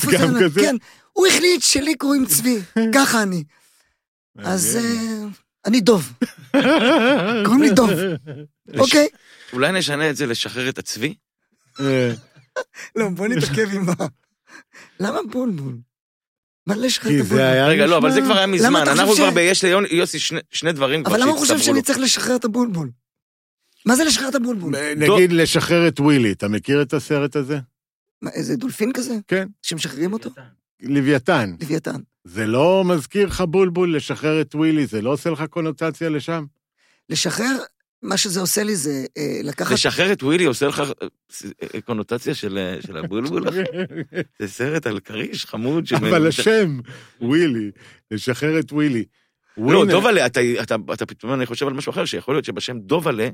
פתגם 0.02 0.34
זה? 0.50 0.62
כן, 0.62 0.76
הוא 1.14 1.28
החליט 1.28 1.62
שלי 1.62 1.96
קוראים 1.96 2.26
צבי, 2.26 2.60
ככה 2.96 3.24
אני. 3.24 3.44
אז 4.38 4.78
אני 5.66 5.82
דוב, 5.82 6.14
קוראים 7.46 7.62
לי 7.62 7.70
דוב, 7.70 7.90
אוקיי? 8.78 9.08
אולי 9.54 9.72
נשנה 9.72 10.10
את 10.10 10.16
זה 10.16 10.26
לשחרר 10.26 10.70
את 10.70 10.78
הצבי? 10.78 11.16
אה, 11.80 12.14
לא, 12.96 13.10
בוא 13.10 13.28
נתעכב 13.28 13.70
עם 13.74 13.90
ה... 13.90 13.94
למה 15.00 15.20
בולבול? 15.32 15.78
מה 16.68 16.76
לשחרר 16.76 17.12
את 17.12 17.16
כי 17.16 17.22
הבולבול? 17.22 17.40
רגע, 17.68 17.86
לא, 17.86 17.98
אבל 17.98 18.12
זה 18.12 18.22
כבר 18.22 18.38
היה 18.38 18.48
מזמן. 18.48 18.76
אנחנו 18.88 19.14
כבר 19.16 19.32
ב... 19.32 19.38
יש 19.38 19.64
ליוסי 19.66 20.20
שני- 20.20 20.40
שני 20.52 20.72
דברים 20.72 21.04
כבר 21.04 21.14
אבל 21.14 21.22
למה 21.22 21.32
הוא 21.32 21.40
חושב 21.40 21.54
שהצטברו 21.58 21.76
שאני. 21.76 21.86
צריך 21.86 22.00
לשחרר 22.00 22.36
את 22.36 22.46
הבולבול? 22.46 22.92
מה 23.86 23.96
זה 23.96 24.04
לשחרר 24.04 24.30
את 24.30 24.36
הבולבול? 24.36 24.76
נגיד 24.98 25.32
לשחרר 25.34 25.88
את 25.88 26.00
ווילי, 26.00 26.32
אתה 26.32 26.48
מכיר 26.48 26.82
את 26.82 26.94
הסרט 26.94 27.36
הזה? 27.36 27.60
מה, 28.22 28.30
איזה 28.30 28.56
דולפין 28.56 28.94
כזה? 28.94 29.14
כן. 29.28 29.48
שמשחררים 29.62 30.14
אותו? 30.14 30.30
לוויתן. 30.82 31.54
לוויתן. 31.62 31.96
זה 32.24 32.48
לא 32.48 32.84
מזכיר 32.86 33.28
לך 33.28 33.42
בולבול 33.42 33.96
לשחרר 33.96 34.42
את 34.42 34.56
ווילי, 34.56 34.86
זה 34.86 35.02
לא 35.02 35.10
עושה 35.14 35.30
לך 35.30 35.44
קונוטציה 35.50 36.10
לשם? 36.10 36.44
לשחרר, 37.10 37.56
מה 38.02 38.18
שזה 38.18 38.40
עושה 38.40 38.64
לי 38.64 38.76
זה 38.76 39.06
אה, 39.18 39.40
לקחת... 39.44 39.72
לשחרר 39.72 40.12
את 40.12 40.24
ווילי 40.24 40.46
עושה 40.46 40.68
לך 40.68 40.84
אה, 41.76 41.82
קונוטציה 41.82 42.36
של 42.36 42.58
אה, 42.58 42.82
של 42.82 42.98
הבולבול? 42.98 43.44
זה 44.40 44.48
סרט 44.48 44.88
על 44.88 45.00
כריש 45.00 45.46
חמוד. 45.46 45.88
שמ- 45.88 45.96
אבל 45.96 46.28
השם, 46.28 46.80
ווילי, 47.22 47.72
לשחרר 48.12 48.60
את 48.60 48.72
ווילי. 48.74 49.04
לא. 49.58 49.86
דובלה, 49.86 50.26
אתה- 50.26 50.40
אתה 50.64 50.76
אתה 50.94 51.06
פתאום, 51.06 51.34
אני 51.34 51.46
חושב 51.46 51.68
על 51.68 51.74
משהו 51.74 51.90
אחר, 51.90 52.06
שיכול 52.06 52.36
להיות 52.36 52.46
שבשם 52.46 52.80
דובלה 52.80 53.30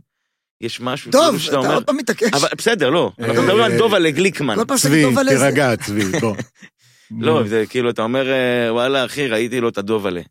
יש 0.61 0.81
משהו 0.81 1.11
דוב, 1.11 1.21
כאילו 1.25 1.39
שאתה 1.39 1.51
אתה 1.51 1.57
אומר... 1.65 1.73
עוד 1.73 1.83
פעם 1.85 1.97
מתעקש. 1.97 2.29
אבל 2.33 2.47
בסדר, 2.57 2.89
לא. 2.89 3.11
אה, 3.19 3.25
אנחנו 3.25 3.41
מדברים 3.43 3.63
על 3.63 3.71
אה, 3.71 3.77
דובלה 3.77 4.11
גליקמן. 4.11 4.55
כל 4.55 4.65
פעם 4.67 4.77
שאתה 4.77 4.89
צבי, 4.89 5.03
טוב. 5.03 5.23
תירגע, 5.29 5.75
צבי, 5.75 6.19
בוא. 6.19 6.35
לא, 7.19 7.43
זה 7.47 7.63
כאילו, 7.69 7.89
אתה 7.89 8.01
אומר, 8.01 8.31
אה, 8.31 8.73
וואלה, 8.73 9.05
אחי, 9.05 9.27
ראיתי 9.27 9.61
לו 9.61 9.69
את 9.69 9.77
הדובלה. 9.77 10.21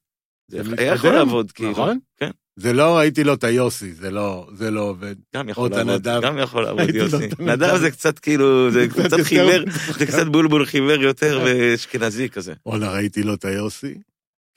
זה 0.49 0.62
היה 0.79 0.95
יכול 0.95 1.11
לעבוד, 1.11 1.53
כאילו. 1.53 1.70
נכון? 1.70 1.99
כן, 2.16 2.31
זה 2.57 2.72
לא, 2.72 2.97
ראיתי 2.97 3.24
לו 3.24 3.35
את 3.35 3.45
היוסי, 3.45 3.93
זה 3.93 4.11
לא, 4.11 4.47
זה 4.55 4.70
לא 4.70 4.81
עובד. 4.81 5.14
גם 5.35 5.49
יכול 5.49 5.70
לעבוד. 5.70 6.03
גם 6.22 6.39
יכול 6.39 6.62
לעבוד, 6.64 6.95
יוסי. 6.95 7.29
נדב 7.39 7.77
זה 7.77 7.91
קצת 7.91 8.18
כאילו, 8.18 8.70
זה 8.70 8.87
קצת 8.89 9.20
חיוור, 9.22 9.64
זה 9.99 10.07
קצת 10.07 10.27
בולבול 10.27 10.66
חיוור 10.66 11.03
יותר 11.03 11.41
ואשכנזי 11.45 12.29
כזה. 12.29 12.55
וואלה, 12.66 12.93
ראיתי 12.93 13.22
לו 13.22 13.35
את 13.35 13.45
היוסי, 13.45 13.95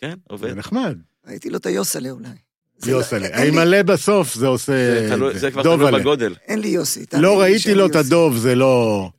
כן, 0.01 0.13
עובד. 0.29 0.49
זה 0.49 0.55
נחמד. 0.55 0.97
ראיתי 1.27 1.49
לו 1.49 1.57
את 1.57 1.65
היוסלה 1.65 2.09
אולי. 2.09 2.27
לא- 2.85 2.91
יוסלה. 2.91 3.27
המלא 3.33 3.83
בסוף 3.83 4.33
זה 4.35 4.47
עושה... 4.47 4.73
זה 5.33 5.51
כבר. 5.51 5.63
תלוי 5.63 5.91
בגודל. 5.91 6.35
אין 6.47 6.59
לי 6.59 6.67
יוסי. 6.67 7.05
לא 7.13 7.41
ראיתי 7.41 7.73
לו 7.73 7.85
את. 7.85 7.95
הדוב, 7.95 8.37
זה 8.37 8.55
לא... 8.55 9.09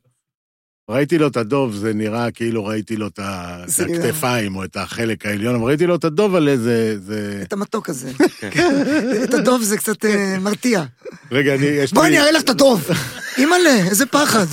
ראיתי 0.91 1.17
לו 1.17 1.27
את 1.27 1.37
הדוב, 1.37 1.75
זה 1.75 1.93
נראה 1.93 2.31
כאילו 2.31 2.65
ראיתי 2.65 2.95
לו 2.95 3.07
את 3.07 3.19
הכתפיים 3.23 4.55
או 4.55 4.63
את 4.63 4.77
החלק 4.77 5.25
העליון, 5.25 5.55
אבל 5.55 5.63
ראיתי 5.63 5.85
לו 5.87 5.95
את 5.95 6.03
הדוב 6.05 6.35
עלה, 6.35 6.57
זה... 6.57 6.95
זה- 6.99 7.39
את 7.41 7.53
המתוק 7.53 7.89
הזה. 7.89 8.11
את 9.23 9.33
הדוב 9.33 9.61
זה 9.63 9.77
קצת 9.77 10.05
אה, 10.05 10.37
מרתיע. 10.39 10.83
רגע, 11.31 11.55
אני... 11.55 11.67
בואי 11.93 12.07
אני 12.07 12.19
אראה 12.19 12.31
לך 12.31 12.41
את 12.41 12.49
הדוב. 12.49 12.87
אימא'לה, 13.37 13.75
איזה 13.89 14.05
פחד. 14.05 14.45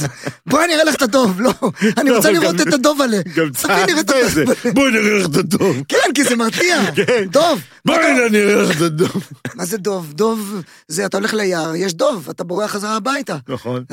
בואי 0.47 0.65
אני 0.65 0.75
אראה 0.75 0.85
לך 0.85 0.95
את 0.95 1.03
הדוב. 1.03 1.41
לא, 1.41 1.53
אני 1.97 2.11
לא, 2.11 2.17
רוצה 2.17 2.31
לראות 2.31 2.61
את 2.61 2.73
הדוב 2.73 3.01
עלה. 3.01 3.19
גם 3.37 3.51
צעקת 3.51 3.93
את 3.99 4.31
זה. 4.35 4.45
בואי 4.75 4.91
נראה 4.93 5.19
לך 5.19 5.27
את 5.27 5.37
הדוב. 5.37 5.77
כן, 5.89 6.11
כי 6.15 6.25
זה 6.25 6.37
מרתיע. 6.37 6.81
כן. 6.95 7.25
דוב. 7.31 7.61
בואי 7.85 8.29
נראה 8.31 8.63
לך 8.63 8.77
את 8.77 8.83
הדוב. 8.83 9.23
מה 9.55 9.65
זה 9.65 9.77
דוב? 9.79 10.13
דוב 10.13 10.63
זה 10.89 11.07
אתה 11.07 11.17
הולך 11.17 11.35
ליער, 11.35 11.75
יש 11.77 11.95
דוב, 11.95 12.29
אתה 12.31 12.45
בורח 12.45 12.71
חזרה 12.71 12.97
הביתה. 12.97 13.37
נכון. 13.49 13.85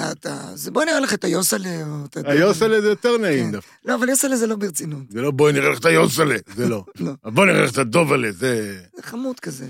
בואי 0.71 0.85
נראה 0.85 0.99
לך 0.99 1.13
את 1.13 1.23
היוסלה. 1.23 1.69
היוסלה 2.35 2.81
זה 2.81 2.87
יותר 2.87 3.17
נעים 3.17 3.45
כן. 3.45 3.51
דווקא. 3.51 3.71
לא, 3.85 3.95
אבל 3.95 4.09
יוסלה 4.09 4.35
זה 4.35 4.47
לא 4.47 4.55
ברצינות. 4.55 5.03
זה 5.09 5.21
לא 5.21 5.31
בואי 5.31 5.53
נראה 5.53 5.69
לך 5.69 5.79
את 5.79 5.85
היוסלה, 5.85 6.35
זה 6.55 6.69
לא. 6.69 6.85
לא. 6.99 7.13
בואי 7.23 7.47
נראה 7.47 7.63
לך 7.63 7.71
את 7.71 7.77
הדוב 7.77 8.13
עלה, 8.13 8.31
זה... 8.31 8.81
זה 8.95 9.03
חמוד 9.03 9.39
כזה. 9.39 9.67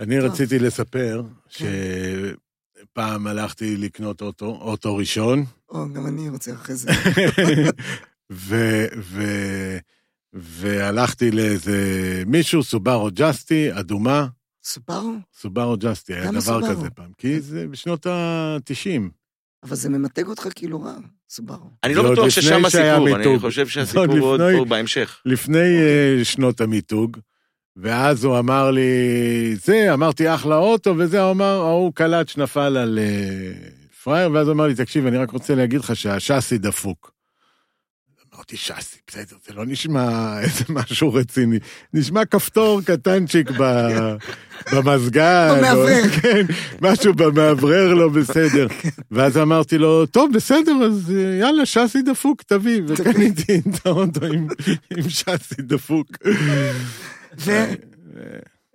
אני. 0.00 0.18
רציתי 0.18 0.58
לספר 0.58 1.22
שפעם 1.48 3.26
הלכתי 3.26 3.76
לקנות 3.76 4.22
אוטו, 4.22 4.46
אוטו 4.46 4.96
ראשון, 4.96 5.44
או, 5.68 5.92
גם 5.92 6.06
אני 6.06 6.28
רוצה 6.28 6.52
אחרי 6.54 6.74
זה. 6.74 6.90
והלכתי 10.32 11.30
לאיזה 11.30 12.22
מישהו, 12.26 12.62
סובארו 12.62 13.08
ג'סטי, 13.14 13.68
אדומה, 13.72 14.26
סופרו? 14.64 15.12
סובארו 15.34 15.76
ג'סטי, 15.76 16.14
היה 16.14 16.30
דבר 16.30 16.40
סובארו? 16.40 16.76
כזה 16.76 16.90
פעם, 16.90 17.10
כי 17.18 17.40
זה 17.40 17.68
בשנות 17.68 18.06
ה-90. 18.06 19.00
אבל 19.62 19.76
זה 19.76 19.88
ממתג 19.88 20.26
אותך 20.26 20.48
כאילו 20.54 20.82
רע, 20.82 20.96
סוברו. 21.28 21.70
אני 21.84 21.94
לא 21.94 22.12
בטוח 22.12 22.28
ששם 22.28 22.64
הסיפור, 22.64 23.16
אני. 23.16 23.38
חושב 23.38 23.66
שהסיפור 23.66 24.06
עוד 24.06 24.10
הוא 24.10 24.26
עוד 24.28 24.40
לפני. 24.40 24.58
פה 24.58 24.64
בהמשך. 24.64 25.20
לפני 25.24 25.58
אה, 25.58 26.24
שנות 26.24 26.60
המיתוג, 26.60 27.16
ואז 27.76 28.24
הוא 28.24 28.38
אמר 28.38 28.70
לי, 28.70 28.90
זה, 29.56 29.94
אמרתי, 29.94 30.34
אחלה 30.34 30.56
אוטו, 30.56 30.94
וזה, 30.98 31.22
הוא 31.22 31.30
אמר, 31.30 31.60
ההוא 31.60 31.92
קלט 31.94 32.28
שנפל 32.28 32.76
על 32.76 32.98
אה, 32.98 33.52
פראייר, 34.04 34.30
ואז 34.32 34.46
הוא 34.46 34.54
אמר 34.54 34.66
לי, 34.66 34.74
תקשיב, 34.74 35.06
אני 35.06 35.16
רק 35.16 35.30
רוצה 35.30 35.54
להגיד 35.54 35.80
לך 35.80 35.96
שהשאסי 35.96 36.58
דפוק. 36.58 37.15
אמרתי, 38.50 38.56
שאסי, 38.56 38.96
בסדר, 39.06 39.36
זה 39.46 39.54
לא 39.54 39.66
נשמע 39.66 40.40
איזה 40.40 40.64
משהו 40.68 41.14
רציני. 41.14 41.58
נשמע 41.94 42.24
כפתור 42.24 42.80
קטנצ'יק 42.82 43.50
ב- 43.50 44.16
במזגן. 44.74 45.48
או- 45.50 45.56
במאוורר. 45.56 46.02
כן, 46.22 46.46
משהו 46.82 47.14
במאוורר 47.14 47.94
לא 47.94 48.08
בסדר. 48.08 48.66
ואז 49.10 49.36
אמרתי 49.38 49.78
לו, 49.78 50.06
טוב, 50.06 50.30
בסדר, 50.34 50.72
אז 50.86 51.12
אה, 51.16 51.38
יאללה, 51.40 51.66
שאסי 51.66 52.02
דפוק, 52.02 52.42
תביא. 52.42 52.82
וקניתי 52.86 53.58
את 53.58 53.86
האוטו 53.86 54.26
עם- 54.26 54.48
עם 54.96 55.08
שאסי 55.08 55.62
דפוק. 55.62 56.06
ו... 57.38 57.50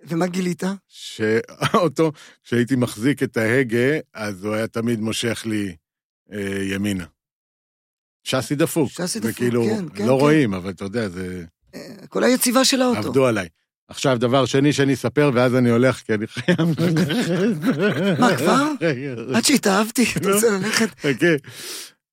ומה 0.08 0.26
גילית? 0.26 0.62
שהאוטו, 0.88 2.12
כשהייתי 2.44 2.76
מחזיק 2.76 3.22
את 3.22 3.36
ההגה, 3.36 3.78
אז 4.14 4.44
הוא 4.44 4.54
היה 4.54 4.66
תמיד 4.66 5.00
מושך 5.00 5.42
לי 5.46 5.74
אה, 6.32 6.38
ימינה. 6.62 7.04
שאסי 8.24 8.54
דפוק. 8.54 8.90
שאסי 8.90 9.20
דפוק, 9.20 9.32
וכאילו, 9.32 9.64
כן, 9.64 9.88
כן, 9.94 10.06
לא 10.06 10.14
כן. 10.14 10.20
רואים, 10.20 10.54
אבל 10.54 10.70
אתה 10.70 10.84
יודע, 10.84 11.08
זה... 11.08 11.44
אה, 11.74 11.80
כל 12.08 12.24
היציבה 12.24 12.64
של 12.64 12.82
האוטו. 12.82 12.98
עבדו 12.98 13.26
עליי. 13.26 13.48
עכשיו, 13.88 14.18
דבר 14.20 14.46
שני 14.46 14.72
שאני 14.72 14.94
אספר, 14.94 15.30
ואז 15.34 15.54
אני 15.54 15.70
הולך, 15.70 15.96
כי 15.96 16.14
אני 16.14 16.26
חייב 16.26 16.58
ללכת. 16.80 18.18
מה, 18.18 18.36
כבר? 18.36 18.72
עד 19.36 19.44
שהתאהבתי, 19.44 20.04
אתה 20.16 20.28
לא. 20.28 20.34
רוצה 20.34 20.50
ללכת? 20.50 20.88
חכה. 21.00 21.26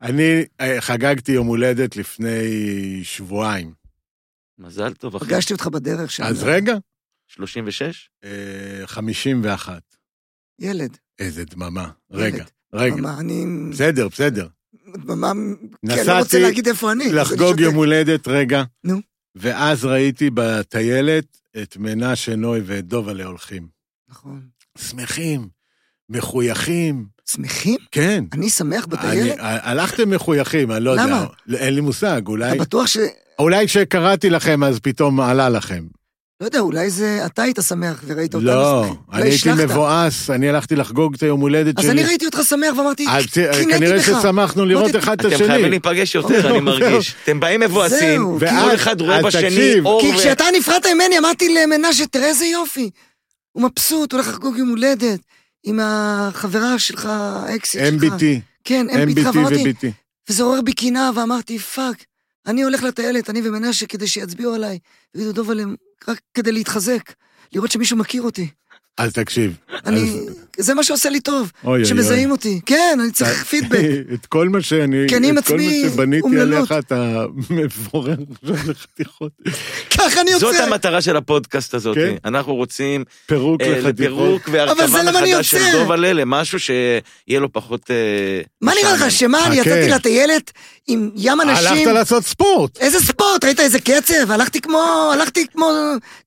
אני 0.01 0.45
אה, 0.62 0.82
חגגתי 0.82 1.32
יום 1.32 1.47
הולדת 1.47 1.95
לפני 1.95 2.99
שבועיים. 3.03 3.74
מזל 4.60 4.93
טוב, 4.93 5.16
אחי. 5.16 5.26
פגשתי 5.26 5.53
אותך 5.53 5.68
בדרך 5.68 6.12
שם. 6.12 6.24
אז 6.24 6.43
רגע, 6.43 6.78
36? 7.28 8.10
אה, 8.24 8.30
51. 8.86 9.82
ילד. 10.60 10.97
איזה 11.20 11.45
דממה. 11.45 11.89
רגע. 12.12 12.43
רגע. 12.74 12.95
דממה, 12.95 13.20
אני... 13.20 13.45
בסדר, 13.72 14.07
בסדר. 14.07 14.47
דממה... 14.98 15.32
כי 15.86 15.94
אני 15.94 16.02
נסעתי 16.02 16.08
לא 16.10 16.20
רוצה 16.20 16.40
להגיד 16.40 16.68
איפה 16.68 16.92
אני. 16.92 17.12
לחגוג. 17.12 17.60
יום 17.60 17.76
הולדת 17.76 18.28
רגע. 18.28 18.64
נו. 18.84 19.00
ואז 19.36 19.86
ראיתי 19.86 20.30
בטיילת 20.34 21.38
את 21.62 21.78
מנשה 21.78 22.36
נוי 22.36 22.62
ואת 22.66 22.86
דובלה 22.86 23.26
הולכים. 23.26 23.68
נכון. 24.10 24.42
שמחים, 24.78 25.48
מחויכים, 26.10 27.06
שמחים? 27.32 27.78
כן. 27.92 28.24
אני 28.34 28.50
שמח 28.50 28.86
אני, 28.86 28.96
בטיילת? 28.98 29.36
הלכתם 29.40 30.10
מחויכים, 30.10 30.72
אני 30.72 30.84
לא 30.84 30.92
יודע. 30.92 31.06
למה? 31.06 31.26
אין 31.54 31.74
לי 31.74 31.82
מושג, 31.82 32.22
אולי... 32.28 32.52
אתה 32.52 32.62
בטוח 32.62 32.88
ש... 32.88 32.98
אולי 33.40 33.68
כשקראתי 33.68 34.30
לכם 34.30 34.64
אז 34.64 34.80
פתאום 34.80 35.20
עלה 35.22 35.50
לכם. 35.50 35.84
לא 36.42 36.46
יודע, 36.46 36.60
אולי 36.60 36.90
זה... 36.90 37.26
אתה 37.26 37.44
היית 37.44 37.60
שמח 37.68 38.04
וראית 38.08 38.36
אותנו 38.36 38.48
לא. 38.48 38.96
אני 39.14 39.30
הייתי. 39.30 39.50
מבואס, 39.58 40.30
אני 40.30 40.50
הלכתי 40.50 40.76
לחגוג 40.76 41.16
את 41.16 41.24
היום 41.24 41.40
הולדת 41.42 41.78
אז 41.80 41.84
שלי. 41.84 41.92
אני 41.92 42.04
ראיתי 42.04 42.26
אותך 42.26 42.40
שמח 42.50 42.78
ואמרתי, 42.78 43.06
אז 43.10 43.26
קינאתי 43.34 43.66
כנראה 43.74 43.98
בך. 43.98 44.04
ששמחנו 44.06 44.66
לראות 44.66 44.96
אחד 44.96 45.20
את 45.20 45.26
אתם 45.26 45.38
חייבים 45.38 45.52
השני. 45.56 45.70
להיפגש 45.70 46.16
יותר, 46.16 46.50
אני. 46.50 46.60
מרגיש. 46.70 47.16
אתם 47.24 47.40
באים 47.40 47.60
מבואסים, 47.60 48.24
כל 48.24 48.38
ואז- 48.40 48.76
אחד 48.76 49.02
רואה 49.02 49.18
אז 49.20 49.26
בשני. 49.26 49.80
אור 49.86 50.02
כי. 50.02 50.14
כשאתה 50.18 50.44
נפרדת 50.60 50.86
ממני, 50.86 51.18
אמרתי 51.18 51.56
למנשה, 51.56 52.06
תראה 52.08 52.26
איזה 52.28 52.46
יופי. 52.46 52.90
הוא 53.52 53.64
מבסוט, 53.64 54.14
הולך 54.14 54.28
לחגוג 54.28 54.58
יום 54.58 54.70
הולדת 54.70 55.20
עם 55.64 55.80
החברה 55.84 56.80
שלך, 56.80 57.06
האקסית 57.12 57.82
שלך. 58.02 58.04
MBT, 58.14 58.24
כן, 58.64 58.88
MBT, 58.90 59.38
ו-BT. 59.38 59.88
וזה 60.30 60.44
עורר 60.44 60.62
בי 60.62 60.74
קנאה, 60.74 61.10
ואמרתי, 61.16 61.60
fuck, 61.60 62.04
אני 62.48 62.62
הולך 62.64 62.84
לטיילת, 62.84 63.30
אני 63.30 63.42
ומנשה, 63.48 63.86
כדי 63.86 64.08
שיצביעו 64.08 64.54
עליי. 64.54 64.78
ויגידו, 65.16 65.32
דוב 65.34 65.52
עליהם, 65.52 65.76
רק 66.08 66.22
כדי 66.34 66.52
להתחזק, 66.52 67.14
לראות 67.54 67.72
שמישהו 67.72 67.97
מכיר 67.97 68.22
אותי. 68.22 68.50
אז 68.97 69.14
תקשיב. 69.14 69.58
אני, 69.86 70.26
זה 70.60 70.74
מה 70.74 70.84
שעושה 70.84 71.10
לי 71.10 71.20
טוב, 71.20 71.51
אוי, 71.64 71.74
אוי, 71.74 71.86
שמזהים 71.86 72.32
אותי. 72.32 72.60
כן, 72.66 72.97
אני 73.03 73.12
צריך 73.12 73.43
פידבק. 73.49 73.80
את 74.14 74.26
כל 74.26 74.49
מה 74.49 74.62
שאני, 74.62 75.05
כי 75.07 75.18
אני 75.18 75.30
עם 75.30 75.38
את 75.38 75.47
כל 75.47 75.57
מה 75.57 75.89
שבניתי 75.91 76.22
אומללות. 76.22 76.72
עליך, 76.72 76.86
אתה 76.86 77.26
מפורר 77.49 78.16
עכשיו 78.43 78.72
לחתיכות. 78.72 79.32
ככה 79.97 80.22
אני 80.22 80.32
זאת 80.32 80.41
יוצא. 80.41 80.64
המטרה 80.64 81.01
של 81.01 81.18
הפודקאסט 81.18 81.74
הזאת. 81.74 81.95
כן. 81.95 82.16
אנחנו 82.26 82.55
רוצים 82.55 83.03
פירוק 83.26 83.62
אה, 83.62 83.70
לחתיכות. 83.70 83.93
לפירוק 83.93 84.49
אבל 84.49 84.57
והרכבה 84.57 84.99
אני 85.01 85.12
מחדש 85.12 85.51
של. 85.51 85.72
דוב 85.72 85.91
הלל 85.91 86.14
למשהו 86.14 86.60
שיהיה 86.60 87.39
לו 87.39 87.53
פחות... 87.53 87.91
אה, 87.91 87.95
מה 88.62 88.72
נראה. 88.82 88.93
לך, 88.93 89.12
שמה, 89.12 89.45
אני 89.45 89.62
חכה. 89.62 89.70
יצאתי 89.70 89.89
לטיילת 89.89 90.51
עם 90.88 91.10
ים 91.16 91.41
אנשים? 91.41 91.68
הלכת 91.68 91.91
לעשות 91.93 92.24
ספורט. 92.24 92.78
איזה 92.78 92.99
ספורט, 92.99 93.43
ראית 93.43 93.60
איזה 93.60 93.80
קצב? 93.80 94.32
הלכתי 94.32 94.62
כמו, 94.62 95.12
הלכתי 95.14 95.45
כמו, 95.53 95.72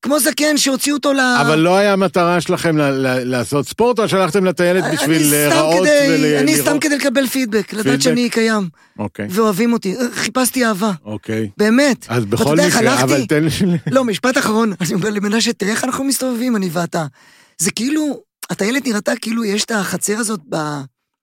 כמו 0.02 0.20
זקן 0.20 0.56
שהוציאו 0.56 0.96
אותו 0.96 1.12
ל... 1.12 1.20
אבל 1.20 1.58
לא 1.58 1.76
היה 1.76 1.96
מטרה 1.96 2.40
שלכם 2.40 2.76
לעשות 3.24 3.68
ספורט, 3.68 3.98
או 3.98 4.08
שהלכתם 4.22 4.44
לטיילת 4.44 4.84
בשביל 4.92 5.22
סתם 5.22 5.30
להיראות 5.30 5.88
ולראות? 6.08 6.42
אני 6.42 6.56
סתם 6.56 6.78
כדי 6.78 6.96
לקבל 6.96 7.26
פידבק, 7.26 7.72
לדעת? 7.72 8.02
שאני 8.02 8.30
קיים, 8.30 8.68
אוקיי, 8.98 9.26
ואוהבים 9.30 9.72
אותי. 9.72 9.94
חיפשתי 10.14 10.64
אהבה, 10.64 10.92
אוקיי. 11.04 11.48
באמת. 11.56 12.06
אז 12.08 12.24
בכל 12.24 12.56
מקרה? 12.56 13.02
אבל 13.02 13.26
תן 13.26 13.44
לי... 13.44 13.78
לא, 13.90 14.04
משפט 14.04 14.38
אחרון, 14.38 14.72
אני 14.80 14.94
אומר 14.94 15.10
למנשה, 15.10 15.52
תראה 15.52 15.72
איך 15.72 15.84
אנחנו 15.84 16.04
מסתובבים, 16.04 16.56
אני 16.56 16.68
ואתה. 16.72 17.06
זה 17.58 17.70
כאילו, 17.70 18.20
הטיילת 18.50 18.86
נראתה 18.86 19.12
כאילו 19.20 19.44
יש 19.44 19.64
את 19.64 19.70
החצר 19.70 20.18
הזאת 20.18 20.40
ב... 20.48 20.56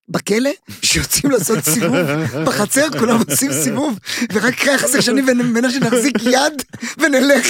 בכלא, 0.10 0.50
שיוצאים 0.82 1.32
לעשות 1.32 1.60
סיבוב, 1.60 1.95
בחצר 2.47 2.89
כולם 3.00 3.20
עושים 3.30 3.54
סיבוב, 3.54 4.00
ורק 4.34 4.56
ככה 4.56 4.88
זה 4.88 5.02
שאני 5.02 5.22
ומנשה 5.22 5.80
נחזיק 5.80 6.16
יד 6.24 6.64
ונלך 6.97 7.45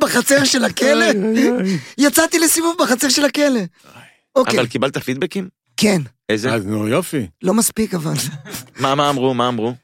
בחצר 0.00 0.44
של 0.44 0.64
הכלא. 0.64 1.06
יצאתי 1.98 2.38
לסיבוב 2.38 2.76
בחצר 2.78 3.08
של 3.08 3.24
הכלא. 3.24 3.60
אוקיי, 4.36 4.58
אבל 4.58 4.66
קיבלת 4.66 4.98
פידבקים? 4.98 5.48
כן, 5.76 6.02
איזה? 6.28 6.54
אז 6.54 6.66
נו, 6.66 6.88
יופי. 6.88 7.26
לא 7.42 7.54
מספיק 7.54 7.94
אבל. 7.94 8.14
מה 8.80 8.94
מה 8.94 9.10
אמרו? 9.10 9.34
מה 9.34 9.48
אמרו? 9.48 9.74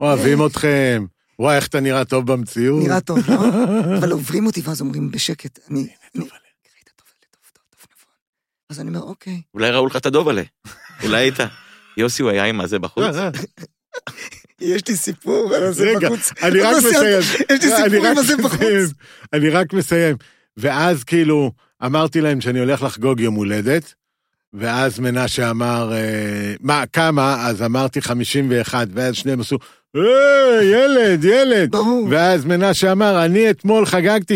אוהבים 0.00 0.46
אתכם. 0.46 1.04
וואי, 1.38 1.56
איך 1.56 1.66
אתה 1.66 1.80
נראה 1.80 2.04
טוב 2.04 2.32
במציאות. 2.32 2.82
נראה 2.84 3.00
טוב, 3.00 3.18
לא? 3.30 3.36
אבל 3.98 4.12
עוברים 4.12 4.46
אותי 4.46 4.60
ואז 4.64 4.80
אומרים 4.80 5.10
בשקט, 5.10 5.58
אני... 5.70 5.86
נכון. 6.14 6.38
אז 8.70 8.80
אני 8.80 8.88
אומר, 8.88 9.00
אוקיי. 9.00 9.40
אולי 9.54 9.70
ראו 9.70 9.86
לך 9.86 9.96
את 9.96 10.06
הדוב 10.06 10.28
עלה. 10.28 10.42
אולי 11.02 11.16
היית. 11.16 11.36
יוסי, 11.96 12.22
הוא 12.22 12.30
היה 12.30 12.44
עם 12.44 12.60
הזה 12.60 12.78
בחוץ? 12.78 13.04
יש 14.60 14.88
לי 14.88 14.96
סיפור 14.96 15.54
על 15.54 15.62
הזה 15.62 15.84
רגע, 15.84 16.08
בחוץ. 16.08 16.32
אני 16.42 16.60
רק. 16.60 16.76
מסיים. 16.76 17.20
יש 17.20 17.64
לי 17.64 17.74
אני 17.76 17.90
סיפור 17.90 18.06
רק 18.06 18.12
עם 18.12 18.18
הזה 18.18 18.36
בחוץ. 18.36 18.54
מסיים. 18.60 18.86
אני 19.32 19.50
רק 19.50 19.72
מסיים. 19.72 20.16
ואז 20.56 21.04
כאילו, 21.04 21.52
אמרתי 21.86 22.20
להם 22.20 22.40
שאני 22.40 22.58
הולך 22.58 22.82
לחגוג 22.82 23.20
יום 23.20 23.34
הולדת, 23.34 23.94
ואז 24.54 24.98
מנשה 24.98 25.50
אמר, 25.50 25.92
אה, 25.92 26.54
מה, 26.60 26.84
כמה? 26.92 27.46
אז 27.46 27.62
אמרתי 27.62 28.00
51, 28.00 28.88
ואז 28.94 29.14
שניהם 29.14 29.40
עשו, 29.40 29.58
אה, 29.96 30.64
ילד, 30.64 31.24
ילד. 31.24 31.70
ברור. 31.70 32.06
ואז 32.10 32.44
מנשה 32.44 32.92
אמר, 32.92 33.24
אני 33.24 33.50
אתמול 33.50 33.86
חגגתי 33.86 34.34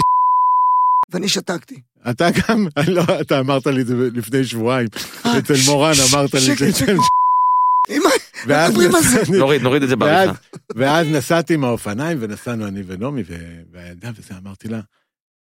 ואני 1.13 1.29
שתקתי. 1.29 1.81
אתה 2.11 2.29
גם, 2.31 2.67
לא, 2.89 3.03
אתה 3.21 3.41
אמרת 3.41 3.67
לי 3.67 3.81
את 3.83 3.87
זה 3.87 3.95
לפני 4.15 4.45
שבועיים. 4.45 4.89
אה, 5.27 5.39
אצל 5.39 5.55
ש- 5.57 5.69
מורן 5.69 5.95
ש- 5.95 6.15
אמרת 6.15 6.35
לי 6.35 6.41
שקט, 6.41 6.53
את 6.63 6.75
זה. 6.75 6.79
שקט. 6.79 6.93
אמא, 7.91 8.09
ואז 8.47 8.75
נוריד, 9.39 9.63
נוריד 9.63 9.83
את 9.83 9.89
זה 9.89 9.95
ואז, 10.01 10.09
בעריכה. 10.29 10.39
ואז 10.75 11.07
נסעתי 11.11 11.55
עם 11.55 11.65
האופניים 11.65 12.19
ונסענו 12.21 12.67
אני 12.67 12.83
ונעמי 12.87 13.23
והילדה 13.73 14.11
וזה, 14.19 14.35
אמרתי 14.45 14.69
לה, 14.69 14.81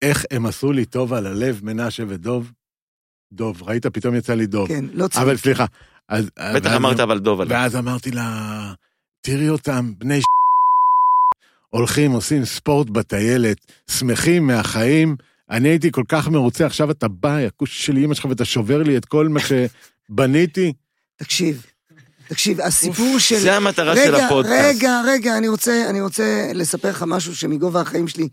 איך 0.02 0.26
הם 0.32 0.46
עשו 0.46 0.72
לי 0.72 0.86
טוב 0.86 1.14
על 1.14 1.26
הלב, 1.26 1.60
מנשה 1.64 2.04
ודוב? 2.08 2.52
דוב, 3.34 3.64
ראית? 3.64 3.86
פתאום 3.86 4.16
יצא 4.16 4.34
לי 4.34 4.46
דוב. 4.46 4.68
כן, 4.68 4.86
לא 4.94 5.08
צריך. 5.08 5.22
אבל 5.24 5.38
סליחה. 5.38 5.66
אז, 6.10 6.30
בטח 6.56 6.72
אמרת 6.76 7.00
אבל 7.00 7.20
דוב 7.20 7.42
עלה. 7.42 7.52
ואז 7.52 7.76
אמרתי 7.76 8.12
לה, 8.12 8.74
תראי 9.22 9.50
אותם, 9.50 9.92
בני 9.98 10.20
הולכים, 11.70 12.12
עושים 12.12 12.46
ספורט 12.46 12.90
בטיילת, 12.90 13.58
שמחים 13.92 14.48
מהחיים. 14.48 15.16
אני 15.50 15.70
הייתי 15.70 15.92
כל 15.92 16.04
כך 16.08 16.28
מרוצה, 16.28 16.66
עכשיו 16.66 16.92
אתה 16.92 17.08
בא, 17.08 17.38
הכוש 17.38 17.86
של 17.86 17.98
אמא 17.98 18.14
שלך, 18.14 18.26
ואתה 18.26 18.46
שובר 18.46 18.84
לי 18.84 18.98
את 18.98 19.06
כל 19.06 19.28
מה 19.28 19.40
שבניתי. 19.40 20.74
תקשיב, 21.18 21.66
תקשיב, 22.28 22.62
הסיפור 22.62 23.20
של... 23.20 23.36
זה 23.36 23.56
המטרה 23.56 23.96
של 23.96 24.16
רגע, 24.16 24.26
הפודקאסט. 24.26 24.56
רגע, 24.64 25.02
רגע, 25.06 25.38
אני 25.38 25.48
רוצה, 25.48 25.90
אני 25.90 26.02
רוצה 26.02 26.52
לספר 26.54 26.90
לך 26.90 27.04
משהו 27.08 27.36
שמגובה 27.36 27.82
החיים 27.82 28.08
שלי 28.08 28.28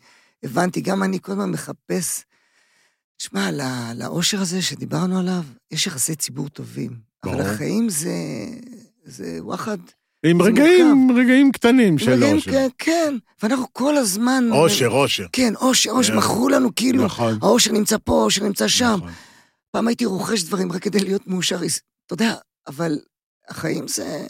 הבנתי, 0.47 0.81
גם 0.81 1.03
אני 1.03 1.19
כל 1.23 1.33
הזמן 1.33 1.51
מחפש... 1.51 2.23
תשמע, 3.19 3.51
לא- 3.51 3.65
לאושר 4.05 4.41
הזה 4.41 4.63
שדיברנו 4.63 5.19
עליו, 5.19 5.43
יש 5.71 5.87
יחסי 5.87 6.15
ציבור 6.17 6.49
טובים. 6.49 6.91
אבל 7.25 7.33
ברור. 7.33 7.47
החיים 7.47 7.89
זה... 7.89 8.13
זה 9.05 9.39
וואחד... 9.41 9.79
עם 10.27 10.43
זה 10.43 10.49
רגעים, 10.49 11.09
רגעים 11.17 11.53
קטנים 11.53 11.99
של 11.99 12.11
רגעים 12.11 12.37
אושר. 12.37 12.51
כ- 12.69 12.73
כן, 12.79 13.15
ואנחנו 13.43 13.67
כל 13.73 13.97
הזמן... 13.97 14.45
אושר, 14.53 14.87
אושר. 14.89 15.27
כן, 15.33 15.55
אושר, 15.55 15.91
אושר, 15.91 16.13
כן. 16.13 16.19
מכרו 16.19 16.49
לנו 16.49 16.75
כאילו, 16.75 17.05
נכון. 17.05 17.39
האושר 17.43 17.73
נמצא 17.73 17.97
פה, 18.05 18.21
האושר 18.21 18.45
נמצא 18.45 18.69
שם. 18.69 18.95
נכון. 18.97 19.13
פעם 19.71 19.89
הייתי 19.89 20.05
רוכש 20.05 20.43
דברים 20.43 20.73
רק 20.73 20.83
כדי 20.83 21.01
להיות 21.01 21.27
מאושר, 21.27 21.59
אתה 22.07 22.15
יודע, 22.15 22.35
אבל 22.67 22.99
החיים 23.49 23.89
זה... 23.89 24.27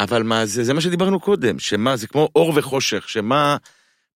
אבל 0.00 0.22
מה 0.22 0.46
זה, 0.46 0.64
זה 0.64 0.74
מה 0.74 0.80
שדיברנו 0.80 1.20
קודם, 1.20 1.58
שמה, 1.58 1.96
זה 1.96 2.06
כמו 2.06 2.28
אור 2.34 2.52
וחושך, 2.56 3.08
שמה, 3.08 3.56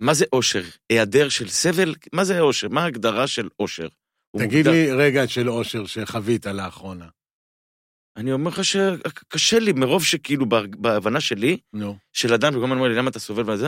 מה 0.02 0.14
זה 0.14 0.24
אושר? 0.32 0.62
היעדר 0.90 1.28
של 1.28 1.48
סבל? 1.48 1.94
מה 2.12 2.24
זה 2.24 2.40
אושר? 2.40 2.68
מה 2.68 2.82
ההגדרה 2.82 3.26
של 3.26 3.48
אושר? 3.60 3.88
תגיד 4.38 4.68
לי 4.68 4.92
רגע 4.92 5.28
של 5.28 5.48
אושר 5.50 5.86
שחווית 5.86 6.46
לאחרונה. 6.46 7.06
אני 8.16 8.32
אומר 8.32 8.50
לך 8.50 8.64
שקשה 8.64 9.58
לי, 9.58 9.72
מרוב 9.72 10.04
שכאילו 10.04 10.46
בה- 10.46 10.66
בהבנה 10.66 11.20
שלי, 11.20 11.56
נו. 11.72 11.96
של 12.12 12.34
אדם, 12.34 12.52
וכל 12.54 12.64
הזמן 12.64 12.76
אומר 12.76 12.88
לי, 12.88 12.94
למה 12.94 13.10
אתה 13.10 13.18
סובל 13.18 13.50
וזה? 13.50 13.66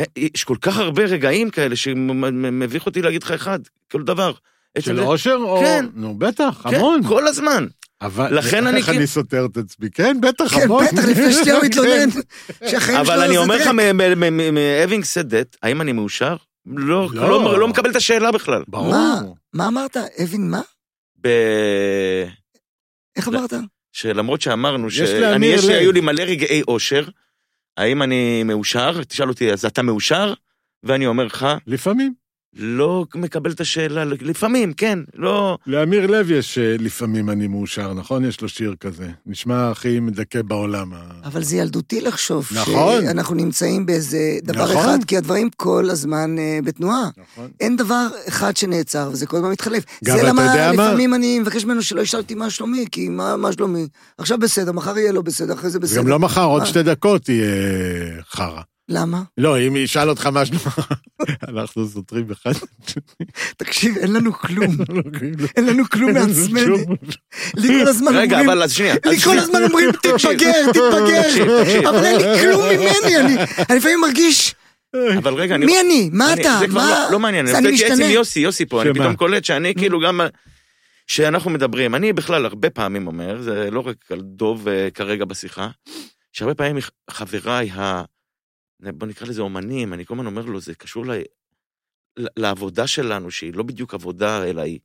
אה, 0.00 0.04
יש 0.16 0.44
כל 0.44 0.56
כך 0.60 0.76
הרבה 0.76 1.04
רגעים 1.04 1.50
כאלה 1.50 1.76
שמביך 1.76 2.86
אותי 2.86 3.02
להגיד 3.02 3.22
לך 3.22 3.30
אחד, 3.30 3.58
כל 3.92 4.02
דבר. 4.02 4.32
של 4.78 5.00
אושר? 5.00 5.34
או- 5.36 5.60
כן. 5.60 5.84
נו, 5.94 6.18
בטח, 6.18 6.66
כן, 6.70 6.76
המון. 6.76 7.00
כל 7.08 7.26
הזמן. 7.28 7.66
אבל 8.00 8.38
לכן 8.38 8.66
אני 8.66 8.76
איך 8.76 8.88
אני 8.88 9.06
סותר 9.06 9.46
את 9.52 9.56
עצמי? 9.56 9.90
כן, 9.90 10.16
בטח, 10.20 10.54
כן, 10.54 10.62
המון. 10.62 10.84
בטח, 10.86 11.04
לפני 11.04 11.32
שנייה 11.32 11.54
הוא 11.54 11.62
כן. 11.62 11.66
מתלונן 11.66 12.08
שהחיים 12.68 13.04
שלו 13.04 13.14
אבל 13.14 13.22
אני 13.22 13.36
אומר 13.36 13.56
לך. 13.56 13.66
מ-having 13.66 15.02
said 15.02 15.30
that, 15.30 15.56
האם 15.62 15.80
אני 15.80 15.92
מאושר? 15.92 16.36
לא, 16.66 17.08
לא. 17.12 17.30
לא, 17.30 17.58
לא 17.58 17.68
מקבל 17.68 17.90
את 17.90 17.96
השאלה 17.96 18.32
בכלל. 18.32 18.62
ברור. 18.68 18.90
מה? 18.90 19.22
מה 19.52 19.68
אמרת? 19.68 19.96
אבין, 19.96 20.50
מה? 20.50 20.60
ב... 21.20 21.28
איך 23.16 23.28
לא. 23.28 23.38
אמרת? 23.38 23.52
שלמרות 23.92 24.40
שאמרנו 24.40 24.88
להמיר 25.20 25.54
יש 25.54 25.64
לי. 25.64 25.74
היו 25.74 25.92
לי 25.92 26.00
מלא 26.00 26.22
רגעי 26.22 26.62
אושר, 26.68 27.08
האם 27.76 28.02
אני 28.02 28.42
מאושר? 28.42 29.04
תשאל 29.04 29.28
אותי, 29.28 29.52
אז 29.52 29.64
אתה 29.64 29.82
מאושר? 29.82 30.34
ואני 30.82 31.06
אומר 31.06 31.24
לך, 31.24 31.46
לפעמים. 31.66 32.14
לא 32.58 33.06
מקבל 33.14 33.50
את 33.50 33.60
השאלה, 33.60 34.04
לפעמים, 34.04 34.72
כן, 34.72 34.98
לא... 35.14 35.58
לאמיר 35.66 36.06
לב 36.06 36.30
יש 36.30 36.58
אה, 36.58 36.76
לפעמים 36.78 37.30
אני 37.30 37.46
מאושר, 37.46 37.94
נכון? 37.94 38.24
יש 38.24 38.40
לו 38.40 38.48
שיר 38.48 38.74
כזה. 38.80 39.08
נשמע 39.26 39.70
הכי 39.70 40.00
מדכא 40.00 40.42
בעולם. 40.42 40.92
אבל 41.24 41.42
זה 41.42 41.56
ילדותי 41.56 42.00
לחשוב 42.00 42.48
נכון. 42.54 43.02
שאנחנו 43.02 43.34
נמצאים 43.34 43.86
באיזה 43.86 44.38
דבר 44.42 44.64
נכון. 44.64 44.76
אחד, 44.76 45.04
כי 45.06 45.16
הדברים 45.16 45.48
כל 45.56 45.88
הזמן 45.90 46.38
אה, 46.38 46.58
בתנועה. 46.64 47.08
נכון. 47.32 47.50
אין 47.60 47.76
דבר 47.76 48.06
אחד 48.28 48.56
שנעצר, 48.56 49.08
וזה 49.12 49.26
כל 49.26 49.36
הזמן 49.36 49.50
מתחלף. 49.50 49.84
גם 50.04 50.16
זה 50.16 50.22
אתה 50.22 50.28
למה 50.28 50.42
יודע 50.42 50.72
מה? 50.76 50.86
לפעמים 50.86 51.14
אני 51.14 51.38
מבקש 51.38 51.64
ממנו 51.64 51.82
שלא 51.82 52.00
ישאל 52.00 52.20
אותי 52.20 52.34
מה 52.34 52.50
שלומי, 52.50 52.84
כי 52.92 53.08
מה, 53.08 53.36
מה 53.36 53.52
שלומי? 53.52 53.86
עכשיו 54.18 54.38
בסדר, 54.38 54.72
מחר 54.72 54.98
יהיה 54.98 55.12
לו 55.12 55.22
בסדר, 55.22 55.54
אחרי 55.54 55.70
זה 55.70 55.78
בסדר. 55.78 56.00
גם 56.00 56.08
לא 56.08 56.18
מחר, 56.18 56.44
עוד? 56.44 56.64
שתי 56.64 56.82
דקות 56.82 57.28
יהיה 57.28 58.22
חרא. 58.30 58.60
למה? 58.88 59.22
לא, 59.38 59.58
אם 59.60 59.76
ישאל 59.76 60.08
אותך 60.08 60.26
מה 60.26 60.46
שלומך, 60.46 60.80
אנחנו 61.48 61.88
סותרים 61.88 62.26
אחד. 62.32 62.52
תקשיב, 63.56 63.96
אין 63.96 64.12
לנו 64.12 64.32
כלום. 64.32 64.76
לא. 64.88 65.02
אין 65.56 65.66
לנו 65.66 65.84
כלום 65.90 66.12
מעצמנו. 66.12 66.76
לי 67.56 67.68
כל 67.68 67.88
הזמן 67.88 68.16
רגע, 68.16 68.36
אומרים... 68.36 68.50
אבל 68.50 68.62
אז 68.62 68.72
שנייה. 68.72 68.94
לי 69.04 69.20
כל. 69.20 69.38
הזמן 69.38 69.62
אומרים, 69.62 69.92
תתבגר, 70.02 70.72
תתבגר. 70.72 71.88
אבל 71.88 72.04
אין 72.04 72.16
לי 72.16 72.40
כלום 72.40 72.62
ממני, 72.64 73.16
אני 73.20 73.36
אני 73.70 73.78
לפעמים 73.78 74.00
מרגיש, 74.00 74.54
אבל 75.18 75.34
רגע, 75.34 75.54
אני... 75.54 75.66
מי 75.66 75.80
אני? 75.80 76.10
מה 76.12 76.34
אתה? 76.34 76.56
זה 76.58 76.66
כבר? 76.68 76.90
לא- 76.90 77.10
לא 77.12 77.18
מעניין, 77.18 77.46
אני 77.46 77.58
אני 77.58 77.70
רוצה 77.70 77.84
להתייעץ. 77.88 78.00
עם 78.00 78.14
יוסי, 78.14 78.40
יוסי 78.40 78.66
פה, 78.66 78.82
אני? 78.82 78.94
פתאום 78.94 79.16
קולט 79.16 79.44
שאני 79.44 79.74
כאילו 79.74 80.00
גם... 80.00 80.20
שאנחנו 81.06 81.50
מדברים, 81.50 81.94
אני 81.94 82.12
בכלל 82.12 82.44
הרבה 82.44 82.70
פעמים 82.70 83.06
אומר, 83.06 83.42
זה 83.42 83.70
לא 83.70 83.80
רק 83.80 83.96
על 84.10 84.20
דוב 84.20 84.68
אה, 84.68 84.88
כרגע 84.94 85.24
בשיחה, 85.24 85.68
שהרבה 86.32 86.54
פעמים 86.54 86.76
חבריי, 87.10 87.70
ה... 87.70 88.02
בוא 88.80 89.06
נקרא 89.06 89.26
לזה 89.28 89.42
אומנים, 89.42 89.92
אני 89.92 90.06
כל 90.06 90.14
הזמן 90.14 90.26
אומר 90.26 90.42
לו, 90.42 90.60
זה 90.60 90.74
קשור 90.74 91.06
ל... 91.06 91.10
לעבודה 92.36 92.86
שלנו, 92.86 93.30
שהיא 93.30 93.54
לא 93.54 93.62
בדיוק 93.62 93.94
עבודה, 93.94 94.44
אלא 94.44 94.60
היא... 94.60 94.78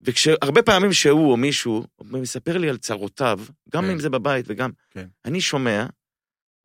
וכשהרבה 0.00 0.62
פעמים 0.62 0.92
שהוא 0.92 1.30
או 1.32 1.36
מישהו 1.36 1.84
מספר 2.04 2.58
לי 2.58 2.68
על 2.68 2.76
צרותיו, 2.78 3.40
גם 3.70 3.84
כן. 3.84 3.90
אם 3.90 3.98
זה 3.98 4.10
בבית 4.10 4.44
וגם... 4.48 4.70
כן. 4.90 5.06
אני 5.24 5.40
שומע, 5.40 5.86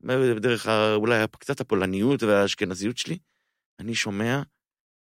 בדרך 0.02 0.68
ה- 0.68 0.94
אולי 0.94 1.24
קצת 1.40 1.62
הפולניות 1.62 2.24
והאשכנזיות 2.24 2.98
שלי, 2.98 3.18
אני 3.80 3.96
שומע, 3.96 4.42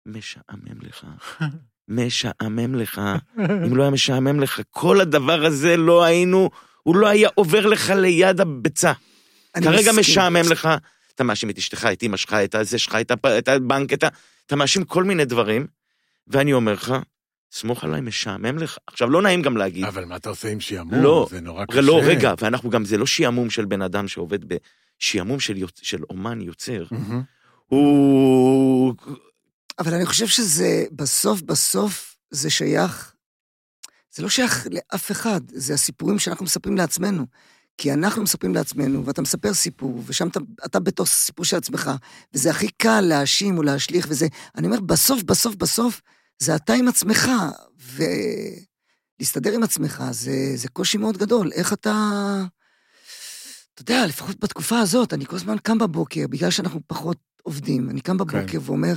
משעמם 0.07 0.81
לך. 0.81 1.07
משעמם 1.89 2.75
לך. 2.75 3.01
אם 3.39 3.77
לא 3.77 3.83
היה 3.83 3.91
משעמם 3.91 4.41
לך, 4.41 4.61
כל 4.71 5.01
הדבר 5.01 5.45
הזה 5.45 5.77
לא 5.77 6.05
היינו, 6.05 6.51
הוא 6.83 6.97
לא 6.97 7.09
היה 7.09 7.29
עובר 7.35 7.67
לך 7.67 7.91
ליד 7.91 8.41
הביצה. 8.41 8.93
כרגע 9.53 9.79
מסכים. 9.79 9.99
משעמם 10.01 10.53
לך, 10.53 10.69
אתה 11.15 11.25
מאשים 11.25 11.51
את 11.51 11.59
אשתך, 11.59 11.89
את 11.93 12.03
אמא 12.03 12.17
שלך, 12.17 12.33
את 12.33 12.55
הזה 12.55 12.79
שלך, 12.79 12.95
את 13.01 13.11
הפ- 13.11 13.27
את 13.27 13.49
הבנק, 13.49 13.93
את 13.93 14.03
ה... 14.05 14.09
אתה 14.47 14.57
מאשים 14.57 14.85
כל 14.85 15.05
מיני 15.05 15.25
דברים, 15.25 15.67
ואני 16.27 16.53
אומר 16.53 16.73
לך, 16.73 16.95
סמוך 17.53 17.85
עליי, 17.85 18.01
משעמם 18.01 18.59
לך. 18.59 18.79
עכשיו, 18.87 19.11
לא 19.11 19.23
נעים 19.23 19.43
גם 19.43 19.57
להגיד. 19.57 19.85
אבל 19.85 20.05
מה 20.05 20.17
אתה 20.17 20.29
עושה 20.29 20.49
עם 20.49 20.61
שעמום? 20.61 21.03
לא, 21.03 21.27
זה 21.31 21.41
נורא 21.41 21.65
קשה. 21.65 21.81
לא, 21.81 22.01
רגע, 22.05 22.35
ואנחנו 22.39 22.71
גם, 22.71 22.85
זה 22.85 22.99
לא 22.99 23.07
שעמום 23.07 23.51
של 23.51 23.65
בן 23.65 23.83
אדם 23.83 24.09
שעובד 24.09 24.39
בשעמום 24.45 25.41
של, 25.41 25.57
יוצ... 25.57 25.79
של 25.83 26.03
אומן 26.11 26.41
יוצר. 26.41 26.85
הוא... 27.67 28.95
אבל 29.79 29.95
אני 29.95 30.07
חושב 30.07 30.27
שזה, 30.27 30.85
בסוף, 30.93 31.43
בסוף, 31.43 32.17
זה 32.31 32.51
שייך, 32.51 33.15
זה 34.15 34.23
לא 34.23 34.29
שייך 34.29 34.67
לאף 34.71 35.11
אחד, 35.11 35.41
זה 35.49 35.75
הסיפורים 35.75 36.19
שאנחנו 36.19 36.45
מספרים 36.45 36.77
לעצמנו. 36.77 37.27
כי 37.79 37.93
אנחנו 37.93 38.23
מספרים 38.23 38.55
לעצמנו, 38.55 39.07
ואתה 39.07 39.23
מספר 39.23 39.55
סיפור, 39.55 40.03
ושם 40.07 40.29
אתה, 40.29 40.41
אתה 40.65 40.81
בתוך 40.81 41.09
סיפור 41.09 41.45
של 41.45 41.57
עצמך, 41.57 41.91
וזה 42.35 42.51
הכי 42.51 42.69
קל 42.69 43.01
להאשים 43.01 43.59
או 43.59 43.63
להשליך, 43.63 44.07
וזה, 44.09 44.27
אני 44.57 44.67
אומר, 44.67 44.81
בסוף, 44.81 45.23
בסוף, 45.23 45.55
בסוף, 45.55 46.01
זה 46.39 46.57
אתה 46.57 46.73
עם 46.73 46.89
עצמך, 46.89 47.31
ולהסתדר 49.19 49.53
עם 49.53 49.63
עצמך, 49.63 50.05
זה, 50.11 50.53
זה 50.55 50.69
קושי 50.69 50.99
מאוד 50.99 51.17
גדול. 51.17 51.53
איך 51.53 51.73
אתה... 51.73 51.95
אתה 53.75 53.83
יודע, 53.83 54.07
לפחות 54.07 54.41
בתקופה 54.41 54.79
הזאת, 54.79 55.15
אני 55.15 55.27
כל 55.27 55.37
הזמן 55.37 55.57
קם 55.59 55.79
בבוקר, 55.79 56.27
בגלל 56.27 56.51
שאנחנו 56.51 56.81
פחות 56.87 57.17
עובדים, 57.43 57.91
אני 57.91 58.01
קם 58.01 58.17
בבוקר 58.17 58.47
כן. 58.47 58.59
ואומר, 58.61 58.95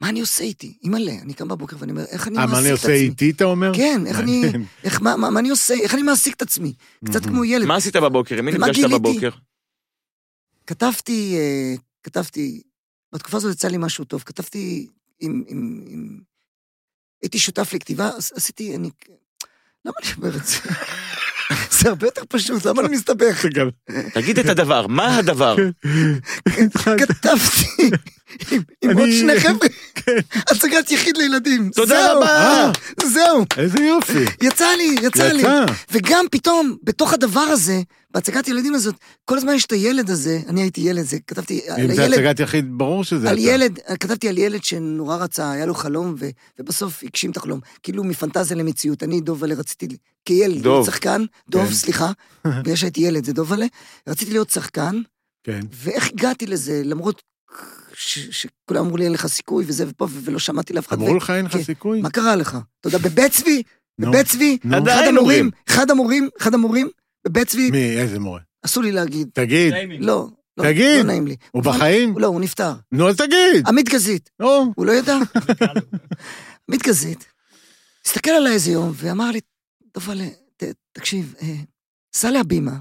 מה 0.00 0.08
אני 0.08 0.20
עושה 0.20 0.44
איתי? 0.44 0.78
אימא'לה, 0.82 1.12
אני 1.22 1.34
קם 1.34 1.48
בבוקר 1.48 1.76
ואני 1.78 1.92
אומר, 1.92 2.04
איך 2.04 2.28
אני 2.28 2.38
אה, 2.38 2.46
מעסיק 2.46 2.54
מה 2.54 2.60
את 2.60 2.64
אני 2.66 2.72
עצמי? 2.74 2.92
עושה 2.92 3.04
איתי, 3.04 3.30
אתה 3.30 3.44
אומר? 3.44 3.72
כן, 3.76 4.02
איך 4.06 4.18
אני. 4.18 4.42
איך, 4.84 5.02
מה, 5.02 5.16
מה, 5.16 5.30
מה 5.30 5.40
אני 5.40 5.48
עושה, 5.50 5.74
איך 5.74 5.94
אני 5.94 6.02
מעסיק 6.02 6.34
את 6.34 6.42
עצמי? 6.42 6.72
קצת. 7.04 7.22
כמו 7.26 7.44
ילד. 7.44 7.66
מה 7.66 7.76
עשית 7.76 7.96
בבוקר? 7.96 8.38
עם 8.38 8.44
מי 8.44 8.52
נפגשת 8.52 8.74
גיליתי? 8.74 8.94
בבוקר? 8.94 9.30
כתבתי, 10.66 11.34
אה, 11.36 11.74
כתבתי, 12.02 12.62
בתקופה 13.12 13.36
הזאת 13.36 13.52
יצא 13.54 13.68
לי 13.68 13.76
משהו 13.78 14.04
טוב, 14.04 14.22
כתבתי 14.26 14.86
עם, 15.20 15.44
עם, 15.48 15.84
עם... 15.88 16.20
הייתי 17.22 17.38
שותף 17.38 17.70
לכתיבה, 17.74 18.08
עש- 18.16 18.32
עשיתי, 18.32 18.76
אני... 18.76 18.90
למה 19.84 19.94
אני 20.02 20.12
אומר 20.16 20.36
את 20.36 20.46
זה? 20.46 20.56
זה 21.70 21.88
הרבה 21.88 22.06
יותר 22.06 22.22
פשוט, 22.28 22.64
למה 22.66 22.82
אני 22.82 22.88
מסתבך? 22.96 23.44
תגיד 24.14 24.38
את 24.38 24.48
הדבר, 24.48 24.86
מה 24.86 25.16
הדבר? 25.16 25.56
כתבתי 26.98 27.90
עם- 28.82 28.98
עוד 28.98 29.08
שני 29.20 29.40
חבר'ה, 29.40 29.66
הצגת 30.50 30.90
יחיד 30.90 31.16
לילדים. 31.16 31.70
תודה 31.74 32.12
רבה. 32.12 32.72
זהו, 33.04 33.44
איזה 33.56 33.78
יופי. 33.80 34.24
יצא 34.42 34.66
לי, 34.76 34.96
יצא 35.02 35.32
לי. 35.32 35.42
וגם 35.90 36.24
פתאום, 36.30 36.76
בתוך 36.82 37.12
הדבר 37.12 37.40
הזה, 37.40 37.80
בהצגת 38.10 38.48
ילדים 38.48 38.74
הזאת, 38.74 38.94
כל 39.24 39.36
הזמן 39.38 39.52
יש 39.54 39.64
את 39.64 39.72
הילד 39.72 40.10
הזה, 40.10 40.40
אני 40.48 40.60
הייתי 40.62 40.80
ילד, 40.80 41.02
זה 41.04 41.16
כתבתי 41.26 41.60
על 41.68 41.80
אם 41.80 41.94
זה 41.94 42.02
הילד, 42.02 42.14
הצגת 42.18 42.40
יחיד, 42.40 42.64
ברור 42.70 43.04
שזה 43.04 43.30
על. 43.30 43.36
ילד, 43.38 43.78
כתבתי 44.00 44.28
על 44.28 44.38
ילד 44.38 44.64
שנורא 44.64 45.16
רצה, 45.16 45.50
היה 45.50 45.66
לו 45.66 45.74
חלום, 45.74 46.14
ו, 46.18 46.26
ובסוף 46.58 47.02
הגשים 47.02 47.30
את 47.30 47.36
החלום. 47.36 47.60
כאילו 47.82 48.04
מפנטזיה 48.04 48.56
למציאות. 48.56 49.02
אני, 49.02 49.20
דובלה, 49.20 49.54
רציתי, 49.54 49.86
כילד, 50.28 50.62
דוב. 50.62 50.72
להיות 50.72 50.86
שחקן, 50.86 51.24
דוב, 51.50 51.66
כן. 51.66 51.72
סליחה, 51.74 52.10
בגלל 52.62 52.76
שהייתי 52.76 53.00
ילד, 53.00 53.24
זה 53.24 53.32
דובלה, 53.32 53.66
רציתי 54.08 54.30
להיות 54.30 54.50
שחקן, 54.50 55.00
כן. 55.44 55.60
ואיך 55.72 56.08
הגעתי 56.08 56.46
לזה, 56.46 56.82
למרות 56.84 57.22
ש, 57.94 58.18
שכולם 58.18 58.84
אמרו 58.84 58.96
לי 58.96 59.04
אין 59.04 59.12
לך 59.12 59.26
סיכוי 59.26 59.64
וזה 59.68 59.84
ופה, 59.88 60.04
ו- 60.10 60.20
ולא 60.24 60.38
שמעתי 60.38 60.72
לאף 60.72 60.88
אחד. 60.88 60.96
אמרו 60.96 61.14
לך 61.16 61.30
אין 61.30 61.44
לך 61.44 61.52
כן. 61.52 61.62
סיכוי? 61.62 62.00
מה 62.02 62.10
קרה 62.10 62.36
לך? 62.36 62.58
אתה 62.80 62.88
יודע, 62.88 62.98
בבית 63.08 63.32
צבי. 63.32 63.62
בבית 63.98 64.26
צבי. 64.26 64.58
אחד 64.72 65.04
המורים. 65.08 65.50
אחד 65.68 65.90
המורים, 65.90 66.28
אחד 66.40 66.54
המורים, 66.54 66.88
בבית 67.26 67.48
צבי, 67.48 67.70
מי, 67.70 67.96
איזה 68.00 68.18
מורה? 68.18 68.40
אסור 68.64 68.82
לי 68.82 68.92
להגיד. 68.92 69.28
תגיד, 69.34 69.72
לא, 69.98 70.28
לא, 70.56 70.64
תגיד. 70.64 70.96
לא 70.96 71.02
נעים 71.02 71.26
לי. 71.26 71.36
הוא 71.50 71.62
בחיים? 71.62 72.18
לא, 72.18 72.26
הוא 72.26 72.40
נפטר. 72.40 72.72
נו, 72.92 73.08
אז 73.08 73.16
תגיד. 73.16 73.68
עמית 73.68 73.88
גזית, 73.88 74.30
נו. 74.40 74.72
הוא 74.76 74.86
לא 74.86 74.92
ידע. 74.92 75.18
עמית 76.68 76.82
גזית, 76.82 77.24
הסתכל 78.06 78.30
עליי 78.30 78.52
איזה 78.52 78.70
יום 78.70 78.92
ואמר 78.94 79.30
לי, 79.30 79.40
דובלה, 79.94 80.28
ת- 80.56 80.64
תקשיב, 80.92 81.34
אה, 81.42 81.54
סע 82.16 82.30
להבימה, 82.30 82.72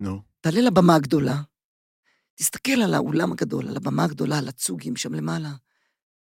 נו. 0.00 0.20
תעלה 0.40 0.60
לבמה 0.60 0.94
הגדולה, 0.94 1.42
תסתכל 2.34 2.72
על 2.84 2.94
האולם 2.94 3.32
הגדול, 3.32 3.68
על 3.68 3.76
הבמה 3.76 4.04
הגדולה, 4.04 4.38
על 4.38 4.48
הצוגים 4.48 4.96
שם 4.96 5.14
למעלה, 5.14 5.48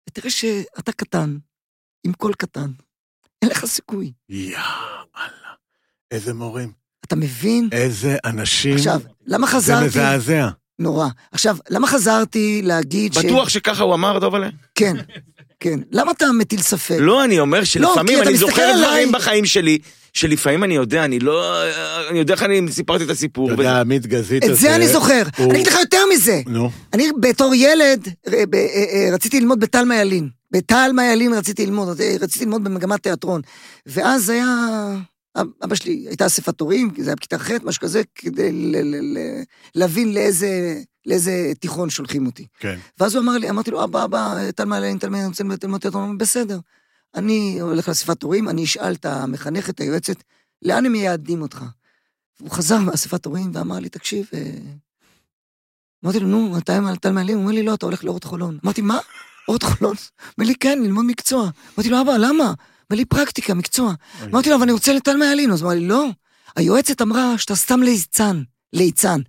ותראה 0.09 0.31
שאתה 0.31 0.93
קטן, 0.93 1.39
עם 2.05 2.13
קול 2.13 2.35
קטן. 2.35 2.71
אין 3.43 3.51
לך 3.51 3.65
סיכוי. 3.65 4.13
יאללה. 4.29 5.53
איזה 6.11 6.35
מורים. 6.35 6.73
אתה 7.05 7.17
מבין? 7.17 7.69
איזה 7.73 8.17
אנשים. 8.25 8.77
עכשיו, 8.77 9.01
למה 9.27 9.47
זה 9.47 9.53
חזרתי? 9.53 9.87
מזעזע. 9.87 10.49
נורא. 10.79 11.09
עכשיו, 11.33 11.57
למה 11.71 11.87
חזרתי 11.87 12.63
להגיד 12.65 13.13
ש... 13.13 13.19
בטוח 13.25 13.49
שככה 13.49 13.83
הוא 13.83 13.95
אמר, 13.95 14.19
דובלה? 14.19 14.49
כן, 14.75 14.97
כן. 15.63 15.81
למה 15.93 16.11
אתה 16.13 16.33
מטיל 16.33 16.63
ספק? 16.63 16.97
לא, 17.01 17.25
אני 17.25 17.41
אומר 17.41 17.61
כי 17.61 17.67
שלפעמים 17.67 18.21
אתה 18.21 18.29
אני 18.29 18.37
זוכר 18.39 18.63
עליי. 18.63 18.81
דברים 18.87 19.13
בחיים 19.13 19.45
שלי, 19.47 19.79
שלפעמים 20.13 20.65
אני 20.65 20.75
יודע, 20.75 21.05
אני 21.05 21.19
לא... 21.19 21.63
אני 22.11 22.19
יודע 22.19 22.35
איך 22.35 22.43
אני 22.43 22.61
סיפרתי 22.73 23.05
את 23.05 23.11
הסיפור. 23.11 23.53
אתה 23.53 23.61
יודע, 23.63 23.81
עמית 23.81 24.07
גזית 24.07 24.45
הזה... 24.45 24.53
את 24.53 24.59
זה 24.59 24.77
אני 24.77 24.89
זוכר. 24.89 25.23
הוא- 25.39 25.51
אני 25.51 25.55
אגיד 25.61 25.67
לך 25.73 25.79
יותר 25.81 26.01
מזה. 26.15 26.41
נו. 26.47 26.71
אני 26.93 27.09
בתור 27.21 27.55
ילד 27.55 28.09
אה, 28.29 28.47
ב- 28.51 28.55
אה, 28.55 28.61
אה, 28.93 29.09
רציתי 29.15 29.41
ללמוד 29.41 29.61
בתלמה 29.61 29.97
ילין. 30.01 30.29
בתלמה 30.51 31.13
ילין 31.13 31.33
רציתי 31.35 31.67
ללמוד, 31.67 32.01
רציתי 32.21 32.45
ללמוד 32.45 32.65
במגמת 32.65 33.03
תיאטרון. 33.03 33.41
ואז 33.87 34.29
היה... 34.31 34.47
אבא 35.65 35.75
שלי, 35.75 36.05
הייתה 36.09 36.27
אספת 36.27 36.61
הורים, 36.61 36.91
זה 36.99 37.11
היה 37.11 37.17
בכיתה 37.17 37.39
ח', 37.39 37.51
משהו 37.65 37.81
כזה, 37.83 38.03
כדי 38.15 38.53
ל- 38.53 38.77
ל- 38.77 39.19
ל- 39.19 39.43
להבין 39.75 40.15
לאיזה, 40.15 40.75
לאיזה 41.07 41.53
תיכון 41.61 41.91
שולחים 41.91 42.27
אותי. 42.27 42.47
כן. 42.59 42.79
ואז 43.01 43.15
הוא 43.15 43.23
אמר 43.23 43.39
לי, 43.39 43.51
אמרתי 43.51 43.71
לו, 43.71 43.85
אבא, 43.85 44.05
אבא, 44.05 44.51
תלמה 44.51 44.79
ילין, 44.79 44.99
תלמה 44.99 45.19
אני 45.19 45.27
רוצה 45.27 45.45
ללמוד 45.45 45.81
תיאטרון. 45.81 46.05
אמר, 46.05 46.17
בסדר. 46.19 46.59
אני 47.15 47.61
הולך 47.61 47.89
לאספת 47.89 48.23
הורים, 48.23 48.49
אני 48.49 48.65
אשאל 48.65 48.95
את 48.95 49.05
המחנכת, 49.05 49.81
היועצת, 49.81 50.17
לאן 50.63 50.87
הם 50.87 50.93
מייעדים 50.93 51.43
אותך? 51.43 51.65
הוא 52.41 52.51
חזר 52.51 52.79
מאספת 52.79 53.27
הורים 53.27 53.51
ואמר 53.55 53.79
לי, 53.79 53.89
תקשיב, 53.89 54.27
אה, 54.35 54.41
אמרתי 56.05 56.21
לו, 56.21 56.27
נו, 56.27 56.59
אתה 56.59 56.77
עם 56.77 56.97
תלמה 56.97 57.21
ילין? 57.21 57.37
הוא 57.37 57.43
אומר 57.43 57.55
לי, 57.55 57.63
לא, 57.63 57.75
אתה 57.75 57.87
הולך 57.87 58.05
לאורות 58.05 58.25
חולון. 58.25 58.59
אמרתי, 58.65 58.81
מה? 58.81 58.99
אורות 59.49 59.63
חולון? 59.63 59.95
אומר 60.39 60.49
לי, 60.49 60.55
כן, 60.55 60.79
ללמוד 60.83 61.05
מקצוע. 61.05 61.51
אמרתי 61.75 61.91
לו, 61.91 62.01
אבא, 62.01 62.17
למה? 62.17 62.45
אומר 62.45 62.99
לי, 62.99 63.05
פרקטיקה, 63.05 63.55
מקצוע. 63.55 63.95
אמרתי 64.25 64.51
לו, 64.51 64.57
אבל 64.57 64.63
אני 64.63 64.73
רוצה 64.73 64.93
לתלמה 64.93 65.33
ילין. 65.33 65.51
אז 65.51 65.63
הוא 65.63 65.71
אמר 65.71 65.81
לי, 65.81 65.87
לא, 65.87 66.09
היועצת 66.57 67.03
אמרה 67.03 67.39
שאתה 67.39 67.55
סתם 67.55 67.83
ליצן, 67.83 68.43
ליצן. 68.73 69.21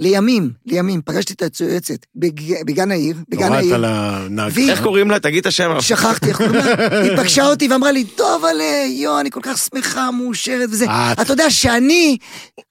לימים, 0.00 0.50
לימים, 0.66 1.00
פגשתי 1.04 1.32
את 1.32 1.42
היועצת 1.60 2.06
בג- 2.16 2.64
בגן 2.66 2.90
העיר, 2.90 3.16
בגן 3.28 3.42
הורדת 3.46 3.62
העיר. 3.62 3.76
לנהג. 3.76 4.52
והיא- 4.54 4.70
איך 4.70 4.82
קוראים 4.82 5.10
לה? 5.10 5.20
תגיד 5.20 5.38
את 5.40 5.46
השם. 5.46 5.70
שכחתי, 5.80 6.28
איך 6.28 6.36
קוראים 6.36 6.54
לה? 6.54 6.64
היא 7.04 7.16
פגשה 7.16 7.46
אותי 7.46 7.68
ואמרה 7.68 7.92
לי, 7.92 8.04
טוב, 8.04 8.44
אבל 8.44 8.56
יו, 8.88 9.20
אני 9.20 9.30
כל 9.30 9.40
כך 9.42 9.58
שמחה, 9.58 10.10
מאושרת 10.10 10.68
וזה. 10.72 10.84
את. 10.84 11.20
אתה 11.20 11.32
יודע 11.32 11.50
שאני, 11.50 12.16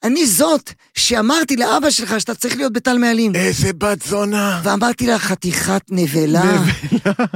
אני 0.02 0.26
זאת 0.26 0.70
שאמרתי 0.94 1.56
לאבא 1.56 1.90
שלך 1.90 2.20
שאתה 2.20 2.34
צריך 2.34 2.56
להיות 2.56 2.72
בטל 2.72 2.98
מעלים. 2.98 3.34
איזה 3.34 3.70
בת 3.78 4.02
זונה. 4.06 4.60
ואמרתי 4.64 5.06
לה, 5.06 5.18
חתיכת 5.18 5.82
נבלה. 5.90 6.62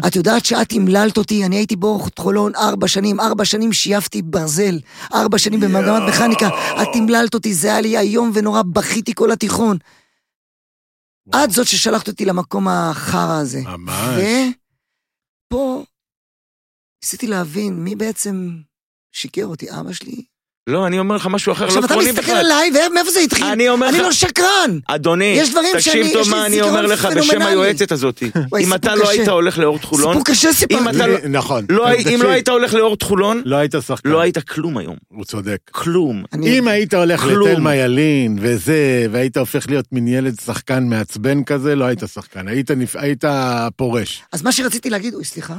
את 0.07 0.17
יודעת 0.17 0.45
שאת 0.45 0.73
המללת 0.73 1.17
אותי, 1.17 1.45
אני 1.45 1.57
הייתי 1.57 1.77
באורחות 1.77 2.19
חולון 2.19 2.53
ארבע 2.57 2.89
שנים, 2.89 3.21
ארבע 3.21 3.45
שנים 3.45 3.73
שייפתי 3.73 4.23
ברזל, 4.23 4.79
ארבע 5.15 5.39
שנים 5.39 5.61
במגמת 5.61 6.03
מכניקה, 6.09 6.49
את 6.83 6.89
המללת 6.95 7.35
אותי, 7.35 7.55
זה 7.55 7.69
היה 7.69 7.81
לי 7.81 7.99
איום 7.99 8.31
ונורא, 8.35 8.63
בכיתי 8.63 9.13
כל 9.15 9.31
התיכון. 9.33 9.77
את 11.29 11.51
זאת 11.51 11.67
ששלחת 11.67 12.09
אותי 12.09 12.25
למקום 12.25 12.69
החרא 12.69 13.41
הזה. 13.41 13.61
ממש. 13.65 14.21
ופה 15.47 15.85
ניסיתי 17.03 17.27
להבין 17.27 17.85
מי 17.85 17.97
בעצם 17.97 18.57
שיקר 19.13 19.47
אותי, 19.47 19.71
אבא 19.71 19.93
שלי? 19.93 20.25
לא, 20.67 20.87
אני 20.87 20.99
אומר 20.99 21.17
לך 21.17 21.27
משהו 21.27 21.53
אחר, 21.53 21.65
לא 21.65 21.69
עכשיו 21.69 21.85
אתה 21.85 21.97
מסתכל 21.97 22.21
בכלל. 22.23 22.37
עליי, 22.37 22.71
ומאיפה 22.91 23.11
זה 23.11 23.21
התחיל? 23.21 23.45
אני 23.47 23.69
אומר 23.69 23.89
אני 23.89 23.99
לך- 23.99 24.05
לא 24.05 24.13
שקרן! 24.13 24.79
אדוני, 24.89 25.25
יש 25.25 25.51
דברים 25.51 25.67
שאני- 25.81 26.03
תקשיב 26.03 26.23
טוב 26.23 26.31
מה 26.31 26.47
אני 26.47 26.61
אומר 26.63 26.87
לך 26.87 27.09
בשם. 27.17 27.43
היועצת 27.43 27.93
הזאת. 27.93 28.23
וואי, 28.53 28.65
אם 28.65 28.75
אתה 28.75 28.95
לא. 28.95 29.09
היית 29.11 29.29
הולך 29.29 29.59
לאורט 29.59 29.85
חולון, 29.85 30.09
סיפור 30.13 30.25
קשה 30.25 30.53
סיפרתי. 30.53 30.99
לא- 30.99 31.07
נכון. 31.39 31.65
לא 31.69 31.93
אם 31.93 32.03
תקשיב, 32.03 32.23
לא 32.23 32.29
היית 32.31 32.49
הולך 32.49 32.75
לאורט 32.75 33.03
חולון, 33.03 33.43
לא 33.45 33.57
היית 33.57 33.75
שחקן. 33.87 34.09
לא 34.11 34.21
היית 34.21 34.39
כלום 34.39 34.79
היום. 34.79 34.97
הוא 35.09 35.25
צודק. 35.25 35.59
כלום. 35.71 36.25
אני- 36.33 36.59
אם 36.59 36.69
היית 36.69 36.95
הולך 36.95 37.21
כלום. 37.21 37.49
לתלמה 37.49 37.77
ילין 37.77 38.39
וזה, 38.41 39.07
והיית 39.11 39.37
הופך 39.37 39.65
להיות 39.69 39.85
מין 39.93 40.09
ילד 40.09 40.41
שחקן 40.47 40.85
מעצבן 40.89 41.45
כזה, 41.45 41.75
לא 41.77 41.85
היית 41.85 42.03
שחקן, 42.15 42.49
היית 42.95 43.25
פורש. 43.77 44.23
אז 44.33 44.43
מה 44.43 44.53
שרציתי 44.53 44.91
להגיד, 44.91 45.15
אוי, 45.15 45.25
סליחה, 45.25 45.55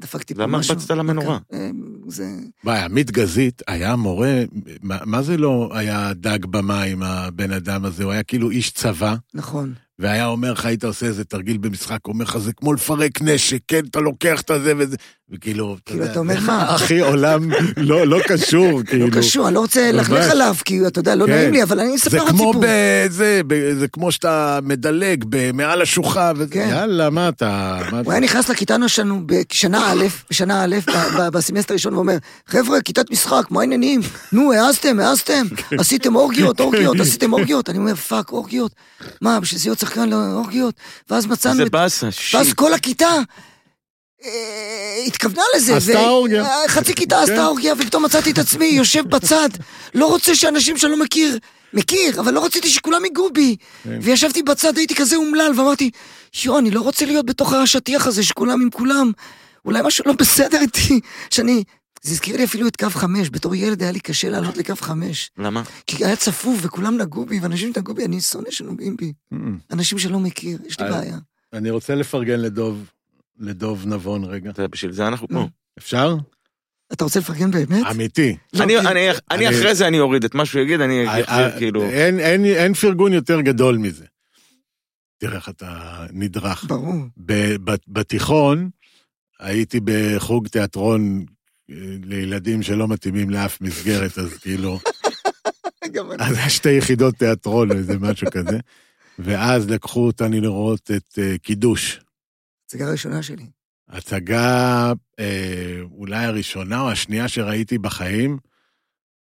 דפקתי 0.00 0.34
פה 0.34 0.42
למה 0.42 0.58
משהו. 0.58 0.74
הרבצת 0.74 0.90
על 0.90 1.00
המנורה? 1.00 1.38
אה, 1.52 1.70
זה... 2.06 2.24
וואי, 2.64 2.78
עמית 2.78 3.10
גזית 3.10 3.62
היה 3.66 3.96
מורה, 3.96 4.44
מה, 4.82 4.98
מה 5.04 5.22
זה 5.22 5.36
לא 5.36 5.70
היה 5.72 6.12
דג 6.14 6.46
במים, 6.46 7.02
הבן 7.02 7.52
אדם 7.52 7.84
הזה? 7.84 8.04
הוא 8.04 8.12
היה 8.12 8.22
כאילו 8.22 8.50
איש 8.50 8.70
צבא, 8.70 9.14
נכון. 9.34 9.74
והיה 10.00 10.26
אומר 10.26 10.52
לך, 10.52 10.64
היית 10.64 10.84
עושה 10.84 11.06
איזה 11.06 11.24
תרגיל 11.24 11.56
במשחק, 11.56 11.98
אומר 12.06 12.24
לך, 12.24 12.38
זה 12.38 12.52
כמו 12.52 12.72
לפרק 12.72 13.22
נשק, 13.22 13.58
כן, 13.68 13.80
אתה 13.90 14.00
לוקח 14.00 14.40
את 14.40 14.50
הזה 14.50 14.72
וזה, 14.78 14.96
וכאילו, 15.32 15.76
כאילו, 15.86 16.04
אתה 16.04 16.18
אומר, 16.18 16.40
מה? 16.40 16.66
אחי, 16.76 17.00
עולם 17.00 17.50
לא, 17.76 18.06
לא 18.06 18.20
קשור, 18.28 18.82
כאילו. 18.82 19.06
לא 19.06 19.16
קשור, 19.16 19.46
אני 19.46 19.54
לא 19.54 19.60
רוצה. 19.60 19.92
ללכלך 19.92 20.30
עליו, 20.30 20.54
כי 20.64 20.86
אתה 20.86 20.98
יודע, 20.98 21.14
לא 21.14 21.26
כן. 21.26 21.32
נעים 21.32 21.52
לי, 21.52 21.62
אבל 21.62 21.80
אני 21.80 21.88
זה 21.88 21.94
אספר 21.94 22.18
עוד 22.18 22.28
כמו 22.28 22.38
סיפור. 22.38 22.64
בזה, 22.66 23.40
ב- 23.46 23.72
זה 23.78 23.88
כמו 23.88 24.12
שאתה 24.12 24.58
מדלג 24.62 25.24
מעל 25.54 25.82
השוחה, 25.82 26.32
וזה, 26.36 26.54
כן. 26.54 26.68
יאללה, 26.70 27.10
מה 27.10 27.28
אתה... 27.28 27.80
מה 27.92 28.00
הוא 28.04 28.12
היה 28.12 28.20
נכנס 28.20 28.48
לכיתה 28.48 28.76
שלנו 28.86 29.20
בשנה 29.26 29.92
א', 29.92 30.04
בשנה 30.30 30.64
א', 30.64 30.76
בסמסטר 31.32 31.74
הראשון, 31.74 31.94
ואומר, 31.94 32.16
חבר'ה, 32.46 32.80
כיתת 32.80 33.10
משחק, 33.10 33.46
מה 33.50 33.60
העניינים? 33.60 34.00
נו, 34.32 34.52
הזעתם, 34.52 35.00
הזעתם, 35.00 35.46
עשיתם 35.80 36.16
אורגיות, 36.16 36.60
אורגיות, 36.60 37.00
עשיתם 37.00 37.32
אורגיות. 37.32 37.70
אני 37.70 37.78
אומר, 37.78 37.94
fuck, 37.94 38.32
אורגיות? 38.32 38.72
מה, 39.20 39.40
בשביל 39.40 39.60
זה 39.60 39.70
שחקן 39.90 40.08
לאורגיות? 40.08 40.74
ואז 41.10 41.26
מצאנו 41.26 41.56
זה 41.56 41.62
את... 41.62 41.70
באסה, 41.70 42.06
ואז 42.06 42.46
shit. 42.46 42.56
כל 42.56 42.74
הכיתה 42.74 43.10
אה, 44.24 45.02
התכוונה 45.06 45.42
לזה. 45.56 45.76
עשתה 45.76 45.98
ו- 45.98 46.08
אורגיה. 46.08 46.44
אה, 46.44 46.68
חצי 46.68 46.94
כיתה 46.94 47.20
עשתה 47.22 47.34
כן. 47.34 47.40
אורגיה, 47.40 47.74
ופתאום 47.78 48.04
מצאתי 48.04 48.30
את 48.30 48.38
עצמי 48.38 48.64
יושב 48.64 49.08
בצד, 49.08 49.48
לא 49.94 50.06
רוצה 50.06 50.34
שאנשים 50.34 50.76
שאני 50.78 50.92
לא 50.92 50.98
מכיר, 50.98 51.38
מכיר, 51.72 52.20
אבל 52.20 52.34
לא 52.34 52.44
רציתי 52.44 52.68
שכולם 52.68 53.04
ייגעו 53.04 53.30
בי. 53.32 53.56
כן. 53.84 53.98
וישבתי 54.02 54.42
בצד, 54.42 54.76
הייתי 54.76 54.94
כזה 54.94 55.16
אומלל, 55.16 55.52
ואמרתי, 55.56 55.90
יואו, 56.44 56.58
אני 56.58 56.70
לא 56.70 56.80
רוצה 56.80 57.06
להיות 57.06 57.26
בתוך 57.26 57.52
השטיח 57.52 58.06
הזה, 58.06 58.22
שכולם 58.22 58.60
עם 58.60 58.70
כולם. 58.70 59.12
אולי 59.64 59.80
משהו 59.84 60.04
לא 60.06 60.12
בסדר 60.12 60.60
איתי, 60.60 61.00
שאני... 61.30 61.64
זה 62.02 62.12
הזכיר 62.12 62.36
לי 62.36 62.44
אפילו 62.44 62.68
את 62.68 62.76
קו 62.76 62.90
חמש, 62.90 63.30
בתור 63.30 63.54
ילד 63.54 63.82
היה 63.82 63.92
לי 63.92 64.00
קשה 64.00 64.28
לעלות 64.28 64.56
לקו 64.56 64.76
חמש. 64.76 65.30
למה? 65.38 65.62
כי 65.86 66.04
היה 66.04 66.16
צפוף 66.16 66.58
וכולם 66.62 66.96
נגעו 66.96 67.26
בי, 67.26 67.40
ואנשים 67.40 67.72
נגעו 67.76 67.94
בי, 67.94 68.04
אני 68.04 68.20
שונא 68.20 68.50
שנוגעים 68.50 68.96
בי. 68.96 69.12
אנשים 69.70 69.98
שלא 69.98 70.18
מכיר, 70.18 70.58
יש 70.66 70.80
לי 70.80 70.86
אה, 70.86 70.90
בעיה. 70.92 71.18
אני 71.52 71.70
רוצה 71.70 71.94
לפרגן 71.94 72.40
לדוב, 72.40 72.90
לדוב 73.38 73.86
נבון 73.86 74.24
רגע. 74.24 74.50
זה 74.56 74.68
בשביל 74.68 74.92
זה 74.92 75.06
אנחנו 75.08 75.28
פה. 75.28 75.48
אפשר? 75.78 76.16
אתה 76.92 77.04
רוצה 77.04 77.20
לפרגן 77.20 77.50
באמת? 77.50 77.86
אמיתי. 77.90 78.36
לא, 78.52 78.64
אני- 79.30 79.48
אחרי 79.48 79.74
זה 79.74 79.88
אני 79.88 80.00
אוריד 80.00 80.24
את 80.24 80.34
מה 80.34 80.46
שהוא 80.46 80.62
יגיד, 80.62 80.80
אני 80.80 81.06
אה, 81.08 81.20
אחזיר 81.24 81.58
כאילו... 81.58 81.82
אין, 81.82 82.74
פרגון 82.74 83.12
יותר 83.12 83.40
גדול 83.40 83.76
מזה. 83.78 84.04
תראה 85.18 85.36
איך 85.36 85.48
אתה 85.48 86.06
נדרך. 86.12 86.64
ברור. 86.68 86.94
בתיכון 87.88 88.70
הייתי 89.38 89.80
בחוג 89.84 90.48
תיאטרון 90.48 91.18
אה, 91.20 91.24
לילדים 92.04 92.62
שלא 92.62 92.88
מתאימים 92.88 93.30
לאף 93.30 93.60
מסגרת, 93.60 94.18
אז 94.18 94.38
כאילו. 94.38 94.78
אז 96.18 96.36
היה 96.36 96.50
שתי 96.50 96.70
יחידות 96.70 97.14
תיאטרון 97.14 97.70
או 97.70 97.76
איזה 97.76 97.98
משהו 97.98 98.26
כזה, 98.30 98.58
ואז 99.18 99.70
לקחו 99.70 100.06
אותני 100.06 100.40
לראות 100.40 100.90
את 100.96 101.18
אה, 101.18 101.38
קידוש. 101.38 102.00
הצגה 102.66 102.88
הראשונה 102.88 103.22
שלי. 103.22 103.46
הצגה 103.88 104.92
אה, 105.18 105.80
אולי 105.90 106.24
הראשונה 106.24 106.80
או 106.80 106.90
השנייה 106.90 107.28
שראיתי 107.28 107.78
בחיים, 107.78 108.38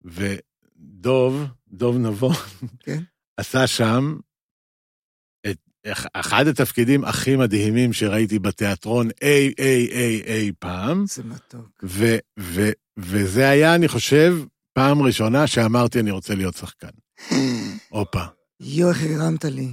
ודוב, 0.04 1.44
דוב 1.68 1.98
נבון, 1.98 2.34
כן. 2.80 3.02
עשה 3.36 3.66
שם 3.66 4.16
אחד 6.12 6.46
התפקידים 6.46 7.04
הכי 7.04 7.36
מדהימים 7.36 7.92
שראיתי 7.92 8.38
בתיאטרון 8.38 9.08
אי 9.22 9.52
אי 9.58 9.88
אי 9.92 10.22
אי 10.26 10.52
פעם, 10.58 11.04
זה 11.08 11.22
מתוק. 11.24 11.68
ו, 11.82 12.16
ו, 12.40 12.70
וזה 12.96 13.48
היה, 13.48 13.74
אני 13.74 13.88
חושב, 13.88 14.36
פעם 14.72 15.02
ראשונה 15.02 15.46
שאמרתי 15.46 16.00
אני 16.00 16.10
רוצה 16.10 16.34
להיות 16.34 16.54
שחקן. 16.54 16.88
הופה. 17.88 18.22
יואו, 18.60 18.90
איך 18.90 19.02
הרמת 19.02 19.44
לי. 19.44 19.68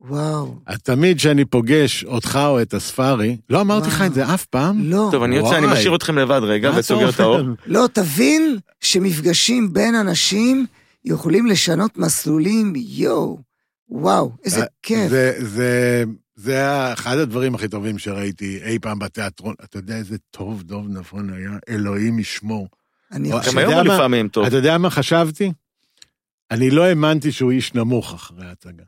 וואו. 0.00 0.54
תמיד 0.82 1.16
כשאני 1.16 1.44
פוגש 1.44 2.04
אותך 2.04 2.38
או 2.46 2.62
את 2.62 2.74
הספארי, 2.74 3.36
לא 3.50 3.60
אמרתי 3.60 3.88
לך. 3.88 4.02
את 4.06 4.14
זה 4.14 4.34
אף 4.34 4.44
פעם? 4.44 4.90
לא. 4.90 5.08
טוב, 5.12 5.22
אני 5.22 5.36
יוצא, 5.36 5.58
אני. 5.58 5.66
משאיר 5.66 5.96
אתכם 5.96 6.18
לבד 6.18 6.40
רגע 6.42 6.70
וסוגר 6.76 7.10
את 7.10 7.20
האור. 7.20 7.40
לא, 7.66 7.88
תבין 7.92 8.58
שמפגשים 8.80 9.72
בין 9.72 9.94
אנשים 9.94 10.66
יכולים 11.04 11.46
לשנות 11.46 11.98
מסלולים, 11.98 12.72
יואו. 12.76 13.45
וואו, 13.88 14.32
איזה 14.44 14.60
אה, 14.60 14.66
כיף. 14.82 15.10
זה, 15.10 15.32
זה, 15.38 16.04
זה 16.36 16.52
היה 16.52 16.92
אחד 16.92 17.18
הדברים 17.18 17.54
הכי 17.54 17.68
טובים 17.68 17.98
שראיתי 17.98 18.58
אי 18.64 18.78
פעם 18.78 18.98
בתיאטרון. 18.98 19.54
אתה 19.64 19.78
יודע 19.78 19.96
איזה 19.96 20.16
טוב 20.30 20.62
דוב 20.62 20.86
נבון 20.88 21.32
היה? 21.32 21.50
אלוהים 21.68 22.18
ישמור. 22.18 22.68
אני 23.12 23.30
גם 23.30 23.38
חושב... 23.38 23.50
גם 23.52 23.58
אתה 23.58 23.68
היום 23.68 23.78
הוא 23.80 23.88
מה? 23.88 23.94
לפעמים 23.94 24.28
טוב. 24.28 24.46
אתה 24.46 24.56
יודע 24.56 24.78
מה 24.78 24.90
חשבתי? 24.90 25.52
אני 26.50 26.70
לא 26.70 26.84
האמנתי 26.84 27.32
שהוא 27.32 27.50
איש 27.52 27.74
נמוך 27.74 28.14
אחרי 28.14 28.46
ההצגה. 28.46 28.82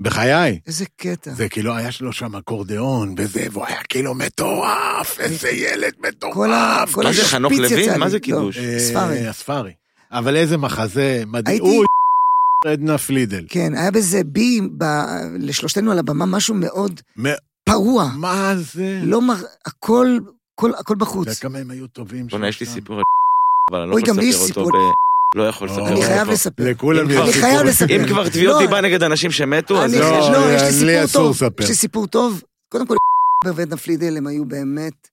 בחיי. 0.00 0.60
איזה 0.66 0.84
קטע. 0.96 1.30
זה 1.34 1.48
כאילו, 1.48 1.76
היה 1.76 1.88
לו 2.00 2.12
שם 2.12 2.36
אקורדיאון 2.36 3.14
וזה, 3.18 3.46
והוא 3.52 3.66
היה 3.66 3.80
כאילו 3.88 4.14
מטורף, 4.14 5.20
איזה 5.20 5.48
ילד 5.50 5.92
כל 5.94 6.06
ה- 6.06 6.08
מטורף. 6.08 6.94
כל 6.94 7.02
מה 7.04 7.12
זה, 7.12 7.20
השפיץ 7.20 7.30
חנוך 7.32 7.52
יצא 7.52 7.62
לוין? 7.74 7.90
לי. 7.92 7.96
מה 7.98 8.08
זה. 8.08 8.20
קידוש? 8.20 8.58
אה, 8.58 8.78
ספארי. 8.78 9.26
הספארי. 9.28 9.72
אבל 10.10 10.36
איזה 10.36 10.56
מחזה 10.56 11.22
מדהים. 11.26 11.62
עדנה 12.66 12.98
פלידל. 12.98 13.46
כן, 13.48 13.74
היה 13.74 13.90
בזה 13.90 14.24
בי, 14.24 14.60
ב- 14.78 14.84
לשלושתנו 15.38 15.92
על 15.92 15.98
הבמה, 15.98 16.26
משהו 16.26 16.54
מאוד 16.54 17.00
מ- 17.18 17.34
פרוע. 17.64 18.10
מה 18.16 18.52
זה? 18.74 19.00
לא 19.04 19.22
מר... 19.22 19.34
הכל, 19.66 20.18
הכל, 20.54 20.70
הכל 20.74 20.94
אתה 20.94 21.04
בחוץ. 21.04 21.26
יודע 21.28 21.38
כמה 21.40 21.58
הם 21.58 21.70
היו 21.70 21.86
טובים 21.86 22.26
בוא'נה, 22.26 22.48
יש 22.48 22.60
לי 22.60 22.66
שם. 22.66 22.72
סיפור 22.72 22.96
על 22.96 23.02
אבל 23.70 23.80
אני 23.80 23.90
לא 23.90 23.96
יכול 23.98 24.22
לספר 24.22 24.40
אותו 24.40 24.46
סיפור. 24.46 24.70
ב... 24.72 24.92
לא 25.38 25.48
יכול 25.48 25.68
לספר 25.68 25.88
אני 25.88 26.02
חייב. 26.02 26.28
לספר. 26.30 26.70
לכולם 26.70 27.10
יש 27.10 27.16
כבר- 27.16 27.24
אני 27.24 27.32
חייב 27.32 27.62
לספר. 27.66 27.96
אם 28.02 28.08
כבר 28.08 28.28
תביעות 28.28 28.54
לא, 28.60 28.66
דיבה 28.66 28.80
נגד 28.80 29.02
אנשים 29.02 29.30
שמתו, 29.30 29.84
אז... 29.84 29.90
אני, 29.92 30.00
לא, 30.00 30.32
לא, 30.32 30.52
יש 30.52 30.62
לי 30.82 31.06
סיפור 31.06 31.32
טוב. 31.32 31.60
יש 31.60 31.68
לי 31.68 31.74
סיפור 31.74 32.06
טוב. 32.06 32.42
קודם 32.68 32.86
כל, 32.86 32.94
ועדנה 33.54 33.76
פלידל, 33.76 34.16
הם 34.16 34.26
היו 34.26 34.44
באמת... 34.44 35.08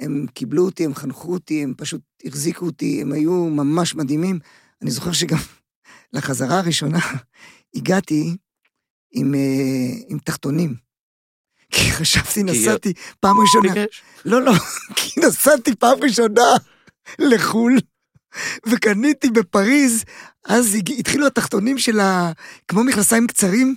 הם 0.00 0.26
קיבלו 0.34 0.64
אותי, 0.64 0.84
הם 0.84 0.94
חנכו 0.94 1.32
אותי, 1.32 1.62
הם 1.62 1.74
פשוט 1.76 2.00
החזיקו 2.26 2.66
אותי, 2.66 3.02
הם 3.02 3.12
היו 3.12 3.32
ממש 3.32 3.94
מדהימים. 3.94 4.38
אני 4.82 4.90
זוכר 4.90 5.12
שגם 5.12 5.38
לחזרה 6.12 6.58
הראשונה 6.58 6.98
הגעתי 7.76 8.36
עם, 9.12 9.34
אה, 9.34 9.92
עם 10.08 10.18
תחתונים. 10.18 10.74
כי 11.72 11.90
חשבתי, 11.90 12.42
נסעתי 12.42 12.92
פעם 13.20 13.36
ראשונה. 13.40 13.74
לא, 14.24 14.42
לא, 14.42 14.52
כי 14.96 15.20
נסעתי 15.20 15.74
פעם 15.74 15.98
ראשונה 16.02 16.56
לחו"ל, 17.18 17.78
וקניתי 18.66 19.30
בפריז, 19.30 20.04
אז 20.46 20.76
התחילו 20.98 21.26
התחתונים 21.26 21.78
של 21.78 22.00
ה... 22.00 22.32
כמו 22.68 22.84
מכנסיים 22.84 23.26
קצרים, 23.26 23.74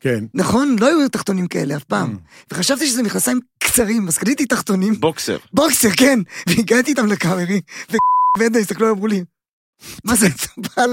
כן. 0.00 0.24
נכון? 0.34 0.76
לא 0.80 0.86
היו 0.86 1.08
תחתונים 1.08 1.46
כאלה 1.46 1.76
אף 1.76 1.84
פעם. 1.84 2.14
Mm. 2.14 2.52
וחשבתי 2.52 2.86
שזה 2.86 3.02
מכנסיים 3.02 3.40
קצרים, 3.58 4.08
אז 4.08 4.18
קניתי 4.18 4.46
תחתונים, 4.46 5.00
בוקסר. 5.00 5.36
בוקסר, 5.52 5.88
כן, 5.90 6.18
והגעתי 6.48 6.90
איתם 6.90 7.06
לקאמרי, 7.06 7.60
ועדנה 8.38 8.58
הסתכלו, 8.58 8.90
אמרו 8.90 9.06
לי, 9.06 9.24
מה 10.04 10.14
זה, 10.14 10.26
אתה 10.26 10.46
בא 10.76 10.86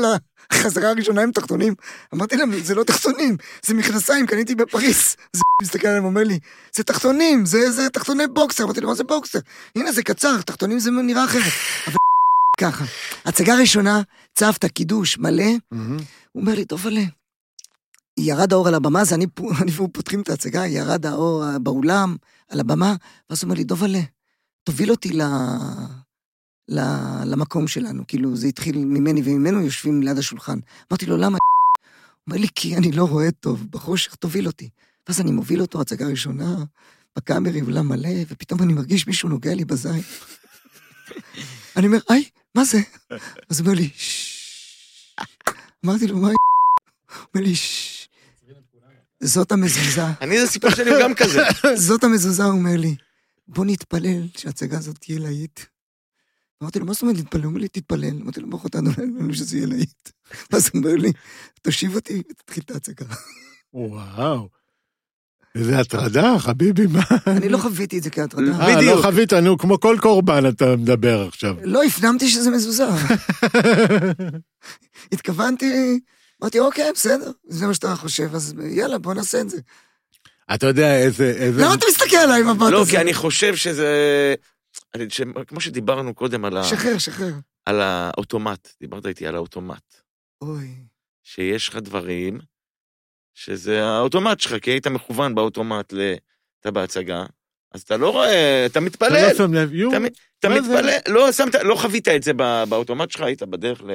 לחזרה 0.53 0.89
הראשונה 0.89 1.21
עם 1.21 1.31
תחתונים? 1.31 1.73
אמרתי 2.13 2.37
להם, 2.37 2.63
זה 2.63 2.75
לא 2.75 2.83
תחתונים, 2.83 3.37
זה 3.65 3.73
מכנסיים, 3.73 4.25
קניתי 4.25 4.55
בפריס. 4.55 5.15
אז 5.33 5.41
מסתכל 5.61 5.87
עליהם, 5.87 6.05
אומר 6.05 6.23
לי, 6.23 6.39
זה 6.75 6.83
תחתונים, 6.83 7.45
זה, 7.45 7.71
זה 7.71 7.89
תחתוני 7.89 8.27
בוקסר. 8.27 8.63
אמרתי 8.63 8.81
לו, 8.81 8.87
מה 8.87 8.95
זה 8.95 9.03
בוקסר? 9.03 9.39
הנה, 9.75 9.91
זה 9.91 10.03
קצר, 10.03 10.41
תחתונים 10.41 10.79
זה 10.79 10.91
נראה 10.91 11.25
אחרת. 11.25 11.53
אבל 11.87 11.95
ככה. 12.61 12.85
הצגה 13.25 13.55
ראשונה, 13.55 14.01
צוותא, 14.35 14.67
קידוש, 14.67 15.17
מלא. 15.17 15.43
הוא 16.31 16.41
אומר 16.41 16.55
לי, 16.55 16.65
טוב 16.65 16.87
עלה. 16.87 17.03
ירד 18.19 18.53
האור 18.53 18.67
על 18.67 18.75
הבמה, 18.75 19.03
זה 19.03 19.15
אני 19.15 19.25
אני 19.61 19.71
והוא 19.71 19.89
פותחים 19.93 20.21
את 20.21 20.29
ההצגה, 20.29 20.67
ירד 20.67 21.05
האור 21.05 21.57
באולם, 21.57 22.15
על 22.49 22.59
הבמה, 22.59 22.95
ואז 23.29 23.39
הוא 23.39 23.47
אומר 23.47 23.55
לי, 23.55 23.63
דוב 23.63 23.83
עלה, 23.83 24.01
תוביל 24.63 24.91
אותי 24.91 25.09
ל... 25.09 25.21
למקום 27.25 27.67
שלנו. 27.67 28.03
כאילו, 28.07 28.35
זה 28.35 28.47
התחיל 28.47 28.77
ממני 28.77 29.21
וממנו, 29.25 29.61
יושבים 29.61 30.03
ליד 30.03 30.17
השולחן. 30.17 30.59
אמרתי 30.91 31.05
לו, 31.05 31.17
למה? 31.17 31.37
אומר 32.27 32.37
לי, 32.37 32.47
כי 32.55 32.77
אני 32.77 32.91
לא 32.91 33.03
רואה 33.03 33.31
טוב, 33.31 33.67
בחושך, 33.69 34.15
תוביל 34.15 34.47
אותי. 34.47 34.69
ואז 35.07 35.21
אני 35.21 35.31
מוביל 35.31 35.61
אותו, 35.61 35.81
הצגה 35.81 36.07
ראשונה, 36.07 36.55
בקאמרי, 37.15 37.61
אולם 37.61 37.87
מלא, 37.87 38.09
ופתאום 38.27 38.63
אני 38.63 38.73
מרגיש 38.73 39.07
מישהו 39.07 39.29
נוגע 39.29 39.55
לי 39.55 39.65
בזין. 39.65 40.01
אני 41.77 41.87
אומר, 41.87 41.99
היי, 42.09 42.29
מה 42.55 42.65
זה? 42.65 42.79
אז 43.49 43.59
הוא 43.59 43.67
אומר 43.67 43.79
לי. 43.79 43.89
אמרתי 45.85 46.07
לו, 46.07 46.17
מה? 46.17 46.27
הוא 46.27 46.35
אומר 47.35 47.45
לי. 47.45 47.53
זאת 49.19 49.51
המזוזה, 49.51 50.05
אני, 50.21 50.39
זה 50.39 50.47
סיפור 50.47 50.69
שלי 50.69 50.91
גם 51.01 51.13
כזה. 51.13 51.41
זאת 51.75 52.03
המזוזה, 52.03 52.43
הוא 52.43 52.53
אומר 52.53 52.77
לי, 52.77 52.95
בוא 53.47 53.65
נתפלל 53.65 54.27
שההצגה 54.37 54.77
הזאת 54.77 54.97
תהיה 54.97 55.19
להיט. 55.19 55.59
אמרתי 56.63 56.79
לו, 56.79 56.85
מה 56.85 56.93
זאת 56.93 57.01
אומרת 57.01 57.17
להתפלל? 57.17 57.41
הוא 57.41 57.49
אומר 57.49 57.59
לי, 57.59 57.67
תתפלל. 57.67 58.21
אמרתי 58.21 58.41
לו, 58.41 58.49
ברוך 58.49 58.65
אתה 58.65 58.79
אדוני, 58.79 59.19
לנו 59.19 59.33
שזה 59.33 59.57
יהיה 59.57 59.67
להיט. 59.67 60.09
ואז 60.51 60.69
הוא 60.73 60.81
אומר 60.81 60.95
לי, 60.95 61.11
תושיב 61.61 61.95
אותי 61.95 62.21
ותתחיל 62.29 62.63
את 62.65 62.71
ההצגה. 62.71 63.05
וואו. 63.73 64.49
איזה 65.55 65.79
הטרדה, 65.79 66.35
חביבי, 66.39 66.87
מה? 66.87 67.03
אני 67.27 67.49
לא 67.49 67.57
חוויתי 67.57 67.97
את 67.97 68.03
זה 68.03 68.09
כהטרדה. 68.09 68.59
אה, 68.59 68.81
לא. 68.81 69.01
חווית, 69.01 69.33
נו, 69.33 69.57
כמו 69.57 69.79
כל 69.79 69.97
קורבן 70.01 70.47
אתה 70.47 70.75
מדבר 70.75 71.27
עכשיו. 71.27 71.55
לא 71.63 71.83
הפנמתי 71.83 72.29
שזה 72.29 72.51
מזוזה. 72.51 72.85
התכוונתי, 75.13 75.99
אמרתי, 76.41 76.59
אוקיי, 76.59 76.91
בסדר, 76.93 77.31
זה 77.47 77.67
מה 77.67 77.73
שאתה 77.73 77.95
חושב, 77.95 78.35
אז 78.35 78.55
יאללה, 78.71 78.97
בוא 78.97 79.13
נעשה 79.13 79.41
את 79.41 79.49
זה. 79.49 79.57
אתה 80.53 80.67
יודע 80.67 80.97
איזה... 80.97 81.33
איזה... 81.37 81.61
למה 81.61 81.73
אתה 81.73 81.85
מסתכל 81.89 82.15
עליי 82.15 82.41
עם 82.41 82.47
המבט 82.47 82.71
לא, 82.71 82.81
הזה? 82.81 82.91
כי 82.91 82.97
אני 82.97 83.13
חושב 83.13 83.55
שזה... 83.55 83.87
אני- 84.95 85.09
ש- 85.09 85.21
כמו 85.47 85.61
שדיברנו 85.61 86.13
קודם 86.13 86.45
על 86.45 86.57
ה- 86.57 86.63
שחרר, 86.63 86.97
שחרר. 86.97 87.33
על 87.65 87.81
האוטומט, 87.81 88.67
דיברת 88.81 89.05
איתי 89.05 89.27
על 89.27 89.35
האוטומט. 89.35 89.95
אוי. 90.41 90.67
שיש 91.23 91.69
לך 91.69 91.75
דברים 91.75 92.39
שזה 93.33 93.83
האוטומט 93.85 94.39
שלך, 94.39 94.55
כי 94.61 94.71
היית 94.71 94.87
מכוון 94.87 95.35
באוטומט, 95.35 95.93
ל- 95.93 96.13
אתה 96.61 96.71
בהצגה, 96.71 97.25
אז 97.73 97.81
אתה 97.81 97.97
לא 97.97 98.09
רואה, 98.09 98.65
אתה 98.65 98.71
אתה 98.71 98.79
מתפלל. 98.79 99.27
לא 99.27 99.33
שם 99.33 99.53
לב, 99.53 99.73
יו. 99.73 99.89
אתה 99.89 99.97
אתה 100.39 100.49
זה? 100.49 100.61
מתפלל, 100.61 101.13
לא 101.13 101.31
שמת, 101.31 101.55
לא 101.55 101.75
חווית 101.75 102.07
את 102.07 102.23
זה 102.23 102.33
בא- 102.33 102.65
באוטומט 102.69 103.11
שלך, 103.11 103.21
היית 103.21 103.43
בדרך 103.43 103.81
ל... 103.81 103.87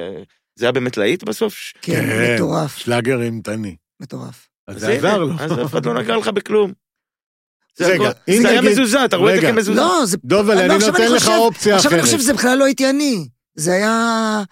זה 0.55 0.65
היה 0.65 0.71
באמת 0.71 0.97
להיט 0.97 1.23
בסוף? 1.23 1.55
כן, 1.81 1.93
כן. 2.07 2.35
מטורף, 2.35 2.77
שלאגר 2.77 3.21
אימתני. 3.21 3.75
מטורף. 3.99 4.49
אז 4.67 4.79
זה 4.79 4.91
עזר 4.91 5.17
לו. 5.17 5.29
אז 5.39 5.51
אף 5.51 5.71
אחד 5.71 5.85
לא 5.85 5.93
נגע 6.01 6.17
לך 6.17 6.27
בכלום. 6.27 6.73
רגע, 7.87 8.11
אם 8.29 8.41
זה 8.41 8.49
היה 8.49 8.61
נגיד- 8.61 8.71
מזוזה, 8.71 9.05
אתה 9.05 9.17
רואה 9.17 9.35
את 9.35 9.41
זה. 9.41 9.47
כמזוזה. 9.47 9.79
לא, 9.81 10.01
זה... 10.05 10.17
דוב, 10.25 10.49
אבל 10.49 10.67
לא, 10.67 10.75
אני 10.75 10.85
נותן 10.85 11.11
לך 11.11 11.27
אופציה 11.27 11.75
עכשיו 11.75 11.91
אני 11.91 11.99
אחרת. 11.99 12.05
חושב 12.09 12.19
שזה 12.23 12.33
בכלל 12.33 12.57
לא 12.57 12.65
הייתי 12.65 12.89
אני. 12.89 13.27
זה 13.55 13.73
היה... 13.73 14.43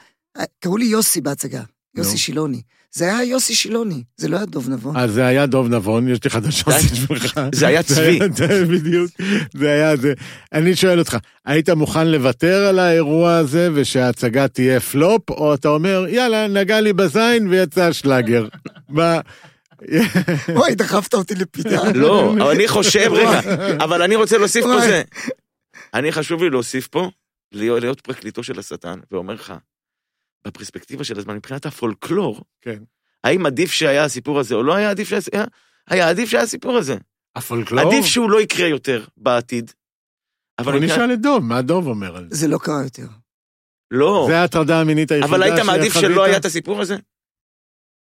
קראו 0.60 0.78
לי 0.78 0.86
יוסי 0.86 1.22
בהצגה. 1.22 1.62
יוסי 1.96 2.18
שילוני. 2.18 2.62
זה 2.94 3.06
היה 3.06 3.24
יוסי 3.24 3.56
שילוני, 3.56 4.04
זה 4.18 4.28
לא 4.28 4.38
היה 4.38 4.46
דוב 4.46 4.70
נבון. 4.70 4.98
אז 4.98 5.12
זה 5.12 5.26
היה 5.26 5.46
דוב 5.46 5.68
נבון, 5.68 6.08
יש 6.10 6.24
לי 6.24 6.30
חדשות 6.30 6.74
זה- 6.80 6.88
בשבילך. 6.96 7.40
זה 7.56 7.68
היה 7.68 7.84
צבי. 7.84 8.20
זה- 8.36 8.66
בדיוק, 8.66 9.12
זה 9.54 9.70
היה 9.72 9.96
זה. 9.96 10.14
אני 10.54 10.76
שואל 10.76 11.00
אותך, 11.00 11.18
היית 11.46 11.70
מוכן 11.70 12.08
לוותר 12.08 12.66
על 12.68 12.80
האירוע 12.80 13.36
הזה 13.36 13.70
ושההצגה 13.74 14.48
תהיה 14.48 14.80
פלופ, 14.80 15.30
או 15.30 15.54
אתה 15.54 15.70
אומר, 15.70 16.06
יאללה, 16.10 16.48
נגע 16.48 16.82
לי 16.82 16.94
בזין 16.94 17.48
ויצא 17.50 17.92
שלאגר. 17.92 18.48
וואי, 20.58 20.76
דחפת 20.76 21.14
אותי 21.14 21.36
לפינה. 21.36 21.82
לא, 21.96 22.32
אבל 22.34 22.52
אני 22.52 22.68
חושב, 22.68 23.12
רגע, 23.14 23.40
אבל 23.84 24.02
אני 24.02 24.16
רוצה 24.16 24.38
להוסיף 24.38 24.66
פה. 24.66 24.82
זה. 24.82 25.02
אני 25.94 26.12
חשוב 26.12 26.44
לי 26.44 26.50
להוסיף 26.50 26.88
פה, 26.88 27.10
להיות 27.52 27.82
להיות 27.82 28.02
פרקליטו 28.02 28.44
של 28.44 28.60
השטן, 28.60 29.00
ואומר 29.12 29.34
לך, 29.34 29.54
בפרספקטיבה 30.46 31.04
של 31.04 31.20
הזמן, 31.20 31.36
מבחינת 31.36 31.66
הפולקלור, 31.66 32.44
כן. 32.62 32.80
האם 33.24 33.46
עדיף 33.46 33.72
שהיה 33.72 34.04
הסיפור 34.04 34.40
הזה 34.40 34.56
או 34.56 34.64
לא 34.64 34.76
היה 34.76 34.90
עדיף 34.90 35.10
שהיה, 35.10 35.46
היה 35.90 36.10
עדיף 36.10 36.30
שהיה 36.30 36.44
הסיפור 36.44 36.78
הזה. 36.78 36.98
הפולקלור? 37.36 37.88
עדיף 37.94 38.06
שהוא 38.06 38.32
לא 38.32 38.42
יקרה 38.42 38.68
יותר 38.68 39.06
בעתיד. 39.18 39.72
אבל 40.60 40.72
בוא 40.72 40.80
מבחינת- 40.80 41.00
נשאל 41.00 41.14
את 41.14 41.22
דוב, 41.22 41.44
מה 41.44 41.62
דוב 41.62 41.88
אומר 41.88 42.18
על 42.18 42.28
זה? 42.30 42.36
זה 42.36 42.48
לא 42.48 42.58
קרה 42.58 42.84
יותר. 42.84 43.08
לא, 43.92 44.26
זה 44.30 44.40
ההטרדה 44.40 44.82
המינית 44.82 45.12
היחידה 45.12 45.30
אבל 45.36 45.44
היית 45.44 45.66
מעדיף? 45.66 45.94
שלא 45.94 46.24
היה 46.24 46.38
את 46.38 46.46
הסיפור 46.46 46.82
הזה? 46.82 46.96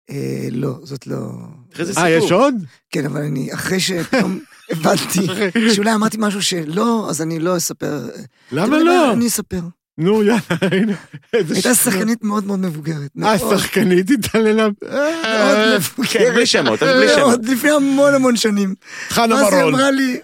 אה, 0.09 0.47
לא, 0.51 0.80
זאת 0.84 1.07
לא... 1.07 1.31
אחרי 1.73 1.85
זה 1.85 2.01
אה, 2.01 2.09
יש 2.09 2.23
סיפור. 2.23 2.41
עוד? 2.41 2.55
כן, 2.91 3.05
אבל 3.05 3.21
אני, 3.21 3.53
אחרי 3.53 3.80
שפתאום 3.80 4.39
הבנתי 4.71 5.27
שאולי 5.75 5.93
אמרתי 5.93 6.17
משהו 6.19 6.41
שלא, 6.41 7.07
אז 7.09 7.21
אני 7.21 7.39
לא 7.39 7.57
אספר. 7.57 8.09
למה 8.51 8.77
לא? 8.80 9.13
אני 9.13 9.27
אספר. 9.27 9.61
נו, 9.97 10.23
יאללה, 10.23 10.39
הנה. 10.71 10.93
הייתה. 11.34 11.75
שחקנית 11.75 12.23
מאוד 12.23 12.45
מאוד 12.45 12.59
מבוגרת. 12.59 13.11
אה, 13.23 13.38
מאוד 13.38 13.57
שחקנית 13.57 14.11
התעללה. 14.11 14.67
מאוד 14.81 14.91
אה, 14.91 15.77
מבוגרת. 15.77 16.11
כן, 16.11 16.34
בלי 16.35 16.45
שמות, 16.45 16.84
אז 16.84 16.89
בלי 16.97 17.07
שמות. 17.09 17.21
עוד 17.23 17.45
לפני 17.45 17.71
המון 17.71 18.13
המון 18.13 18.35
שנים. 18.35 18.75
חנה 19.09 19.35
ואז 19.35 19.53
היא 19.53 19.61
מרון. 19.61 19.73
אמרה 19.73 19.91
לי, 19.91 20.19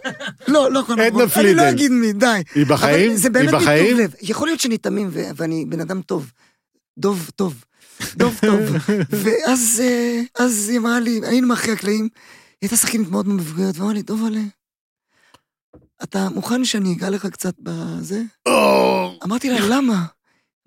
לא, 0.47 0.71
לא 0.71 0.81
חנה 0.87 1.03
עדנה 1.03 1.09
מרון, 1.09 1.21
אני 1.21 1.29
פלידל. 1.29 1.57
לא 1.57 1.69
אגיד 1.69 1.91
מי, 1.91 2.13
די. 2.13 2.41
היא 2.55 2.65
בחיים? 2.65 3.15
זה 3.15 3.27
היא 3.27 3.33
באמת 3.33 3.47
מטוב 3.47 3.61
בחיים? 3.61 3.97
לב. 3.97 4.13
יכול 4.21 4.47
להיות 4.47 4.59
שאני 4.59 4.77
תמים 4.77 5.09
ואני 5.11 5.65
בן 5.69 5.79
אדם 5.79 6.01
טוב. 6.01 6.31
דוב 6.97 7.29
טוב. 7.35 7.63
דוב 8.15 8.39
טוב. 8.41 8.59
ואז 9.09 9.81
אה, 9.83 10.21
אז 10.39 10.69
היא 10.69 10.79
אמרה 10.79 10.99
לי, 10.99 11.21
היינו 11.23 11.47
מאחורי 11.47 11.71
הקלעים, 11.71 12.03
היא 12.03 12.09
הייתה 12.61 12.75
שחקנית 12.75 13.09
מאוד 13.09 13.27
מבוגרת, 13.27 13.77
ואמרה 13.77 13.93
לי, 13.93 14.01
דוב 14.01 14.25
עלה, 14.25 14.41
אתה 16.03 16.29
מוכן 16.29 16.65
שאני 16.65 16.93
אגע 16.93 17.09
לך 17.09 17.25
קצת 17.25 17.53
בזה? 17.59 18.21
אמרתי 19.23 19.49
לה, 19.49 19.59
למה? 19.69 20.05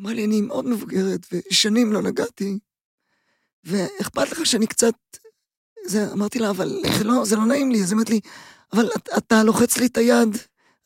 אמרה 0.01 0.13
לי, 0.13 0.25
אני 0.25 0.41
מאוד 0.41 0.67
מבוגרת, 0.67 1.27
ושנים 1.33 1.93
לא 1.93 2.03
נגעתי, 2.03 2.59
ואכפת 3.65 4.33
לך 4.33 4.47
שאני 4.47 4.67
קצת... 4.67 4.95
זה, 5.87 6.13
אמרתי 6.13 6.39
לה, 6.39 6.51
אבל 6.51 6.83
זה 6.99 7.05
לא, 7.05 7.25
זה 7.25 7.37
לא 7.37 7.45
נעים 7.45 7.71
לי, 7.71 7.83
אז 7.83 7.91
היא 7.91 7.93
אומרת 7.93 8.11
לי, 8.11 8.21
אבל 8.73 8.89
אתה, 8.97 9.17
אתה 9.17 9.43
לוחץ 9.43 9.77
לי 9.77 9.87
את 9.87 9.97
היד, 9.97 10.37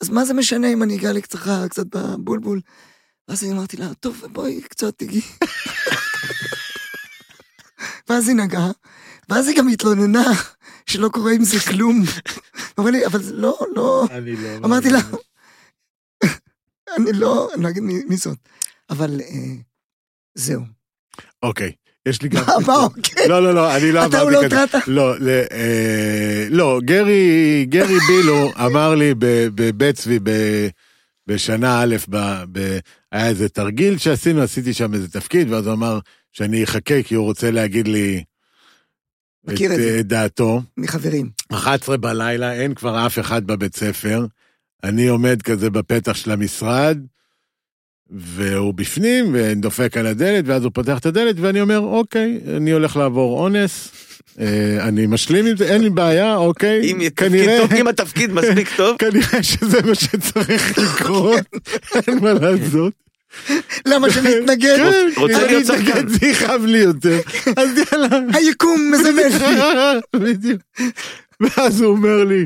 אז 0.01 0.09
מה 0.09 0.25
זה 0.25 0.35
משנה 0.35 0.73
אם 0.73 0.83
אני 0.83 0.97
אגע 0.97 1.13
לי 1.13 1.23
קצת, 1.23 1.39
קצת 1.71 1.87
בבולבול? 1.87 2.61
ואז 3.29 3.45
אני 3.45 3.53
אמרתי 3.53 3.77
לה, 3.77 3.95
טוב, 3.95 4.25
בואי 4.33 4.63
קצת 4.63 4.99
תגיעי. 4.99 5.23
ואז 8.09 8.29
היא 8.29 8.37
נגעה, 8.37 8.71
ואז 9.29 9.49
היא 9.49 9.57
גם 9.57 9.69
התלוננה 9.69 10.33
שלא 10.87 11.09
קורה 11.09 11.33
עם 11.33 11.45
זה 11.45 11.61
כלום. 11.61 12.03
אמרה 12.81 12.91
לי, 12.91 13.07
אבל 13.07 13.21
לא, 13.33 13.59
לא... 13.75 14.07
אני 14.11 14.37
לא... 14.37 14.49
אמרתי 14.67 14.91
לה, 14.91 14.99
אני 16.97 17.13
לא, 17.13 17.51
אני 17.55 17.63
לא 17.63 17.69
אגיד 17.69 17.83
מי 17.83 18.17
זאת, 18.17 18.39
אבל 18.91 19.21
אה, 19.21 19.55
זהו. 20.35 20.63
אוקיי, 21.43 21.73
יש 22.07 22.23
לי 22.23 22.29
גם... 22.29 22.45
מה, 22.67 22.77
אוקיי? 22.77 23.29
לא, 23.29 23.43
לא, 23.43 23.55
לא, 23.55 23.77
אני 23.77 23.93
לא 23.93 24.07
אתה 24.07 24.21
אמרתי 24.21 24.23
הוא 24.23 24.31
לא 24.31 24.47
כזה. 24.47 24.63
הטרעת? 24.63 24.89
לא, 24.89 25.15
אה, 25.53 26.47
לא, 26.51 26.81
גרי, 26.85 27.67
גרי 27.69 27.99
בילו 28.09 28.53
אמר 28.67 28.95
לי 28.95 29.15
בבית 29.19 29.97
צבי 29.97 30.19
בשנה 31.27 31.83
א', 31.83 31.97
היה 33.13 33.29
איזה 33.29 33.49
תרגיל 33.49 33.99
שעשינו, 33.99 34.43
עשיתי 34.43 34.75
שם 34.75 34.95
איזה 34.95 35.09
תפקיד, 35.09 35.53
ואז 35.53 35.67
הוא 35.67 35.75
אמר 35.75 35.99
שאני 36.37 36.65
אחכה 36.65 37.03
כי 37.03 37.15
הוא 37.15 37.25
רוצה 37.25 37.51
להגיד 37.51 37.89
לי 37.89 38.25
את, 39.49 39.53
את 39.53 39.59
זה. 39.59 39.97
את 40.01 40.07
דעתו. 40.07 40.63
מחברים. 40.77 41.31
11 41.53 41.97
בלילה, 41.97 42.53
אין 42.55 42.75
כבר 42.75 43.07
אף 43.07 43.19
אחד 43.19 43.47
בבית 43.47 43.77
ספר. 43.77 44.27
אני 44.85 45.07
עומד 45.07 45.43
כזה 45.43 45.71
בפתח 45.71 46.13
של 46.13 46.31
המשרד, 46.31 46.99
והוא 48.11 48.75
בפנים, 48.75 49.31
ודופק 49.33 49.97
על 49.97 50.07
הדלת, 50.07 50.45
ואז 50.47 50.65
הוא 50.65 50.73
פותח 50.75 50.99
את 50.99 51.07
הדלת, 51.07 51.37
ואני 51.39 51.61
אומר, 51.61 51.79
אוקיי, 51.79 52.41
אני 52.57 52.71
הולך 52.71 52.97
לעבור 52.97 53.41
אונס, 53.41 53.89
אה, 54.39 54.89
אני 54.89 55.07
משלים 55.07 55.47
עם 55.47 55.57
זה, 55.57 55.65
אין 55.65 55.83
לי 55.83 55.91
בעיה, 55.91 56.37
אוקיי. 56.37 56.93
אם 56.93 57.01
כנראה, 57.17 57.59
טוב, 57.61 57.73
אם 57.73 57.89
התפקיד 57.89 58.33
מספיק 58.33 58.69
טוב, 58.77 58.97
כנראה 59.03 59.43
שזה 59.43 59.83
מה 59.83 59.95
שצריך 59.95 60.79
לקרות, 60.79 61.45
אין 62.09 62.19
מה 62.19 62.33
לעשות. 62.33 63.06
למה 63.87 64.11
שאני 64.11 64.39
אתנגד? 64.39 64.77
כן, 64.77 65.09
רוצה 65.17 65.37
אני 65.39 65.47
להיות 65.47 65.67
שחקן. 65.67 65.83
אתנגד, 65.83 66.09
זה 66.09 66.27
יכאב 66.27 66.65
לי 66.65 66.79
יותר. 66.79 67.21
אז 67.57 67.69
יאללה. 67.93 68.19
היקום 68.35 68.93
מזמן 68.93 69.41
לי. 69.41 70.21
בדיוק. 70.21 70.63
ואז 71.41 71.81
הוא 71.81 71.91
אומר 71.91 72.25
לי, 72.25 72.45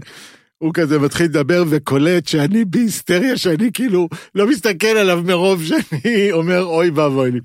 הוא 0.58 0.70
כזה 0.74 0.98
מתחיל 0.98 1.26
לדבר 1.26 1.64
וקולט 1.68 2.28
שאני 2.28 2.64
בהיסטריה, 2.64 3.36
שאני 3.36 3.70
כאילו 3.74 4.08
לא 4.34 4.46
מסתכל 4.46 4.86
עליו 4.86 5.22
מרוב 5.24 5.62
שאני 5.64 6.32
אומר, 6.32 6.64
אוי 6.64 6.90
ואבוי 6.90 7.30
לי. 7.30 7.40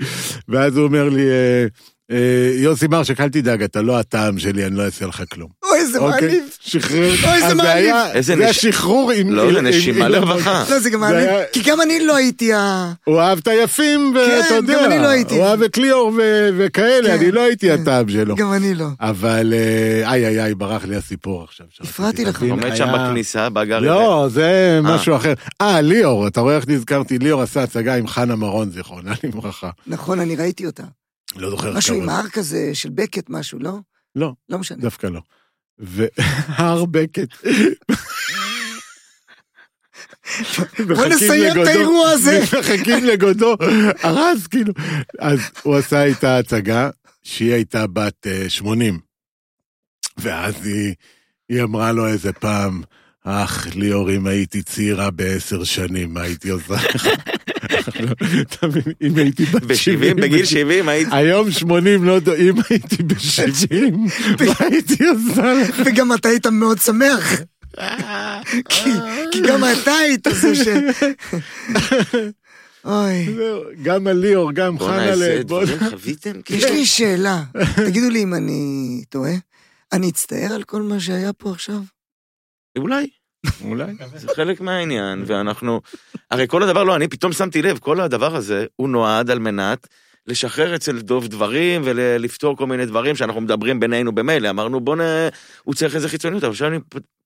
ואז 0.47 0.77
הוא 0.77 0.85
אומר 0.85 1.09
לי, 1.09 1.29
אה, 1.29 1.65
אה, 2.11 2.51
יוסי 2.55 2.87
מרשק, 2.87 3.21
אל 3.21 3.29
תדאג, 3.29 3.63
אתה 3.63 3.81
לא 3.81 3.99
הטעם 3.99 4.39
שלי, 4.39 4.65
אני 4.65 4.75
לא 4.77 4.85
אעשה 4.85 5.05
לך 5.05 5.23
כלום. 5.33 5.49
איזה 5.87 5.99
אוקיי? 5.99 6.21
מעליב. 6.27 6.43
שחרר. 6.59 7.09
אוי, 7.09 7.39
זה 7.39 7.47
אז 7.47 7.53
מעליב. 7.53 7.73
היה- 7.95 8.11
איזה 8.11 8.35
זה 8.35 8.41
נש- 8.43 8.49
השחרור 8.65 9.11
עם... 9.11 9.29
לא, 9.33 9.53
זה 9.53 9.61
נשימה 9.61 10.07
לרווחה. 10.07 10.63
לא, 10.69 10.79
זה 10.79 10.89
גם 10.89 10.99
מעליב. 10.99 11.17
היה- 11.29 11.45
כי 11.53 11.61
גם 11.65 11.81
אני 11.81 12.05
לא 12.05 12.15
הייתי 12.15 12.53
ה... 12.53 12.91
הוא 13.03 13.19
אהב 13.21 13.37
את 13.37 13.47
היפים, 13.47 14.13
ואתה 14.15 14.45
כן, 14.49 14.55
יודע, 14.55 14.73
גם 14.85 14.91
אני 14.91 14.99
לא 15.01 15.07
הייתי. 15.07 15.35
הוא 15.35 15.45
אהב 15.45 15.61
את 15.63 15.77
ליאור 15.77 16.11
וכאלה, 16.57 17.07
כן, 17.09 17.13
אני 17.19 17.31
לא 17.31 17.41
הייתי 17.41 17.67
כן. 17.69 17.81
הטעם 17.81 18.09
שלו. 18.09 18.35
גם 18.35 18.53
אני 18.53 18.75
לא. 18.75 18.85
אבל 19.01 19.53
אה, 19.53 20.11
איי 20.11 20.27
איי 20.27 20.43
איי, 20.43 20.55
ברח 20.55 20.85
לי 20.85 20.95
הסיפור 20.95 21.43
עכשיו. 21.43 21.65
הפרעתי 21.81 22.25
לך. 22.25 22.41
עומד 22.41 22.75
שם 22.75 22.89
היה- 22.89 23.07
בכניסה, 23.09 23.49
בגר... 23.49 23.79
לא, 23.79 24.27
זה 24.29 24.43
אה. 24.85 24.95
משהו 24.95 25.15
אחר. 25.15 25.33
אה, 25.61 25.81
ליאור, 25.81 26.27
אתה 26.27 26.41
רואה 26.41 26.55
איך 26.55 26.67
נזכרתי? 26.67 27.19
ליאור 27.19 27.41
עשה 27.41 27.63
הצגה 27.63 27.95
עם 27.95 28.07
חנה 28.07 28.35
מרון, 28.35 28.69
זיכרונה 28.71 29.11
לברכה. 29.23 29.69
נכון, 29.87 30.19
אני 30.19 30.35
ראיתי 30.35 30.65
אותה. 30.65 30.83
לא 31.35 31.49
זוכר 31.49 31.73
משהו 31.73 31.95
עם. 31.95 32.09
הר 32.09 32.27
כזה 32.27 32.69
של 32.73 32.89
בקט, 32.89 33.25
משהו, 33.29 33.59
לא? 33.61 33.73
לא. 34.15 34.31
לא 34.49 34.57
משנה. 34.57 34.77
דווקא 34.81 35.07
לא. 35.07 35.19
והר 35.79 36.85
בקט. 36.85 37.29
בוא 40.87 41.05
נסיים 41.05 41.61
את 41.61 41.67
האירוע 41.67 42.09
הזה. 42.09 42.43
מחכים 42.59 43.05
לגודו, 43.05 43.55
הרס 44.03 44.47
כאילו. 44.47 44.73
אז 45.19 45.39
הוא 45.63 45.75
עשה 45.75 46.03
איתה 46.03 46.37
הצגה, 46.37 46.89
שהיא 47.23 47.53
הייתה 47.53 47.87
בת 47.87 48.27
אה, 48.27 48.49
80. 48.49 48.99
ואז 50.17 50.65
היא, 50.65 50.93
היא 51.49 51.63
אמרה 51.63 51.91
לו 51.91 52.07
איזה 52.07 52.33
פעם, 52.33 52.81
אח, 53.23 53.67
ליאור, 53.75 54.11
אם 54.11 54.27
הייתי 54.27 54.63
צעירה 54.63 55.11
בעשר 55.11 55.63
שנים, 55.63 56.13
מה 56.13 56.21
הייתי 56.21 56.49
עושה 56.49 56.73
לך? 56.73 57.07
מבין, 58.67 58.93
אם 59.01 59.17
הייתי 59.17 59.45
בת 59.45 59.63
ב-70, 59.63 59.75
70, 59.75 60.15
בגיל 60.15 60.45
70 60.45 60.89
היית... 60.89 61.07
היום 61.11 61.51
80, 61.51 62.03
לא 62.03 62.11
יודע, 62.11 62.33
אם 62.35 62.53
הייתי 62.69 63.03
ב-70, 63.03 63.97
מה 64.45 64.53
הייתי 64.59 64.97
עושה 65.07 65.53
לך? 65.53 65.81
וגם 65.85 66.13
אתה 66.13 66.29
היית 66.29 66.47
מאוד 66.47 66.77
שמח. 66.79 67.31
כי 68.69 68.89
כי 69.31 69.41
גם 69.47 69.61
אתה 69.63 69.91
היית 69.91 70.27
זה 70.31 70.55
ש... 70.55 70.67
אוי. 72.85 73.33
זהו, 73.35 73.61
גם 73.83 74.07
על 74.07 74.17
ליאור, 74.17 74.51
גם 74.51 74.77
בואנה, 74.77 74.93
חנה 75.03 75.15
ל... 75.15 75.43
בוא- 75.43 75.63
דברים 75.65 75.89
חוויתם? 75.89 76.31
יש? 76.49 76.63
לי 76.63 76.85
שאלה, 76.85 77.43
תגידו 77.87 78.09
לי 78.09 78.23
אם 78.23 78.33
אני 78.33 79.03
טועה. 79.09 79.33
אני 79.91 80.09
אצטער 80.09 80.53
על 80.53 80.63
כל 80.63 80.81
מה 80.81 80.99
שהיה 80.99 81.33
פה 81.33 81.51
עכשיו? 81.51 81.79
אולי. 82.77 83.07
אולי. 83.63 83.85
זה 84.15 84.27
חלק 84.35 84.61
מהעניין, 84.61 85.23
ואנחנו... 85.27 85.81
הרי 86.31 86.47
כל 86.47 86.63
הדבר, 86.63 86.83
לא, 86.83 86.95
אני 86.95 87.07
פתאום 87.07 87.33
שמתי 87.33 87.61
לב, 87.61 87.77
כל 87.77 87.99
הדבר 88.01 88.35
הזה, 88.35 88.65
הוא 88.75 88.89
נועד 88.89 89.29
על 89.31 89.39
מנת 89.39 89.87
לשחרר 90.27 90.75
אצל 90.75 90.99
דוב 90.99 91.27
דברים 91.27 91.81
ולפתור 91.85 92.57
כל 92.57 92.67
מיני 92.67 92.85
דברים 92.85 93.15
שאנחנו 93.15 93.41
מדברים 93.41 93.79
בינינו 93.79 94.15
במילא. 94.15 94.49
אמרנו, 94.49 94.79
בוא 94.79 94.95
נ... 94.95 94.99
הוא 95.63 95.75
צריך 95.75 95.95
איזה 95.95 96.09
חיצוניות, 96.09 96.43
אבל 96.43 96.51
עכשיו 96.51 96.67
אני 96.67 96.79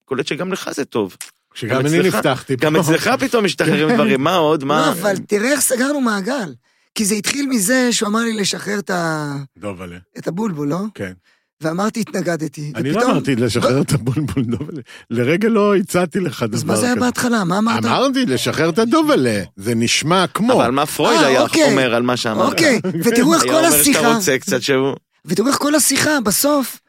קולט 0.05 0.27
שגם 0.27 0.53
לך 0.53 0.69
זה 0.73 0.85
טוב. 0.85 1.15
שגם 1.53 1.79
גם 1.79 1.85
אני 1.85 1.99
נפתחתי 1.99 2.57
פה. 2.57 2.65
גם 2.65 2.75
אצלך 2.75 3.09
פתאום 3.19 3.45
משתחררים 3.45 3.93
דברים, 3.95 4.23
מה 4.23 4.35
עוד? 4.35 4.61
לא, 4.61 4.67
מה... 4.67 4.91
אבל 4.91 5.17
תראה 5.27 5.51
איך 5.51 5.59
סגרנו 5.59 6.01
מעגל. 6.01 6.53
כי 6.95 7.05
זה 7.05 7.15
התחיל 7.15 7.47
מזה 7.49 7.87
שהוא 7.91 8.09
אמר 8.09 8.19
לי 8.19 8.33
לשחרר 8.33 8.79
את 8.79 8.89
ה- 8.89 9.35
דובלה, 9.57 9.97
את 10.17 10.27
הבולבול, 10.27 10.67
לא? 10.67 10.79
כן. 10.95 11.13
ואמרתי, 11.63 11.99
התנגדתי. 12.01 12.71
אני 12.75 12.91
לא 12.91 12.97
ופתאום- 12.97 13.11
אמרתי 13.11 13.35
לשחרר 13.35 13.81
את 13.81 13.91
הבולבול 13.91 14.43
דובלה. 14.43 14.81
לרגע 15.09 15.49
לא 15.49 15.75
הצעתי 15.75 16.19
לך 16.19 16.43
דבר 16.43 16.47
כזה. 16.47 16.57
אז 16.57 16.63
מה 16.63 16.75
זה 16.75 16.85
היה 16.85 16.95
בהתחלה? 16.95 17.43
מה 17.43 17.57
אמרת? 17.57 17.85
אמרתי 17.85 18.25
לשחרר 18.25 18.69
את 18.69 18.79
הדובלה. 18.79 19.43
זה 19.55 19.75
נשמע 19.75 20.25
כמו. 20.27 20.53
אבל 20.53 20.71
מה 20.71 20.85
פרויד 20.85 21.19
אה, 21.19 21.27
היה 21.27 21.41
אוקיי. 21.41 21.71
אומר 21.71 21.93
על 21.95 22.03
מה 22.03 22.17
שאמרת? 22.17 22.51
אוקיי, 22.51 22.79
ותראו 23.05 23.33
איך 23.33 23.43
היה 23.43 23.51
כל 23.53 23.57
אומר 23.57 23.69
שאתה 23.69 23.79
השיחה, 23.81 24.15
רוצה 24.15 24.37
קצת 24.39 24.61
שהוא... 24.61 24.95
ותראו 25.25 25.47
איך 25.47 25.57
כל 25.57 25.75
השיחה 25.75 26.21
בסוף 26.25 26.79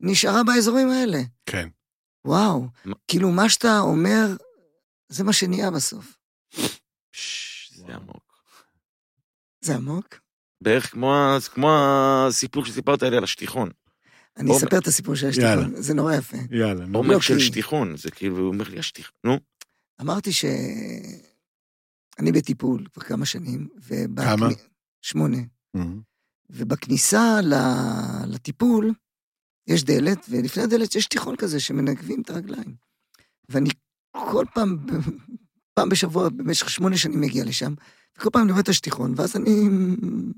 נשארה 0.00 0.42
באזורים 0.44 0.90
האלה. 0.90 1.18
כן. 1.46 1.68
וואו, 2.24 2.66
כאילו 3.08 3.30
מה 3.30 3.48
שאתה 3.48 3.78
אומר, 3.78 4.26
זה 5.08 5.24
מה 5.24 5.32
שנהיה 5.32 5.70
בסוף. 5.70 6.16
זה 7.76 7.94
עמוק. 7.94 8.32
זה 9.64 9.74
עמוק. 9.74 10.18
בערך 10.62 10.90
כמו, 10.90 11.14
כמו 11.54 11.70
הסיפור 12.28 12.64
שסיפרת 12.64 13.02
לי 13.02 13.16
על 13.16 13.24
השטיחון. 13.24 13.70
אני. 14.36 14.56
אספר 14.56 14.78
את 14.78 14.86
הסיפור 14.86 15.14
של 15.14 15.26
יאללה. 15.26 15.62
השטיחון, 15.62 15.82
זה 15.82 15.94
נורא 15.94 16.14
יפה. 16.14 16.36
יאללה. 16.50 16.86
נו. 16.86 16.98
עומק 16.98 17.10
לא, 17.10 17.20
של 17.20 17.34
כי- 17.34 17.40
שטיחון, 17.40 17.96
זה 17.96 18.10
כאילו, 18.10 18.38
הוא 18.38 18.48
אומר 18.48 18.68
לי, 18.68 18.78
השטיחון, 18.78 19.12
נו. 19.24 19.38
אמרתי 20.00 20.32
ש... 20.32 20.44
אני 22.18 22.32
בטיפול 22.32 22.86
כבר 22.92 23.02
כמה 23.02 23.26
שנים, 23.26 23.68
ובכ... 23.86 24.24
כמה? 24.24 24.48
שמונה. 25.02 25.36
Mhm. 25.76 25.80
ובכניסה 26.50 27.40
ל- 27.42 28.26
לטיפול 28.34 28.92
יש 29.66 29.84
דלת, 29.84 30.26
ולפני 30.28 30.62
הדלת 30.62 30.94
יש 30.94 31.06
תיכון 31.06 31.36
כזה 31.36 31.60
שמנגבים 31.60 32.22
את 32.22 32.30
הרגליים. 32.30 32.74
ואני 33.48 33.70
כל 34.12 34.44
פעם, 34.54 34.76
פעם 35.74 35.88
בשבוע, 35.88 36.28
במשך 36.28 36.70
שמונה 36.70 36.96
שנים 36.96 37.20
מגיע 37.20 37.44
לשם, 37.44 37.74
וכל 38.18 38.30
פעם 38.32 38.42
אני 38.42 38.50
רואה 38.52 38.62
את 38.62 38.68
השטיחון, 38.68 39.14
ואז 39.16 39.36
אני 39.36 39.60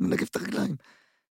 מנגב 0.00 0.26
את 0.30 0.36
הרגליים. 0.36 0.76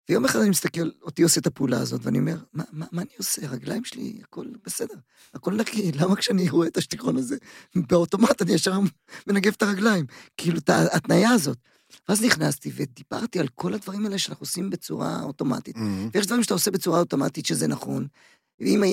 ויום 0.09 0.25
אחד 0.25 0.39
אני 0.39 0.49
מסתכל, 0.49 0.89
אותי 1.01 1.23
עושה 1.23 1.39
את 1.39 1.47
הפעולה 1.47 1.79
הזאת, 1.79 2.01
ואני 2.03 2.19
אומר, 2.19 2.37
מה, 2.53 2.63
מה, 2.71 2.85
מה 2.91 3.01
אני 3.01 3.11
עושה? 3.17 3.47
הרגליים 3.47 3.85
שלי, 3.85 4.19
הכל 4.23 4.45
בסדר, 4.65 4.95
הכל 5.33 5.53
נקי, 5.53 5.91
למה 5.91 6.15
כשאני 6.15 6.49
רואה 6.49 6.67
את 6.67 6.77
השטיחון 6.77 7.17
הזה, 7.17 7.37
באוטומט 7.75 8.41
אני 8.41 8.53
ישר 8.53 8.79
מנגב 9.27 9.53
את 9.57 9.61
הרגליים? 9.61 10.05
כאילו, 10.37 10.57
את 10.57 10.69
ההתניה 10.69 11.29
הזאת. 11.31 11.57
ואז 12.09 12.23
נכנסתי 12.23 12.71
ודיברתי 12.75 13.39
על 13.39 13.47
כל 13.55 13.73
הדברים 13.73 14.05
האלה 14.05 14.17
שאנחנו 14.17 14.43
עושים 14.43 14.69
בצורה 14.69 15.23
אוטומטית. 15.23 15.75
Mhm. 15.75 15.79
ויש 16.13 16.25
דברים 16.25 16.43
שאתה 16.43 16.53
עושה 16.53 16.71
בצורה 16.71 16.99
אוטומטית 16.99 17.45
שזה 17.45 17.67
נכון, 17.67 18.07
ואם, 18.59 18.83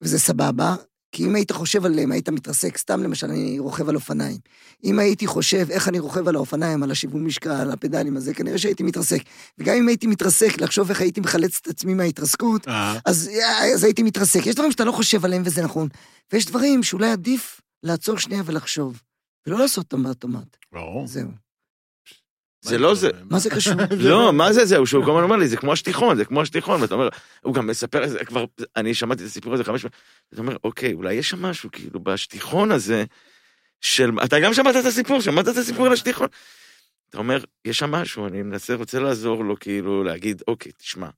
וזה 0.00 0.18
סבבה, 0.18 0.76
כי 1.12 1.24
אם 1.24 1.34
היית 1.34 1.52
חושב 1.52 1.84
עליהם, 1.84 2.12
היית 2.12 2.28
מתרסק, 2.28 2.78
סתם 2.78 3.02
למשל, 3.02 3.26
אני 3.26 3.58
רוכב 3.58 3.88
על 3.88 3.94
אופניים. 3.94 4.36
אם 4.84 4.98
הייתי 4.98 5.26
חושב 5.26 5.66
איך 5.70 5.88
אני 5.88 5.98
רוכב 5.98 6.28
על 6.28 6.36
האופניים, 6.36 6.82
על 6.82 6.90
השיווי 6.90 7.20
משקל, 7.20 7.50
על 7.50 7.70
הפדלים 7.70 8.16
הזה, 8.16 8.34
כנראה 8.34 8.58
שהייתי 8.58 8.82
מתרסק. 8.82 9.22
וגם 9.58 9.76
אם 9.76 9.88
הייתי 9.88 10.06
מתרסק, 10.06 10.60
לחשוב 10.60 10.88
איך 10.90 11.00
הייתי 11.00 11.20
מחלץ 11.20 11.58
את 11.62 11.66
עצמי 11.66 11.94
מההתרסקות, 11.94 12.68
אה, 12.68 12.98
אז, 13.04 13.30
אז 13.74 13.84
הייתי 13.84 14.02
מתרסק. 14.02 14.46
יש 14.46 14.54
דברים 14.54 14.72
שאתה 14.72 14.84
לא 14.84 14.92
חושב 14.92 15.24
עליהם 15.24 15.42
וזה 15.44 15.62
נכון, 15.62 15.88
ויש 16.32 16.46
דברים 16.46 16.82
שאולי 16.82 17.10
עדיף 17.10 17.60
לעצור 17.82 18.18
שנייה 18.18 18.42
ולחשוב, 18.46 19.02
ולא 19.46 19.58
לעשות 19.58 19.84
אותם 19.84 20.02
באוטומט. 20.02 20.56
ברור. 20.72 21.06
זהו. 21.06 21.47
זה 22.60 22.78
לא 22.78 22.94
זה. 22.94 23.10
מה 23.30 23.38
זה 23.38 23.50
קשור? 23.50 23.74
לא, 24.10 24.32
מה 24.32 24.52
זה 24.52 24.64
זהו, 24.64 24.86
שהוא 24.86 25.04
כל 25.04 25.10
הזמן 25.10 25.22
אומר 25.22 25.36
לי, 25.36 25.48
זה 25.48 25.56
כמו 25.56 25.72
השטיחון, 25.72 26.16
זה 26.16 26.24
כמו 26.24 26.42
השטיחון, 26.42 26.82
ואתה 26.82 26.94
אומר, 26.94 27.08
הוא 27.42 27.54
גם 27.54 27.66
מספר 27.66 28.04
את 28.04 28.10
זה 28.10 28.24
כבר, 28.24 28.44
אני 28.76 28.94
שמעתי 28.94 29.22
את 29.22 29.28
הסיפור 29.28 29.54
הזה 29.54 29.64
חמש 29.64 29.82
פעמים, 29.82 29.98
ואתה 30.32 30.42
אומר, 30.42 30.56
אוקיי, 30.64 30.94
אולי 30.94 31.14
יש 31.14 31.30
שם 31.30 31.42
משהו, 31.42 31.70
כאילו, 31.72 32.00
בשטיחון 32.00 32.72
הזה, 32.72 33.04
של, 33.80 34.10
אתה 34.24 34.40
גם 34.40 34.54
שמעת 34.54 34.76
את 34.76 34.84
הסיפור, 34.84 35.20
שמעת 35.20 35.48
את 35.48 35.56
הסיפור 35.56 35.86
על 35.86 35.92
השטיחון? 35.92 36.28
אתה 37.10 37.18
אומר, 37.18 37.44
יש 37.64 37.78
שם 37.78 37.90
משהו, 37.90 38.26
אני 38.26 38.42
מנסה, 38.42 38.74
רוצה 38.74 39.00
לעזור 39.00 39.44
לו, 39.44 39.56
כאילו, 39.60 40.04
להגיד, 40.04 40.42
אוקיי, 40.48 40.72
תשמע, 40.72 41.08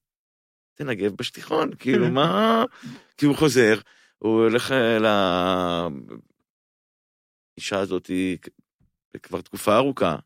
תנגב 0.75 1.13
בשטיחון, 1.17 1.71
כאילו, 1.79 2.11
מה... 2.11 2.65
כי 3.17 3.27
הוא 3.27 3.37
חוזר, 3.37 3.81
הוא 4.19 4.43
הולך 4.43 4.73
אה, 4.73 4.99
לאישה 7.59 7.79
הזאת, 7.79 8.07
היא 8.07 8.39
כבר 9.23 9.41
תקופה 9.41 9.77
ארוכה. 9.77 10.17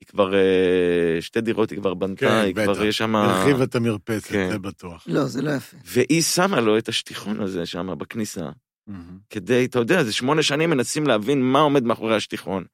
היא 0.00 0.06
כבר, 0.08 0.34
אה, 0.34 1.16
שתי 1.20 1.40
דירות 1.40 1.70
היא 1.70 1.78
כבר 1.78 1.94
בנתה, 1.94 2.20
כן, 2.20 2.32
היא 2.44 2.54
כבר, 2.54 2.72
בטח. 2.72 2.82
יש 2.84 2.98
שם... 2.98 3.16
הרחיב 3.16 3.60
את 3.60 3.74
המרפסת, 3.74 4.26
כן. 4.26 4.48
זה 4.50 4.58
בטוח. 4.58 5.04
לא, 5.06 5.24
זה 5.24 5.42
לא 5.42 5.50
יפה. 5.50 5.76
והיא 5.84 6.22
שמה 6.22 6.60
לו 6.60 6.78
את 6.78 6.88
השטיחון 6.88 7.40
הזה 7.40 7.66
שם 7.66 7.94
בכניסה, 7.98 8.48
Mhm. 8.88 8.92
כדי, 9.30 9.64
אתה 9.64 9.78
יודע, 9.78 10.04
זה 10.04 10.12
שמונה 10.12 10.42
שנים 10.42 10.70
מנסים 10.70 11.06
להבין 11.06 11.42
מה 11.42 11.60
עומד 11.60 11.82
מאחורי 11.84 12.16
השטיחון. 12.16 12.64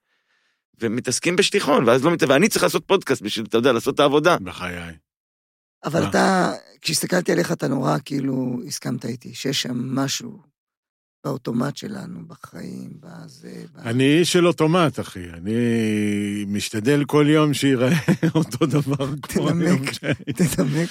ומתעסקים 0.81 1.37
בשטיחון, 1.37 1.89
ואז 1.89 2.05
לא 2.05 2.11
מת... 2.11 2.23
ואני 2.23 2.49
צריך 2.49 2.63
לעשות 2.63 2.85
פודקאסט 2.87 3.23
בשביל, 3.23 3.47
אתה 3.47 3.59
יודע, 3.59 3.73
לעשות 3.73 3.95
את 3.95 4.01
העבודה. 4.01 4.37
בחיי. 4.43 4.93
אבל 5.85 6.01
מה? 6.03 6.09
אתה, 6.11 6.53
כשהסתכלתי 6.81 7.33
עליך, 7.33 7.53
אתה 7.53 7.69
נורא 7.69 7.97
כאילו 8.05 8.61
הסכמת 8.67 9.05
איתי, 9.05 9.35
שיש 9.35 9.63
שם 9.63 9.95
משהו 9.95 10.39
באוטומט 11.25 11.77
שלנו, 11.77 12.27
בחיים, 12.27 12.91
בזה. 13.01 13.65
אני 13.79 14.19
איש 14.19 14.33
של 14.33 14.47
אוטומט, 14.47 15.01
אחי. 15.01 15.31
אני 15.31 15.55
משתדל 16.47 17.05
כל 17.05 17.27
יום 17.29 17.55
שייראה 17.55 17.99
אותו 18.35 18.67
דבר 18.67 19.17
כמו 19.23 19.49
תנמק. 19.49 19.63
היום 19.67 19.93
שהייתי. 19.93 20.49
תנמק. 20.57 20.89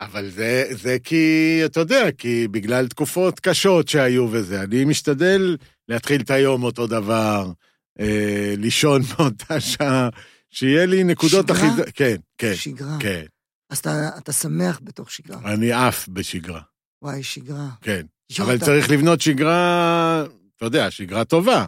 אבל 0.00 0.30
זה, 0.30 0.64
זה 0.70 0.96
כי, 1.04 1.60
אתה 1.64 1.80
יודע, 1.80 2.10
כי 2.18 2.48
בגלל 2.48 2.88
תקופות 2.88 3.40
קשות 3.40 3.88
שהיו 3.88 4.28
וזה, 4.30 4.62
אני 4.62 4.84
משתדל 4.84 5.56
להתחיל 5.88 6.20
את 6.20 6.30
היום 6.30 6.62
אותו 6.62 6.86
דבר, 6.86 7.52
אה, 8.00 8.54
לישון 8.58 9.02
באותה 9.18 9.60
שעה, 9.60 10.08
שיהיה 10.50 10.86
לי 10.86 11.04
נקודות 11.04 11.46
שגרה? 11.46 11.58
אחיזה... 11.68 11.92
כן, 11.94 12.16
כן, 12.38 12.54
שגרה. 12.54 12.96
כן. 13.00 13.24
אז 13.70 13.78
אתה, 13.78 14.08
אתה 14.18 14.32
שמח 14.32 14.80
בתוך 14.82 15.10
שגרה. 15.10 15.52
אני 15.52 15.72
עף 15.72 16.08
בשגרה, 16.08 16.60
וואי, 17.02 17.22
שגרה. 17.22 17.68
כן. 17.80 18.06
יואו, 18.30 18.48
אבל 18.48 18.56
אתה- 18.56 18.64
צריך 18.64 18.90
לבנות 18.90 19.20
שגרה, 19.20 20.24
אתה 20.56 20.64
יודע, 20.64 20.90
שגרה 20.90 21.24
טובה. 21.24 21.64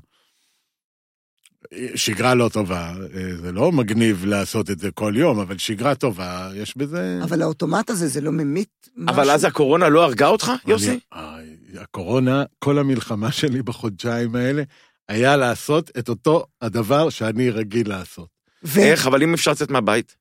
שגרה 1.95 2.35
לא 2.35 2.49
טובה, 2.53 2.93
אה, 3.15 3.37
זה 3.37 3.53
לא 3.53 3.73
מגניב 3.73 4.25
לעשות 4.25 4.71
את 4.71 4.79
זה 4.79 4.91
כל 4.91 5.13
יום, 5.17 5.39
אבל 5.41 5.59
שגרה 5.59 5.95
טובה, 5.95 6.51
יש 6.55 6.77
בזה... 6.77 7.21
אבל 7.23 7.43
האוטומט 7.43 7.91
הזה, 7.91 8.09
זה 8.09 8.21
לא 8.21 8.33
ממית 8.33 8.89
משהו? 8.97 9.15
אבל 9.17 9.31
אז 9.31 9.45
הקורונה 9.45 9.89
לא 9.89 10.05
הרגה 10.05 10.27
אותך, 10.27 10.53
יוסי? 10.67 10.91
אני- 10.91 10.99
אה, 11.15 11.39
הקורונה, 11.83 12.45
כל 12.59 12.79
המלחמה 12.79 13.33
שלי 13.33 13.63
בחודשיים 13.63 14.35
האלה, 14.37 14.63
היה 15.09 15.37
לעשות 15.37 15.91
את 15.99 16.09
אותו 16.09 16.47
הדבר 16.63 17.11
שאני 17.11 17.51
רגיל 17.51 17.89
לעשות. 17.89 18.29
ו- 18.65 18.81
איך? 18.81 19.07
אבל 19.07 19.23
אם 19.23 19.35
אפשר 19.35 19.51
לצאת 19.51 19.71
מהבית. 19.71 20.17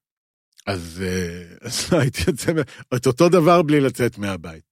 אז 0.67 1.03
אה, 1.05 1.43
אז 1.67 1.91
לא 1.93 1.99
הייתי 1.99 2.21
יוצא, 2.27 2.51
את 2.95 3.07
אותו 3.07 3.29
דבר 3.29 3.61
בלי 3.61 3.79
לצאת 3.81 4.17
מהבית. 4.17 4.66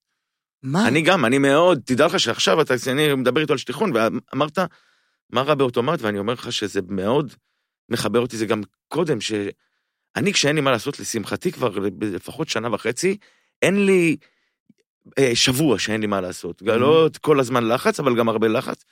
מה? 0.65 0.87
אני 0.87 1.01
גם, 1.01 1.25
אני 1.25 1.37
מאוד, 1.37 1.81
תדע 1.85 2.05
לך 2.05 2.19
שעכשיו 2.19 2.61
אתה, 2.61 2.73
אני 2.91 3.15
מדבר 3.15 3.41
איתו 3.41 3.53
על 3.53 3.57
שטיחון, 3.57 3.91
ואמרת, 3.95 4.59
מה 5.29 5.41
רע 5.41 5.55
באוטומט, 5.55 6.01
ואני 6.01 6.19
אומר 6.19 6.33
לך 6.33 6.51
שזה 6.51 6.79
מאוד 6.89 7.33
מחבר 7.89 8.19
אותי, 8.19 8.37
זה 8.37 8.45
גם 8.45 8.61
קודם, 8.87 9.21
שאני, 9.21 10.33
כשאין 10.33 10.55
לי 10.55 10.61
מה 10.61 10.71
לעשות, 10.71 10.99
לשמחתי 10.99 11.51
כבר 11.51 11.77
לפחות 12.01 12.49
שנה 12.49 12.73
וחצי, 12.73 13.17
אין 13.61 13.85
לי 13.85 14.17
אה, 15.19 15.31
שבוע 15.35 15.79
שאין 15.79 16.01
לי 16.01 16.07
מה 16.07 16.21
לעשות. 16.21 16.61
Mm-hmm. 16.61 16.71
לא 16.71 17.09
כל 17.21 17.39
הזמן 17.39 17.67
לחץ, 17.67 17.99
אבל 17.99 18.15
גם 18.15 18.29
הרבה 18.29 18.47
לחץ. 18.47 18.85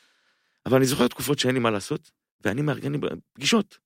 אבל 0.65 0.77
אני 0.77 0.85
זוכר 0.85 1.07
תקופות 1.07 1.39
שאין 1.39 1.53
לי 1.53 1.59
מה 1.59 1.71
לעשות, 1.71 2.11
ואני 2.45 2.61
מארגן 2.61 2.91
לי 2.91 2.97
פגישות. 3.33 3.77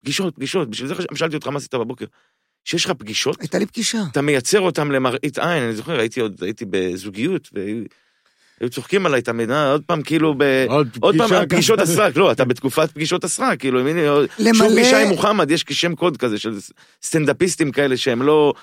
פגישות, 0.00 0.34
פגישות. 0.34 0.70
בשביל 0.70 0.88
זה 0.88 0.94
שאלתי 1.14 1.36
אותך 1.36 1.46
מה 1.46 1.56
עשית 1.56 1.74
בבוקר. 1.74 2.04
שיש 2.66 2.84
לך 2.84 2.90
פגישות, 2.90 3.40
הייתה 3.40 3.58
לי 3.58 3.66
פגישה. 3.66 3.98
אתה 4.12 4.22
מייצר 4.22 4.60
אותם 4.60 4.90
למראית 4.90 5.38
עין, 5.38 5.62
אני 5.62 5.72
זוכר, 5.74 5.98
הייתי 6.00 6.20
עוד, 6.20 6.32
הייתי 6.42 6.64
בזוגיות, 6.70 7.48
והיו 7.52 7.82
היו 8.60 8.70
צוחקים 8.70 9.06
עליי 9.06 9.22
תמיד, 9.22 9.50
אה, 9.50 9.72
עוד 9.72 9.82
פעם 9.86 10.02
כאילו 10.02 10.34
ב... 10.38 10.42
עוד 10.68 10.88
עוד 11.00 11.14
פעם, 11.18 11.46
פגישות. 11.48 11.78
הסרק, 11.80 12.16
לא, 12.16 12.32
אתה 12.32 12.44
בתקופת 12.44 12.90
פגישות 12.92 13.24
הסרק, 13.24 13.60
כאילו, 13.60 13.88
הנה, 13.88 14.00
שוב 14.06 14.26
למלא- 14.38 14.68
פגישה 14.70 15.02
עם 15.02 15.08
מוחמד, 15.08 15.50
יש 15.50 15.64
שם 15.70 15.94
קוד 15.94 16.16
כזה 16.16 16.38
של 16.38 16.54
סטנדאפיסטים 17.02 17.72
כאלה 17.72 17.96
שהם 17.96 18.22
לא... 18.22 18.54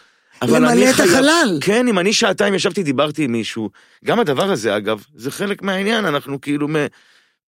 למלא 0.43 0.71
אני 0.71 0.89
את 0.89 0.95
חייב- 0.95 1.09
החלל. 1.09 1.57
כן, 1.61 1.88
אם 1.88 1.99
אני 1.99 2.13
שעתיים 2.13 2.53
ישבתי, 2.53 2.84
דיברתי 2.84 3.23
עם 3.23 3.31
מישהו, 3.31 3.69
גם 4.05 4.19
הדבר 4.19 4.51
הזה, 4.51 4.77
אגב, 4.77 5.03
זה 5.15 5.31
חלק 5.31 5.61
מהעניין, 5.61 6.05
אנחנו 6.05 6.41
כאילו 6.41 6.67
מ... 6.67 6.75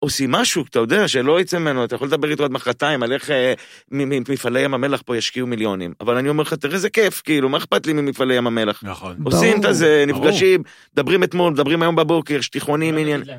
עושים 0.01 0.33
משהו, 0.33 0.65
אתה 0.71 0.79
יודע, 0.79 1.09
שלא 1.09 1.41
יצא 1.41 1.59
ממנו, 1.59 1.85
אתה 1.85 1.95
יכול 1.95 2.09
לדבר 2.09 2.31
איתו 2.31 2.45
עד 2.45 2.51
מחרתיים 2.51 3.03
על 3.03 3.13
איך 3.13 3.31
אה, 3.31 3.55
מ- 3.91 4.09
מ- 4.09 4.23
מפעלי 4.29 4.61
ים 4.61 4.75
המלח 4.75 5.03
פה 5.07 5.17
ישקיעו 5.17 5.47
מיליונים. 5.47 5.93
אבל 6.01 6.17
אני 6.17 6.29
אומר 6.29 6.43
לך, 6.43 6.55
תראה 6.55 6.75
איזה 6.75 6.91
כיף, 6.91 7.23
כאילו, 7.25 7.49
מה 7.49 7.59
אכפת 7.59 7.87
לי 7.87 7.93
ממפעלי 7.93 8.35
ים 8.35 8.47
המלח? 8.47 8.81
נכון. 8.85 9.17
עושים 9.25 9.61
את 9.61 9.65
הזה, 9.65 10.05
ברור. 10.09 10.25
נפגשים, 10.25 10.63
מדברים 10.93 11.23
אתמול, 11.25 11.53
מדברים 11.53 11.83
היום 11.83 11.97
בבוקר, 11.97 12.41
שטיחונים, 12.41 12.95
לא 12.95 13.01
עניין. 13.01 13.23
לא. 13.27 13.35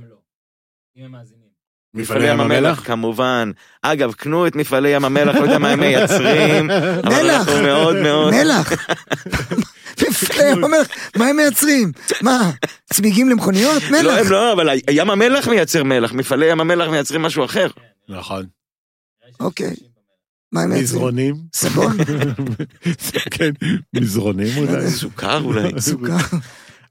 אם 0.97 1.05
הם 1.05 1.11
מאזינים. 1.11 1.39
מפעלי 1.93 2.27
ים 2.31 2.39
המלח, 2.39 2.83
כמובן. 2.87 3.51
אגב, 3.81 4.13
קנו 4.13 4.47
את 4.47 4.55
מפעלי 4.55 4.89
ים 4.89 5.05
המלח, 5.05 5.35
לא 5.35 5.41
יודע 5.41 5.57
מה 5.57 5.69
הם 5.69 5.79
מייצרים, 5.79 6.69
אבל 6.71 7.23
מלח. 7.23 7.47
אנחנו 7.47 7.61
מאוד 7.63 7.95
מאוד... 7.95 8.33
מלח. 8.33 8.71
מפעלי 10.09 10.49
ים 10.51 10.63
המלח, 10.63 10.87
מה 11.17 11.25
הם 11.25 11.35
מייצרים? 11.35 11.91
מה, 12.21 12.51
צמיגים 12.93 13.29
למכוניות? 13.29 13.83
לא, 13.83 14.01
מלח. 14.01 14.25
הם 14.25 14.31
לא, 14.31 14.53
אבל 14.53 14.69
ים 14.91 15.09
המלח 15.09 15.47
מייצר 15.47 15.83
מלח, 15.83 16.13
מפעלי 16.13 16.45
ים 16.51 16.59
המלח 16.61 16.89
מייצרים 16.89 17.21
משהו 17.21 17.45
אחר. 17.45 17.67
נכון. 18.09 18.45
אוקיי. 19.39 19.75
מה 20.51 20.61
הם 20.61 20.69
מייצרים? 20.69 20.83
מזרונים. 20.83 21.35
סבון? 21.55 21.97
כן, 23.31 23.49
מזרונים 23.95 24.57
אולי. 24.57 24.89
סוכר 24.91 25.41
אולי. 25.43 25.81
סוכר? 25.81 26.17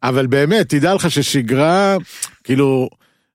אבל 0.02 0.26
באמת, 0.26 0.68
תדע 0.68 0.94
לך 0.94 1.10
ששגרה, 1.10 1.96
כאילו, 2.44 2.88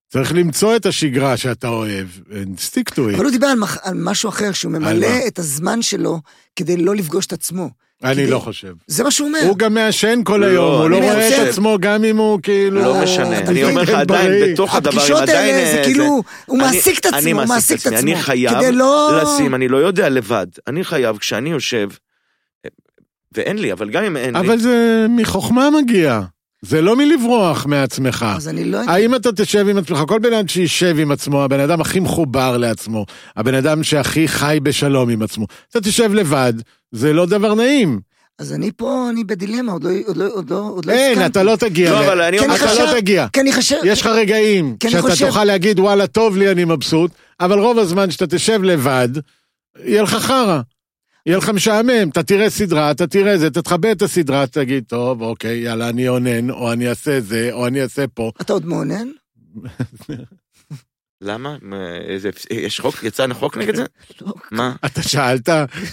צריך 0.08 0.32
למצוא 0.34 0.76
את 0.76 0.86
השגרה 0.86 1.36
שאתה 1.36 1.68
אוהב, 1.68 2.06
and 2.30 2.58
stick 2.70 2.92
to 2.94 2.98
it. 2.98 3.14
אבל 3.16 3.24
הוא 3.24 3.30
דיבר 3.30 3.46
על 3.46 3.58
מח- 3.58 3.78
על 3.86 3.94
משהו 3.96 4.28
אחר, 4.28 4.52
שהוא 4.52 4.72
ממלא? 4.72 5.08
את 5.26 5.38
הזמן 5.38 5.82
שלו 5.82 6.20
כדי 6.56 6.76
לא 6.76 6.94
לפגוש 6.94 7.26
את 7.26 7.32
עצמו. 7.32 7.70
אני 8.04 8.26
לא 8.26 8.38
חושב. 8.38 8.72
זה 8.86 9.04
מה 9.04 9.10
שהוא 9.10 9.28
אומר. 9.28 9.38
הוא 9.48 9.56
גם 9.56 9.74
מעשן 9.74 10.20
כל 10.24 10.36
לא, 10.36 10.46
היום, 10.46 10.80
הוא 10.80 10.90
לא 10.90 10.96
רואה 10.96 11.28
את 11.28 11.48
עצמו 11.48 11.76
גם 11.80 12.04
אם 12.04 12.16
הוא 12.16 12.40
כאילו... 12.42 12.82
לא 12.82 13.02
משנה, 13.02 13.38
אני? 13.38 13.64
אומר 13.70 13.82
לך 13.82 13.88
עדיין. 13.88 14.52
בתוך 14.52 14.74
הדבר, 14.74 14.90
הפגישות 14.90 15.16
הם 15.16 15.22
עדיין... 15.22 15.54
האלה 15.54 15.72
זה 15.72 15.78
אה, 15.78 15.84
כאילו, 15.84 16.22
הוא 16.46 16.58
מעסיק 16.58 16.98
את 16.98 17.06
עצמו, 17.06 17.40
הוא 17.40 17.48
מעסיק 17.48 17.80
את 17.80 17.86
עצמו. 17.86 17.98
אני 17.98 18.16
חייב 18.16 18.58
לא... 18.72 19.20
לשים, 19.22 19.54
אני 19.54 19.68
לא 19.68 19.76
יודע 19.76 20.08
לבד. 20.08 20.46
אני 20.66 20.84
חייב, 20.84 21.16
כשאני 21.16 21.50
יושב, 21.50 21.88
ואין 23.32 23.58
לי, 23.58 23.72
אבל 23.72 23.90
גם 23.90 24.04
אם 24.04 24.16
אין 24.16 24.34
לי, 24.36 24.40
אבל 24.40 24.58
זה 24.58 25.06
מחוכמה 25.08 25.68
מגיע. 25.70 26.20
זה 26.66 26.82
לא 26.82 26.96
מלברוח 26.96 27.66
מעצמך. 27.66 28.26
אז 28.36 28.48
אני 28.48 28.64
לא... 28.64 28.78
האם 28.86 29.14
אתה 29.14 29.32
תשב 29.32 29.66
עם 29.68 29.78
עצמך? 29.78 29.98
כל 30.08 30.18
בן 30.18 30.32
אדם 30.32 30.48
שישב 30.48 30.96
עם 30.98 31.10
עצמו, 31.10 31.44
הבן 31.44 31.60
אדם 31.60 31.80
הכי 31.80 32.00
מחובר 32.00 32.56
לעצמו, 32.56 33.06
הבן 33.36 33.54
אדם 33.54 33.82
שהכי 33.82 34.28
חי 34.28 34.58
בשלום 34.62 35.08
עם 35.08 35.22
עצמו. 35.22 35.46
אתה 35.70 35.80
תשב 35.80 36.14
לבד, 36.14 36.52
זה 36.92 37.12
לא 37.12 37.26
דבר 37.26 37.54
נעים. 37.54 38.00
אז 38.38 38.52
אני 38.52 38.70
פה, 38.76 39.06
אני 39.10 39.24
בדילמה, 39.24 39.72
עוד 39.72 39.84
לא 39.84 39.90
עוד 40.06 40.16
לא- 40.16 40.28
עוד 40.32 40.50
לא- 40.50 40.68
עוד 40.74 40.84
לא 40.84 40.92
אין. 40.92 41.26
אתה 41.26 41.42
לא 41.42 41.56
תגיע. 41.56 41.90
לא, 41.90 42.00
אבל 42.06 42.20
אני 42.22 42.36
לך, 42.38 42.44
חשב- 42.62 42.64
אתה 42.80 42.92
לא 42.92 43.00
תגיע. 43.00 43.26
כי 43.32 43.40
אני 43.40 43.52
חושב... 43.52 43.76
יש 43.84 44.00
לך 44.00 44.06
רגעים 44.06 44.76
שאתה 44.90 45.02
חושב- 45.02 45.26
תוכל 45.26 45.44
להגיד, 45.44 45.78
וואלה, 45.80 46.06
טוב 46.06 46.36
לי, 46.36 46.50
אני 46.50 46.64
מבסוט, 46.64 47.10
אבל 47.40 47.58
רוב 47.58 47.78
הזמן 47.78 48.10
שאתה 48.10 48.26
תשב 48.26 48.62
לבד, 48.62 49.08
יהיה 49.84 50.02
לך 50.02 50.14
חרא. 50.14 50.60
יהיה 51.26 51.38
לך 51.38 51.48
משעמם, 51.48 52.08
אתה 52.08 52.22
תראה 52.22 52.50
סדרה, 52.50 52.90
אתה 52.90 53.06
תראה 53.06 53.38
זה, 53.38 53.46
אתה 53.46 53.62
תכבה 53.62 53.92
את 53.92 54.02
הסדרה, 54.02 54.46
תגיד, 54.46 54.84
טוב, 54.88 55.22
אוקיי, 55.22 55.58
יאללה, 55.58 55.88
אני 55.88 56.08
אונן, 56.08 56.50
או 56.50 56.72
אני 56.72 56.88
אעשה 56.88 57.20
זה, 57.20 57.48
או 57.52 57.66
אני 57.66 57.82
אעשה 57.82 58.04
פה. 58.14 58.30
אתה 58.40 58.52
עוד 58.52 58.66
מאונן? 58.66 59.08
למה? 61.22 61.56
איזה- 62.08 62.30
יש 62.50 62.80
חוק? 62.80 63.02
יצא 63.02 63.26
חוק 63.32 63.56
נגד 63.56 63.76
זה? 63.76 63.84
לא. 64.20 64.32
מה? 64.50 64.72
אתה 64.86 65.02
שאלת, 65.02 65.48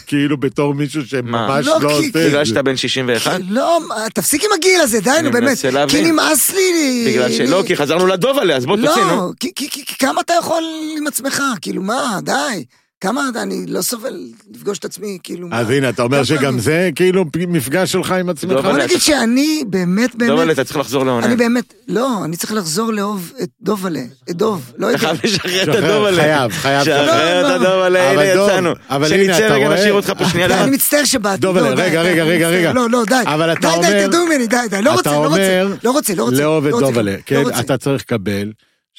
כאילו 0.07 0.37
בתור 0.37 0.73
מישהו 0.73 1.05
שממש 1.05 1.65
לא, 1.65 1.81
לא 1.81 1.97
עושה 1.97 2.07
את 2.07 2.13
בגלל 2.15 2.29
זה. 2.31 2.45
שאתה 2.45 2.61
בן 2.63 2.77
61? 2.77 3.39
לא, 3.49 3.79
תפסיק 4.13 4.43
עם 4.43 4.49
הגיל 4.57 4.81
הזה, 4.81 4.99
די, 4.99 5.09
נו, 5.23 5.31
באמת. 5.31 5.57
כי 5.89 6.01
נמאס 6.11 6.49
לי... 6.53 7.05
בגלל 7.07 7.31
שלא, 7.31 7.63
כי 7.67 7.75
חזרנו 7.75 8.07
לדוב 8.07 8.37
עליה, 8.37 8.57
אז 8.57 8.65
בוא 8.65 8.77
תוציא, 8.77 9.03
נו. 9.03 9.15
לא, 9.15 9.29
כי 9.39 9.85
כמה 9.99 10.21
אתה 10.21 10.33
יכול 10.39 10.63
עם 10.97 11.07
עצמך? 11.07 11.43
כאילו, 11.61 11.81
מה, 11.81 12.19
די. 12.23 12.65
כמה, 13.01 13.29
אני 13.41 13.65
לא 13.67 13.81
סובל 13.81 14.17
לפגוש 14.55 14.77
את 14.79 14.85
עצמי, 14.85 15.17
כאילו, 15.23 15.47
מה. 15.47 15.59
אז 15.59 15.69
הנה, 15.69 15.89
אתה 15.89 16.03
אומר 16.03 16.23
שגם 16.23 16.53
אני- 16.53 16.61
זה 16.61 16.89
כאילו 16.95 17.25
מפגש 17.47 17.91
שלך 17.91 18.11
עם 18.11 18.29
עצמך? 18.29 18.51
לא, 18.51 18.61
בוא 18.61 18.71
נגיד 18.71 18.91
אתה- 18.91 18.99
שאני 18.99 19.63
באמת, 19.67 20.15
עליה, 20.21 20.35
באמת, 20.35 20.53
אתה 20.53 20.63
צריך 20.63 20.77
לחזור 20.77 21.05
לעונה. 21.05 21.25
אני 21.25 21.35
באמת, 21.35 21.73
לא, 21.87 22.25
אני 22.25 22.37
צריך 22.37 22.53
לחזור 22.53 22.93
לאהוב 22.93 23.33
את 23.43 23.49
דובלה, 23.61 23.99
את 24.29 24.35
דוב, 24.35 24.71
לא 24.77 24.89
את... 24.89 24.95
אתה 24.95 24.99
חייב 25.07 25.17
לשחרר 25.23 25.61
את 25.61 25.65
שחרר, 25.65 25.85
הדוב 25.95 26.05
עליה. 26.05 26.23
חייב, 26.23 26.51
חייב. 26.51 26.87
לא, 26.87 27.05
שחרר 27.05 27.39
את 27.39 27.61
לא. 27.61 27.67
הדוב 27.67 27.81
עליה, 27.81 28.11
אבל 28.11 28.19
הנה 28.19 28.43
יצאנו. 28.43 28.71
אבל 28.89 29.13
הנה, 29.13 29.37
אתה 29.37 29.45
רגע, 29.53 29.65
רואה? 29.67 29.77
נשאיר 29.79 29.93
אותך 29.93 30.13
פה 30.17 30.25
שנייה 30.29 30.47
די. 30.47 30.53
אני 30.53 30.71
מצטער 30.71 31.03
שבאתי. 31.05 31.41
דובלה, 31.41 31.69
לא, 31.69 31.75
די, 31.75 31.81
רגע, 31.81 32.03
די, 32.03 32.09
רגע, 32.09 32.23
רגע. 32.23 32.47
רגע. 32.49 32.73
לא, 32.73 32.89
לא, 32.89 33.03
די. 33.07 33.15
אבל 33.25 33.51
אתה 33.53 33.59
די, 33.61 33.81
די, 33.81 33.87
אומר- 33.87 34.07
תדעו 34.07 34.25
ממני, 34.25 34.47
די, 34.47 34.57
די, 34.69 34.81
לא 34.81 34.91
רוצה, 34.93 35.11
לא 35.11 35.15
רוצה. 35.17 35.27
אומר, 35.63 35.75
לא 35.83 35.91
רוצה, 35.91 36.15
לא 36.15 36.23
רוצה. 36.23 36.37
לאהוב 36.37 36.65
את 36.65 36.71
לא 36.71 36.79
דובלה, 36.79 37.11
לא 37.11 37.17
כן. 37.25 37.43
אתה 37.59 37.77
צריך 37.77 38.01
לקבל 38.03 38.51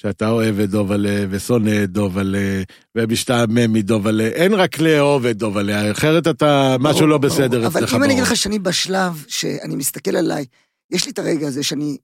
שאתה 0.02 0.28
אוהב 0.28 0.60
את 0.60 0.70
דובלה, 0.70 1.24
ושונא 1.30 1.84
את 1.84 1.90
דובלה, 1.90 2.62
ומשתעמם 2.96 3.72
מדובלה, 3.72 4.26
אין 4.26 4.54
רק 4.54 4.78
לאהוב 4.78 5.26
את 5.26 5.36
דובלה, 5.36 5.90
אחרת 5.90 6.28
אתה, 6.28 6.76
משהו 6.80 7.06
לא. 7.06 7.18
בסדר 7.18 7.66
אצלך 7.66 7.76
אבל 7.76 7.96
אם 7.96 8.04
אני 8.04 8.12
אגיד. 8.12 8.22
לך 8.22 8.36
שאני 8.36 8.58
בשלב 8.58 9.24
שאני 9.28 9.76
מסתכל 9.76 10.16
עליי, 10.16 10.44
יש 10.90 11.06
לי 11.06 11.12
את 11.12 11.18
הרגע 11.18 11.48
הזה 11.48 11.62
שאני... 11.62 11.96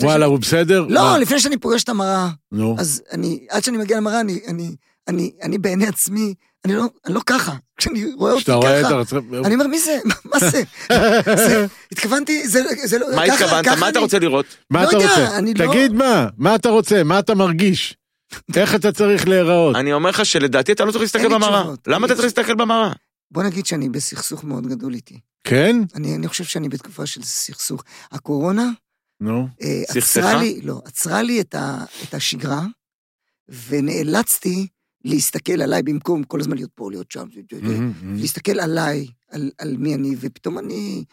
וואלה, 0.00 0.26
הוא 0.26 0.38
בסדר? 0.38 0.86
לא? 0.88 1.18
לפני 1.18 1.40
שאני 1.40 1.56
פוגש 1.58 1.82
את 1.82 1.88
המראה, 1.88 2.28
נו. 2.52 2.76
אז 2.78 3.02
אני, 3.12 3.46
עד 3.50 3.64
שאני 3.64 3.78
מגיע 3.78 3.96
למראה, 3.96 4.20
אני, 4.20 4.74
אני, 5.08 5.32
אני, 5.42 5.58
בעיני 5.58 5.86
עצמי, 5.86 6.34
אני 6.64 6.74
לא, 6.74 6.84
אני 7.06 7.14
לא 7.14 7.20
ככה. 7.26 7.54
כשאני 7.76 8.12
רואה 8.14 8.32
אותי 8.32 8.44
ככה, 8.44 8.88
הרצון... 8.88 9.34
אני 9.44 9.54
אומר, 9.54 9.66
מי 9.66 9.78
זה? 9.78 9.98
מה 10.24 10.38
זה? 10.38 10.62
זה- 11.48 11.66
התכוונתי, 11.92 12.48
זה 12.48 12.62
זה 12.84 12.98
לא... 12.98 13.06
מה 13.16 13.26
ככה- 13.26 13.34
התכוונת? 13.34 13.64
ככה 13.66 13.76
מה 13.76 13.88
אתה 13.88 13.98
אני- 13.98 14.04
רוצה 14.04 14.18
לראות? 14.18 14.46
מה 14.70 14.82
לא 14.82 14.88
אתה 14.88 14.96
יודע, 14.96 15.08
רוצה? 15.08 15.38
אני 15.38 15.54
לא- 15.54 15.66
תגיד 15.72 15.92
מה, 15.92 16.26
מה 16.36 16.54
אתה 16.54 16.68
רוצה? 16.68 17.04
מה 17.04 17.18
אתה 17.18 17.34
מרגיש? 17.34 17.96
איך 18.56 18.74
אתה 18.74 18.92
צריך 18.92 19.28
להיראות? 19.28 19.76
אני 19.76 19.92
אומר 19.92 20.10
לך 20.10 20.26
שלדעתי 20.26 20.72
אתה 20.72 20.84
לא 20.84 20.90
צריך 20.92 21.02
להסתכל 21.02 21.28
במראה. 21.34 21.64
למה 21.86 22.06
אתה 22.06 22.14
צריך 22.14 22.24
להסתכל 22.24 22.54
במראה? 22.54 22.92
בוא 23.30 23.42
נגיד 23.42 23.66
שאני 23.66 23.88
בסכסוך 23.88 24.44
מאוד 24.44 24.66
גדול 24.66 24.94
איתי. 24.94 25.20
כן? 25.44 25.76
אני, 25.94 26.14
אני 26.16 26.28
חושב 26.28 26.44
שאני 26.44 26.68
בתקופה 26.68 27.06
של 27.06 27.22
סכסוך. 27.22 27.84
הקורונה 28.12 28.70
נו. 29.20 29.48
אה, 29.62 29.82
סכסכה? 29.92 30.40
לא, 30.62 30.80
עצרה 30.84 31.22
לי 31.22 31.40
את, 31.40 31.54
ה, 31.54 31.78
את 32.02 32.14
השגרה, 32.14 32.62
ונאלצתי 33.68 34.66
להסתכל 35.04 35.62
עליי 35.62 35.82
במקום 35.82 36.24
כל 36.24 36.40
הזמן 36.40 36.56
להיות 36.56 36.70
פה, 36.74 36.90
להיות 36.90 37.10
שם, 37.10 37.28
מהמם, 37.62 37.92
מהמם. 38.02 38.14
להסתכל 38.14 38.60
עליי, 38.60 39.06
על, 39.28 39.50
על 39.58 39.76
מי 39.76 39.94
אני, 39.94 40.16
ופתאום 40.20 40.58
אני, 40.58 41.04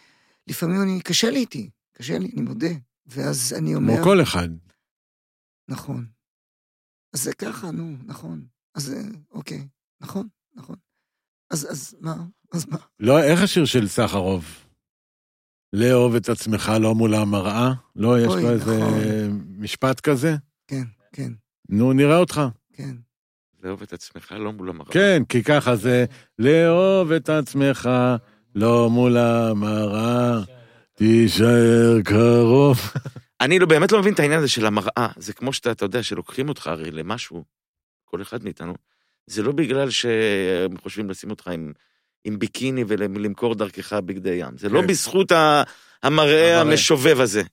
לפעמים 0.47 0.81
אני, 0.81 1.01
קשה 1.01 1.29
לי 1.29 1.39
איתי, 1.39 1.69
קשה 1.93 2.17
לי, 2.17 2.31
אני 2.33 2.41
מודה. 2.41 2.69
ואז 3.05 3.53
אני 3.57 3.75
אומר, 3.75 3.95
כמו 3.95 4.03
כל 4.03 4.21
אחד. 4.21 4.49
נכון. 5.69 6.05
אז 7.13 7.23
זה 7.23 7.33
ככה, 7.33 7.71
נו, 7.71 7.95
נכון. 8.05 8.45
אז 8.75 8.93
אה, 8.93 9.01
אוקיי, 9.31 9.67
נכון, 10.01 10.27
נכון. 10.55 10.75
אז, 11.49 11.67
אז 11.71 11.95
מה? 12.01 12.15
אז 12.53 12.65
מה? 12.65 12.77
לא, 12.99 13.23
איך 13.23 13.41
השיר 13.41 13.65
של 13.65 13.87
סחרוב? 13.87 14.45
לאהוב 15.73 16.15
את 16.15 16.29
עצמך 16.29 16.71
לא 16.81 16.95
מול 16.95 17.15
המראה? 17.15 17.73
לא, 17.95 18.19
יש 18.19 18.25
לו 18.25 18.49
איזה 18.49 18.77
נכון. 18.77 19.43
משפט 19.57 19.99
כזה? 19.99 20.35
כן, 20.67 20.83
כן, 21.13 21.31
נו, 21.69 21.93
נראה 21.93 22.17
אותך. 22.17 22.41
כן. 22.73 22.95
לאהוב 23.63 23.81
את 23.81 23.93
עצמך, 23.93 24.35
לא 24.39 24.53
מול 24.53 24.69
המראה. 24.69 24.91
כן, 24.91 25.23
כי 25.29 25.43
ככה 25.43 25.75
זה, 25.75 26.05
לאהוב 26.39 27.11
את 27.11 27.29
עצמך 27.29 27.89
לא 28.55 28.89
מול 28.89 29.17
המראה, 29.17 30.39
תישאר 30.93 32.01
קרוב. 32.05 32.79
אני 33.41 33.59
לא, 33.59 33.65
באמת 33.65 33.91
לא 33.91 33.99
מבין 33.99 34.13
את 34.13 34.19
העניין 34.19 34.39
הזה 34.39 34.47
של 34.47 34.65
המראה. 34.65 35.07
זה 35.17 35.33
כמו 35.33 35.53
שאתה, 35.53 35.71
אתה 35.71 35.85
יודע, 35.85 36.03
שלוקחים 36.03 36.49
אותך 36.49 36.67
הרי 36.67 36.91
למשהו, 36.91 37.43
כל 38.05 38.21
אחד 38.21 38.43
מאיתנו, 38.43 38.73
זה 39.27 39.43
לא 39.43 39.51
בגלל 39.51 39.89
שהם 39.89 40.77
חושבים 40.77 41.09
לשים 41.09 41.29
אותך 41.29 41.47
עם, 41.47 41.71
עם 42.23 42.39
ביקיני 42.39 42.83
ולמכור 42.87 43.55
דרכך 43.55 43.93
בגדי 43.93 44.29
ים. 44.29 44.57
זה 44.57 44.69
לא 44.69 44.81
כן. 44.81 44.87
בזכות 44.87 45.31
ה, 45.31 45.63
המראה 46.03 46.59
המראה. 46.59 46.61
המשובב 46.61 47.19
הזה. 47.19 47.43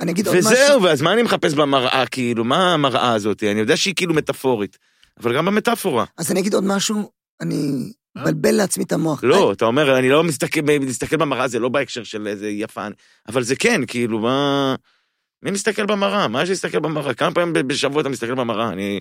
אני 0.00 0.12
אגיד 0.12 0.26
עוד 0.26 0.36
משהו. 0.36 0.50
וזהו, 0.50 0.82
ואז 0.82 1.02
מה 1.02 1.12
אני 1.12 1.22
מחפש 1.22 1.54
במראה, 1.54 2.04
כאילו? 2.10 2.44
מה 2.44 2.74
המראה 2.74 3.12
הזאת? 3.12 3.42
אני 3.42 3.60
יודע 3.60 3.76
שהיא 3.76 3.94
כאילו 3.94 4.14
מטאפורית, 4.14 4.78
אבל 5.20 5.36
גם 5.36 5.46
במטאפורה. 5.46 6.04
אז 6.16 6.30
אני 6.32 6.40
אגיד 6.40 6.54
עוד 6.54 6.64
משהו, 6.64 7.10
אני 7.40 7.92
מבלבל 8.18 8.54
לעצמי 8.54 8.84
את 8.84 8.92
המוח. 8.92 9.24
לא, 9.24 9.52
אתה 9.52 9.64
אומר, 9.64 9.98
אני 9.98 10.08
לא 10.08 10.24
מסתכל, 10.24 10.60
מסתכל 10.80 11.16
במראה, 11.16 11.48
זה 11.48 11.58
לא 11.58 11.68
בהקשר 11.68 12.04
של 12.04 12.26
איזה 12.26 12.48
יפן, 12.48 12.92
אבל 13.28 13.42
זה 13.42 13.56
כן, 13.56 13.80
כאילו, 13.86 14.18
מה... 14.18 14.74
מי 15.42 15.50
מסתכל 15.50 15.86
במראה? 15.86 16.28
מה 16.28 16.42
יש 16.42 16.48
להסתכל 16.48 16.78
במראה? 16.78 17.14
כמה 17.14 17.34
פעמים 17.34 17.52
בשבוע 17.66 18.00
אתה 18.00 18.08
מסתכל 18.08 18.34
במראה? 18.34 18.68
אני... 18.68 19.00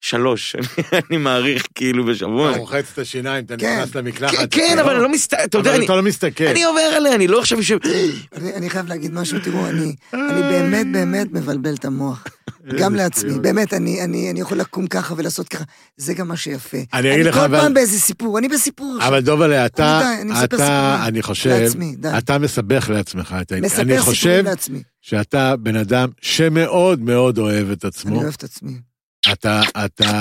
שלוש, 0.00 0.56
אני 1.10 1.16
מעריך 1.18 1.66
כאילו 1.74 2.04
בשבוע. 2.06 2.50
אתה 2.50 2.58
רוחץ 2.58 2.84
את 2.92 2.98
השיניים, 2.98 3.44
אתה 3.44 3.56
כן. 3.56 3.78
נכנס 3.80 3.94
למקלחת. 3.94 4.34
כן, 4.36 4.46
כן, 4.50 4.78
אבל 4.78 4.94
אני 4.94 5.02
לא 5.02 5.08
מסתכל, 5.12 5.42
אתה 5.44 5.58
יודע, 5.58 5.70
אבל 5.70 5.76
אני- 5.78 5.86
אתה 5.86 5.96
לא 5.96 6.02
מסתכל. 6.02 6.44
אני 6.44 6.64
עובר 6.64 6.80
עליה, 6.80 7.14
אני 7.14 7.26
לא 7.28 7.38
עכשיו 7.40 7.58
יושב... 7.58 7.76
אני, 8.36 8.54
אני 8.54 8.70
חייב 8.70 8.86
להגיד 8.88 9.12
משהו, 9.14 9.38
תראו, 9.44 9.66
אני, 9.68 9.94
אני 10.14 10.42
באמת 10.42 10.86
באמת 10.92 11.26
מבלבל 11.32 11.74
את 11.74 11.84
המוח. 11.84 12.24
גם 12.78 12.94
לעצמי, 12.94 13.38
באמת, 13.38 13.74
אני, 13.74 14.04
אני, 14.04 14.30
אני 14.30 14.40
יכול 14.40 14.58
לקום 14.58 14.86
ככה 14.86 15.14
ולעשות 15.16 15.48
ככה, 15.48 15.64
זה 15.96 16.14
גם 16.14 16.28
מה 16.28 16.36
שיפה. 16.36 16.78
אני 16.94 17.14
אגיד 17.14 17.26
לך, 17.26 17.34
כל 17.34 17.40
אבל- 17.40 17.60
פעם 17.60 17.74
באיזה 17.74 17.98
סיפור, 18.00 18.38
אני 18.38 18.48
בסיפור 18.48 18.94
עכשיו. 18.96 19.08
אבל 19.08 19.20
דובלה, 19.20 19.66
אתה, 19.66 20.12
אני 20.20 20.44
אתה. 20.44 21.04
אני 21.06 21.22
חושב. 21.22 21.66
אתה 22.18 22.38
מסבך 22.38 22.90
לעצמך 22.90 23.34
את 23.40 23.52
העניין. 23.52 23.64
מספר 23.70 23.82
אני 23.82 23.90
סיפורים 23.92 24.00
חושב 24.14 24.42
לעצמי. 24.44 24.82
שאתה 25.02 25.56
בן 25.56 25.76
אדם 25.76 26.08
שמאוד 26.22 27.00
מאוד 27.02 27.38
אוהב 27.38 27.70
את 27.70 27.84
אני 27.84 27.88
עצמו. 27.88 28.16
אוהב 28.22 28.34
את 28.36 28.44
עצמי, 28.44 28.72
אתה, 29.32 29.60
אתה 29.84 30.12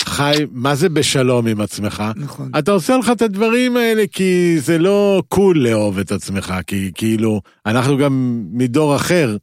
חי, 0.00 0.34
מה 0.52 0.74
זה 0.74 0.88
בשלום 0.88 1.46
עם 1.46 1.60
עצמך? 1.60 2.04
נכון. 2.16 2.50
אתה 2.58 2.70
עושה 2.70 2.96
לך 2.96 3.10
את 3.12 3.22
הדברים 3.22 3.76
האלה 3.76 4.04
כי 4.12 4.56
זה 4.60 4.78
לא 4.78 5.22
קול 5.28 5.58
לאהוב 5.58 5.98
את 5.98 6.12
עצמך, 6.12 6.54
כי 6.66 6.90
כאילו, 6.94 7.40
אנחנו 7.66 7.98
גם 7.98 8.42
מדור 8.52 8.96
אחר, 8.96 9.36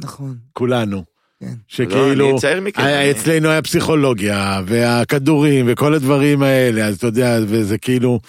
נכון, 0.00 0.36
כולנו. 0.52 1.04
כן. 1.40 1.46
לא, 1.46 1.52
שכאילו, 1.68 2.38
אני 2.78 3.00
אני- 3.02 3.10
אצלנו 3.10 3.48
היה 3.48 3.62
פסיכולוגיה, 3.62 4.60
והכדורים, 4.66 5.66
וכל 5.68 5.94
הדברים 5.94 6.42
האלה, 6.42 6.86
אז 6.86 6.96
אתה 6.96 7.06
יודע, 7.06 7.38
וזה 7.46 7.78
כאילו, 7.78 8.20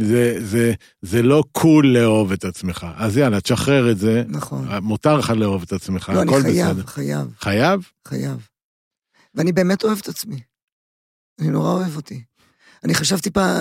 זה, 0.00 0.36
זה, 0.44 0.72
זה 1.02 1.22
לא 1.22 1.44
קול 1.52 1.86
לאהוב 1.86 2.32
את 2.32 2.44
עצמך. 2.44 2.86
אז 2.96 3.16
יאללה, 3.16 3.40
תשחרר 3.40 3.90
את 3.90 3.98
זה, 3.98 4.22
נכון. 4.28 4.68
מותר 4.82 5.16
לך 5.16 5.30
לאהוב 5.36 5.62
את 5.62 5.72
עצמך, 5.72 6.12
לא, 6.14 6.22
אני 6.22 6.30
הכל 6.30 6.42
חייב, 6.42 6.66
בסדר. 6.70 6.82
חייב, 6.86 7.26
חייב? 7.40 7.80
חייב. 8.08 8.36
ואני 9.34 9.52
באמת 9.52 9.84
אוהב 9.84 9.98
את 9.98 10.08
עצמי. 10.08 10.40
אני 11.40 11.48
נורא 11.50 11.70
אוהב 11.72 11.96
אותי. 11.96 12.22
אני 12.84 12.94
חשבתי 12.94 13.30
פעם, 13.30 13.56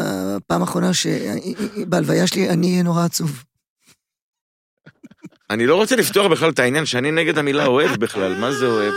פעם 0.48 0.62
אחרונה 0.62 0.92
שבהלוויה 0.94 2.28
שלי 2.28 2.50
אני 2.50 2.72
אהיה 2.72 2.84
נורא 2.84 3.06
עצוב. 3.06 3.44
אני 5.50 5.66
לא 5.66 5.76
רוצה 5.76 5.96
לפתוח 5.96 6.32
בכלל 6.32 6.50
את 6.50 6.60
העניין 6.60 6.86
שאני 6.86 7.12
נגד 7.12 7.38
המילה 7.38 7.66
אוהב 7.66 7.92
בכלל, 8.00 8.40
מה 8.40 8.52
זה 8.52 8.66
אוהב? 8.66 8.94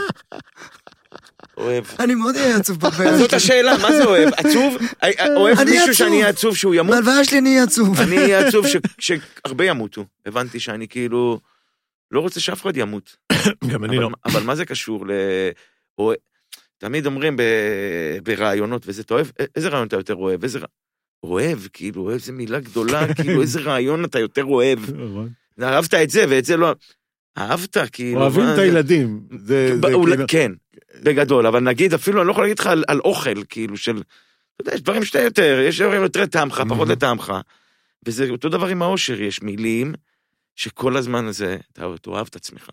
אוהב. 1.57 1.85
אני 1.99 2.15
מאוד 2.15 2.35
אהיה 2.35 2.57
עצוב 2.57 2.79
בהלוויה 2.79 3.17
זאת. 3.17 3.33
השאלה, 3.33 3.77
מה 3.81 3.91
זה 3.91 4.03
אוהב? 4.05 4.33
עצוב? 4.37 4.75
אוהב 5.37 5.57
אני 5.59 5.71
מישהו 5.71 5.83
עצוב. 5.83 5.93
שאני 5.93 6.15
אהיה 6.15 6.29
עצוב 6.29 6.55
שהוא 6.55 6.75
ימות? 6.75 6.95
בהלוויה 6.95 7.23
שלי 7.25 7.39
אני 7.39 7.49
אהיה 7.49 7.63
עצוב. 7.63 7.99
אני 8.01 8.17
אהיה 8.17 8.47
עצוב 8.47 8.67
ש- 8.67 8.77
שהרבה 8.99 9.65
ימותו. 9.65 10.05
הבנתי 10.25 10.59
שאני 10.59 10.87
כאילו 10.87 11.39
לא 12.11 12.19
רוצה 12.19 12.39
שאף 12.39 12.61
אחד 12.61 12.77
ימות. 12.77 13.15
גם 13.67 13.83
אני 13.83 13.97
לא. 13.97 14.09
אבל 14.25 14.43
מה 14.43 14.55
זה 14.55 14.65
קשור 14.65 15.07
ל... 15.07 15.11
תמיד 16.83 17.05
אומרים. 17.05 17.37
ברעיונות 18.23 18.83
וזה, 18.87 19.01
אתה 19.01 19.13
אוהב, 19.13 19.27
איזה 19.55 19.69
רעיון 19.69 19.87
אתה 19.87 19.95
יותר 19.95 20.15
אוהב? 20.15 20.43
איזה... 20.43 20.59
אוהב, 21.23 21.59
כאילו, 21.73 22.01
אוהב 22.01 22.21
זה 22.21 22.31
מילה 22.31 22.59
גדולה, 22.59 23.07
כאילו, 23.21 23.41
איזה 23.41 23.61
רעיון 23.61 24.05
אתה 24.05 24.19
יותר 24.19 24.43
אוהב. 24.45 24.79
אהבת 25.61 25.93
את 25.93 26.09
זה 26.09 26.25
ואת 26.29 26.45
זה 26.45 26.57
לא... 26.57 26.75
אהבת, 27.37 27.77
כאילו... 27.91 28.21
אוהבים 28.21 28.43
את 28.53 28.57
הילדים. 28.57 29.21
אולי- 29.93 30.11
כאילו... 30.13 30.25
כן, 30.27 30.51
בגדול, 31.03 31.47
אבל 31.47 31.59
נגיד, 31.59 31.93
אפילו 31.93 32.19
אני 32.19 32.27
לא 32.27 32.31
יכול 32.31 32.43
להגיד 32.43 32.59
לך 32.59 32.67
על, 32.67 32.99
אוכל, 32.99 33.43
כאילו, 33.49 33.77
של... 33.77 33.91
אתה 33.95 34.61
יודע, 34.61 34.73
יש 34.75 34.81
דברים 34.81 35.05
שאתה 35.05 35.21
יותר, 35.21 35.59
יש 35.67 35.81
דברים 35.81 36.03
יותר 36.03 36.21
לטעמך, 36.21 36.63
פחות. 36.69 36.87
לטעמך. 36.87 37.33
וזה 38.07 38.29
אותו 38.29 38.49
דבר 38.49 38.67
עם 38.67 38.81
האושר, 38.81 39.21
יש 39.21 39.41
מילים 39.41 39.93
שכל 40.55 40.97
הזמן 40.97 41.25
הזה, 41.25 41.57
אתה 41.73 41.85
תאהב 42.01 42.27
את 42.29 42.35
עצמך. 42.35 42.69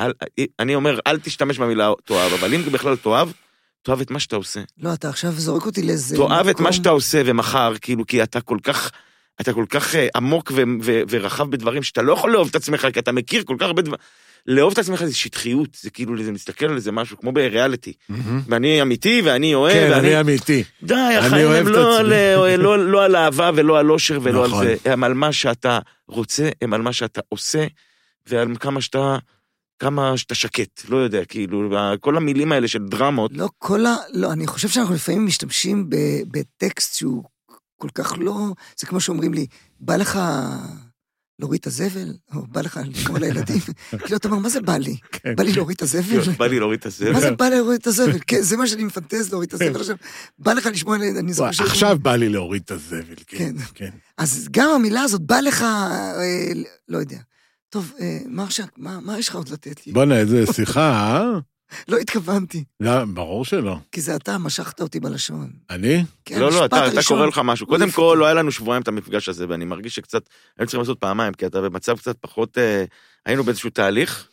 אל, 0.00 0.12
אני 0.58 0.74
אומר, 0.74 0.98
אל 1.06 1.18
תשתמש 1.18 1.58
במילה 1.58 1.92
תאהב, 2.04 2.32
אבל 2.32 2.54
אם 2.54 2.62
בכלל 2.72 2.96
תאהב, 2.96 3.28
תאהב 3.82 4.00
את 4.00 4.10
מה 4.10 4.20
שאתה 4.20 4.36
עושה. 4.36 4.60
לא, 4.82 4.92
אתה 4.92 5.08
עכשיו 5.08 5.32
זורק 5.32 5.66
אותי 5.66 5.82
לאיזה... 5.82 6.16
תאהב 6.16 6.46
את 6.48 6.54
מקום- 6.54 6.66
מה 6.66 6.72
שאתה 6.72 6.90
עושה 6.90 7.22
ומחר, 7.24 7.72
כאילו, 7.80 8.06
כי 8.06 8.22
אתה 8.22 8.40
כל 8.40 8.58
כך... 8.62 8.90
אתה 9.40 9.52
כל 9.52 9.64
כך 9.68 9.94
אה, 9.94 10.08
עמוק 10.16 10.52
ו- 10.54 10.62
ו- 10.82 11.00
ורחב 11.08 11.50
בדברים 11.50 11.82
שאתה 11.82 12.02
לא 12.02 12.12
יכול 12.12 12.32
לאהוב 12.32 12.48
את 12.48 12.56
עצמך, 12.56 12.86
כי 12.92 12.98
אתה 12.98 13.12
מכיר 13.12 13.42
כל 13.44 13.56
כך 13.58 13.66
הרבה 13.66 13.82
דברים. 13.82 13.98
לאהוב 14.46 14.72
את 14.72 14.78
עצמך 14.78 15.04
זה 15.04 15.14
שטחיות, 15.14 15.68
זה 15.80 15.90
כאילו, 15.90 16.22
זה 16.22 16.32
מסתכל 16.32 16.66
על 16.66 16.76
איזה 16.76 16.92
משהו, 16.92 17.16
כמו 17.18 17.32
בריאליטי. 17.32 17.92
מהמם. 18.08 18.40
ואני 18.48 18.82
אמיתי 18.82 19.22
ואני 19.24 19.54
אוהב, 19.54 19.74
כן, 19.74 19.88
ואני... 19.90 20.08
אני 20.08 20.20
אמיתי. 20.20 20.64
די, 20.82 20.94
אני 20.94 21.16
החיים 21.16 21.46
אוהב 21.46 21.66
הם 21.66 21.72
את 21.72 21.72
לא 21.72 21.98
עצמי. 21.98 22.14
על, 22.14 22.56
לא, 22.60 22.90
לא 22.90 23.04
על 23.04 23.16
אהבה 23.16 23.50
ולא 23.54 23.78
על 23.78 23.90
אושר 23.90 24.18
ולא 24.22 24.46
נכון. 24.46 24.66
על 24.66 24.76
זה, 24.84 24.92
הם 24.92 25.04
על 25.04 25.14
מה 25.14 25.32
שאתה 25.32 25.78
רוצה, 26.08 26.48
הם 26.62 26.74
על 26.74 26.82
מה 26.82 26.92
שאתה 26.92 27.20
עושה, 27.28 27.66
ועל 28.26 28.48
כמה 28.60 28.80
שאתה, 28.80 29.16
כמה 29.78 30.16
שאתה 30.16 30.34
שקט, 30.34 30.82
לא 30.88 30.96
יודע, 30.96 31.24
כאילו, 31.24 31.76
כל 32.00 32.16
המילים 32.16 32.52
האלה 32.52 32.68
של 32.68 32.84
דרמות, 32.84 33.30
לא 33.34 33.48
כל 33.58 33.86
ה... 33.86 33.96
לא, 34.12 34.32
אני 34.32 34.46
חושב 34.46 34.68
שאנחנו 34.68 34.94
לפעמים 34.94 35.26
משתמשים 35.26 35.90
ב... 35.90 35.96
בטקסט 36.30 36.94
שהוא 36.94 37.24
כל 37.76 37.88
כך 37.94 38.14
לא... 38.18 38.34
זה 38.80 38.86
כמו 38.86 39.00
שאומרים 39.00 39.34
לי, 39.34 39.46
בא 39.80 39.96
לך 39.96 40.18
להוריד 41.38 41.60
את 41.60 41.66
הזבל? 41.66 42.12
או 42.34 42.46
בא 42.46 42.60
לך 42.60 42.80
לקרוא 42.84 43.18
לילדים? 43.18 43.60
כאילו, 44.02 44.16
אתה 44.16 44.28
אומר, 44.28 44.38
מה 44.38 44.48
זה 44.48 44.60
בא 44.60 44.76
לי? 44.76 44.96
כן. 45.12 45.36
בא 45.36 45.42
לי 45.42 45.52
להוריד 45.52 45.76
את 45.76 45.82
הזבל? 45.82 46.32
בא 46.32 46.46
לי 46.46 46.58
להוריד 46.58 46.80
את 46.86 46.92
זה. 46.92 47.12
מה 47.12 47.20
זה 47.20 47.30
בא 47.30 47.44
לי 47.44 47.56
להוריד 47.56 47.80
את 47.80 47.86
הזבל? 47.86 48.18
כן, 48.26 48.42
זה 48.42 48.56
מה 48.56 48.66
שאני 48.66 48.84
מפנטז, 48.84 49.30
להוריד 49.30 49.48
את 49.48 49.54
הזבל 49.54 49.80
עכשיו. 49.80 49.96
בא 50.38 50.52
לך 50.52 50.66
לשמוע, 50.66 50.96
אני 50.96 51.32
זוכר 51.32 51.52
ש... 51.52 51.60
עכשיו 51.60 51.98
בא 52.02 52.16
לי 52.16 52.28
להוריד 52.28 52.62
את 52.64 52.70
הזבל, 52.70 53.14
כן. 53.26 53.36
כן. 53.36 53.64
כן. 53.74 53.90
אז 54.18 54.48
גם 54.50 54.70
המילה 54.70 55.02
הזאת, 55.02 55.20
בא 55.20 55.40
לך, 55.40 55.62
אה, 55.62 56.52
לא 56.88 56.98
יודע. 56.98 57.18
טוב, 57.70 57.92
אה, 58.00 58.18
מרשק, 58.26 58.68
מה 58.76 59.00
מה 59.00 59.18
יש 59.18 59.28
לך 59.28 59.34
עוד 59.34 59.48
לתת 59.48 59.86
לי? 59.86 59.92
בואנה, 59.92 60.18
איזה 60.18 60.44
שיחה, 60.52 60.90
אה? 60.90 61.38
לא 61.88 61.96
התכוונתי, 61.96 62.64
לא, 62.80 63.04
ברור 63.04 63.44
שלא. 63.44 63.76
כי 63.92 64.00
זה 64.00 64.16
אתה 64.16 64.38
משכת 64.38 64.80
אותי 64.80 65.00
בלשון. 65.00 65.50
אני? 65.70 66.04
כן, 66.24 66.40
לא, 66.40 66.52
לא, 66.52 66.64
אתה, 66.64 66.88
אתה. 66.88 67.00
קורא 67.08 67.26
לך 67.26 67.40
משהו. 67.44 67.66
קודם 67.66 67.90
כל. 67.90 68.16
לא 68.20 68.24
היה 68.24 68.34
לנו 68.34 68.52
שבועיים 68.52 68.82
את 68.82 68.88
המפגש 68.88 69.28
הזה, 69.28 69.46
ואני 69.48 69.64
מרגיש 69.64 69.94
שקצת, 69.94 70.22
היינו 70.58 70.66
צריכים 70.66 70.80
לעשות 70.80 71.00
פעמיים, 71.00 71.34
כי 71.34 71.46
אתה 71.46 71.60
במצב 71.60 71.98
קצת 71.98 72.16
פחות, 72.20 72.58
אה, 72.58 72.84
היינו 73.26 73.44
באיזשהו 73.44 73.70
תהליך, 73.70 74.28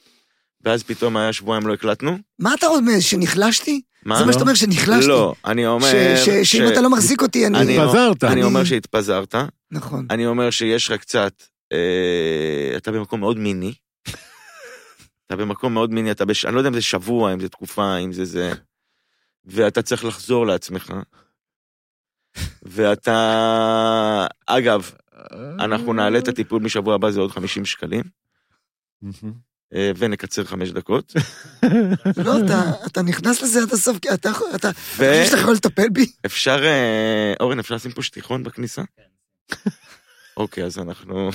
ואז 0.63 0.83
פתאום 0.83 1.17
היה 1.17 1.33
שבועיים 1.33 1.67
לא 1.67 1.73
הקלטנו. 1.73 2.17
מה 2.39 2.53
אתה 2.53 2.67
רומז, 2.67 3.03
שנחלשתי? 3.03 3.81
מה? 4.05 4.19
זה 4.19 4.25
מה 4.25 4.33
שאתה 4.33 4.43
אומר, 4.43 4.53
שנחלשתי? 4.53 5.07
לא, 5.07 5.33
אני 5.45 5.67
אומר... 5.67 6.15
שאם 6.43 6.67
אתה 6.67 6.81
לא 6.81 6.89
מחזיק 6.89 7.21
אותי, 7.21 7.47
אני... 7.47 7.79
התפזרת. 7.79 8.23
אני 8.23 8.43
אומר 8.43 8.63
שהתפזרת, 8.63 9.35
נכון. 9.71 10.07
אני 10.09 10.25
אומר 10.25 10.49
שיש 10.49 10.91
לך 10.91 11.01
קצת, 11.01 11.43
אתה 12.77 12.91
במקום 12.91 13.19
מאוד 13.19 13.37
מיני. 13.37 13.73
אתה 15.27 15.35
במקום 15.35 15.73
מאוד 15.73 15.91
מיני, 15.91 16.11
אתה 16.11 16.25
בש... 16.25 16.45
אני 16.45 16.53
לא 16.55 16.59
יודע 16.59 16.69
אם 16.69 16.73
זה 16.73 16.81
שבוע, 16.81 17.33
אם 17.33 17.39
זה 17.39 17.49
תקופה, 17.49 17.97
אם 17.97 18.13
זה 18.13 18.25
זה... 18.25 18.51
ואתה 19.45 19.81
צריך 19.81 20.05
לחזור 20.05 20.47
לעצמך. 20.47 20.93
ואתה... 22.61 24.27
אגב, 24.45 24.91
אנחנו 25.59 25.93
נעלה 25.93 26.19
את 26.19 26.27
הטיפול 26.27 26.61
משבוע 26.63 26.95
הבא, 26.95 27.11
זה 27.11 27.19
עוד 27.19 27.31
50 27.31 27.65
שקלים, 27.65 28.03
אה, 29.73 29.91
ונקצר 29.97 30.43
חמש 30.43 30.69
דקות. 30.71 31.13
לא, 32.17 32.37
אתה- 32.45 32.71
אתה 32.85 33.01
נכנס 33.01 33.41
לזה 33.41 33.59
עד 33.61 33.73
הסוף, 33.73 33.99
כי 33.99 34.09
אתה 34.13 34.29
יכול- 34.29 34.47
אתה 34.55 34.69
חושב 34.73 35.25
שאתה 35.25 35.37
יכול 35.41 35.53
לטפל 35.53 35.89
בי? 35.89 36.11
אפשר, 36.25 36.63
אה, 36.65 37.33
אורן, 37.39 37.59
אפשר 37.59 37.75
לשים 37.75 37.91
פה 37.91 38.01
שטיחון 38.01 38.43
בכניסה? 38.43 38.81
אוקיי, 40.37 40.63
אז 40.63 40.79
אנחנו... 40.79 41.29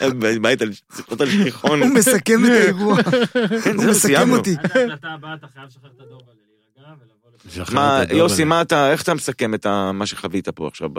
בבית 0.20 0.62
על 0.62 0.70
שיחות 0.96 1.20
על 1.20 1.30
שטיחון. 1.30 1.82
הוא 1.82 1.88
מסכם 1.94 2.44
את 2.44 2.50
האירוע. 2.50 3.02
כן, 3.02 3.74
הוא 3.74 3.82
זהו, 3.82 3.90
מסכם 3.90 4.08
סיימנו. 4.08 4.36
אותי. 4.36 4.56
עד 4.62 4.76
ההקלטה 4.76 5.08
הבאה 5.08 5.34
אתה 5.34 5.46
חייב 5.54 5.66
לשחרר 5.66 5.90
את 5.96 6.00
הדוב 6.00 6.20
הזה, 6.28 6.40
להירגע 6.76 6.94
ולבוא 7.00 7.30
לפה. 7.34 7.50
שחרר 7.50 7.74
מה, 7.74 8.02
יוסי. 8.10 8.44
מה 8.44 8.62
אתה, 8.62 8.92
איך 8.92 9.02
אתה 9.02 9.14
מסכם 9.14 9.54
את 9.54 9.66
מה 9.94 10.06
שחווית 10.06 10.48
פה 10.48 10.68
עכשיו 10.68 10.88
ב... 10.92 10.98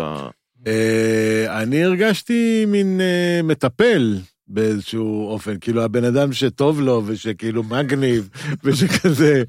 אה, 0.68 1.62
אני 1.62 1.84
הרגשתי 1.84 2.66
מין 2.68 3.02
אה, 3.02 3.40
מטפל 3.44 4.18
באיזשהו 4.50 5.28
אופן, 5.28 5.54
כאילו 5.62 5.84
הבן 5.84 6.04
אדם 6.04 6.34
שטוב 6.34 6.82
לו 6.82 7.04
ושכאילו 7.06 7.64
מגניב 7.64 8.30
ושכזה. 8.64 9.44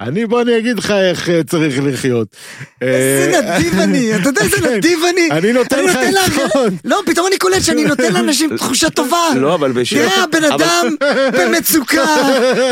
אני, 0.00 0.26
בוא 0.26 0.42
אני 0.42 0.58
אגיד 0.58 0.78
לך 0.78 0.90
איך 0.90 1.28
אה, 1.28 1.44
צריך 1.44 1.78
לחיות. 1.82 2.36
איזה 2.80 3.32
אה, 3.34 3.56
נדיב 3.56 3.78
אני, 3.84 4.16
אתה 4.16 4.28
יודע 4.28 4.42
איזה 4.42 4.56
כן. 4.56 4.74
נדיב 4.74 4.98
אני. 5.12 5.28
אני 5.30 5.52
נותן 5.52 5.84
לך 5.84 5.96
עצות. 5.96 6.72
לא, 6.84 7.02
פתאום 7.06 7.26
אני 7.26 7.38
קולט 7.38 7.62
שאני 7.62 7.84
נותן 7.84 8.12
לאנשים 8.12 8.50
תחושה 8.58 8.90
טובה. 8.90 9.28
לא, 9.36 9.54
אבל 9.54 9.72
בשיר... 9.72 10.08
תראה, 10.08 10.22
הבן 10.22 10.44
אדם 10.44 10.86
במצוקה, 11.32 12.06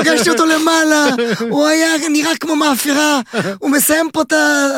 פגשתי 0.01 0.31
אותו 0.31 0.45
למעלה, 0.47 1.07
הוא 1.49 1.67
היה 1.67 1.89
נראה 2.13 2.37
כמו 2.41 2.57
מאפרה, 2.57 3.21
הוא 3.59 3.71
מסיים 3.71 4.09
פה 4.13 4.23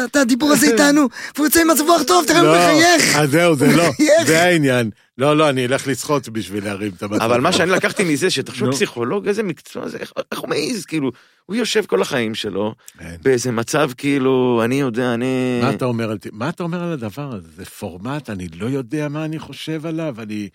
את 0.05 0.17
הדיבור 0.17 0.53
הזה 0.53 0.67
איתנו, 0.67 1.09
והוא 1.37 1.47
יוצא 1.47 1.61
עם 1.61 1.69
מצב 1.69 1.85
רוח 1.85 2.03
טוב, 2.03 2.25
תראה, 2.25 2.41
הוא 2.41 2.49
לא, 2.49 2.55
מחייך. 2.55 3.17
אז 3.17 3.31
זהו, 3.31 3.57
זה 3.57 3.77
לא. 3.77 3.91
זה 4.27 4.43
העניין. 4.43 4.91
לא, 5.19 5.37
לא, 5.37 5.49
אני 5.49 5.67
אלך 5.67 5.87
לשחות 5.87 6.29
בשביל 6.29 6.65
להרים 6.65 6.93
את 6.97 7.03
המצב. 7.03 7.23
אבל 7.23 7.41
מה 7.41 7.53
שאני 7.53 7.71
לקחתי 7.71 8.05
מזה, 8.05 8.31
שתחשוב. 8.31 8.71
פסיכולוג, 8.71 9.29
איזה 9.29 9.43
מקצוע 9.43 9.89
זה, 9.89 9.99
איך- 9.99 10.13
איך 10.33 10.41
הוא 10.41 10.49
מעז, 10.49 10.85
כאילו, 10.87 11.11
הוא 11.47 11.57
יושב 11.57 11.85
כל 11.87 12.03
החיים 12.03 12.35
שלו, 12.35 12.75
כן. 12.99 13.17
באיזה 13.23 13.53
מצב 13.53 13.91
כאילו, 13.97 14.61
אני 14.65 14.81
יודע, 14.81 15.15
אני... 15.15 15.61
מה 15.63 15.71
אתה 15.71 15.85
אומר 15.85 16.11
על, 16.11 16.19
מה 16.33 16.49
אתה 16.49 16.63
אומר 16.63 16.83
על 16.83 16.93
הדבר 16.93 17.35
הזה? 17.35 17.49
זה 17.57 17.65
פורמט, 17.65 18.31
אני 18.31 18.49
לא 18.49 18.67
יודע 18.67 19.09
מה 19.09 19.25
אני 19.25 19.39
חושב 19.39 19.87
עליו, 19.87 20.15
אני, 20.19 20.49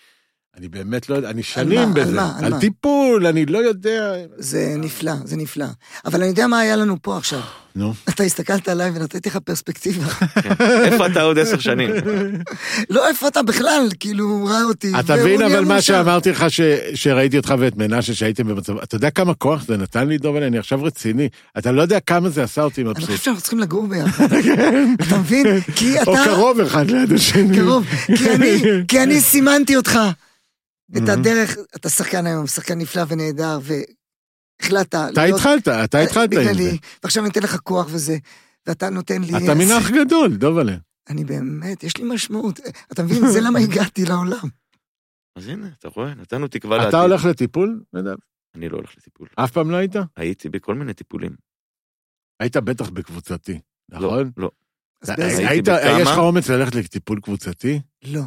אני 0.58 0.68
באמת 0.70 1.10
לא 1.10 1.16
יודע, 1.16 1.30
אני 1.30 1.44
שנים 1.44 1.80
מה? 1.80 1.86
על 1.86 1.92
בזה. 1.94 2.14
מה? 2.16 2.34
על 2.38 2.46
על 2.46 2.52
מה? 2.52 2.60
טיפול, 2.60 3.28
אני 3.28 3.46
לא 3.46 3.58
יודע. 3.58 4.14
זה 4.38 4.76
נפלא, 4.78 5.14
זה 5.26 5.36
נפלא. 5.36 5.66
אבל 6.06 6.20
אני 6.20 6.30
יודע 6.30 6.48
מה 6.48 6.60
היה 6.60 6.76
לנו 6.76 6.98
פה 7.02 7.18
עכשיו. 7.18 7.42
נו. 7.76 7.94
אתה 8.10 8.24
הסתכלת 8.24 8.68
עליי 8.68 8.92
ונתתי 8.96 9.30
לך 9.30 9.38
פרספקטיבה. 9.38 10.06
איפה 10.84 11.08
אתה 11.08 11.22
עוד 11.22 11.40
עשר 11.40 11.60
שנים? 11.60 11.90
לא, 12.90 13.08
איפה 13.08 13.28
אתה 13.28 13.44
בכלל? 13.44 13.88
כאילו, 14.00 14.26
הוא 14.26 14.50
ראה 14.50 14.64
אותי. 14.64 14.92
אתה 15.00 15.16
מבין 15.16 15.42
אבל 15.42 15.66
מה. 15.66 15.82
שאמרתי 15.82 16.30
לך, 16.32 16.46
שראיתי 16.94 17.38
אותך 17.38 17.54
ואת 17.60 17.78
מנשה 17.78 18.14
שהייתם 18.14 18.48
במצב, 18.48 18.78
אתה 18.78 18.96
יודע 18.96 19.10
כמה 19.10 19.34
כוח 19.34 19.64
זה 19.68 19.78
נתן 19.78 20.08
לי, 20.08 20.18
דובל, 20.18 20.44
אני 20.44 20.58
עכשיו 20.58 20.84
רציני. 20.84 21.30
אתה 21.58 21.72
לא 21.72 21.82
יודע 21.82 22.00
כמה 22.00 22.30
זה 22.30 22.44
עשה 22.44 22.64
אותי 22.64 22.82
אני 22.82 22.90
מבסוט. 22.90 23.10
חושב 23.10 23.24
שאנחנו 23.24 23.42
צריכים 23.42 23.60
לגור 23.60 23.88
ביחד. 23.88 24.24
אתה 25.08 25.18
מבין? 25.18 25.62
כי 25.76 26.02
אתה... 26.02 26.12
או 26.12 26.16
קרוב 26.26 26.60
אחד 26.60 26.92
ליד 26.92 27.14
השני. 27.14 27.58
קרוב. 27.58 27.86
כי 28.18 28.32
אני, 28.36 28.62
כי 28.88 29.04
אני 29.04 29.22
סימנתי 29.22 29.76
אותך. 29.76 30.00
את 30.98 31.10
הדרך, 31.10 31.58
אתה 31.76 31.90
שחקן 31.90 32.28
היום, 32.28 32.48
שחקן 32.48 32.78
נפלא 32.78 33.04
ונהדר, 33.08 33.60
והחלטת... 34.62 34.96
אתה 34.96 35.24
להיות- 35.26 35.40
התחלת, 35.40 35.68
אתה 35.68 36.00
התחלת 36.00 36.30
עם 36.34 36.54
זה. 36.54 36.72
ועכשיו 37.04 37.24
אני 37.24 37.32
אתן 37.32 37.44
לך 37.44 37.58
כוח 37.58 37.88
וזה, 37.90 38.18
ואתה 38.68 38.90
נותן 38.90 39.22
לי... 39.22 39.32
אתה 39.46 39.54
מן 39.54 39.72
אח 39.82 39.90
גדול, 39.92 40.36
דובלה. 40.36 40.76
אני 41.10 41.24
באמת, 41.26 41.84
יש 41.84 41.98
לי 41.98 42.04
משמעות. 42.14 42.60
אתה 42.92 43.04
מבין? 43.04 43.28
זה 43.28 43.42
למה 43.42 43.60
הגעתי 43.60 44.06
לעולם. 44.06 44.48
אז 45.36 45.48
הנה, 45.48 45.68
אתה 45.80 45.88
רואה, 45.88 46.14
נתנו 46.16 46.48
תקווה 46.48 46.78
לעתיד. 46.78 46.90
אתה 46.90 47.02
הולך 47.02 47.26
לטיפול, 47.26 47.84
נדב? 47.94 48.16
אני 48.56 48.70
לא 48.70 48.78
הולך 48.78 48.92
לטיפול. 48.98 49.28
אף 49.36 49.52
פעם 49.52 49.72
לא 49.72 49.76
היית? 49.78 49.96
הייתי 50.18 50.50
בכל 50.50 50.76
מיני 50.76 50.94
טיפולים. 50.94 51.36
היית 52.40 52.58
בטח 52.58 52.90
בקבוצתי, 52.90 53.60
לא, 53.92 53.98
נכון? 54.00 54.32
לא. 54.38 54.52
אז 55.02 55.10
אתה- 55.10 55.22
באיזה- 55.22 55.50
היית? 55.50 55.68
יש 56.02 56.08
לך 56.08 56.18
אומץ 56.18 56.50
ללכת 56.50 56.76
לטיפול 56.76 57.20
קבוצתי? 57.20 57.82
לא. 58.04 58.22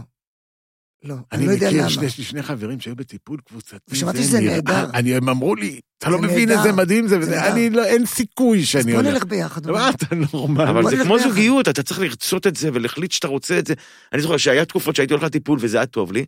לא, 1.04 1.14
אני 1.14 1.22
אני 1.32 1.46
לא 1.46 1.52
יודע 1.52 1.66
מכיר, 1.66 1.80
למה. 1.80 1.90
שני- 1.90 2.06
יש 2.06 2.18
לי 2.18 2.24
שני 2.24 2.42
חברים 2.42 2.80
שהיו 2.80 2.96
בטיפול 2.96 3.38
קבוצתי. 3.48 3.76
ושמעתי 3.88 4.18
זה 4.18 4.24
שזה 4.24 4.40
נהדר. 4.40 4.86
אני, 4.94 5.14
הם 5.14 5.28
אמרו 5.28 5.54
לי, 5.54 5.80
אתה 5.98 6.10
לא 6.10 6.18
מבין. 6.18 6.50
איזה 6.50 6.72
מדהים 6.72 7.08
זה, 7.08 7.14
זה 7.14 7.20
וזה. 7.20 7.52
אני 7.52 7.70
לא, 7.70 7.84
אין 7.84 8.06
סיכוי 8.06 8.60
אז 8.60 8.66
שאני 8.66 8.92
בוא 8.92 9.00
הולך. 9.00 9.12
נלך 9.14 9.24
ביחד. 9.24 9.70
מה 9.70 9.90
אתה 9.90 10.06
נורמלי? 10.32 10.70
אבל 10.70 10.82
בוא 10.82 10.90
זה 10.90 10.96
כמו 11.04 11.14
ביחד. 11.16 11.28
זוגיות, 11.28 11.68
אתה 11.68 11.82
צריך 11.82 12.00
לרצות 12.00 12.46
את 12.46 12.56
זה 12.56 12.70
ולהחליט 12.72 13.12
שאתה 13.12 13.28
רוצה 13.28 13.58
את 13.58 13.66
זה. 13.66 13.74
אני 14.12 14.22
זוכר 14.22 14.36
שהיה 14.36 14.64
תקופות 14.64 14.96
שהייתי 14.96 15.12
הולך 15.14 15.24
לטיפול 15.24 15.58
וזה 15.62 15.76
היה 15.76 15.86
טוב 15.86 16.12
לי, 16.12 16.24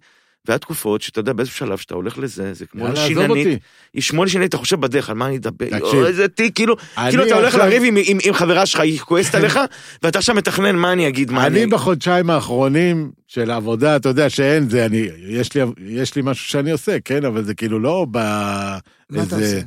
והיה 0.49 0.59
תקופות 0.59 1.03
שאתה 1.03 1.21
יודע 1.21 1.33
באיזשהו 1.33 1.57
שלב 1.57 1.79
שאתה 1.79 1.95
הולך 1.95 2.19
לזה, 2.19 2.55
זה 2.55 2.67
כמו 2.67 2.85
שיננית. 2.97 3.47
היא 3.95 4.03
שמונה 4.03 4.31
שנים, 4.31 4.49
אתה 4.49 4.57
חושב 4.57 4.81
בדרך, 4.81 5.11
על 5.11 5.17
מה 5.17 5.27
אני 5.27 5.37
אדבר, 5.37 5.67
תקשיב. 5.79 6.05
איזה 6.05 6.29
תיק, 6.29 6.55
כאילו, 6.55 6.77
כאילו 7.11 7.27
אתה 7.27 7.35
הולך 7.35 7.55
לריב 7.55 7.83
עם- 7.87 7.97
עם- 8.05 8.19
עם 8.25 8.33
חברה 8.35 8.67
שלך, 8.67 8.81
היא 8.81 8.99
כועסת 8.99 9.35
עליך, 9.35 9.59
ואתה 10.03 10.19
עכשיו 10.19 10.35
מתכנן 10.35 10.77
מה 10.77 10.93
אני 10.93 11.09
אגיד, 11.09 11.31
מה 11.31 11.47
אני 11.47 11.63
אני. 11.63 11.71
בחודשיים 11.71 12.31
האחרונים 12.31 13.11
של 13.27 13.51
העבודה, 13.51 13.97
אתה 13.97 14.09
יודע 14.09 14.31
שאין 14.31 14.69
זה, 14.71 14.87
אני, 14.87 15.09
יש 15.29 15.55
לי, 15.55 15.61
יש 15.87 16.15
לי 16.17 16.23
משהו 16.25 16.45
שאני 16.49 16.71
עושה, 16.71 16.97
כן, 17.05 17.25
אבל 17.25 17.45
זה 17.45 17.55
כאילו 17.55 17.79
לא 17.81 18.07
ב... 18.11 18.17
מה 18.17 18.83
אתה 19.23 19.37
עושה? 19.37 19.61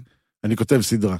אני 0.44 0.56
כותב 0.56 0.82
סדרה. 0.82 1.16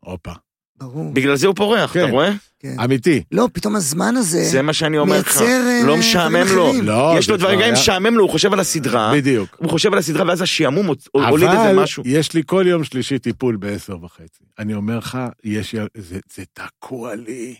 הופה. 0.00 0.32
ברור. 0.80 1.12
בגלל 1.12 1.36
זה 1.36 1.46
הוא 1.46 1.54
פורח, 1.54 1.90
אתה 1.96 2.06
כן. 2.06 2.10
רואה? 2.10 2.30
כן. 2.60 2.80
אמיתי. 2.84 3.22
לא, 3.32 3.48
פתאום 3.52 3.76
הזמן 3.76 4.16
הזה... 4.16 4.44
זה 4.44 4.62
מה 4.62 4.72
שאני 4.72 4.98
אומר 4.98 5.18
לך. 5.20 5.26
מייצר, 5.40 5.66
אה, 5.66 5.82
לא 5.86 5.96
משעמם 5.96 6.46
לו. 6.54 6.72
לא, 6.82 7.14
יש 7.18 7.30
לו 7.30 7.36
דברים, 7.36 7.60
גם 7.60 7.66
אם 7.66 7.72
משעמם 7.72 8.14
לו, 8.14 8.22
הוא 8.24 8.30
חושב 8.30 8.52
על 8.52 8.60
הסדרה, 8.60 9.12
בדיוק. 9.14 9.56
הוא 9.60 9.70
חושב 9.70 9.92
על 9.92 9.98
הסדרה, 9.98 10.24
ואז 10.28 10.42
השעמום 10.42 10.86
הוליד 11.12 11.48
איזה 11.48 11.70
אבל 11.70 11.82
משהו. 11.82 12.02
יש 12.06 12.32
לי 12.34 12.42
כל 12.46 12.64
יום 12.68 12.84
שלישי 12.84 13.18
טיפול 13.18 13.56
בעשר 13.56 13.96
וחצי. 14.04 14.44
אני 14.58 14.74
אומר 14.74 14.98
לך, 14.98 15.18
יש, 15.44 15.74
זה, 15.96 16.18
זה 16.34 16.42
תקוע 16.52 17.14
לי. 17.14 17.54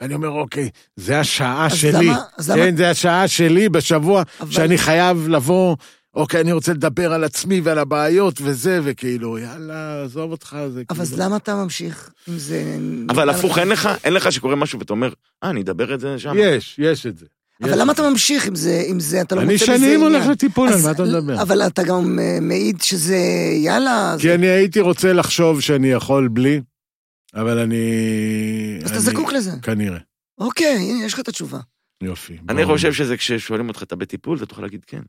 ואני 0.00 0.14
אומר, 0.14 0.28
אוקיי, 0.28 0.68
זה 0.96 1.20
השעה 1.20 1.66
אז 1.66 1.74
שלי. 1.76 2.06
למה- 2.06 2.18
אז 2.38 2.50
למה- 2.50 2.62
כן, 2.62 2.76
זה 2.76 2.90
השעה 2.90 3.28
שלי 3.28 3.68
בשבוע 3.68 4.22
אבל- 4.40 4.50
שאני 4.52 4.78
חייב 4.78 5.28
לבוא, 5.28 5.76
אוקיי, 6.14 6.40
אני 6.40 6.52
רוצה 6.52 6.72
לדבר 6.72 7.12
על 7.12 7.24
עצמי 7.24 7.60
ועל 7.60 7.78
הבעיות 7.78 8.40
וזה, 8.42 8.80
וכאילו, 8.84 9.38
יאללה, 9.38 10.02
עזוב 10.04 10.30
אותך, 10.30 10.56
זה 10.68 10.82
אבל 10.90 11.00
אז 11.00 11.10
כאילו... 11.10 11.24
למה 11.24 11.36
אתה 11.36 11.54
ממשיך 11.54 12.10
עם 12.28 12.38
זה? 12.38 12.78
אבל 13.08 13.30
הפוך, 13.30 13.58
אין 13.58 13.68
לך, 13.68 13.88
אין 14.04 14.12
לך 14.12 14.32
שקורה 14.32 14.56
משהו 14.56 14.78
ואתה 14.78 14.92
אומר, 14.92 15.12
אה, 15.44 15.50
אני 15.50 15.60
אדבר 15.60 15.94
את 15.94 16.00
זה 16.00 16.18
שם. 16.18 16.32
יש, 16.36 16.76
יש 16.78 17.06
את 17.06 17.18
זה. 17.18 17.26
אבל 17.62 17.80
למה 17.80 17.92
את 17.92 18.00
אתה 18.00 18.10
ממשיך 18.10 18.46
עם 18.46 18.54
זה, 18.54 18.82
עם 18.86 19.00
זה, 19.00 19.20
אתה 19.20 19.34
לא 19.34 19.40
אני 19.40 19.52
מוצא 19.52 19.64
בזה 19.64 19.76
שנים 19.78 20.00
עניין? 20.00 20.12
הולך 20.14 20.26
לטיפול, 20.26 20.68
על 20.68 20.80
מה 20.84 20.90
אתה 20.90 21.02
מדבר? 21.02 21.42
אבל 21.42 21.62
אתה 21.66 21.82
גם 21.82 22.18
אה, 22.18 22.38
מעיד 22.40 22.82
שזה, 22.82 23.18
יאללה, 23.56 24.16
כי 24.20 24.34
אני 24.34 24.46
הייתי 24.46 24.80
רוצה 24.80 25.12
לחשוב 25.12 25.60
שאני 25.60 25.88
יכול 25.90 26.28
בלי, 26.28 26.60
אבל 27.34 27.58
אני... 27.58 27.84
אז 28.84 28.90
אתה 28.90 28.98
אני- 28.98 29.04
זקוק 29.04 29.32
לזה. 29.32 29.50
כנראה. 29.62 29.98
אוקיי, 30.38 30.76
הנה, 30.76 31.04
יש 31.04 31.14
לך 31.14 31.20
את 31.20 31.28
התשובה. 31.28 31.58
יופי. 32.02 32.38
אני. 32.48 32.64
חושב 32.64 32.92
שזה 32.92 33.16
כששואלים 33.16 33.68
אותך, 33.68 33.82
אתה 33.82 33.96
בטיפול, 33.96 34.36
אתה 34.36 34.46
תוכל 34.46 34.62
להגיד 34.62 34.84
כן. 34.86 35.02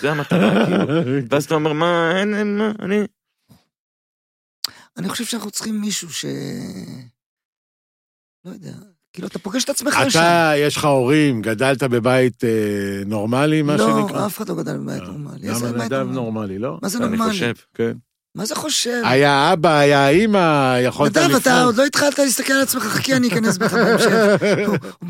זה 0.00 0.10
המטרה, 0.10 0.66
כאילו. 0.66 0.86
ואז 1.30 1.44
אתה 1.44 1.54
אומר, 1.54 1.72
מה, 1.72 2.12
אין, 2.20 2.34
אין, 2.34 2.58
מה, 2.58 2.72
אני... 2.80 3.00
אני 4.96 5.08
חושב 5.08 5.24
שאנחנו 5.24 5.50
צריכים 5.50 5.80
מישהו 5.80 6.12
ש... 6.12 6.24
לא 8.44 8.50
יודע, 8.50 8.72
כאילו, 9.12 9.28
אתה 9.28 9.38
פוגש 9.38 9.64
את 9.64 9.70
עצמך 9.70 9.94
שם. 9.94 10.08
אתה, 10.08 10.52
יש 10.56 10.76
לך 10.76 10.84
הורים, 10.84 11.42
גדלת 11.42 11.82
בבית 11.82 12.44
אה, 12.44 13.02
נורמלי, 13.06 13.62
מה 13.62 13.76
לא, 13.76 13.86
שנקרא? 13.86 14.26
אף 14.26 14.36
אחד 14.36 14.48
לא 14.48 14.54
גדל 14.54 14.78
בבית 14.78 15.02
אה, 15.02 15.06
נורמלי. 15.06 15.48
גם 15.48 15.76
נדב 15.76 16.06
נורמלי, 16.10 16.58
לא? 16.58 16.78
מה 16.82 16.88
זה 16.88 16.98
אני 16.98 17.16
נורמלי? 17.16 17.30
חושב. 17.30 17.52
כן. 17.74 17.92
מה 18.36 18.44
זה 18.44 18.54
חושב? 18.54 19.00
היה 19.04 19.52
אבא, 19.52 19.78
היה 19.78 20.08
אימא, 20.08 20.76
יכולת 20.80 21.16
נדב, 21.16 21.34
אתה. 21.36 21.62
עוד 21.62 21.76
לא 21.76 21.84
התחלת 21.84 22.18
להסתכל 22.18 22.52
על 22.52 22.60
עצמך, 22.62 22.82
חכי, 22.82 23.14
אני 23.14 23.28
אכנס 23.28 23.58
בך 23.58 23.72
בהמשך. 23.74 24.10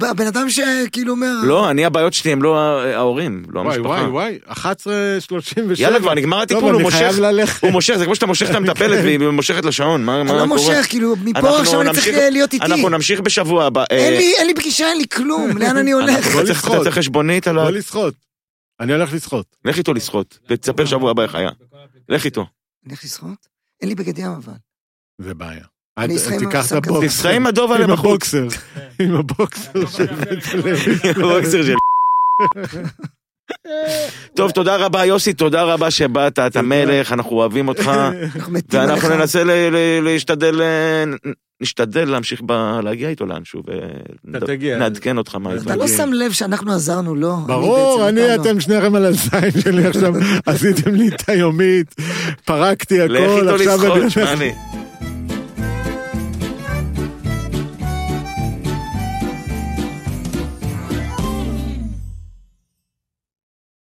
הבן 0.02 0.26
אדם 0.26 0.46
שכאילו 0.50 1.12
אומר... 1.12 1.32
לא, 1.44 1.70
אני, 1.70 1.84
הבעיות 1.84 2.12
שלי 2.12 2.32
הם 2.32 2.42
לא 2.42 2.58
ההורים, 2.94 3.42
לא 3.52 3.60
וואי, 3.60 3.74
המשפחה. 3.76 3.88
וואי, 4.08 4.38
וואי, 4.38 4.38
11.37. 4.50 5.60
יאללה, 5.78 5.98
כבר 5.98 6.14
נגמר 6.14 6.40
הטיפול, 6.40 6.62
הוא 6.62 6.70
אני 6.70 6.82
מושך. 6.82 7.60
הוא 7.62 7.70
מושך, 7.70 7.94
זה 7.96 8.04
כמו 8.04 8.14
שאתה 8.14 8.26
מושך 8.26 8.50
את 8.50 8.54
המטפלת 8.54 8.98
והיא 9.04 9.18
מושכת 9.18 9.64
לשעון, 9.64 10.04
מה 10.04 10.20
אני 10.20 10.26
קורה? 10.28 10.38
לא 10.40 10.46
מושך, 10.46 10.86
כאילו, 10.88 11.14
מפה 11.24 11.60
עכשיו 11.60 11.80
אני 11.80 11.90
צריך 11.92 12.06
נמשיך- 12.08 12.22
להיות 12.32 12.52
איתי. 12.52 12.66
אנחנו 12.66 12.88
נמשיך 12.88 13.20
בשבוע 13.20 13.64
הבא. 13.64 13.84
אין 13.90 14.12
אה, 14.12 14.18
לי- 14.18 14.34
אין 14.38 14.46
לי 14.46 14.54
פגישה, 14.54 14.88
אין 14.88 14.98
לי 14.98 15.04
כלום, 15.08 15.56
לאן 15.60 15.76
אני 15.76 15.92
הולך? 15.92 16.18
אתה 16.18 16.32
צריך- 16.32 16.50
לשחות. 16.50 16.74
אתה 16.74 16.82
צריך 16.82 16.98
חשבונית 16.98 17.46
על 17.48 17.58
ה... 17.58 17.64
לא 17.64 17.70
לשחות. 17.72 18.14
אני 18.80 18.92
הולך 18.92 19.12
לשחות. 19.12 19.46
לך 19.64 19.78
איתו 19.78 19.94
לשחות, 19.94 20.38
ותספר 20.50 20.84
שבוע 20.84 21.10
הבא 21.10 21.22
איך 21.22 21.34
היה. 21.34 21.50
לך 22.08 22.24
איתו. 22.24 22.46
אני 22.84 22.92
הולך 22.92 23.04
לשחות? 23.04 23.46
אין 23.80 23.88
לי 23.88 23.94
בגד 23.94 24.18
ים 24.18 24.30
אבל. 24.30 24.52
זה 25.18 25.34
בעיה. 25.34 25.64
אני 25.98 26.16
אשחה 26.16 26.34
עם 26.34 26.38
תיקח 26.38 26.50
את 26.50 26.72
מחסן 26.72 26.80
כזה. 26.80 26.90
הבוקסר. 26.90 27.06
תשחה 27.08 27.30
עם 27.30 27.46
הדוב 27.46 27.70
עם 27.70 27.76
עליהם. 27.76 27.90
הבוקסר. 27.90 28.46
עם 29.00 29.14
הבוקסר 29.14 29.86
של. 29.86 30.06
הבוקסר 31.20 31.62
של... 31.62 31.74
טוב, 34.36 34.50
תודה 34.50 34.76
רבה, 34.76 35.04
יוסי, 35.04 35.32
תודה 35.32 35.62
רבה 35.62 35.90
שבאת, 35.90 36.38
אתה 36.38 36.62
מלך, 36.62 37.12
אנחנו 37.12 37.30
אוהבים 37.36 37.68
אותך, 37.68 37.90
אנחנו 38.34 38.52
מתים 38.52 38.80
עליך. 38.80 39.04
ואנחנו 39.04 39.16
ננסה 39.18 39.44
ל- 39.44 39.50
ל- 39.50 40.00
להשתדל, 40.04 40.62
אה, 40.62 41.04
נשתדל 41.60 42.04
להמשיך 42.04 42.42
ב- 42.46 42.80
להגיע 42.82 43.08
איתו 43.08 43.26
לאנשהו. 43.26 43.62
ונעדכן 44.24 45.18
אותך 45.18 45.34
מה 45.34 45.50
אתה 45.54 45.76
לא. 45.76 45.88
שם 45.88 46.12
לב 46.12 46.32
שאנחנו 46.32 46.72
עזרנו 46.72 47.14
לו. 47.14 47.36
ברור, 47.46 48.08
אני, 48.08 48.20
לא. 48.20 48.34
אתם 48.34 48.60
שניכם 48.60 48.94
על 48.94 49.04
הזין 49.04 49.50
שלי 49.62 49.86
עכשיו, 49.86 50.14
עשיתם 50.46 50.94
לי 50.94 51.08
את 51.08 51.28
היומית, 51.28 51.94
פרקתי 52.44 52.98
לך 52.98 53.20
הכל, 53.20 53.48
איתו 53.48 53.54
עכשיו 53.54 53.54
אני 53.54 53.64
לשחות, 53.66 53.96
הולך 53.96 54.10
שמע. 54.10 54.83